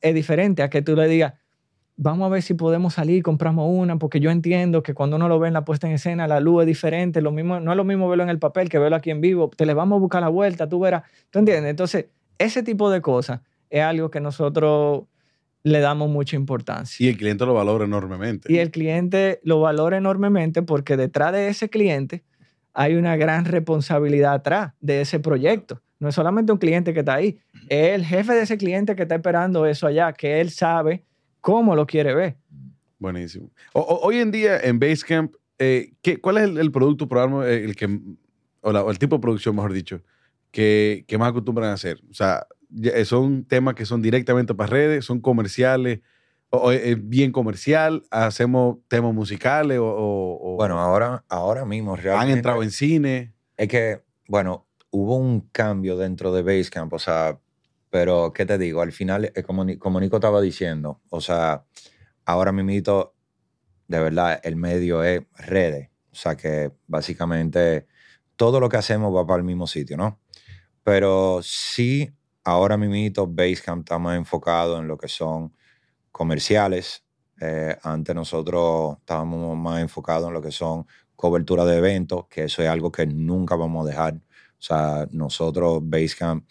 Es 0.00 0.14
diferente 0.14 0.62
a 0.62 0.70
que 0.70 0.80
tú 0.80 0.96
le 0.96 1.08
digas, 1.08 1.34
vamos 1.96 2.24
a 2.24 2.30
ver 2.30 2.40
si 2.40 2.54
podemos 2.54 2.94
salir 2.94 3.22
compramos 3.22 3.66
una, 3.70 3.98
porque 3.98 4.18
yo 4.18 4.30
entiendo 4.30 4.82
que 4.82 4.94
cuando 4.94 5.16
uno 5.16 5.28
lo 5.28 5.38
ve 5.38 5.48
en 5.48 5.52
la 5.52 5.66
puesta 5.66 5.86
en 5.86 5.92
escena, 5.92 6.26
la 6.26 6.40
luz 6.40 6.62
es 6.62 6.66
diferente, 6.66 7.20
lo 7.20 7.30
mismo, 7.30 7.60
no 7.60 7.70
es 7.72 7.76
lo 7.76 7.84
mismo 7.84 8.08
verlo 8.08 8.24
en 8.24 8.30
el 8.30 8.38
papel 8.38 8.70
que 8.70 8.78
verlo 8.78 8.96
aquí 8.96 9.10
en 9.10 9.20
vivo, 9.20 9.50
te 9.54 9.66
le 9.66 9.74
vamos 9.74 9.98
a 9.98 10.00
buscar 10.00 10.22
la 10.22 10.30
vuelta, 10.30 10.70
tú 10.70 10.80
verás, 10.80 11.02
¿tú 11.28 11.38
entiendes? 11.40 11.68
Entonces, 11.68 12.06
ese 12.38 12.62
tipo 12.62 12.88
de 12.90 13.02
cosas 13.02 13.42
es 13.68 13.82
algo 13.82 14.10
que 14.10 14.20
nosotros 14.22 15.02
le 15.68 15.80
damos 15.80 16.08
mucha 16.10 16.36
importancia. 16.36 17.04
Y 17.04 17.08
el 17.10 17.16
cliente 17.16 17.44
lo 17.46 17.54
valora 17.54 17.84
enormemente. 17.84 18.52
Y 18.52 18.58
el 18.58 18.70
cliente 18.70 19.40
lo 19.44 19.60
valora 19.60 19.96
enormemente 19.96 20.62
porque 20.62 20.96
detrás 20.96 21.32
de 21.32 21.48
ese 21.48 21.68
cliente 21.68 22.24
hay 22.74 22.94
una 22.94 23.16
gran 23.16 23.44
responsabilidad 23.44 24.34
atrás 24.34 24.72
de 24.80 25.00
ese 25.00 25.18
proyecto. 25.20 25.80
No 26.00 26.08
es 26.08 26.14
solamente 26.14 26.52
un 26.52 26.58
cliente 26.58 26.92
que 26.94 27.00
está 27.00 27.14
ahí, 27.14 27.38
es 27.68 27.92
el 27.94 28.04
jefe 28.04 28.32
de 28.34 28.42
ese 28.42 28.56
cliente 28.56 28.94
que 28.94 29.02
está 29.02 29.16
esperando 29.16 29.66
eso 29.66 29.86
allá, 29.86 30.12
que 30.12 30.40
él 30.40 30.50
sabe 30.50 31.02
cómo 31.40 31.74
lo 31.74 31.86
quiere 31.86 32.14
ver. 32.14 32.36
Buenísimo. 32.98 33.50
O- 33.72 33.80
o- 33.80 34.06
hoy 34.06 34.18
en 34.18 34.30
día 34.30 34.58
en 34.60 34.78
Basecamp, 34.78 35.34
eh, 35.58 35.92
¿qué- 36.02 36.20
¿cuál 36.20 36.38
es 36.38 36.44
el, 36.44 36.58
el 36.58 36.70
producto, 36.70 37.08
programa, 37.08 37.46
el 37.48 37.74
que, 37.74 38.00
o, 38.60 38.72
la- 38.72 38.84
o 38.84 38.90
el 38.90 38.98
tipo 38.98 39.16
de 39.16 39.20
producción, 39.22 39.56
mejor 39.56 39.72
dicho, 39.72 40.00
que, 40.52 41.04
que 41.08 41.18
más 41.18 41.30
acostumbran 41.30 41.70
a 41.70 41.74
hacer? 41.74 42.00
O 42.10 42.14
sea, 42.14 42.46
son 43.04 43.44
temas 43.44 43.74
que 43.74 43.86
son 43.86 44.02
directamente 44.02 44.54
para 44.54 44.70
redes, 44.70 45.04
son 45.04 45.20
comerciales, 45.20 46.00
o, 46.50 46.58
o 46.58 46.72
es 46.72 46.96
bien 47.08 47.32
comercial, 47.32 48.04
hacemos 48.10 48.78
temas 48.88 49.12
musicales, 49.14 49.78
o, 49.78 49.84
o- 49.86 50.56
Bueno, 50.56 50.78
ahora, 50.80 51.24
ahora 51.28 51.64
mismo 51.64 51.94
han 51.94 52.02
realmente... 52.02 52.32
entrado 52.34 52.62
en 52.62 52.70
cine. 52.70 53.34
Es 53.56 53.68
que, 53.68 54.02
bueno, 54.28 54.66
hubo 54.90 55.16
un 55.16 55.40
cambio 55.52 55.96
dentro 55.96 56.32
de 56.32 56.42
Basecamp, 56.42 56.92
o 56.92 56.98
sea, 56.98 57.38
pero 57.90 58.32
¿qué 58.34 58.44
te 58.46 58.58
digo? 58.58 58.80
Al 58.82 58.92
final, 58.92 59.32
eh, 59.34 59.42
como, 59.42 59.66
como 59.78 60.00
Nico 60.00 60.16
estaba 60.16 60.40
diciendo, 60.40 61.00
o 61.10 61.20
sea, 61.20 61.64
ahora 62.24 62.52
mismo, 62.52 63.12
de 63.88 64.00
verdad, 64.00 64.40
el 64.42 64.56
medio 64.56 65.02
es 65.02 65.22
redes. 65.38 65.90
O 66.12 66.14
sea, 66.14 66.36
que 66.36 66.72
básicamente 66.86 67.86
todo 68.36 68.60
lo 68.60 68.68
que 68.68 68.76
hacemos 68.76 69.14
va 69.14 69.26
para 69.26 69.38
el 69.38 69.44
mismo 69.44 69.66
sitio, 69.66 69.96
¿no? 69.96 70.20
Pero 70.82 71.40
sí, 71.42 72.10
ahora 72.48 72.78
mismo 72.78 73.26
Basecamp 73.26 73.80
está 73.80 73.98
más 73.98 74.16
enfocado 74.16 74.78
en 74.78 74.88
lo 74.88 74.96
que 74.96 75.08
son 75.08 75.54
comerciales. 76.10 77.04
Eh, 77.40 77.76
antes 77.82 78.14
nosotros 78.14 78.96
estábamos 79.00 79.56
más 79.56 79.80
enfocados 79.82 80.28
en 80.28 80.34
lo 80.34 80.42
que 80.42 80.50
son 80.50 80.86
cobertura 81.14 81.64
de 81.64 81.76
eventos, 81.76 82.26
que 82.28 82.44
eso 82.44 82.62
es 82.62 82.68
algo 82.68 82.90
que 82.90 83.06
nunca 83.06 83.54
vamos 83.56 83.86
a 83.86 83.90
dejar. 83.90 84.14
O 84.14 84.62
sea, 84.62 85.06
nosotros, 85.10 85.80
Basecamp, 85.82 86.48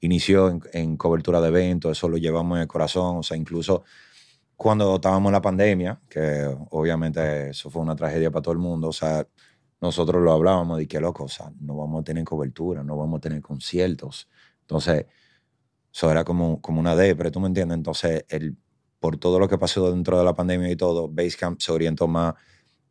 inició 0.00 0.48
en, 0.48 0.62
en 0.72 0.96
cobertura 0.96 1.40
de 1.40 1.48
eventos, 1.48 1.92
eso 1.92 2.08
lo 2.08 2.16
llevamos 2.16 2.56
en 2.56 2.62
el 2.62 2.68
corazón. 2.68 3.18
O 3.18 3.22
sea, 3.22 3.36
incluso 3.36 3.84
cuando 4.56 4.96
estábamos 4.96 5.28
en 5.30 5.34
la 5.34 5.42
pandemia, 5.42 6.00
que 6.08 6.46
obviamente 6.70 7.50
eso 7.50 7.70
fue 7.70 7.82
una 7.82 7.94
tragedia 7.96 8.30
para 8.30 8.42
todo 8.42 8.52
el 8.52 8.58
mundo, 8.58 8.88
o 8.88 8.92
sea, 8.92 9.26
nosotros 9.82 10.22
lo 10.22 10.32
hablábamos 10.32 10.78
de 10.78 10.88
que 10.88 10.98
loco, 11.00 11.24
o 11.24 11.28
sea, 11.28 11.52
no 11.60 11.76
vamos 11.76 12.00
a 12.00 12.04
tener 12.04 12.24
cobertura, 12.24 12.82
no 12.82 12.96
vamos 12.96 13.18
a 13.18 13.20
tener 13.20 13.42
conciertos. 13.42 14.28
Entonces, 14.62 15.06
eso 15.96 16.10
era 16.10 16.24
como, 16.24 16.60
como 16.60 16.78
una 16.78 16.94
depre, 16.94 17.30
¿tú 17.30 17.40
me 17.40 17.46
entiendes? 17.46 17.74
Entonces, 17.74 18.26
el, 18.28 18.54
por 19.00 19.16
todo 19.16 19.38
lo 19.38 19.48
que 19.48 19.56
pasó 19.56 19.90
dentro 19.90 20.18
de 20.18 20.24
la 20.26 20.34
pandemia 20.34 20.70
y 20.70 20.76
todo, 20.76 21.08
Basecamp 21.08 21.58
se 21.58 21.72
orientó 21.72 22.06
más 22.06 22.34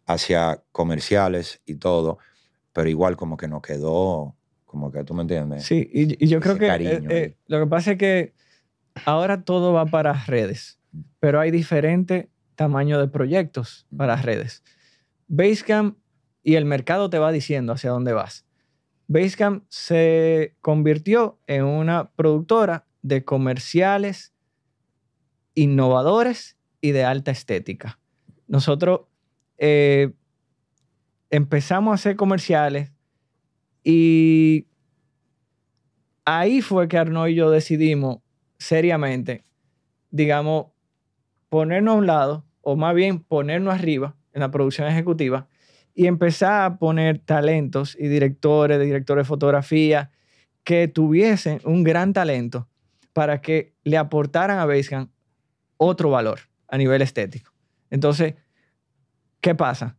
hacia 0.08 0.64
comerciales 0.72 1.62
y 1.68 1.76
todo, 1.76 2.18
pero 2.74 2.90
igual 2.90 3.16
como 3.16 3.38
que 3.38 3.48
nos 3.48 3.62
quedó, 3.62 4.36
como 4.66 4.92
que 4.92 5.04
tú 5.04 5.14
me 5.14 5.22
entiendes. 5.22 5.66
Sí, 5.66 5.88
y, 5.94 6.26
y 6.26 6.28
yo 6.28 6.40
creo 6.40 6.58
que 6.58 6.66
eh, 6.66 7.04
eh, 7.08 7.38
lo 7.46 7.60
que 7.60 7.68
pasa 7.68 7.92
es 7.92 8.00
que 8.00 8.34
ahora 9.06 9.44
todo 9.44 9.72
va 9.72 9.86
para 9.86 10.26
redes, 10.26 10.80
pero 11.20 11.40
hay 11.40 11.52
diferentes 11.52 12.26
tamaños 12.56 13.00
de 13.00 13.08
proyectos 13.08 13.86
para 13.96 14.16
redes. 14.16 14.64
Basecamp 15.28 16.00
y 16.42 16.56
el 16.56 16.66
mercado 16.66 17.12
te 17.12 17.20
va 17.20 17.32
diciendo 17.32 17.74
hacia 17.74 17.92
dónde 17.92 18.14
vas. 18.14 18.48
Basecamp 19.08 19.64
se 19.70 20.56
convirtió 20.62 21.38
en 21.46 21.66
una 21.66 22.10
productora 22.16 22.85
de 23.06 23.24
comerciales 23.24 24.34
innovadores 25.54 26.58
y 26.82 26.90
de 26.90 27.04
alta 27.04 27.30
estética. 27.30 28.00
Nosotros 28.48 29.02
eh, 29.60 30.12
empezamos 31.30 31.92
a 31.92 31.96
hacer 31.96 32.16
comerciales 32.16 32.92
y 33.84 34.66
ahí 36.26 36.62
fue 36.62 36.88
que 36.88 36.98
Arnaud 36.98 37.28
y 37.28 37.36
yo 37.36 37.52
decidimos 37.52 38.22
seriamente, 38.58 39.46
digamos, 40.10 40.72
ponernos 41.50 41.94
a 41.94 41.98
un 42.00 42.08
lado, 42.08 42.44
o 42.62 42.76
más 42.76 42.96
bien 42.96 43.20
ponernos 43.20 43.76
arriba 43.76 44.16
en 44.34 44.40
la 44.40 44.50
producción 44.50 44.88
ejecutiva 44.88 45.48
y 45.94 46.08
empezar 46.08 46.64
a 46.64 46.80
poner 46.80 47.20
talentos 47.20 47.96
y 48.00 48.08
directores, 48.08 48.80
directores 48.80 49.26
de 49.26 49.28
fotografía 49.28 50.10
que 50.64 50.88
tuviesen 50.88 51.62
un 51.66 51.84
gran 51.84 52.12
talento 52.12 52.68
para 53.16 53.40
que 53.40 53.74
le 53.86 53.96
aportaran 53.96 54.60
a 54.60 54.66
Basecamp 54.66 55.10
otro 55.78 56.10
valor 56.10 56.42
a 56.68 56.78
nivel 56.78 57.02
estético. 57.02 57.54
Entonces, 57.90 58.36
¿qué 59.40 59.56
pasa? 59.56 59.96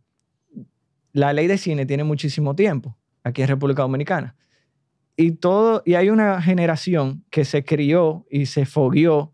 La 1.12 1.33
ley 1.33 1.47
de 1.47 1.57
cine 1.57 1.87
tiene 1.87 2.05
muchísimo 2.05 2.55
tiempo 2.55 2.95
aquí 3.25 3.41
en 3.41 3.49
República 3.49 3.81
Dominicana. 3.81 4.37
Y, 5.17 5.31
todo, 5.31 5.83
y 5.87 5.95
hay 5.95 6.11
una 6.11 6.43
generación 6.43 7.25
que 7.31 7.47
se 7.47 7.64
crió 7.64 8.27
y 8.31 8.45
se 8.45 8.67
fogueó 8.67 9.33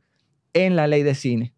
en 0.52 0.76
la 0.76 0.86
ley 0.86 1.02
de 1.02 1.16
cine, 1.16 1.52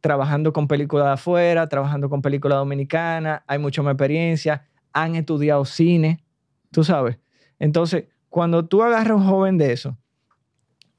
trabajando 0.00 0.52
con 0.52 0.66
películas 0.66 1.06
de 1.06 1.12
afuera, 1.12 1.68
trabajando 1.68 2.08
con 2.08 2.22
películas 2.22 2.58
dominicanas, 2.58 3.42
hay 3.46 3.60
mucha 3.60 3.82
más 3.82 3.92
experiencia, 3.92 4.66
han 4.92 5.14
estudiado 5.14 5.64
cine, 5.64 6.24
tú 6.72 6.82
sabes. 6.82 7.18
Entonces, 7.60 8.06
cuando 8.30 8.66
tú 8.66 8.82
agarras 8.82 9.12
a 9.12 9.14
un 9.14 9.26
joven 9.28 9.58
de 9.58 9.72
eso, 9.72 9.96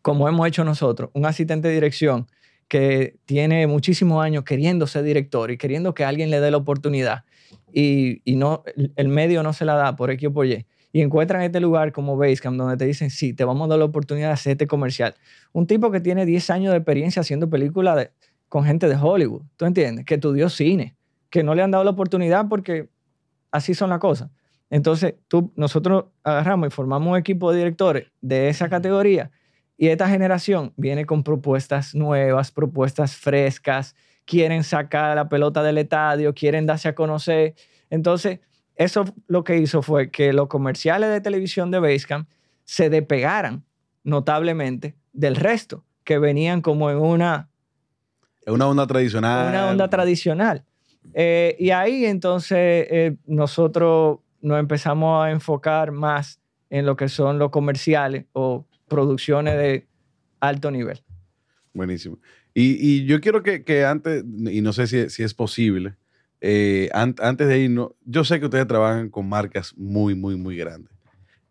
como 0.07 0.29
hemos 0.29 0.47
hecho 0.47 0.63
nosotros, 0.63 1.09
un 1.15 1.25
asistente 1.25 1.67
de 1.67 1.73
dirección 1.73 2.27
que 2.69 3.17
tiene 3.25 3.67
muchísimos 3.67 4.23
años 4.23 4.45
queriendo 4.45 4.87
ser 4.87 5.03
director 5.03 5.51
y 5.51 5.57
queriendo 5.57 5.93
que 5.93 6.05
alguien 6.05 6.29
le 6.29 6.39
dé 6.39 6.49
la 6.49 6.55
oportunidad 6.55 7.25
y, 7.73 8.21
y 8.23 8.37
no, 8.37 8.63
el- 8.95 9.09
medio 9.09 9.43
no 9.43 9.51
se 9.51 9.65
la 9.65 9.73
da 9.73 9.97
por 9.97 10.09
X 10.11 10.29
o 10.29 10.31
por 10.31 10.45
Y, 10.45 10.65
y 10.93 11.01
encuentran 11.01 11.41
este 11.41 11.59
lugar 11.59 11.91
como 11.91 12.15
Basecamp 12.15 12.55
donde 12.57 12.77
te 12.77 12.85
dicen, 12.85 13.09
sí, 13.09 13.33
te 13.33 13.43
vamos 13.43 13.65
a 13.65 13.67
dar 13.71 13.79
la 13.79 13.83
oportunidad 13.83 14.27
de 14.27 14.33
hacer 14.35 14.51
este 14.53 14.65
comercial. 14.65 15.13
Un 15.51 15.67
tipo 15.67 15.91
que 15.91 15.99
tiene 15.99 16.25
10 16.25 16.49
años 16.51 16.71
de 16.71 16.77
experiencia 16.77 17.19
haciendo 17.19 17.49
películas 17.49 18.09
con 18.47 18.63
gente 18.63 18.87
de 18.87 18.95
Hollywood, 18.95 19.41
¿tú 19.57 19.65
entiendes? 19.65 20.05
Que 20.05 20.13
estudió 20.13 20.47
cine, 20.47 20.95
que 21.29 21.43
no 21.43 21.53
le 21.53 21.63
han 21.63 21.71
dado 21.71 21.83
la 21.83 21.89
oportunidad 21.91 22.47
porque 22.47 22.87
así 23.51 23.73
son 23.73 23.89
las 23.89 23.99
cosas. 23.99 24.29
Entonces, 24.69 25.15
tú, 25.27 25.51
nosotros 25.57 26.05
agarramos 26.23 26.67
y 26.67 26.71
formamos 26.71 27.11
un 27.11 27.17
equipo 27.17 27.51
de 27.51 27.57
directores 27.57 28.07
de 28.21 28.47
esa 28.47 28.69
categoría 28.69 29.31
y 29.77 29.89
esta 29.89 30.09
generación 30.09 30.73
viene 30.75 31.05
con 31.05 31.23
propuestas 31.23 31.93
nuevas, 31.93 32.51
propuestas 32.51 33.15
frescas, 33.15 33.95
quieren 34.25 34.63
sacar 34.63 35.15
la 35.15 35.29
pelota 35.29 35.61
del 35.61 35.77
estadio, 35.77 36.33
quieren 36.33 36.65
darse 36.65 36.89
a 36.89 36.95
conocer. 36.95 37.53
Entonces, 37.91 38.39
eso 38.75 39.05
lo 39.27 39.43
que 39.43 39.57
hizo 39.57 39.83
fue 39.83 40.09
que 40.09 40.33
los 40.33 40.47
comerciales 40.47 41.11
de 41.11 41.21
televisión 41.21 41.69
de 41.69 41.79
Basecamp 41.79 42.27
se 42.63 42.89
despegaran 42.89 43.63
notablemente 44.03 44.95
del 45.13 45.35
resto, 45.35 45.85
que 46.03 46.17
venían 46.17 46.61
como 46.61 46.89
en 46.89 46.97
una, 46.97 47.49
una 48.47 48.67
onda 48.67 48.87
tradicional. 48.87 49.49
una 49.49 49.69
onda 49.69 49.89
tradicional. 49.89 50.63
Eh, 51.13 51.55
y 51.59 51.69
ahí 51.69 52.05
entonces 52.05 52.87
eh, 52.89 53.17
nosotros 53.25 54.19
nos 54.41 54.59
empezamos 54.59 55.23
a 55.23 55.31
enfocar 55.31 55.91
más 55.91 56.39
en 56.69 56.85
lo 56.85 56.95
que 56.95 57.09
son 57.09 57.39
los 57.39 57.49
comerciales 57.49 58.25
o 58.33 58.65
producciones 58.87 59.57
de 59.57 59.87
alto 60.39 60.71
nivel. 60.71 61.03
Buenísimo. 61.73 62.19
Y, 62.53 62.77
y 62.79 63.05
yo 63.05 63.19
quiero 63.21 63.43
que, 63.43 63.63
que 63.63 63.85
antes, 63.85 64.23
y 64.23 64.61
no 64.61 64.73
sé 64.73 64.87
si, 64.87 65.09
si 65.09 65.23
es 65.23 65.33
posible, 65.33 65.95
eh, 66.41 66.89
an- 66.93 67.15
antes 67.19 67.47
de 67.47 67.59
irnos, 67.59 67.91
yo 68.03 68.23
sé 68.23 68.39
que 68.39 68.45
ustedes 68.45 68.67
trabajan 68.67 69.09
con 69.09 69.29
marcas 69.29 69.73
muy, 69.77 70.15
muy, 70.15 70.35
muy 70.35 70.55
grandes. 70.57 70.91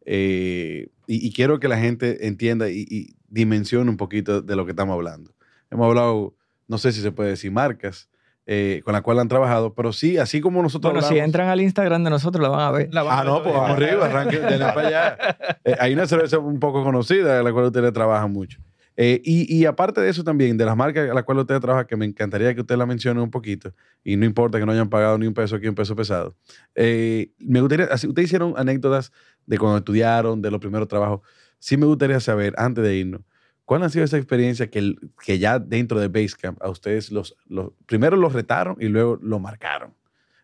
Eh, 0.04 0.88
y, 1.06 1.26
y 1.26 1.32
quiero 1.32 1.60
que 1.60 1.68
la 1.68 1.78
gente 1.78 2.26
entienda 2.26 2.68
y 2.70 3.14
dimensione 3.28 3.90
un 3.90 3.96
poquito 3.96 4.42
de 4.42 4.56
lo 4.56 4.64
que 4.64 4.72
estamos 4.72 4.94
hablando. 4.94 5.34
Hemos 5.70 5.86
hablado, 5.86 6.34
no 6.68 6.78
sé 6.78 6.92
si 6.92 7.00
se 7.00 7.12
puede 7.12 7.30
decir 7.30 7.50
marcas, 7.52 8.08
eh, 8.46 8.80
con 8.84 8.92
las 8.92 9.02
cuales 9.02 9.22
han 9.22 9.28
trabajado, 9.28 9.74
pero 9.74 9.92
sí, 9.92 10.18
así 10.18 10.40
como 10.40 10.62
nosotros 10.62 10.92
Bueno, 10.92 11.06
si 11.06 11.14
hablamos- 11.14 11.24
entran 11.26 11.48
al 11.48 11.60
Instagram 11.60 12.04
de 12.04 12.10
nosotros, 12.10 12.42
lo 12.42 12.52
van 12.52 12.60
a 12.60 12.70
ver. 12.70 12.90
Ah, 12.94 13.22
no, 13.26 13.42
pues 13.42 13.54
vamos 13.54 13.70
arriba, 13.70 14.06
arranque, 14.06 14.38
denle 14.38 14.66
para 14.72 14.86
allá. 14.88 15.18
Eh, 15.64 15.74
hay 15.80 15.94
una 15.94 16.06
cerveza 16.06 16.38
un 16.38 16.60
poco 16.60 16.84
conocida, 16.84 17.40
a 17.40 17.42
la 17.42 17.52
cual 17.52 17.64
ustedes 17.66 17.92
trabajan 17.92 18.30
mucho. 18.32 18.60
Eh, 18.96 19.20
y, 19.24 19.52
y 19.54 19.66
aparte 19.66 20.00
de 20.00 20.08
eso 20.08 20.22
también, 20.24 20.56
de 20.56 20.64
las 20.64 20.76
marcas 20.76 21.10
a 21.10 21.12
las 21.12 21.24
cuales 21.24 21.42
ustedes 21.42 21.60
trabajan, 21.60 21.86
que 21.86 21.96
me 21.96 22.06
encantaría 22.06 22.54
que 22.54 22.60
usted 22.60 22.76
la 22.76 22.86
mencione 22.86 23.20
un 23.20 23.30
poquito, 23.32 23.72
y 24.04 24.16
no 24.16 24.24
importa 24.24 24.58
que 24.60 24.64
no 24.64 24.70
hayan 24.72 24.88
pagado 24.88 25.18
ni 25.18 25.26
un 25.26 25.34
peso 25.34 25.56
aquí, 25.56 25.66
un 25.68 25.74
peso 25.74 25.94
pesado. 25.96 26.36
Eh, 26.76 27.30
me 27.38 27.60
gustaría, 27.60 27.86
así, 27.86 28.06
ustedes 28.06 28.28
hicieron 28.28 28.54
anécdotas 28.56 29.12
de 29.44 29.58
cuando 29.58 29.78
estudiaron, 29.78 30.40
de 30.40 30.50
los 30.52 30.60
primeros 30.60 30.86
trabajos. 30.88 31.20
Sí 31.58 31.76
me 31.76 31.84
gustaría 31.86 32.20
saber, 32.20 32.54
antes 32.56 32.84
de 32.84 32.96
irnos, 32.96 33.20
¿cuál 33.66 33.82
ha 33.82 33.90
sido 33.90 34.04
esa 34.06 34.16
experiencia 34.16 34.70
que, 34.70 34.78
el- 34.78 35.10
que 35.22 35.38
ya 35.38 35.58
dentro 35.58 36.00
de 36.00 36.08
Basecamp 36.08 36.62
a 36.62 36.70
ustedes 36.70 37.12
los, 37.12 37.36
los 37.46 37.72
primero 37.84 38.16
los 38.16 38.32
retaron 38.32 38.78
y 38.80 38.86
luego 38.86 39.18
lo 39.20 39.38
marcaron? 39.38 39.92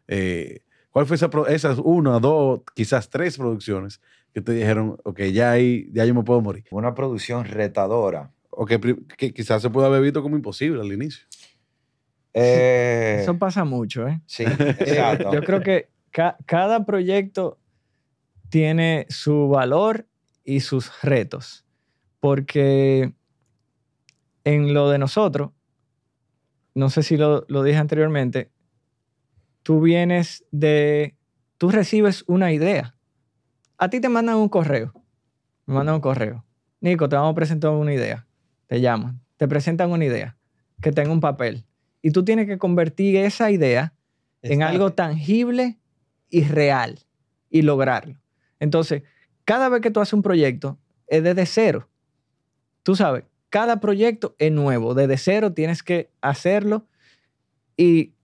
Eh, 0.09 0.61
¿Cuál 0.91 1.07
fue 1.07 1.17
esa, 1.17 1.31
esas 1.49 1.79
una, 1.79 2.19
dos, 2.21 2.61
quizás 2.75 3.09
tres 3.09 3.39
producciones 3.39 4.03
que 4.35 4.43
te 4.43 4.53
dijeron, 4.53 4.99
ok, 5.05 5.21
ya 5.33 5.51
ahí, 5.53 5.89
ya 5.93 6.05
yo 6.05 6.15
me 6.15 6.23
puedo 6.23 6.43
morir? 6.43 6.65
Una 6.71 6.95
producción 6.95 7.47
retadora. 7.47 8.31
O 8.51 8.67
que, 8.67 8.79
que 9.17 9.33
quizás 9.33 9.63
se 9.63 9.71
puede 9.71 9.87
haber 9.87 10.03
visto 10.03 10.21
como 10.23 10.37
imposible 10.37 10.83
al 10.83 10.93
inicio. 10.93 11.25
Eh, 12.35 13.19
Eso 13.23 13.39
pasa 13.39 13.65
mucho, 13.65 14.07
¿eh? 14.09 14.21
sí, 14.27 14.45
exacto. 14.45 15.31
Yo 15.33 15.43
creo 15.45 15.63
que 15.63 15.89
ca- 16.11 16.37
cada 16.47 16.85
proyecto 16.85 17.59
tiene 18.49 19.07
su 19.09 19.49
valor 19.49 20.07
y 20.45 20.61
sus 20.61 20.91
retos. 21.03 21.62
Porque 22.23 23.13
en 24.45 24.75
lo 24.75 24.89
de 24.89 24.99
nosotros, 24.99 25.51
no 26.73 26.89
sé 26.89 27.03
si 27.03 27.17
lo, 27.17 27.45
lo 27.49 27.65
dije 27.65 27.79
anteriormente, 27.79 28.53
tú 29.65 29.81
vienes 29.81 30.45
de, 30.53 31.17
tú 31.59 31.73
recibes 31.73 32.23
una 32.29 32.53
idea. 32.53 32.95
A 33.77 33.91
ti 33.91 34.01
te 34.01 34.09
mandan 34.09 34.37
un 34.37 34.49
correo. 34.49 34.93
Me 35.67 35.75
mandan 35.75 35.97
un 35.97 36.01
correo. 36.01 36.45
Nico, 36.81 37.09
te 37.09 37.17
vamos 37.17 37.33
a 37.33 37.35
presentar 37.35 37.73
una 37.73 37.93
idea. 37.93 38.25
Te 38.69 38.81
llaman. 38.81 39.21
Te 39.37 39.49
presentan 39.49 39.91
una 39.91 40.05
idea 40.05 40.39
que 40.81 40.93
tenga 40.93 41.11
un 41.11 41.21
papel. 41.21 41.65
Y 42.03 42.13
tú 42.13 42.25
tienes 42.25 42.47
que 42.47 42.57
convertir 42.57 43.17
esa 43.17 43.51
idea 43.51 43.95
en 44.43 44.63
algo 44.63 44.93
tangible 44.93 45.81
y 46.29 46.45
real 46.45 47.01
y 47.51 47.63
lograrlo. 47.63 48.21
Entonces, 48.61 49.03
cada 49.45 49.69
vez 49.69 49.81
que 49.81 49.91
tú 49.91 49.99
haces 49.99 50.13
un 50.13 50.23
proyecto, 50.23 50.79
es 51.09 51.25
desde 51.25 51.47
cero. 51.47 51.89
Tú 52.83 52.97
sabes, 52.97 53.25
cada 53.51 53.81
proyecto 53.81 54.35
es 54.39 54.51
nuevo. 54.51 54.95
Desde 54.95 55.17
cero 55.19 55.53
tienes 55.53 55.83
que 55.83 56.11
hacerlo 56.21 56.87
y 57.77 58.15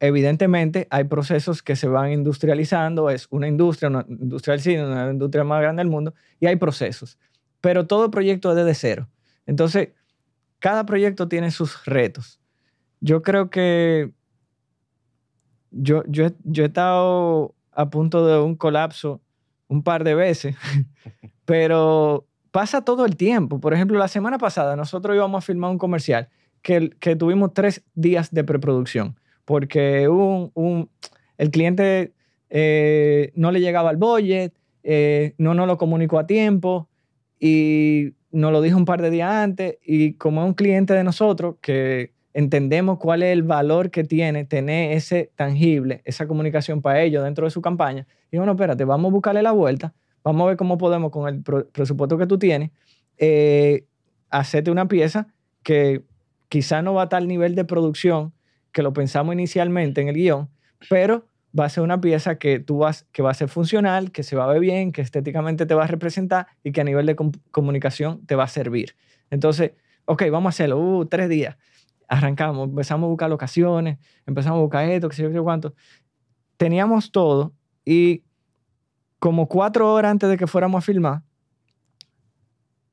evidentemente 0.00 0.88
hay 0.90 1.04
procesos 1.04 1.62
que 1.62 1.76
se 1.76 1.86
van 1.86 2.12
industrializando. 2.12 3.10
Es 3.10 3.26
una 3.30 3.46
industria, 3.46 3.90
una 3.90 4.06
industria 4.08 4.52
del 4.52 4.62
cine, 4.62 4.86
una 4.86 5.10
industria 5.10 5.44
más 5.44 5.60
grande 5.60 5.80
del 5.80 5.90
mundo 5.90 6.14
y 6.40 6.46
hay 6.46 6.56
procesos. 6.56 7.18
Pero 7.60 7.86
todo 7.86 8.10
proyecto 8.10 8.50
es 8.50 8.56
desde 8.56 8.74
cero. 8.74 9.08
Entonces, 9.46 9.90
cada 10.58 10.86
proyecto 10.86 11.28
tiene 11.28 11.50
sus 11.50 11.84
retos. 11.84 12.40
Yo 13.00 13.22
creo 13.22 13.50
que 13.50 14.12
yo, 15.70 16.02
yo, 16.06 16.28
yo 16.44 16.64
he 16.64 16.66
estado 16.66 17.54
a 17.72 17.90
punto 17.90 18.26
de 18.26 18.38
un 18.38 18.56
colapso 18.56 19.20
un 19.68 19.82
par 19.82 20.04
de 20.04 20.14
veces, 20.14 20.56
pero 21.44 22.26
pasa 22.50 22.82
todo 22.84 23.04
el 23.06 23.16
tiempo. 23.16 23.60
Por 23.60 23.74
ejemplo, 23.74 23.98
la 23.98 24.08
semana 24.08 24.38
pasada 24.38 24.76
nosotros 24.76 25.14
íbamos 25.16 25.44
a 25.44 25.46
filmar 25.46 25.70
un 25.70 25.78
comercial 25.78 26.28
que, 26.62 26.90
que 27.00 27.16
tuvimos 27.16 27.54
tres 27.54 27.82
días 27.94 28.30
de 28.32 28.44
preproducción, 28.44 29.16
porque 29.44 30.08
un, 30.08 30.50
un- 30.54 30.90
el 31.38 31.50
cliente 31.50 32.12
eh, 32.50 33.32
no 33.34 33.50
le 33.52 33.60
llegaba 33.60 33.90
al 33.90 33.96
budget, 33.96 34.52
eh, 34.82 35.34
no 35.38 35.54
nos 35.54 35.66
lo 35.66 35.78
comunicó 35.78 36.18
a 36.18 36.26
tiempo 36.26 36.88
y 37.38 38.14
nos 38.30 38.52
lo 38.52 38.60
dijo 38.62 38.76
un 38.76 38.84
par 38.84 39.00
de 39.02 39.10
días 39.10 39.30
antes 39.30 39.78
y 39.84 40.14
como 40.14 40.42
es 40.42 40.46
un 40.48 40.54
cliente 40.54 40.94
de 40.94 41.04
nosotros 41.04 41.56
que 41.60 42.12
entendemos 42.32 42.98
cuál 42.98 43.22
es 43.22 43.32
el 43.32 43.42
valor 43.42 43.90
que 43.90 44.04
tiene 44.04 44.44
tener 44.44 44.92
ese 44.92 45.32
tangible, 45.34 46.02
esa 46.04 46.26
comunicación 46.28 46.80
para 46.82 47.02
ellos 47.02 47.24
dentro 47.24 47.44
de 47.46 47.50
su 47.50 47.60
campaña. 47.60 48.06
Y 48.30 48.36
bueno, 48.36 48.52
espérate, 48.52 48.84
vamos 48.84 49.10
a 49.10 49.12
buscarle 49.12 49.42
la 49.42 49.52
vuelta, 49.52 49.94
vamos 50.24 50.42
a 50.44 50.48
ver 50.48 50.56
cómo 50.56 50.78
podemos 50.78 51.10
con 51.10 51.28
el 51.28 51.42
presupuesto 51.42 52.18
que 52.18 52.26
tú 52.26 52.38
tienes, 52.38 52.70
eh, 53.18 53.84
hacerte 54.30 54.70
una 54.70 54.88
pieza 54.88 55.28
que 55.62 56.02
quizá 56.48 56.82
no 56.82 56.94
va 56.94 57.02
a 57.02 57.08
tal 57.08 57.28
nivel 57.28 57.54
de 57.54 57.64
producción 57.64 58.32
que 58.72 58.82
lo 58.82 58.92
pensamos 58.92 59.34
inicialmente 59.34 60.00
en 60.00 60.08
el 60.08 60.14
guion, 60.14 60.48
pero 60.88 61.26
va 61.58 61.64
a 61.64 61.68
ser 61.68 61.82
una 61.82 62.00
pieza 62.00 62.38
que 62.38 62.60
tú 62.60 62.78
vas, 62.78 63.06
que 63.12 63.22
va 63.22 63.30
a 63.30 63.34
ser 63.34 63.48
funcional, 63.48 64.12
que 64.12 64.22
se 64.22 64.36
va 64.36 64.44
a 64.44 64.46
ver 64.46 64.60
bien, 64.60 64.92
que 64.92 65.02
estéticamente 65.02 65.66
te 65.66 65.74
va 65.74 65.84
a 65.84 65.86
representar 65.88 66.46
y 66.62 66.72
que 66.72 66.80
a 66.80 66.84
nivel 66.84 67.06
de 67.06 67.16
com- 67.16 67.32
comunicación 67.50 68.24
te 68.26 68.36
va 68.36 68.44
a 68.44 68.48
servir. 68.48 68.94
Entonces, 69.30 69.72
ok, 70.04 70.24
vamos 70.30 70.46
a 70.46 70.50
hacerlo, 70.50 70.78
uh, 70.78 71.06
tres 71.06 71.28
días. 71.28 71.56
Arrancamos, 72.08 72.68
empezamos 72.68 73.06
a 73.06 73.10
buscar 73.10 73.30
locaciones, 73.30 73.98
empezamos 74.26 74.58
a 74.58 74.62
buscar 74.62 74.88
esto, 74.88 75.08
qué 75.08 75.16
sé 75.16 75.32
yo 75.32 75.44
cuánto. 75.44 75.74
Teníamos 76.56 77.10
todo 77.10 77.52
y 77.84 78.22
como 79.20 79.46
cuatro 79.46 79.92
horas 79.92 80.10
antes 80.10 80.28
de 80.28 80.36
que 80.36 80.48
fuéramos 80.48 80.78
a 80.78 80.82
filmar, 80.84 81.22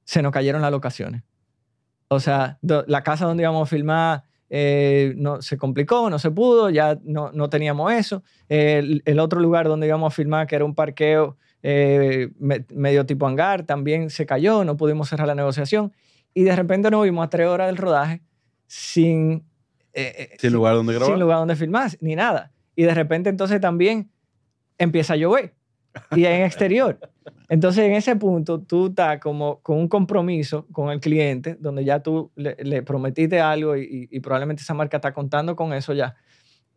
se 0.04 0.22
nos 0.22 0.32
cayeron 0.32 0.62
las 0.62 0.72
locaciones. 0.72 1.24
O 2.10 2.20
sea, 2.20 2.58
do- 2.62 2.86
la 2.88 3.04
casa 3.04 3.26
donde 3.26 3.44
íbamos 3.44 3.68
a 3.68 3.70
filmar 3.70 4.24
eh, 4.50 5.14
no, 5.18 5.42
se 5.42 5.58
complicó, 5.58 6.10
no 6.10 6.20
se 6.20 6.32
pudo, 6.32 6.70
ya 6.70 6.98
no, 7.04 7.32
no 7.34 7.50
teníamos 7.50 7.92
eso. 7.92 8.24
El, 8.48 9.02
el 9.06 9.20
otro 9.20 9.42
lugar 9.42 9.68
donde 9.68 9.88
íbamos 9.88 10.14
a 10.14 10.16
filmar, 10.16 10.48
que 10.48 10.56
era 10.56 10.64
un 10.64 10.74
parqueo 10.74 11.36
eh, 11.64 12.30
me- 12.40 12.66
medio 12.74 13.06
tipo 13.06 13.28
hangar, 13.28 13.64
también 13.64 14.10
se 14.10 14.26
cayó, 14.26 14.64
no 14.64 14.78
pudimos 14.78 15.10
cerrar 15.10 15.28
la 15.28 15.36
negociación. 15.36 15.92
Y 16.34 16.44
de 16.44 16.56
repente 16.56 16.90
nos 16.90 17.04
vimos 17.04 17.26
a 17.26 17.30
tres 17.30 17.48
horas 17.48 17.68
del 17.68 17.76
rodaje 17.76 18.22
sin, 18.68 19.44
eh, 19.92 20.36
Sin 20.40 20.54
lugar 20.54 20.76
donde 20.76 20.94
grabar. 20.94 21.10
sin 21.12 21.20
lugar 21.20 21.40
donde 21.40 21.56
filmar, 21.58 21.92
ni 22.00 22.16
nada. 22.16 22.54
Y 22.76 22.84
de 22.84 22.94
repente 22.94 23.30
entonces 23.30 23.60
también 23.60 24.10
empieza 24.78 25.14
a 25.14 25.18
llover 25.18 25.56
y 26.16 26.26
en 26.26 26.44
exterior. 26.44 27.00
Entonces 27.50 27.86
en 27.86 27.94
ese 27.94 28.16
punto 28.16 28.60
tú 28.62 28.88
estás 28.88 29.20
como 29.20 29.60
con 29.62 29.78
un 29.78 29.88
compromiso 29.88 30.66
con 30.72 30.90
el 30.90 31.00
cliente 31.00 31.56
donde 31.60 31.86
ya 31.86 32.02
tú 32.02 32.32
le, 32.36 32.56
le 32.60 32.82
prometiste 32.84 33.40
algo 33.40 33.76
y, 33.78 34.08
y- 34.12 34.20
probablemente 34.20 34.62
esa 34.64 34.74
marca 34.74 34.98
está 34.98 35.14
contando 35.14 35.56
con 35.56 35.74
eso 35.74 35.94
ya. 35.94 36.16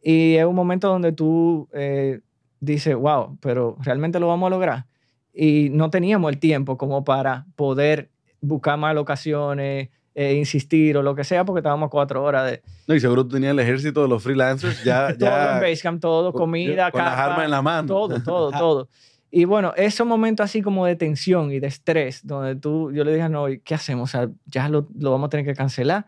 Y 0.02 0.34
es 0.36 0.44
un 0.44 0.54
momento 0.54 0.88
donde 0.88 1.12
tú 1.12 1.68
eh, 1.72 2.20
dices, 2.60 2.94
wow, 2.94 3.36
pero 3.40 3.76
realmente 3.80 4.18
lo 4.20 4.28
vamos 4.28 4.46
a 4.46 4.50
lograr. 4.50 4.86
Y 5.32 5.68
no 5.70 5.90
teníamos 5.90 6.32
el 6.32 6.38
tiempo 6.38 6.76
como 6.76 7.04
para 7.04 7.46
poder 7.56 8.10
buscar 8.40 8.78
más 8.78 8.94
locaciones, 8.94 9.90
eh, 10.14 10.34
insistir 10.34 10.96
o 10.96 11.02
lo 11.02 11.14
que 11.14 11.24
sea, 11.24 11.44
porque 11.44 11.61
estábamos 11.61 11.86
a 11.86 11.90
cuatro 11.90 12.22
horas 12.22 12.50
de, 12.50 12.62
No, 12.88 12.94
y 12.94 13.00
seguro 13.00 13.24
tú 13.24 13.30
tenías 13.34 13.52
el 13.52 13.58
ejército 13.61 14.02
de 14.02 14.08
los 14.08 14.22
freelancers 14.22 14.82
ya, 14.84 15.08
todo 15.18 15.30
ya 15.30 15.54
en 15.56 15.61
Basecamp, 15.61 16.00
todo, 16.00 16.32
con- 16.32 16.40
comida, 16.42 16.90
con 16.90 17.02
las 17.02 17.11
capa, 17.14 17.24
armas 17.26 17.44
en 17.44 17.50
la 17.50 17.62
mano. 17.62 17.88
Todo, 17.88 18.22
todo, 18.22 18.50
todo. 18.50 18.88
Y 19.30 19.44
bueno, 19.44 19.72
esos 19.76 20.04
momentos 20.06 20.42
así 20.44 20.61
como 20.62 20.84
de 20.86 20.96
tensión 20.96 21.52
y 21.52 21.61
de 21.61 21.68
estrés, 21.68 22.26
donde 22.26 22.56
tú, 22.56 22.90
yo 22.92 23.04
le 23.04 23.14
dije, 23.14 23.28
no, 23.28 23.48
¿y 23.48 23.61
¿qué 23.61 23.74
hacemos? 23.76 24.11
O 24.11 24.18
sea, 24.18 24.28
ya 24.46 24.68
lo, 24.68 24.88
lo 24.98 25.12
vamos 25.12 25.28
a 25.28 25.30
tener 25.30 25.46
que 25.46 25.54
cancelar. 25.54 26.06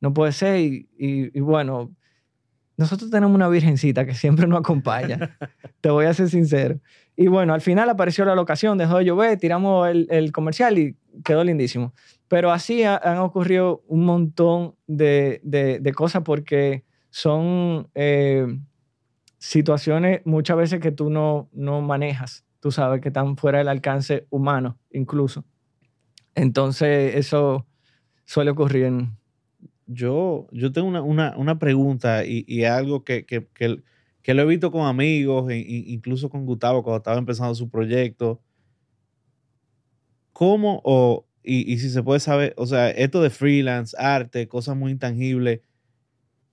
No 0.00 0.14
puede 0.14 0.30
ser. 0.30 0.60
Y, 0.60 0.88
y- 0.96 1.36
y 1.36 1.40
bueno, 1.40 1.90
nosotros 2.76 3.10
tenemos 3.10 3.34
una 3.34 3.48
virgencita 3.48 4.04
que 4.06 4.14
siempre 4.14 4.46
nos 4.46 4.60
acompaña. 4.60 5.36
Te 5.80 5.90
voy 5.90 6.06
a 6.06 6.14
ser 6.14 6.28
sincero. 6.28 6.78
Y 7.16 7.26
bueno, 7.28 7.54
al 7.54 7.60
final 7.60 7.88
apareció 7.90 8.24
la 8.24 8.34
locación, 8.36 8.78
dejó 8.78 8.98
de 8.98 9.04
llover, 9.04 9.38
tiramos 9.38 9.88
el, 9.88 10.06
el 10.10 10.30
comercial 10.32 10.78
y 10.78 10.96
quedó 11.24 11.42
lindísimo. 11.44 11.92
Pero 12.34 12.50
así 12.50 12.82
ha- 12.82 12.96
han 12.96 13.18
ocurrido 13.18 13.84
un 13.86 14.04
montón 14.04 14.74
de, 14.88 15.40
de- 15.44 15.92
cosas 15.92 16.24
porque 16.24 16.82
son 17.08 17.88
eh, 17.94 18.58
situaciones 19.38 20.20
muchas 20.24 20.56
veces 20.56 20.80
que 20.80 20.90
tú 20.90 21.10
no, 21.10 21.48
no 21.52 21.80
manejas. 21.80 22.44
Tú 22.58 22.72
sabes 22.72 23.00
que 23.00 23.10
están 23.10 23.36
fuera 23.36 23.58
del 23.58 23.68
alcance 23.68 24.26
humano, 24.30 24.80
incluso. 24.90 25.44
Entonces, 26.34 27.14
eso 27.14 27.68
suele 28.24 28.50
ocurrir. 28.50 28.90
Yo, 29.86 30.48
yo 30.50 30.72
tengo 30.72 30.88
una, 30.88 31.02
una, 31.02 31.36
una 31.36 31.60
pregunta 31.60 32.24
y, 32.24 32.44
y 32.48 32.64
algo 32.64 33.04
que, 33.04 33.26
que, 33.26 33.46
que, 33.54 33.80
que 34.22 34.34
lo 34.34 34.42
he 34.42 34.46
visto 34.46 34.72
con 34.72 34.88
amigos, 34.88 35.52
e- 35.52 35.60
e- 35.60 35.84
incluso 35.86 36.28
con 36.28 36.46
Gustavo 36.46 36.82
cuando 36.82 36.96
estaba 36.96 37.16
empezando 37.16 37.54
su 37.54 37.70
proyecto. 37.70 38.40
¿Cómo 40.32 40.80
o, 40.82 41.26
y, 41.44 41.70
y 41.72 41.78
si 41.78 41.90
se 41.90 42.02
puede 42.02 42.20
saber, 42.20 42.54
o 42.56 42.66
sea, 42.66 42.90
esto 42.90 43.22
de 43.22 43.30
freelance, 43.30 43.96
arte, 43.98 44.48
cosas 44.48 44.76
muy 44.76 44.92
intangibles, 44.92 45.60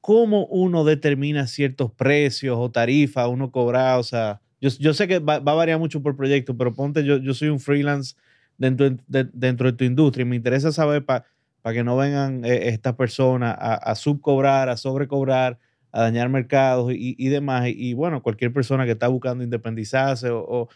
¿cómo 0.01 0.45
uno 0.47 0.83
determina 0.83 1.47
ciertos 1.47 1.91
precios 1.91 2.57
o 2.59 2.71
tarifas, 2.71 3.27
uno 3.27 3.51
cobra? 3.51 3.97
O 3.97 4.03
sea, 4.03 4.41
yo, 4.59 4.69
yo 4.79 4.93
sé 4.93 5.07
que 5.07 5.19
va, 5.19 5.39
va 5.39 5.53
a 5.53 5.55
variar 5.55 5.79
mucho 5.79 6.01
por 6.01 6.15
proyecto, 6.17 6.57
pero 6.57 6.73
ponte, 6.73 7.03
yo, 7.03 7.17
yo 7.17 7.33
soy 7.33 7.49
un 7.49 7.59
freelance 7.59 8.15
dentro 8.57 8.89
de, 9.07 9.29
dentro 9.33 9.71
de 9.71 9.77
tu 9.77 9.83
industria 9.83 10.23
y 10.23 10.25
me 10.25 10.35
interesa 10.35 10.71
saber 10.71 11.05
para 11.05 11.25
que 11.71 11.83
no 11.83 11.97
vengan 11.97 12.43
eh, 12.45 12.69
estas 12.69 12.95
personas 12.95 13.55
a, 13.57 13.75
a 13.75 13.95
subcobrar, 13.95 14.69
a 14.69 14.77
sobrecobrar, 14.77 15.57
a 15.91 16.01
dañar 16.01 16.29
mercados 16.29 16.91
y, 16.93 17.15
y 17.17 17.29
demás. 17.29 17.67
Y, 17.67 17.89
y, 17.89 17.93
bueno, 17.93 18.21
cualquier 18.23 18.53
persona 18.53 18.85
que 18.85 18.91
está 18.91 19.07
buscando 19.07 19.43
independizarse 19.43 20.29
o, 20.29 20.39
o 20.47 20.69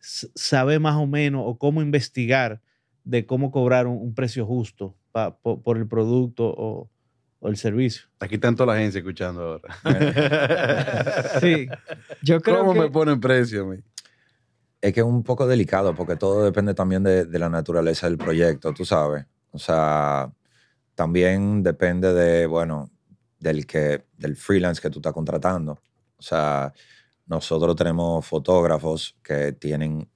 sabe 0.00 0.78
más 0.78 0.96
o 0.96 1.06
menos 1.06 1.42
o 1.44 1.58
cómo 1.58 1.82
investigar 1.82 2.60
de 3.08 3.24
cómo 3.24 3.50
cobrar 3.50 3.86
un, 3.86 3.96
un 3.96 4.14
precio 4.14 4.44
justo 4.44 4.94
pa- 5.12 5.34
po- 5.38 5.62
por 5.62 5.78
el 5.78 5.88
producto 5.88 6.44
o, 6.46 6.90
o 7.40 7.48
el 7.48 7.56
servicio. 7.56 8.06
Aquí 8.20 8.34
están 8.34 8.54
toda 8.54 8.66
la 8.74 8.78
agencia 8.78 8.98
escuchando 8.98 9.42
ahora. 9.42 9.74
Sí, 11.40 11.68
yo 12.22 12.40
creo 12.40 12.58
¿Cómo 12.60 12.74
que... 12.74 12.80
me 12.80 12.90
ponen 12.90 13.18
precio 13.18 13.62
a 13.62 13.66
mí? 13.66 13.78
Es 14.80 14.92
que 14.92 15.00
es 15.00 15.06
un 15.06 15.22
poco 15.22 15.46
delicado 15.46 15.94
porque 15.94 16.16
todo 16.16 16.44
depende 16.44 16.74
también 16.74 17.02
de, 17.02 17.24
de 17.24 17.38
la 17.38 17.48
naturaleza 17.48 18.06
del 18.08 18.18
proyecto, 18.18 18.72
tú 18.74 18.84
sabes. 18.84 19.24
O 19.50 19.58
sea, 19.58 20.30
también 20.94 21.62
depende 21.62 22.12
de, 22.12 22.46
bueno, 22.46 22.90
del, 23.40 23.66
que, 23.66 24.04
del 24.18 24.36
freelance 24.36 24.80
que 24.82 24.90
tú 24.90 24.98
estás 24.98 25.12
contratando. 25.14 25.72
O 26.18 26.22
sea, 26.22 26.72
nosotros 27.26 27.74
tenemos 27.74 28.24
fotógrafos 28.26 29.16
que 29.22 29.52
tienen 29.52 30.08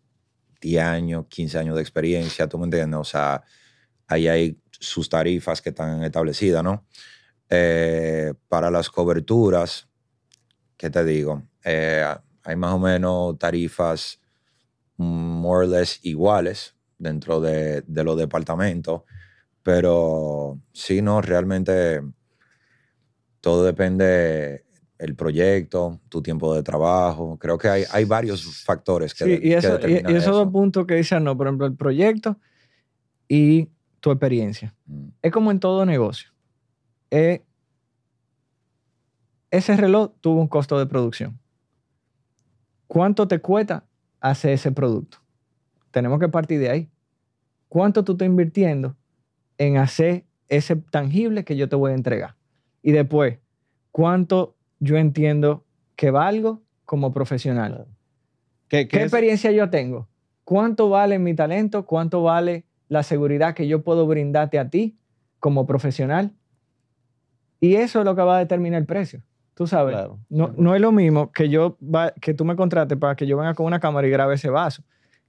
10 0.62 0.82
años, 0.82 1.26
15 1.28 1.59
años 1.59 1.76
de 1.76 1.82
experiencia, 1.82 2.48
¿tú 2.48 2.59
me 2.59 2.64
entiendes? 2.64 2.98
O 3.01 3.05
sea, 3.05 3.43
ahí 4.06 4.28
hay 4.28 4.59
sus 4.70 5.09
tarifas 5.09 5.60
que 5.60 5.70
están 5.70 6.02
establecidas, 6.05 6.62
¿no? 6.62 6.86
Eh, 7.51 8.32
para 8.48 8.70
las 8.70 8.89
coberturas, 8.89 9.89
¿qué 10.76 10.89
te 10.89 11.05
digo? 11.05 11.43
Eh, 11.64 12.06
hay 12.44 12.56
más 12.56 12.72
o 12.72 12.78
menos 12.78 13.39
tarifas 13.39 14.20
more 14.97 15.66
or 15.66 15.68
less 15.68 15.98
iguales 16.05 16.74
dentro 16.97 17.40
de, 17.40 17.82
de 17.82 18.05
los 18.05 18.16
departamentos, 18.16 19.02
pero 19.62 20.60
sí, 20.72 21.02
no, 21.02 21.20
realmente 21.20 22.02
todo 23.40 23.64
depende 23.64 24.64
el 25.02 25.16
proyecto, 25.16 26.00
tu 26.08 26.22
tiempo 26.22 26.54
de 26.54 26.62
trabajo. 26.62 27.36
Creo 27.38 27.58
que 27.58 27.68
hay, 27.68 27.84
hay 27.90 28.04
varios 28.04 28.62
factores 28.64 29.12
que, 29.14 29.24
Sí, 29.24 29.40
que 29.40 29.48
y, 29.48 29.52
eso, 29.52 29.78
y- 29.88 29.94
esos 30.16 30.34
dos 30.36 30.48
puntos 30.52 30.86
que 30.86 30.94
dicen, 30.94 31.24
no, 31.24 31.36
por 31.36 31.46
ejemplo, 31.48 31.66
el 31.66 31.74
proyecto 31.74 32.36
y 33.28 33.68
tu 34.00 34.10
experiencia. 34.12 34.74
Mm, 34.86 35.08
Es 35.22 35.32
como 35.32 35.50
en 35.50 35.58
todo 35.60 35.84
negocio. 35.84 36.30
Eh, 37.10 37.42
ese 39.50 39.76
reloj 39.76 40.12
tuvo 40.20 40.40
un 40.40 40.48
costo 40.48 40.78
de 40.78 40.86
producción. 40.86 41.38
¿Cuánto 42.86 43.26
te 43.26 43.40
cuesta 43.40 43.84
hacer 44.20 44.52
ese 44.52 44.70
producto? 44.72 45.18
Tenemos 45.90 46.18
que 46.20 46.28
partir 46.28 46.60
de 46.60 46.70
ahí. 46.70 46.90
¿Cuánto 47.68 48.04
tú 48.04 48.12
estás 48.12 48.26
invirtiendo 48.26 48.96
en 49.58 49.78
hacer 49.78 50.24
ese 50.48 50.76
tangible 50.76 51.44
que 51.44 51.56
yo 51.56 51.68
te 51.68 51.76
voy 51.76 51.92
a 51.92 51.94
entregar? 51.94 52.36
Y 52.82 52.92
después, 52.92 53.38
¿cuánto 53.90 54.56
yo 54.82 54.96
entiendo 54.96 55.64
que 55.94 56.10
valgo 56.10 56.60
como 56.84 57.12
profesional? 57.12 57.72
Claro. 57.74 57.86
¿Qué, 58.68 58.88
¿Qué 58.88 58.96
es- 58.96 59.02
experiencia 59.04 59.52
yo 59.52 59.70
tengo? 59.70 60.09
¿Cuánto 60.44 60.88
vale 60.90 61.18
mi 61.20 61.34
talento? 61.34 61.86
¿Cuánto 61.86 62.24
vale 62.24 62.64
la 62.88 63.04
seguridad 63.04 63.54
que 63.54 63.68
yo 63.68 63.82
puedo 63.82 64.06
brindarte 64.09 64.59
a 64.59 64.68
ti 64.68 64.96
como 65.38 65.66
profesional? 65.66 66.32
Y 67.60 67.76
eso 67.76 68.00
es 68.00 68.04
lo 68.04 68.16
que 68.16 68.22
va 68.22 68.36
a 68.36 68.40
determinar 68.40 68.80
el 68.80 68.86
precio. 68.86 69.22
Tú 69.54 69.66
sabes, 69.68 69.94
Claro. 69.94 70.18
no, 70.28 70.52
no 70.56 70.74
es 70.74 70.80
lo 70.80 70.90
mismo 70.90 71.30
que, 71.30 71.48
yo 71.48 71.76
va- 71.82 72.12
que 72.20 72.34
tú 72.34 72.44
me 72.44 72.56
contrates 72.56 72.98
para 72.98 73.14
que 73.14 73.26
yo 73.26 73.36
venga 73.36 73.54
con 73.54 73.66
una 73.66 73.78
cámara 73.78 74.06
y 74.06 74.10
grabe 74.10 74.34
ese 74.34 74.50
vaso, 74.50 74.82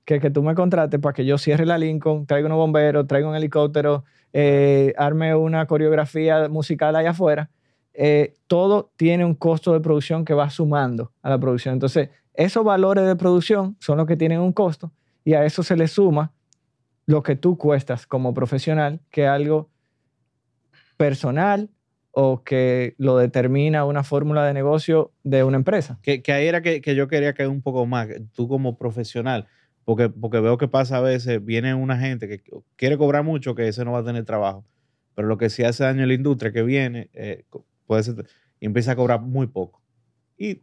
que 0.06 0.20
que 0.20 0.32
tú 0.32 0.42
me 0.42 0.56
contrates 0.56 1.00
para 1.00 1.14
que 1.14 1.26
yo 1.26 1.38
cierre 1.38 1.66
la 1.68 1.78
Lincoln, 1.78 2.26
traiga 2.26 2.48
unos 2.48 2.58
bomberos, 2.58 3.06
traiga 3.06 3.30
un 3.30 3.36
helicóptero, 3.36 4.04
eh, 4.32 4.94
arme 4.98 5.36
una 5.36 5.68
coreografía 5.68 6.50
musical 6.50 6.96
allá 6.96 7.12
afuera. 7.12 7.50
Eh, 7.94 8.36
todo 8.48 8.92
tiene 8.96 9.24
un 9.24 9.36
costo 9.36 9.74
de 9.74 9.80
producción 9.80 10.26
que 10.26 10.34
va 10.34 10.50
sumando 10.50 11.12
a 11.22 11.30
la 11.30 11.40
producción. 11.40 11.74
Entonces, 11.74 12.10
esos 12.34 12.64
valores 12.64 13.06
de 13.06 13.16
producción 13.16 13.76
son 13.80 13.98
los 13.98 14.08
que 14.08 14.18
tienen 14.18 14.40
un 14.40 14.54
costo 14.54 14.92
y 15.24 15.34
a 15.34 15.46
eso 15.46 15.64
se 15.64 15.76
le 15.76 15.88
suma 15.88 16.34
lo 17.06 17.22
que 17.22 17.36
tú 17.36 17.58
cuestas 17.58 18.08
como 18.08 18.34
profesional, 18.34 19.02
que 19.12 19.24
es 19.24 19.30
algo 19.30 19.70
personal 20.98 21.70
o 22.12 22.44
que 22.44 22.96
lo 22.98 23.18
determina 23.18 23.86
una 23.86 24.04
fórmula 24.04 24.46
de 24.46 24.54
negocio 24.54 25.12
de 25.24 25.44
una 25.44 25.58
empresa. 25.58 26.00
Que, 26.02 26.22
ahí 26.28 26.48
era 26.48 26.62
que, 26.62 26.82
yo 26.96 27.08
quería 27.08 27.34
que 27.34 27.48
un 27.48 27.62
poco 27.62 27.86
más, 27.86 28.08
tú 28.34 28.48
como 28.48 28.78
profesional, 28.78 29.48
porque, 29.84 30.10
porque 30.10 30.40
veo 30.40 30.58
que 30.58 30.68
pasa 30.68 30.98
a 30.98 31.02
veces, 31.02 31.44
viene 31.44 31.74
una 31.74 31.98
gente 31.98 32.28
que 32.28 32.42
quiere 32.76 32.98
cobrar 32.98 33.24
mucho, 33.24 33.56
que 33.56 33.68
ese 33.68 33.84
no 33.84 33.92
va 33.92 34.00
a 34.00 34.04
tener 34.04 34.26
trabajo, 34.26 34.64
pero 35.16 35.28
lo 35.28 35.38
que 35.38 35.50
sí 35.50 35.64
hace 35.64 35.84
daño 35.84 36.04
a 36.04 36.08
la 36.08 36.14
industria 36.14 36.52
que 36.52 36.64
viene, 36.64 37.10
eh, 37.14 37.46
puede 37.86 38.04
ser, 38.04 38.26
y 38.60 38.66
empieza 38.66 38.92
a 38.92 38.96
cobrar 38.96 39.22
muy 39.22 39.48
poco. 39.48 39.82
Y 40.38 40.62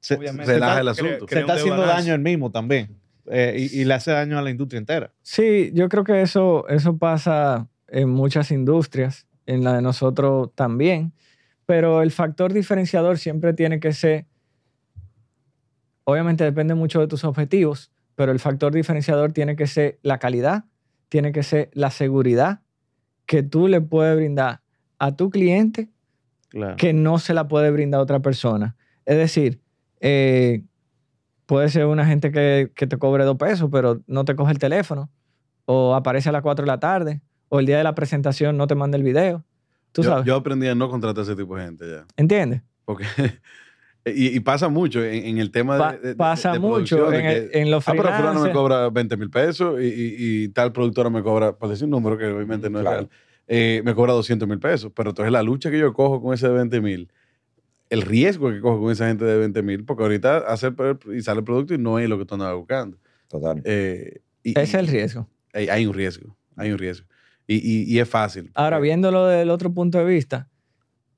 se, 0.00 0.16
Obviamente. 0.16 0.46
se 0.46 0.52
Relaja 0.54 0.72
está, 0.72 0.80
el 0.80 0.88
asunto. 0.88 1.26
se 1.28 1.40
está 1.40 1.54
haciendo 1.54 1.82
daño 1.86 2.14
el 2.14 2.20
mismo 2.20 2.50
también, 2.50 2.96
eh, 3.26 3.68
y, 3.72 3.80
y 3.80 3.84
le 3.84 3.94
hace 3.94 4.10
daño 4.10 4.38
a 4.38 4.42
la 4.42 4.50
industria 4.50 4.78
entera. 4.78 5.12
Sí, 5.22 5.70
yo 5.74 5.88
creo 5.88 6.04
que 6.04 6.22
eso, 6.22 6.68
eso 6.68 6.96
pasa 6.96 7.68
en 7.88 8.08
muchas 8.08 8.50
industrias, 8.50 9.26
en 9.46 9.64
la 9.64 9.74
de 9.74 9.82
nosotros 9.82 10.50
también, 10.54 11.12
pero 11.66 12.02
el 12.02 12.10
factor 12.10 12.52
diferenciador 12.52 13.18
siempre 13.18 13.52
tiene 13.52 13.80
que 13.80 13.92
ser, 13.92 14.26
obviamente 16.04 16.44
depende 16.44 16.74
mucho 16.74 17.00
de 17.00 17.06
tus 17.06 17.24
objetivos, 17.24 17.90
pero 18.14 18.32
el 18.32 18.38
factor 18.38 18.72
diferenciador 18.72 19.32
tiene 19.32 19.56
que 19.56 19.66
ser 19.66 19.98
la 20.02 20.18
calidad, 20.18 20.64
tiene 21.08 21.32
que 21.32 21.42
ser 21.42 21.70
la 21.72 21.90
seguridad 21.90 22.60
que 23.26 23.42
tú 23.42 23.68
le 23.68 23.80
puedes 23.80 24.16
brindar 24.16 24.60
a 24.98 25.16
tu 25.16 25.30
cliente 25.30 25.90
Claro. 26.50 26.76
que 26.76 26.92
no 26.92 27.18
se 27.18 27.34
la 27.34 27.48
puede 27.48 27.70
brindar 27.70 28.00
otra 28.00 28.20
persona. 28.20 28.76
Es 29.06 29.16
decir, 29.16 29.60
eh, 30.00 30.62
puede 31.46 31.68
ser 31.68 31.86
una 31.86 32.06
gente 32.06 32.30
que, 32.30 32.70
que 32.74 32.86
te 32.86 32.96
cobre 32.96 33.24
dos 33.24 33.36
pesos, 33.36 33.68
pero 33.72 34.00
no 34.06 34.24
te 34.24 34.34
coge 34.36 34.52
el 34.52 34.58
teléfono, 34.58 35.10
o 35.66 35.94
aparece 35.94 36.28
a 36.28 36.32
las 36.32 36.42
4 36.42 36.64
de 36.64 36.66
la 36.70 36.78
tarde, 36.80 37.20
o 37.48 37.60
el 37.60 37.66
día 37.66 37.78
de 37.78 37.84
la 37.84 37.94
presentación 37.94 38.56
no 38.56 38.66
te 38.66 38.74
manda 38.74 38.96
el 38.96 39.02
video. 39.02 39.44
Tú 39.92 40.02
yo, 40.02 40.10
sabes. 40.10 40.24
yo 40.26 40.36
aprendí 40.36 40.66
a 40.68 40.74
no 40.74 40.88
contratar 40.88 41.20
a 41.20 41.22
ese 41.22 41.36
tipo 41.36 41.56
de 41.56 41.64
gente 41.64 41.88
ya. 41.90 42.06
¿Entiendes? 42.16 42.62
Porque, 42.84 43.04
y, 44.06 44.36
y 44.36 44.40
pasa 44.40 44.68
mucho 44.68 45.02
en, 45.04 45.24
en 45.26 45.38
el 45.38 45.50
tema 45.50 45.78
Pa- 45.78 45.92
de, 45.92 45.98
de- 45.98 46.08
de- 46.08 46.14
pasa 46.16 46.52
de 46.52 46.58
mucho 46.58 47.12
en, 47.12 47.24
el- 47.26 47.50
en 47.52 47.70
los 47.70 47.86
Ah, 47.88 47.92
pero 47.92 48.04
fulano 48.04 48.18
me 48.18 48.28
freelancers. 48.30 48.54
cobra 48.54 48.90
20 48.90 49.16
mil 49.16 49.30
pesos 49.30 49.80
y, 49.80 49.84
y- 49.86 50.14
y 50.44 50.48
tal 50.48 50.72
productora 50.72 51.10
me 51.10 51.22
cobra, 51.22 51.56
por 51.56 51.68
decir 51.68 51.84
un 51.84 51.90
número 51.90 52.16
que 52.18 52.26
obviamente 52.26 52.68
no 52.70 52.78
es 52.78 52.82
Claro. 52.82 52.96
real, 52.98 53.10
eh, 53.46 53.82
me 53.84 53.94
cobra 53.94 54.12
200 54.12 54.48
mil 54.48 54.58
pesos. 54.58 54.92
Pero 54.94 55.10
entonces 55.10 55.32
la 55.32 55.42
lucha 55.42 55.70
que 55.70 55.78
yo 55.78 55.92
cojo 55.92 56.20
con 56.22 56.34
ese 56.34 56.48
de 56.48 56.54
20 56.54 56.80
mil, 56.80 57.10
el 57.90 58.02
riesgo 58.02 58.50
que 58.50 58.60
cojo 58.60 58.80
con 58.80 58.92
esa 58.92 59.06
gente 59.08 59.24
de 59.24 59.38
20 59.38 59.62
mil, 59.62 59.84
porque 59.84 60.02
ahorita 60.02 60.38
hace 60.38 60.68
el- 60.68 60.98
y 61.16 61.22
sale 61.22 61.38
el 61.40 61.44
producto 61.44 61.74
y 61.74 61.78
no 61.78 61.98
es 61.98 62.08
lo 62.08 62.18
que 62.18 62.24
tú 62.24 62.34
andabas 62.34 62.56
buscando. 62.56 62.98
Total. 63.28 63.60
Eh, 63.64 64.20
y, 64.42 64.50
Ese 64.52 64.62
es 64.62 64.74
el 64.74 64.86
riesgo. 64.88 65.28
Hay, 65.52 65.68
hay 65.68 65.86
un 65.86 65.94
riesgo, 65.94 66.36
hay 66.56 66.72
un 66.72 66.78
riesgo. 66.78 67.06
Y, 67.46 67.56
y- 67.56 67.84
y 67.94 67.98
es 68.00 68.08
fácil. 68.08 68.50
Ahora, 68.54 68.76
porque- 68.78 68.88
viéndolo 68.88 69.26
desde 69.26 69.42
el 69.42 69.50
otro 69.50 69.72
punto 69.72 69.98
de 69.98 70.04
vista, 70.04 70.48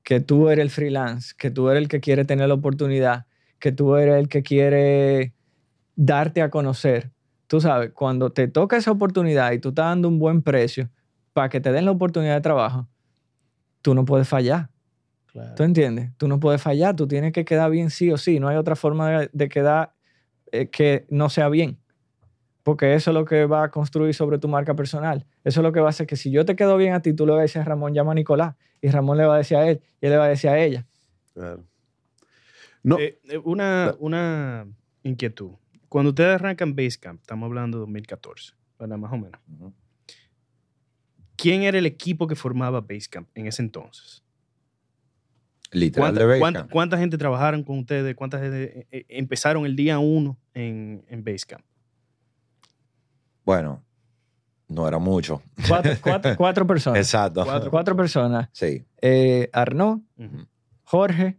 que 0.03 0.19
tú 0.19 0.49
eres 0.49 0.63
el 0.63 0.69
freelance, 0.69 1.33
que 1.37 1.51
tú 1.51 1.69
eres 1.69 1.81
el 1.83 1.87
que 1.89 1.99
quiere 1.99 2.23
tener 2.25 2.47
la 2.47 2.53
oportunidad, 2.53 3.25
que 3.59 3.71
tú 3.71 3.95
eres 3.95 4.15
el 4.15 4.27
que 4.29 4.43
quiere 4.43 5.33
darte 5.95 6.41
a 6.41 6.49
conocer. 6.49 7.11
Tú 7.47 7.59
sabes, 7.61 7.91
cuando 7.91 8.29
te 8.31 8.47
toca 8.47 8.77
esa 8.77 8.91
oportunidad 8.91 9.51
y 9.53 9.59
tú 9.59 9.69
estás 9.69 9.85
dando 9.87 10.07
un 10.09 10.19
buen 10.19 10.41
precio 10.41 10.89
para 11.37 11.49
que 11.49 11.61
te 11.61 11.71
den 11.71 11.85
la 11.85 11.91
oportunidad 11.91 12.33
de 12.33 12.41
trabajo, 12.41 12.87
tú 13.83 13.93
no 13.93 14.05
puedes 14.05 14.27
fallar. 14.27 14.71
Claro. 15.27 15.53
¿Tú 15.53 15.61
entiendes? 15.61 16.09
Tú 16.17 16.27
no 16.27 16.39
puedes 16.39 16.59
fallar, 16.59 16.95
tú 16.95 17.07
tienes 17.07 17.31
que 17.31 17.45
quedar 17.45 17.69
bien 17.69 17.91
sí 17.91 18.09
o 18.09 18.17
sí. 18.17 18.39
No 18.39 18.47
hay 18.47 18.57
otra 18.57 18.75
forma 18.75 19.07
de, 19.07 19.29
de 19.31 19.47
quedar 19.47 19.93
eh, 20.51 20.71
que 20.71 21.05
no 21.11 21.29
sea 21.29 21.47
bien. 21.49 21.77
Porque 22.63 22.95
eso 22.95 23.11
es 23.11 23.13
lo 23.13 23.23
que 23.23 23.45
va 23.45 23.65
a 23.65 23.69
construir 23.69 24.15
sobre 24.15 24.39
tu 24.39 24.47
marca 24.47 24.75
personal. 24.75 25.27
Eso 25.43 25.59
es 25.59 25.63
lo 25.63 25.71
que 25.71 25.79
va 25.79 25.85
a 25.85 25.89
hacer 25.91 26.07
que 26.07 26.15
si 26.15 26.31
yo 26.31 26.43
te 26.43 26.55
quedo 26.55 26.75
bien 26.75 26.93
a 26.95 27.03
ti, 27.03 27.13
tú 27.13 27.27
le 27.27 27.33
vas 27.33 27.39
a 27.39 27.41
decir 27.43 27.61
a 27.61 27.65
Ramón, 27.65 27.93
llama 27.93 28.13
a 28.13 28.15
Nicolás. 28.15 28.55
Y 28.81 28.89
Ramón 28.89 29.19
le 29.19 29.27
va 29.27 29.35
a 29.35 29.37
decir 29.37 29.57
a 29.57 29.67
él 29.69 29.79
y 30.01 30.07
él 30.07 30.13
le 30.13 30.17
va 30.17 30.25
a 30.25 30.29
decir 30.29 30.49
a 30.49 30.57
ella. 30.57 30.87
Claro. 31.35 31.63
No, 32.81 32.97
Eh, 32.97 33.19
eh, 33.29 33.37
una, 33.43 33.93
una 33.99 34.65
inquietud. 35.03 35.51
Cuando 35.87 36.09
ustedes 36.09 36.33
arrancan 36.33 36.75
Basecamp, 36.75 37.21
estamos 37.21 37.45
hablando 37.45 37.77
de 37.77 37.81
2014, 37.81 38.53
¿verdad? 38.79 38.97
Más 38.97 39.13
o 39.13 39.17
menos. 39.17 39.39
¿Quién 41.37 41.61
era 41.63 41.77
el 41.77 41.85
equipo 41.85 42.27
que 42.27 42.35
formaba 42.35 42.81
Basecamp 42.81 43.29
en 43.35 43.47
ese 43.47 43.61
entonces? 43.61 44.23
Literal 45.71 46.07
¿Cuánta, 46.11 46.19
de 46.19 46.25
Basecamp. 46.25 46.41
cuánta- 46.55 46.71
cuánta 46.73 46.97
gente 46.97 47.17
trabajaron 47.17 47.63
con 47.63 47.79
ustedes? 47.79 48.15
¿Cuánta 48.15 48.39
gente 48.39 48.79
eh, 48.81 48.87
eh, 48.91 49.05
empezaron 49.09 49.65
el 49.65 49.75
día 49.75 49.99
uno 49.99 50.37
en, 50.53 51.05
en 51.09 51.23
Basecamp? 51.23 51.63
Bueno, 53.45 53.83
no 54.67 54.87
era 54.87 54.97
mucho. 54.99 55.41
Cuatro, 55.67 55.91
cuatro- 56.01 56.35
cuatro 56.37 56.67
personas. 56.67 56.99
Exacto. 56.99 57.43
Cuatro. 57.45 57.71
Cuatro 57.71 57.95
personas. 57.95 58.49
Sí. 58.51 58.85
Eh, 59.01 59.49
Arnaud. 59.53 59.99
Jorge, 60.83 61.37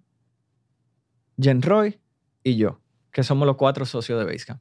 Jen 1.41 1.62
Roy 1.62 1.99
y 2.43 2.57
yo, 2.57 2.81
que 3.11 3.23
somos 3.23 3.47
los 3.47 3.57
cuatro 3.57 3.85
socios 3.87 4.19
de 4.19 4.25
Basecamp. 4.27 4.61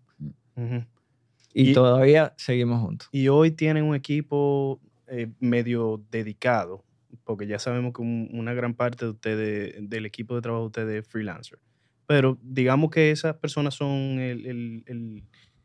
Y, 1.54 1.70
Y- 1.72 1.74
todavía 1.74 2.34
seguimos 2.38 2.82
juntos. 2.82 3.10
Y 3.12 3.28
hoy 3.28 3.52
tienen 3.52 3.84
un 3.84 3.96
equipo 3.96 4.80
eh, 5.08 5.32
medio 5.40 6.04
dedicado, 6.12 6.84
porque 7.24 7.48
ya 7.48 7.60
sabemos 7.60 7.94
que 7.94 8.02
un- 8.02 8.30
una 8.34 8.54
gran 8.54 8.74
parte 8.74 9.06
de 9.06 9.12
ustedes, 9.12 9.90
del 9.90 10.06
equipo 10.06 10.36
de 10.36 10.42
trabajo 10.42 10.64
de 10.64 10.68
ustedes 10.68 11.04
es 11.04 11.08
freelancer. 11.12 11.60
Pero 12.06 12.38
digamos 12.42 12.90
que 12.92 13.12
esas 13.12 13.36
personas 13.38 13.74
son 13.76 13.92
el, 14.20 14.46
el- 14.46 15.24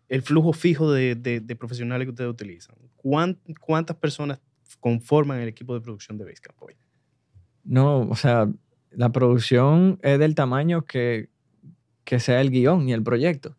el- 0.09 0.23
flujo 0.23 0.53
fijo 0.53 0.93
de, 0.93 1.15
de- 1.15 1.41
profesionales 1.57 2.05
que 2.07 2.11
ustedes 2.11 2.31
utilizan. 2.31 2.77
¿Cuán- 2.97 3.39
¿Cuántas 3.61 3.97
personas 3.97 4.41
conforman 4.81 5.41
el 5.41 5.49
equipo 5.49 5.75
de 5.75 5.81
producción 5.81 6.19
de 6.19 6.25
Basecamp 6.25 6.61
hoy? 6.63 6.75
No, 7.65 8.01
o 8.09 8.17
sea, 8.17 8.51
la 8.91 9.11
producción 9.13 9.99
es 10.03 10.19
del 10.19 10.35
tamaño 10.35 10.85
que, 10.85 11.29
que 12.05 12.19
sea 12.21 12.41
el 12.41 12.51
guion 12.51 12.89
y 12.89 12.93
el 12.93 13.03
proyecto. 13.03 13.57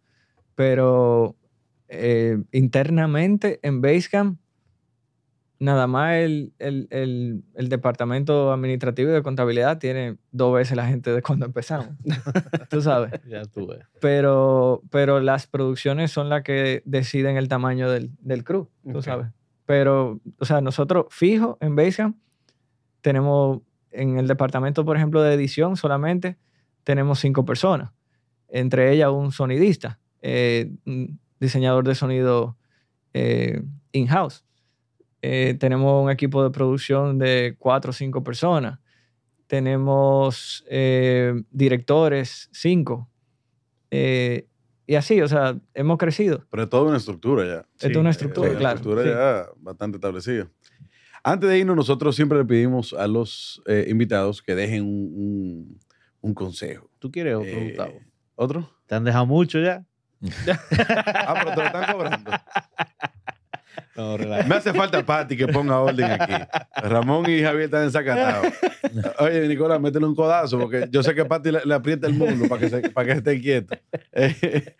Pero 0.56 1.36
eh, 1.88 2.38
internamente 2.52 3.60
en 3.64 3.82
Basecamp, 3.82 4.40
nada 5.64 5.88
más 5.88 6.16
el, 6.16 6.54
el- 6.60 6.88
el- 6.92 7.44
el 7.56 7.70
departamento 7.70 8.52
administrativo 8.52 9.10
y 9.12 9.14
de 9.14 9.24
contabilidad 9.24 9.78
tiene 9.80 10.18
dos 10.32 10.54
veces 10.54 10.76
la 10.76 10.86
gente 10.88 11.12
de 11.14 11.22
cuando 11.22 11.46
empezamos. 11.46 11.88
Tú 12.70 12.82
sabes. 12.82 13.12
Ya 13.28 13.44
tú 13.46 13.68
ves. 13.68 13.80
Pero, 14.02 14.82
pero 14.92 15.20
las 15.20 15.48
producciones 15.48 16.12
son 16.12 16.28
las 16.30 16.44
que 16.44 16.82
deciden 16.86 17.38
el 17.38 17.48
tamaño 17.48 17.90
del, 17.90 18.12
del 18.20 18.44
crew. 18.44 18.68
Tú 18.92 19.02
sabes. 19.02 19.28
pero, 19.66 20.20
o 20.38 20.46
sea, 20.46 20.60
nosotros 20.62 21.06
fijo 21.10 21.58
en 21.62 21.76
Basecamp 21.76 22.18
tenemos 23.02 23.62
en 23.92 24.18
el 24.18 24.28
departamento, 24.28 24.84
por 24.86 24.98
ejemplo, 24.98 25.22
de 25.22 25.34
edición 25.34 25.76
solamente, 25.78 26.38
tenemos 26.84 27.20
cinco 27.20 27.46
personas, 27.46 27.92
entre 28.50 28.92
ellas 28.92 29.12
un 29.12 29.32
sonidista, 29.32 30.00
eh, 30.22 30.72
un 30.86 31.20
diseñador 31.40 31.84
de 31.86 31.96
sonido 31.96 32.58
eh, 33.14 33.62
in-house. 33.92 34.44
Eh, 35.26 35.56
tenemos 35.58 36.04
un 36.04 36.12
equipo 36.12 36.44
de 36.44 36.50
producción 36.50 37.18
de 37.18 37.56
cuatro 37.58 37.92
o 37.92 37.94
cinco 37.94 38.22
personas. 38.24 38.80
Tenemos 39.48 40.66
eh, 40.70 41.34
directores, 41.50 42.50
cinco. 42.52 43.10
Eh, 43.90 44.48
y 44.86 44.96
así, 44.96 45.22
o 45.22 45.28
sea, 45.30 45.58
hemos 45.74 45.98
crecido. 45.98 46.46
Pero 46.50 46.64
es 46.64 46.70
toda 46.70 46.84
una 46.84 46.98
estructura 46.98 47.46
ya. 47.46 47.60
es 47.80 47.92
Sí, 47.92 47.98
una 47.98 48.10
eh, 48.10 48.12
estructura, 48.12 48.50
una 48.50 48.60
claro. 48.60 48.76
estructura 48.76 49.04
sí. 49.04 49.10
ya 49.10 49.46
bastante 49.62 49.98
establecida. 49.98 50.48
Antes 51.24 51.50
de 51.50 51.60
irnos, 51.60 51.76
nosotros 51.78 52.16
siempre 52.18 52.38
le 52.40 52.44
pedimos 52.46 52.92
a 52.94 53.08
los 53.08 53.62
eh, 53.66 53.86
invitados 53.90 54.42
que 54.42 54.56
dejen 54.56 54.84
un, 54.84 54.90
un- 55.16 55.80
un 56.20 56.34
consejo. 56.34 56.90
¿Tú 57.00 57.10
quieres 57.12 57.36
otro, 57.36 57.48
Eh, 57.48 57.68
Gustavo? 57.70 58.00
¿Otro? 58.36 58.70
¿Te 58.88 58.96
han 58.96 59.04
dejado 59.06 59.26
mucho 59.26 59.60
ya? 59.62 59.86
Ah, 61.16 61.36
pero 61.40 61.52
te 61.52 61.60
lo 61.62 61.66
están 61.68 61.94
cobrando. 61.94 62.32
No. 63.96 64.18
Me 64.18 64.56
hace 64.56 64.74
falta 64.74 65.06
Pati 65.06 65.38
que 65.38 65.48
ponga 65.48 65.80
orden 65.80 66.10
aquí. 66.12 66.34
Ramón 66.84 67.30
y 67.30 67.42
Javier 67.42 67.66
están 67.66 67.86
desacatados. 67.86 68.54
Oye, 69.20 69.48
Nicolás, 69.48 69.80
métele 69.80 70.06
un 70.06 70.16
codazo 70.16 70.60
porque 70.60 70.88
yo 70.90 71.04
sé 71.04 71.14
que 71.14 71.26
Pati 71.26 71.52
le, 71.52 71.60
le 71.64 71.74
aprieta 71.74 72.08
el 72.08 72.14
mundo 72.14 72.48
para 72.50 72.62
que, 72.62 72.70
se- 72.70 72.90
para 72.90 73.08
que 73.08 73.14
esté 73.20 73.40
quieto. 73.42 73.76
Eh, 74.14 74.76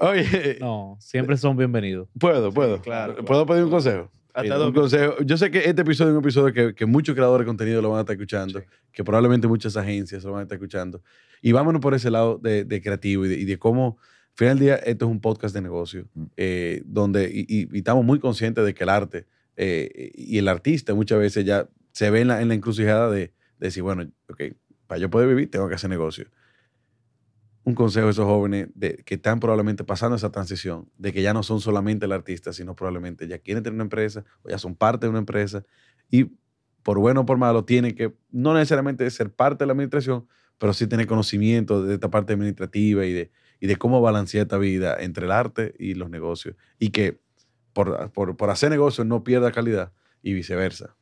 oye, 0.00 0.58
No, 0.60 0.96
siempre 1.00 1.36
son 1.36 1.56
bienvenidos. 1.56 2.08
puedo, 2.18 2.52
puedo. 2.52 2.80
claro, 2.80 3.12
claro. 3.14 3.24
¿Puedo 3.26 3.46
pedir 3.46 3.64
un 3.64 3.70
consejo? 3.70 4.10
Hasta 4.34 4.54
dos 4.54 4.68
un 4.68 4.74
consejo. 4.74 5.16
Yo 5.24 5.36
sé 5.36 5.50
que 5.50 5.58
este 5.68 5.82
episodio 5.82 6.12
es 6.12 6.16
un 6.16 6.22
episodio 6.22 6.52
que, 6.54 6.74
que 6.74 6.86
muchos 6.86 7.14
creadores 7.14 7.44
de 7.44 7.48
contenido 7.48 7.82
lo 7.82 7.90
van 7.90 7.98
a 7.98 8.00
estar 8.02 8.14
escuchando, 8.14 8.62
que 8.92 9.02
probablemente 9.02 9.48
muchas 9.48 9.76
agencias 9.76 10.22
lo 10.22 10.30
van 10.32 10.40
a 10.40 10.42
estar 10.44 10.56
escuchando. 10.56 11.02
Y 11.42 11.50
vámonos 11.52 11.80
por 11.80 11.92
ese 11.94 12.10
lado 12.10 12.38
de, 12.38 12.64
de 12.64 12.80
creativo 12.80 13.26
y 13.26 13.28
de, 13.30 13.34
y 13.34 13.44
de 13.44 13.58
cómo, 13.58 13.98
final 14.38 14.56
del 14.58 14.66
día, 14.66 14.76
esto 14.76 15.04
es 15.06 15.10
un 15.10 15.20
podcast 15.20 15.54
de 15.54 15.60
negocio, 15.62 16.06
Mm. 16.14 16.24
eh, 16.36 16.82
donde, 16.86 17.28
y, 17.32 17.40
y- 17.48 17.68
y 17.72 17.78
estamos 17.78 18.04
muy 18.04 18.18
conscientes 18.20 18.64
de 18.64 18.72
que 18.74 18.84
el 18.84 18.88
arte 18.90 19.26
eh, 19.56 20.12
y 20.14 20.38
el 20.38 20.46
artista 20.48 20.94
muchas 20.94 21.18
veces 21.18 21.44
ya 21.44 21.68
se 21.92 22.10
ve 22.10 22.20
en 22.20 22.28
la, 22.28 22.40
en 22.40 22.48
la 22.48 22.54
encrucijada 22.54 23.10
de, 23.10 23.18
de 23.18 23.32
decir, 23.58 23.82
bueno, 23.82 24.08
ok, 24.28 24.40
para 24.86 24.98
yo 25.00 25.10
poder 25.10 25.28
vivir 25.28 25.50
tengo 25.50 25.68
que 25.68 25.74
hacer 25.74 25.90
negocio. 25.90 26.26
Un 27.64 27.74
consejo 27.74 28.06
a 28.06 28.10
esos 28.10 28.24
jóvenes 28.24 28.68
de, 28.74 29.02
que 29.04 29.16
están 29.16 29.40
probablemente 29.40 29.84
pasando 29.84 30.16
esa 30.16 30.30
transición, 30.30 30.88
de 30.96 31.12
que 31.12 31.20
ya 31.20 31.34
no 31.34 31.42
son 31.42 31.60
solamente 31.60 32.06
el 32.06 32.12
artista, 32.12 32.52
sino 32.52 32.74
probablemente 32.74 33.26
ya 33.28 33.38
quieren 33.40 33.62
tener 33.62 33.74
una 33.74 33.82
empresa 33.84 34.24
o 34.42 34.48
ya 34.48 34.56
son 34.58 34.74
parte 34.74 35.04
de 35.06 35.10
una 35.10 35.18
empresa 35.18 35.64
y 36.10 36.30
por 36.82 36.98
bueno 36.98 37.22
o 37.22 37.26
por 37.26 37.36
malo 37.36 37.64
tienen 37.66 37.94
que 37.94 38.14
no 38.30 38.54
necesariamente 38.54 39.10
ser 39.10 39.30
parte 39.34 39.64
de 39.64 39.66
la 39.66 39.72
administración, 39.72 40.26
pero 40.56 40.72
sí 40.72 40.86
tener 40.86 41.06
conocimiento 41.06 41.82
de 41.82 41.94
esta 41.94 42.08
parte 42.10 42.32
administrativa 42.32 43.04
y 43.04 43.12
de, 43.12 43.30
y 43.60 43.66
de 43.66 43.76
cómo 43.76 44.00
balancear 44.00 44.42
esta 44.42 44.58
vida 44.58 44.96
entre 44.98 45.26
el 45.26 45.32
arte 45.32 45.74
y 45.78 45.94
los 45.94 46.10
negocios. 46.10 46.56
Y 46.78 46.90
que 46.90 47.20
por, 47.72 48.10
por, 48.12 48.36
por 48.36 48.50
hacer 48.50 48.70
negocios 48.70 49.06
no 49.06 49.24
pierda 49.24 49.52
calidad 49.52 49.92
y 50.22 50.32
viceversa. 50.32 50.96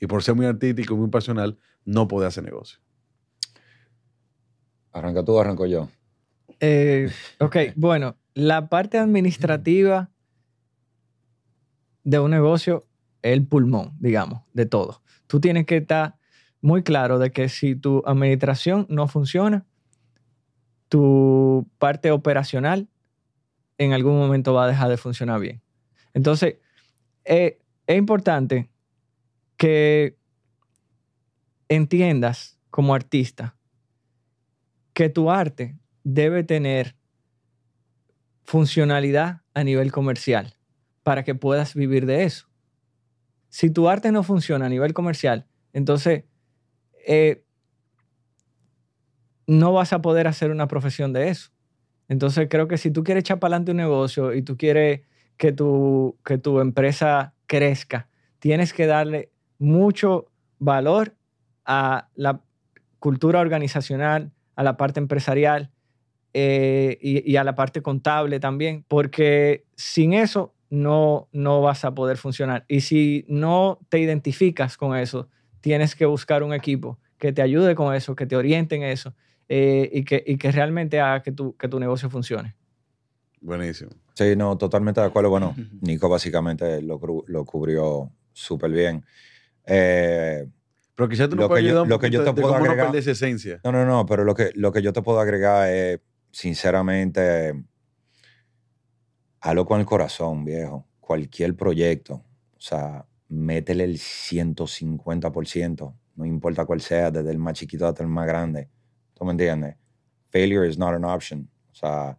Y 0.00 0.06
por 0.06 0.22
ser 0.22 0.34
muy 0.34 0.46
artístico 0.46 0.94
y 0.94 0.96
muy 0.96 1.10
pasional, 1.10 1.58
no 1.84 2.08
puede 2.08 2.26
hacer 2.26 2.44
negocio. 2.44 2.80
Arranca 4.92 5.24
tú, 5.24 5.38
arranco 5.38 5.66
yo. 5.66 5.88
Eh, 6.58 7.10
ok, 7.38 7.56
bueno, 7.76 8.16
la 8.34 8.68
parte 8.68 8.98
administrativa 8.98 10.10
de 12.04 12.18
un 12.18 12.30
negocio 12.30 12.86
es 13.22 13.32
el 13.32 13.46
pulmón, 13.46 13.92
digamos, 14.00 14.42
de 14.52 14.66
todo. 14.66 15.02
Tú 15.26 15.40
tienes 15.40 15.66
que 15.66 15.78
estar 15.78 16.16
muy 16.60 16.82
claro 16.82 17.18
de 17.18 17.30
que 17.30 17.48
si 17.48 17.74
tu 17.74 18.02
administración 18.06 18.86
no 18.88 19.08
funciona, 19.08 19.66
tu 20.90 21.66
parte 21.78 22.10
operacional 22.10 22.88
en 23.78 23.94
algún 23.94 24.18
momento 24.18 24.52
va 24.52 24.64
a 24.64 24.68
dejar 24.68 24.90
de 24.90 24.98
funcionar 24.98 25.40
bien. 25.40 25.62
Entonces, 26.12 26.56
eh, 27.24 27.60
es 27.86 27.96
importante 27.96 28.68
que 29.56 30.18
entiendas 31.68 32.58
como 32.70 32.92
artista 32.92 33.56
que 34.92 35.08
tu 35.08 35.30
arte 35.30 35.78
debe 36.02 36.42
tener 36.42 36.96
funcionalidad 38.42 39.42
a 39.54 39.62
nivel 39.62 39.92
comercial 39.92 40.56
para 41.04 41.22
que 41.22 41.36
puedas 41.36 41.74
vivir 41.74 42.04
de 42.04 42.24
eso. 42.24 42.48
Si 43.48 43.70
tu 43.70 43.88
arte 43.88 44.10
no 44.10 44.24
funciona 44.24 44.66
a 44.66 44.68
nivel 44.68 44.92
comercial, 44.92 45.46
entonces 45.72 46.24
eh, 47.06 47.44
no 49.50 49.72
vas 49.72 49.92
a 49.92 50.00
poder 50.00 50.28
hacer 50.28 50.52
una 50.52 50.68
profesión 50.68 51.12
de 51.12 51.28
eso. 51.28 51.50
Entonces 52.08 52.46
creo 52.48 52.68
que 52.68 52.78
si 52.78 52.92
tú 52.92 53.02
quieres 53.02 53.22
echar 53.22 53.40
para 53.40 53.56
adelante 53.56 53.72
un 53.72 53.78
negocio 53.78 54.32
y 54.32 54.42
tú 54.42 54.56
quieres 54.56 55.00
que 55.36 55.50
tu, 55.52 56.16
que 56.24 56.38
tu 56.38 56.60
empresa 56.60 57.34
crezca, 57.46 58.08
tienes 58.38 58.72
que 58.72 58.86
darle 58.86 59.32
mucho 59.58 60.30
valor 60.60 61.16
a 61.64 62.08
la 62.14 62.42
cultura 63.00 63.40
organizacional, 63.40 64.30
a 64.54 64.62
la 64.62 64.76
parte 64.76 65.00
empresarial 65.00 65.72
eh, 66.32 66.98
y, 67.00 67.28
y 67.28 67.36
a 67.36 67.42
la 67.42 67.56
parte 67.56 67.82
contable 67.82 68.38
también, 68.38 68.84
porque 68.86 69.64
sin 69.74 70.12
eso 70.12 70.54
no, 70.68 71.28
no 71.32 71.60
vas 71.60 71.84
a 71.84 71.92
poder 71.92 72.18
funcionar. 72.18 72.64
Y 72.68 72.82
si 72.82 73.24
no 73.26 73.80
te 73.88 73.98
identificas 73.98 74.76
con 74.76 74.96
eso, 74.96 75.28
tienes 75.60 75.96
que 75.96 76.06
buscar 76.06 76.44
un 76.44 76.54
equipo 76.54 77.00
que 77.18 77.32
te 77.32 77.42
ayude 77.42 77.74
con 77.74 77.92
eso, 77.94 78.14
que 78.14 78.26
te 78.26 78.36
oriente 78.36 78.76
en 78.76 78.84
eso 78.84 79.12
eh, 79.52 79.90
y, 79.92 80.04
que, 80.04 80.22
y 80.24 80.36
que 80.38 80.52
realmente 80.52 81.00
haga 81.00 81.22
que 81.22 81.32
tu, 81.32 81.56
que 81.56 81.66
tu 81.66 81.80
negocio 81.80 82.08
funcione. 82.08 82.54
Buenísimo. 83.40 83.90
Sí, 84.14 84.36
no, 84.36 84.56
totalmente 84.56 85.00
de 85.00 85.06
acuerdo. 85.08 85.28
Bueno, 85.30 85.56
Nico 85.80 86.08
básicamente 86.08 86.80
lo, 86.82 87.00
lo 87.26 87.44
cubrió 87.44 88.10
súper 88.32 88.70
bien. 88.70 89.04
Eh, 89.66 90.46
Pero 90.94 91.08
quizás 91.08 91.28
tú 91.28 91.34
Lo 91.36 91.42
nos 91.42 91.48
puedes 91.48 91.64
que 91.64 91.70
yo- 91.70 91.84
lo 91.86 91.98
que 91.98 92.10
yo 92.10 92.20
te 92.22 92.26
de 92.32 92.32
puedo 92.42 92.54
cómo 92.54 92.64
no 92.66 92.70
agregar- 92.72 92.94
esa 92.94 93.10
esencia. 93.10 93.60
no, 93.64 93.72
no, 93.72 93.84
no, 93.84 94.06
pero 94.06 94.22
lo 94.24 94.34
que, 94.34 94.50
lo 94.54 94.70
que 94.72 94.82
yo 94.82 94.92
te 94.92 95.02
puedo 95.02 95.18
agregar 95.20 95.68
es, 95.68 95.98
sinceramente, 96.30 97.54
hazlo 99.40 99.64
con 99.66 99.80
el 99.80 99.86
corazón, 99.86 100.44
viejo. 100.44 100.86
Cualquier 101.00 101.56
proyecto, 101.56 102.14
o 102.56 102.60
sea, 102.60 103.04
métele 103.28 103.82
el 103.84 103.98
150%, 103.98 105.94
no 106.16 106.24
importa 106.24 106.64
cuál 106.66 106.80
sea, 106.80 107.10
desde 107.10 107.30
el 107.30 107.38
más 107.38 107.54
chiquito 107.54 107.86
hasta 107.86 108.02
el 108.02 108.08
más 108.08 108.26
grande. 108.26 108.68
¿Tú 109.20 109.26
me 109.26 109.32
entiendes? 109.32 109.76
Failure 110.30 110.66
is 110.66 110.78
not 110.78 110.94
an 110.94 111.04
option. 111.04 111.46
O 111.72 111.74
sea, 111.74 112.18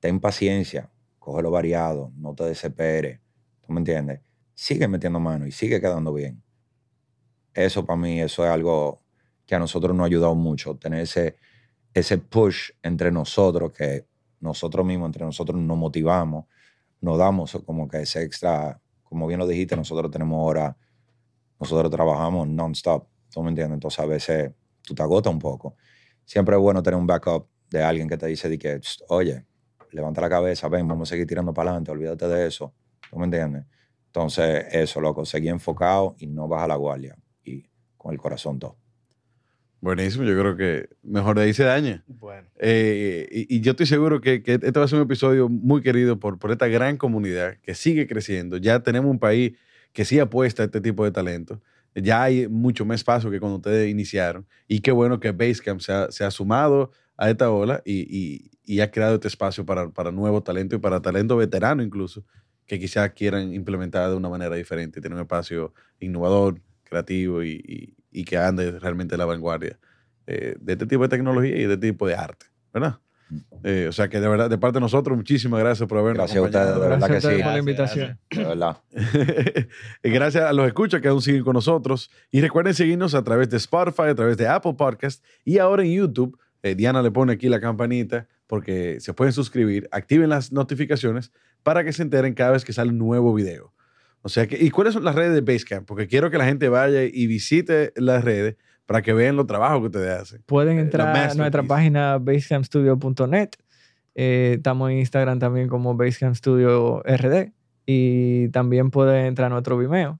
ten 0.00 0.18
paciencia, 0.18 0.90
cógelo 1.20 1.52
variado, 1.52 2.10
no 2.16 2.34
te 2.34 2.42
desesperes. 2.42 3.20
¿Tú 3.60 3.72
me 3.72 3.78
entiendes? 3.78 4.20
Sigue 4.52 4.88
metiendo 4.88 5.20
mano 5.20 5.46
y 5.46 5.52
sigue 5.52 5.80
quedando 5.80 6.12
bien. 6.12 6.42
Eso 7.54 7.86
para 7.86 8.00
mí, 8.00 8.20
eso 8.20 8.44
es 8.44 8.50
algo 8.50 9.00
que 9.46 9.54
a 9.54 9.60
nosotros 9.60 9.94
nos 9.94 10.02
ha 10.02 10.06
ayudado 10.06 10.34
mucho, 10.34 10.76
tener 10.76 11.02
ese, 11.02 11.36
ese 11.94 12.18
push 12.18 12.70
entre 12.82 13.12
nosotros, 13.12 13.70
que 13.70 14.08
nosotros 14.40 14.84
mismos, 14.84 15.06
entre 15.06 15.24
nosotros 15.24 15.56
nos 15.56 15.78
motivamos, 15.78 16.46
nos 17.00 17.16
damos 17.16 17.56
como 17.64 17.86
que 17.86 18.00
ese 18.00 18.24
extra, 18.24 18.82
como 19.04 19.28
bien 19.28 19.38
lo 19.38 19.46
dijiste, 19.46 19.76
nosotros 19.76 20.10
tenemos 20.10 20.36
ahora, 20.36 20.76
nosotros 21.60 21.92
trabajamos 21.92 22.48
non-stop, 22.48 23.06
¿tú 23.32 23.40
me 23.40 23.50
entiendes? 23.50 23.74
Entonces 23.74 24.00
a 24.00 24.06
veces 24.06 24.50
tú 24.82 24.96
te 24.96 25.02
agotas 25.04 25.32
un 25.32 25.38
poco. 25.38 25.76
Siempre 26.30 26.54
es 26.54 26.62
bueno 26.62 26.80
tener 26.80 26.96
un 26.96 27.08
backup 27.08 27.48
de 27.70 27.82
alguien 27.82 28.08
que 28.08 28.16
te 28.16 28.28
dice 28.28 28.48
de 28.48 28.56
que, 28.56 28.78
"Tss, 28.78 29.02
oye, 29.08 29.46
levanta 29.90 30.20
la 30.20 30.28
cabeza, 30.28 30.68
ven, 30.68 30.86
vamos 30.86 31.08
a 31.08 31.10
seguir 31.10 31.26
tirando 31.26 31.52
para 31.52 31.70
adelante, 31.70 31.90
olvídate 31.90 32.28
de 32.28 32.46
eso, 32.46 32.72
¿tú 33.10 33.18
me 33.18 33.24
entiendes? 33.24 33.64
Entonces 34.06 34.66
eso, 34.70 35.00
loco, 35.00 35.24
seguir 35.24 35.50
enfocado 35.50 36.14
y 36.20 36.28
no 36.28 36.46
baja 36.46 36.68
la 36.68 36.76
guardia 36.76 37.16
y 37.42 37.64
con 37.96 38.12
el 38.12 38.18
corazón 38.18 38.60
todo. 38.60 38.76
Buenísimo, 39.80 40.22
yo 40.22 40.38
creo 40.38 40.56
que 40.56 40.88
mejor 41.02 41.36
de 41.36 41.46
ahí 41.46 41.52
se 41.52 41.64
daña. 41.64 42.04
Bueno. 42.06 42.46
Eh, 42.60 43.26
y, 43.32 43.56
y 43.56 43.60
yo 43.60 43.72
estoy 43.72 43.86
seguro 43.86 44.20
que, 44.20 44.44
que 44.44 44.52
este 44.52 44.70
va 44.70 44.84
a 44.84 44.88
ser 44.88 45.00
un 45.00 45.06
episodio 45.06 45.48
muy 45.48 45.82
querido 45.82 46.20
por, 46.20 46.38
por 46.38 46.52
esta 46.52 46.68
gran 46.68 46.96
comunidad 46.96 47.56
que 47.60 47.74
sigue 47.74 48.06
creciendo. 48.06 48.56
Ya 48.56 48.78
tenemos 48.84 49.10
un 49.10 49.18
país 49.18 49.58
que 49.92 50.04
sí 50.04 50.20
apuesta 50.20 50.62
a 50.62 50.66
este 50.66 50.80
tipo 50.80 51.04
de 51.04 51.10
talento. 51.10 51.60
Ya 51.94 52.22
hay 52.22 52.48
mucho 52.48 52.84
más 52.84 52.96
espacio 53.00 53.30
que 53.30 53.40
cuando 53.40 53.56
ustedes 53.56 53.90
iniciaron. 53.90 54.46
Y 54.68 54.80
qué 54.80 54.92
bueno 54.92 55.18
que 55.20 55.32
Basecamp 55.32 55.80
se 55.80 55.92
ha, 55.92 56.10
se 56.10 56.24
ha 56.24 56.30
sumado 56.30 56.92
a 57.16 57.30
esta 57.30 57.50
ola 57.50 57.82
y, 57.84 58.00
y- 58.08 58.50
y 58.64 58.80
ha 58.80 58.90
creado 58.90 59.16
este 59.16 59.28
espacio 59.28 59.66
para, 59.66 59.90
para 59.90 60.12
nuevo 60.12 60.42
talento 60.42 60.76
y 60.76 60.78
para 60.78 61.02
talento 61.02 61.36
veterano 61.36 61.82
incluso, 61.82 62.24
que 62.66 62.78
quizás 62.78 63.10
quieran 63.10 63.52
implementar 63.52 64.08
de 64.10 64.16
una 64.16 64.28
manera 64.28 64.54
diferente, 64.54 65.00
tener 65.00 65.16
un 65.16 65.22
espacio 65.22 65.74
innovador, 65.98 66.60
creativo 66.84 67.42
y, 67.42 67.94
y- 68.12 68.24
que 68.24 68.36
ande 68.36 68.78
realmente 68.78 69.14
a 69.14 69.18
la 69.18 69.24
vanguardia 69.24 69.78
eh, 70.26 70.54
de 70.60 70.72
este 70.72 70.86
tipo 70.86 71.02
de 71.02 71.08
tecnología 71.08 71.56
y 71.56 71.64
de 71.66 71.74
este 71.74 71.90
tipo 71.92 72.06
de 72.06 72.14
arte, 72.14 72.46
¿verdad? 72.72 73.00
Eh, 73.62 73.86
o 73.88 73.92
sea 73.92 74.08
que 74.08 74.20
de 74.20 74.28
verdad, 74.28 74.48
de 74.50 74.58
parte 74.58 74.76
de 74.76 74.80
nosotros, 74.80 75.16
muchísimas 75.16 75.60
gracias 75.60 75.88
por 75.88 75.98
habernos 75.98 76.30
Gracias 76.32 76.38
a 76.38 76.42
ustedes, 76.42 76.66
de 76.66 76.70
acompañado. 76.72 76.90
verdad 76.90 77.06
que 77.06 77.12
Gracias 77.12 77.24
ustedes 77.24 77.36
sí. 77.36 77.42
por 77.42 77.52
la 77.52 77.62
Gracias, 77.62 77.96
invitación. 77.96 78.18
De 78.30 78.44
verdad. 78.44 79.68
y 80.02 80.10
gracias 80.10 80.44
a 80.44 80.52
los 80.52 80.66
escuchas 80.66 81.00
que 81.00 81.08
aún 81.08 81.22
siguen 81.22 81.42
con 81.44 81.54
nosotros. 81.54 82.10
Y 82.30 82.40
recuerden 82.40 82.74
seguirnos 82.74 83.14
a 83.14 83.22
través 83.22 83.50
de 83.50 83.56
Spotify, 83.58 84.08
a 84.10 84.14
través 84.14 84.36
de 84.36 84.48
Apple 84.48 84.74
Podcast 84.76 85.24
y 85.44 85.58
ahora 85.58 85.82
en 85.84 85.92
YouTube. 85.92 86.38
Eh, 86.62 86.74
Diana 86.74 87.02
le 87.02 87.10
pone 87.10 87.32
aquí 87.32 87.48
la 87.48 87.60
campanita 87.60 88.28
porque 88.46 88.98
se 89.00 89.14
pueden 89.14 89.32
suscribir, 89.32 89.88
activen 89.92 90.28
las 90.28 90.52
notificaciones 90.52 91.30
para 91.62 91.84
que 91.84 91.92
se 91.92 92.02
enteren 92.02 92.34
cada 92.34 92.50
vez 92.52 92.64
que 92.64 92.72
sale 92.72 92.90
un 92.90 92.98
nuevo 92.98 93.32
video. 93.32 93.72
O 94.22 94.28
sea 94.28 94.46
que, 94.46 94.62
¿y 94.62 94.70
cuáles 94.70 94.92
son 94.92 95.04
las 95.04 95.14
redes 95.14 95.32
de 95.32 95.40
Basecamp? 95.40 95.86
Porque 95.86 96.06
quiero 96.06 96.30
que 96.30 96.36
la 96.36 96.44
gente 96.44 96.68
vaya 96.68 97.04
y 97.04 97.26
visite 97.26 97.92
las 97.96 98.22
redes 98.24 98.56
para 98.90 99.02
que 99.02 99.12
vean 99.12 99.36
los 99.36 99.46
trabajos 99.46 99.78
que 99.82 99.86
ustedes 99.86 100.20
hacen. 100.20 100.42
Pueden 100.46 100.78
Eh, 100.78 100.80
entrar 100.80 101.16
a 101.16 101.32
nuestra 101.34 101.62
página 101.62 102.18
basecampstudio.net. 102.18 103.50
Eh, 104.16 104.54
estamos 104.56 104.90
en 104.90 104.98
Instagram 104.98 105.38
también 105.38 105.68
como 105.68 105.94
Basecamp 105.96 106.34
Studio 106.34 107.00
RD. 107.04 107.52
Y 107.86 108.48
también 108.48 108.90
pueden 108.90 109.26
entrar 109.26 109.46
a 109.46 109.50
nuestro 109.50 109.78
Vimeo, 109.78 110.18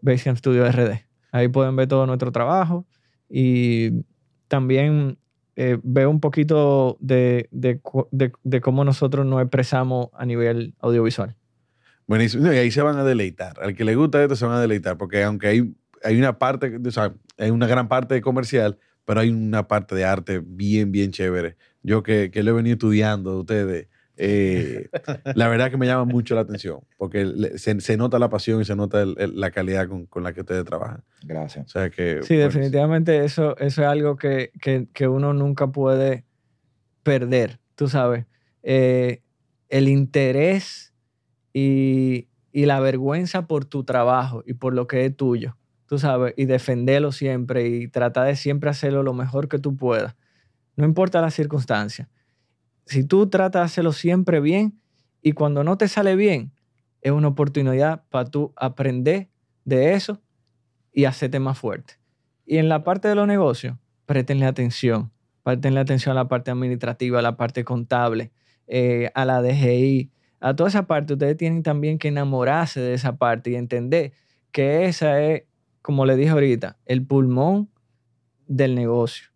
Basecamp 0.00 0.38
Studio 0.38 0.64
RD. 0.70 1.04
Ahí 1.30 1.48
pueden 1.48 1.76
ver 1.76 1.86
todo 1.88 2.06
nuestro 2.06 2.32
trabajo. 2.32 2.86
Y 3.28 4.04
también 4.48 5.18
eh, 5.56 5.78
veo 5.82 6.08
un 6.08 6.20
poquito 6.20 6.96
de, 7.00 7.48
de 7.52 7.80
de- 8.10 8.32
de 8.42 8.60
cómo 8.62 8.84
nosotros 8.84 9.26
nos 9.26 9.42
expresamos 9.42 10.08
a 10.14 10.24
nivel 10.24 10.74
audiovisual. 10.80 11.36
Buenísimo. 12.06 12.50
Y 12.50 12.56
ahí 12.56 12.70
se 12.70 12.80
van 12.82 12.96
a 12.96 13.04
deleitar. 13.04 13.60
Al 13.62 13.74
que 13.74 13.84
le 13.84 13.94
gusta 13.94 14.22
esto 14.22 14.36
se 14.36 14.46
van 14.46 14.56
a 14.56 14.60
deleitar, 14.60 14.96
porque 14.96 15.22
aunque 15.22 15.46
hay, 15.48 15.74
hay 16.04 16.16
una 16.18 16.38
parte, 16.38 16.78
o 16.86 16.90
sea, 16.90 17.12
hay 17.38 17.50
una 17.50 17.66
gran 17.66 17.88
parte 17.88 18.14
de 18.14 18.20
comercial, 18.20 18.78
pero 19.04 19.20
hay 19.20 19.30
una 19.30 19.66
parte 19.66 19.94
de 19.94 20.04
arte 20.04 20.40
bien, 20.44 20.92
bien 20.92 21.10
chévere. 21.10 21.56
Yo 21.82 22.02
que, 22.02 22.30
que 22.30 22.42
lo 22.42 22.50
he 22.52 22.54
venido 22.54 22.74
estudiando 22.74 23.32
de 23.32 23.36
ustedes, 23.40 23.88
eh, 24.16 24.88
la 25.34 25.48
verdad 25.48 25.70
que 25.70 25.76
me 25.76 25.86
llama 25.86 26.04
mucho 26.04 26.34
la 26.36 26.42
atención, 26.42 26.80
porque 26.98 27.24
le- 27.24 27.58
se, 27.58 27.80
se 27.80 27.96
nota 27.96 28.18
la 28.20 28.28
pasión 28.30 28.60
y 28.60 28.64
se 28.64 28.76
nota 28.76 29.02
el- 29.02 29.16
el- 29.18 29.40
la 29.40 29.50
calidad 29.50 29.88
con, 29.88 30.06
con 30.06 30.22
la 30.22 30.32
que 30.32 30.42
ustedes 30.42 30.64
trabajan. 30.64 31.02
Gracias. 31.24 31.66
O 31.66 31.68
sea 31.68 31.90
que... 31.90 32.20
Sí, 32.22 32.34
buenísimo. 32.36 32.42
definitivamente 32.44 33.24
eso, 33.24 33.56
eso 33.58 33.82
es 33.82 33.88
algo 33.88 34.16
que, 34.16 34.52
que- 34.62 34.86
que 34.94 35.08
uno 35.08 35.32
nunca 35.34 35.66
puede 35.66 36.24
perder, 37.02 37.58
tú 37.74 37.88
sabes. 37.88 38.24
Eh, 38.62 39.20
el 39.68 39.88
interés 39.88 40.94
y, 41.52 42.28
y 42.52 42.66
la 42.66 42.80
vergüenza 42.80 43.46
por 43.46 43.64
tu 43.64 43.84
trabajo 43.84 44.42
y 44.46 44.54
por 44.54 44.74
lo 44.74 44.86
que 44.86 45.04
es 45.06 45.16
tuyo, 45.16 45.56
tú 45.94 46.00
sabes, 46.00 46.34
y 46.36 46.46
defenderlo 46.46 47.12
siempre 47.12 47.68
y 47.68 47.86
tratar 47.86 48.26
de 48.26 48.34
siempre 48.34 48.68
hacerlo 48.68 49.04
lo 49.04 49.14
mejor 49.14 49.48
que 49.48 49.60
tú 49.60 49.76
puedas. 49.76 50.16
No 50.74 50.84
importa 50.84 51.20
la 51.20 51.30
circunstancia. 51.30 52.08
Si 52.84 53.04
tú 53.04 53.28
tratas 53.28 53.60
de 53.60 53.66
hacerlo 53.66 53.92
siempre 53.92 54.40
bien 54.40 54.80
y 55.22 55.32
cuando 55.32 55.62
no 55.62 55.78
te 55.78 55.86
sale 55.86 56.16
bien, 56.16 56.50
es 57.00 57.12
una 57.12 57.28
oportunidad 57.28 58.02
para 58.10 58.28
tú 58.28 58.52
aprender 58.56 59.28
de 59.64 59.94
eso 59.94 60.20
y 60.92 61.04
hacerte 61.04 61.38
más 61.38 61.58
fuerte. 61.58 61.94
Y 62.44 62.56
en 62.56 62.68
la 62.68 62.82
parte 62.82 63.06
de 63.06 63.14
los 63.14 63.28
negocios, 63.28 63.76
préstenle 64.04 64.46
atención. 64.46 65.12
Préstenle 65.44 65.78
atención 65.78 66.16
a 66.16 66.22
la 66.22 66.28
parte 66.28 66.50
administrativa, 66.50 67.20
a 67.20 67.22
la 67.22 67.36
parte 67.36 67.62
contable, 67.62 68.32
eh, 68.66 69.12
a 69.14 69.24
la 69.24 69.42
DGI, 69.42 70.10
a 70.40 70.56
toda 70.56 70.68
esa 70.70 70.88
parte. 70.88 71.12
Ustedes 71.12 71.36
tienen 71.36 71.62
también 71.62 71.98
que 71.98 72.08
enamorarse 72.08 72.80
de 72.80 72.94
esa 72.94 73.16
parte 73.16 73.50
y 73.50 73.54
entender 73.54 74.12
que 74.50 74.86
esa 74.86 75.22
es, 75.22 75.44
como 75.84 76.06
le 76.06 76.16
dije 76.16 76.30
ahorita, 76.30 76.78
el 76.86 77.06
pulmón 77.06 77.68
del 78.46 78.74
negocio. 78.74 79.28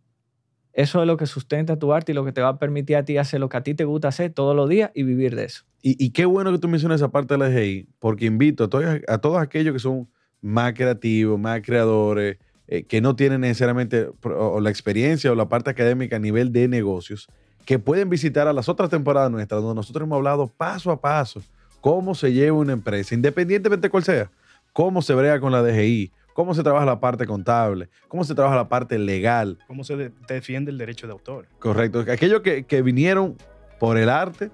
Eso 0.72 1.02
es 1.02 1.06
lo 1.06 1.18
que 1.18 1.26
sustenta 1.26 1.78
tu 1.78 1.92
arte 1.92 2.12
y 2.12 2.14
lo 2.14 2.24
que 2.24 2.32
te 2.32 2.40
va 2.40 2.48
a 2.48 2.58
permitir 2.58 2.96
a 2.96 3.04
ti 3.04 3.18
hacer 3.18 3.38
lo 3.38 3.50
que 3.50 3.58
a 3.58 3.62
ti 3.62 3.74
te 3.74 3.84
gusta 3.84 4.08
hacer 4.08 4.32
todos 4.32 4.56
los 4.56 4.66
días 4.66 4.90
y 4.94 5.02
vivir 5.02 5.36
de 5.36 5.44
eso. 5.44 5.64
Y, 5.82 6.08
qué 6.10 6.24
bueno 6.24 6.50
que 6.50 6.58
tú 6.58 6.66
mencionas 6.66 7.02
esa 7.02 7.10
parte 7.10 7.34
de 7.34 7.38
la 7.38 7.50
DGI, 7.50 7.88
porque 7.98 8.24
invito 8.24 8.64
a 8.64 8.68
todos, 8.70 8.86
a 9.06 9.18
todos 9.18 9.36
aquellos 9.36 9.74
que 9.74 9.78
son 9.78 10.08
más 10.40 10.72
creativos, 10.72 11.38
más 11.38 11.60
creadores, 11.60 12.38
eh, 12.66 12.84
que 12.84 13.02
no 13.02 13.14
tienen 13.14 13.42
necesariamente 13.42 14.08
o 14.22 14.58
la 14.60 14.70
experiencia 14.70 15.30
o 15.30 15.34
la 15.34 15.50
parte 15.50 15.68
académica 15.68 16.16
a 16.16 16.18
nivel 16.18 16.50
de 16.50 16.66
negocios, 16.66 17.28
que 17.66 17.78
pueden 17.78 18.08
visitar 18.08 18.48
a 18.48 18.54
las 18.54 18.70
otras 18.70 18.88
temporadas 18.88 19.30
nuestras, 19.30 19.60
donde 19.60 19.74
nosotros 19.74 20.06
hemos 20.06 20.16
hablado 20.16 20.46
paso 20.46 20.90
a 20.90 20.98
paso 20.98 21.42
cómo 21.82 22.14
se 22.14 22.32
lleva 22.32 22.56
una 22.56 22.72
empresa, 22.72 23.14
independientemente 23.14 23.88
de 23.88 23.90
cuál 23.90 24.04
sea, 24.04 24.30
cómo 24.72 25.02
se 25.02 25.12
brega 25.12 25.40
con 25.40 25.52
la 25.52 25.62
DGI, 25.62 26.10
cómo 26.38 26.54
se 26.54 26.62
trabaja 26.62 26.86
la 26.86 27.00
parte 27.00 27.26
contable, 27.26 27.88
cómo 28.06 28.22
se 28.22 28.32
trabaja 28.32 28.54
la 28.54 28.68
parte 28.68 28.96
legal, 28.96 29.58
¿Cómo 29.66 29.82
se 29.82 29.96
de- 29.96 30.12
defiende 30.28 30.70
el 30.70 30.78
derecho 30.78 31.08
de 31.08 31.12
autor? 31.12 31.48
Correcto. 31.58 32.04
Aquellos 32.08 32.42
que, 32.42 32.62
que 32.62 32.80
vinieron 32.80 33.36
por 33.80 33.98
el 33.98 34.08
arte, 34.08 34.52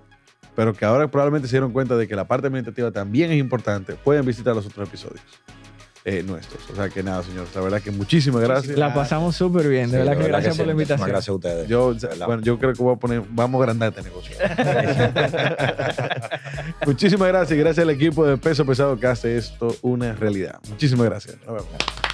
pero 0.56 0.72
que 0.72 0.86
ahora 0.86 1.08
probablemente 1.08 1.46
se 1.46 1.56
dieron 1.56 1.72
cuenta 1.72 1.94
de 1.98 2.08
que 2.08 2.16
la 2.16 2.26
parte 2.26 2.46
administrativa 2.46 2.90
también 2.90 3.30
es 3.32 3.38
importante, 3.38 3.96
pueden 3.96 4.24
visitar 4.24 4.54
los 4.56 4.64
otros 4.64 4.88
episodios 4.88 5.20
eh, 6.04 6.22
nuestros. 6.22 6.60
O 6.70 6.76
sea 6.76 6.88
que 6.90 7.02
nada, 7.02 7.22
señores, 7.22 7.48
la 7.54 7.60
verdad 7.62 7.80
que 7.80 7.90
muchísimas 7.90 8.42
gracias. 8.42 8.76
La 8.76 8.92
pasamos 8.92 9.34
súper 9.36 9.68
bien. 9.68 9.90
De 9.90 9.98
Sí, 9.98 10.04
verdad 10.06 10.20
que 10.22 10.28
gracias 10.28 10.56
por 10.56 10.66
la 10.66 10.74
Muchísimas 10.74 11.00
invitación. 11.00 11.08
Gracias 11.08 11.28
a 11.28 11.32
ustedes. 11.32 11.68
Yo, 11.68 11.94
bueno, 12.26 12.42
yo 12.42 12.58
creo 12.58 12.72
que 12.74 12.82
voy 12.82 12.94
a 12.94 12.96
poner, 12.96 13.22
vamos 13.30 13.60
a 13.60 13.64
agrandar 13.64 13.88
este 13.90 14.02
negocio. 14.02 14.36
Muchísimas 16.86 17.28
gracias 17.28 17.56
y 17.56 17.60
gracias 17.60 17.82
al 17.84 17.90
equipo 17.90 18.26
de 18.26 18.36
Peso 18.36 18.66
Pesado 18.66 18.98
que 18.98 19.06
hace 19.06 19.36
esto 19.36 19.74
una 19.82 20.12
realidad. 20.14 20.58
Muchísimas 20.68 21.06
gracias. 21.06 21.36
Nos 21.46 21.54
vemos. 21.54 22.13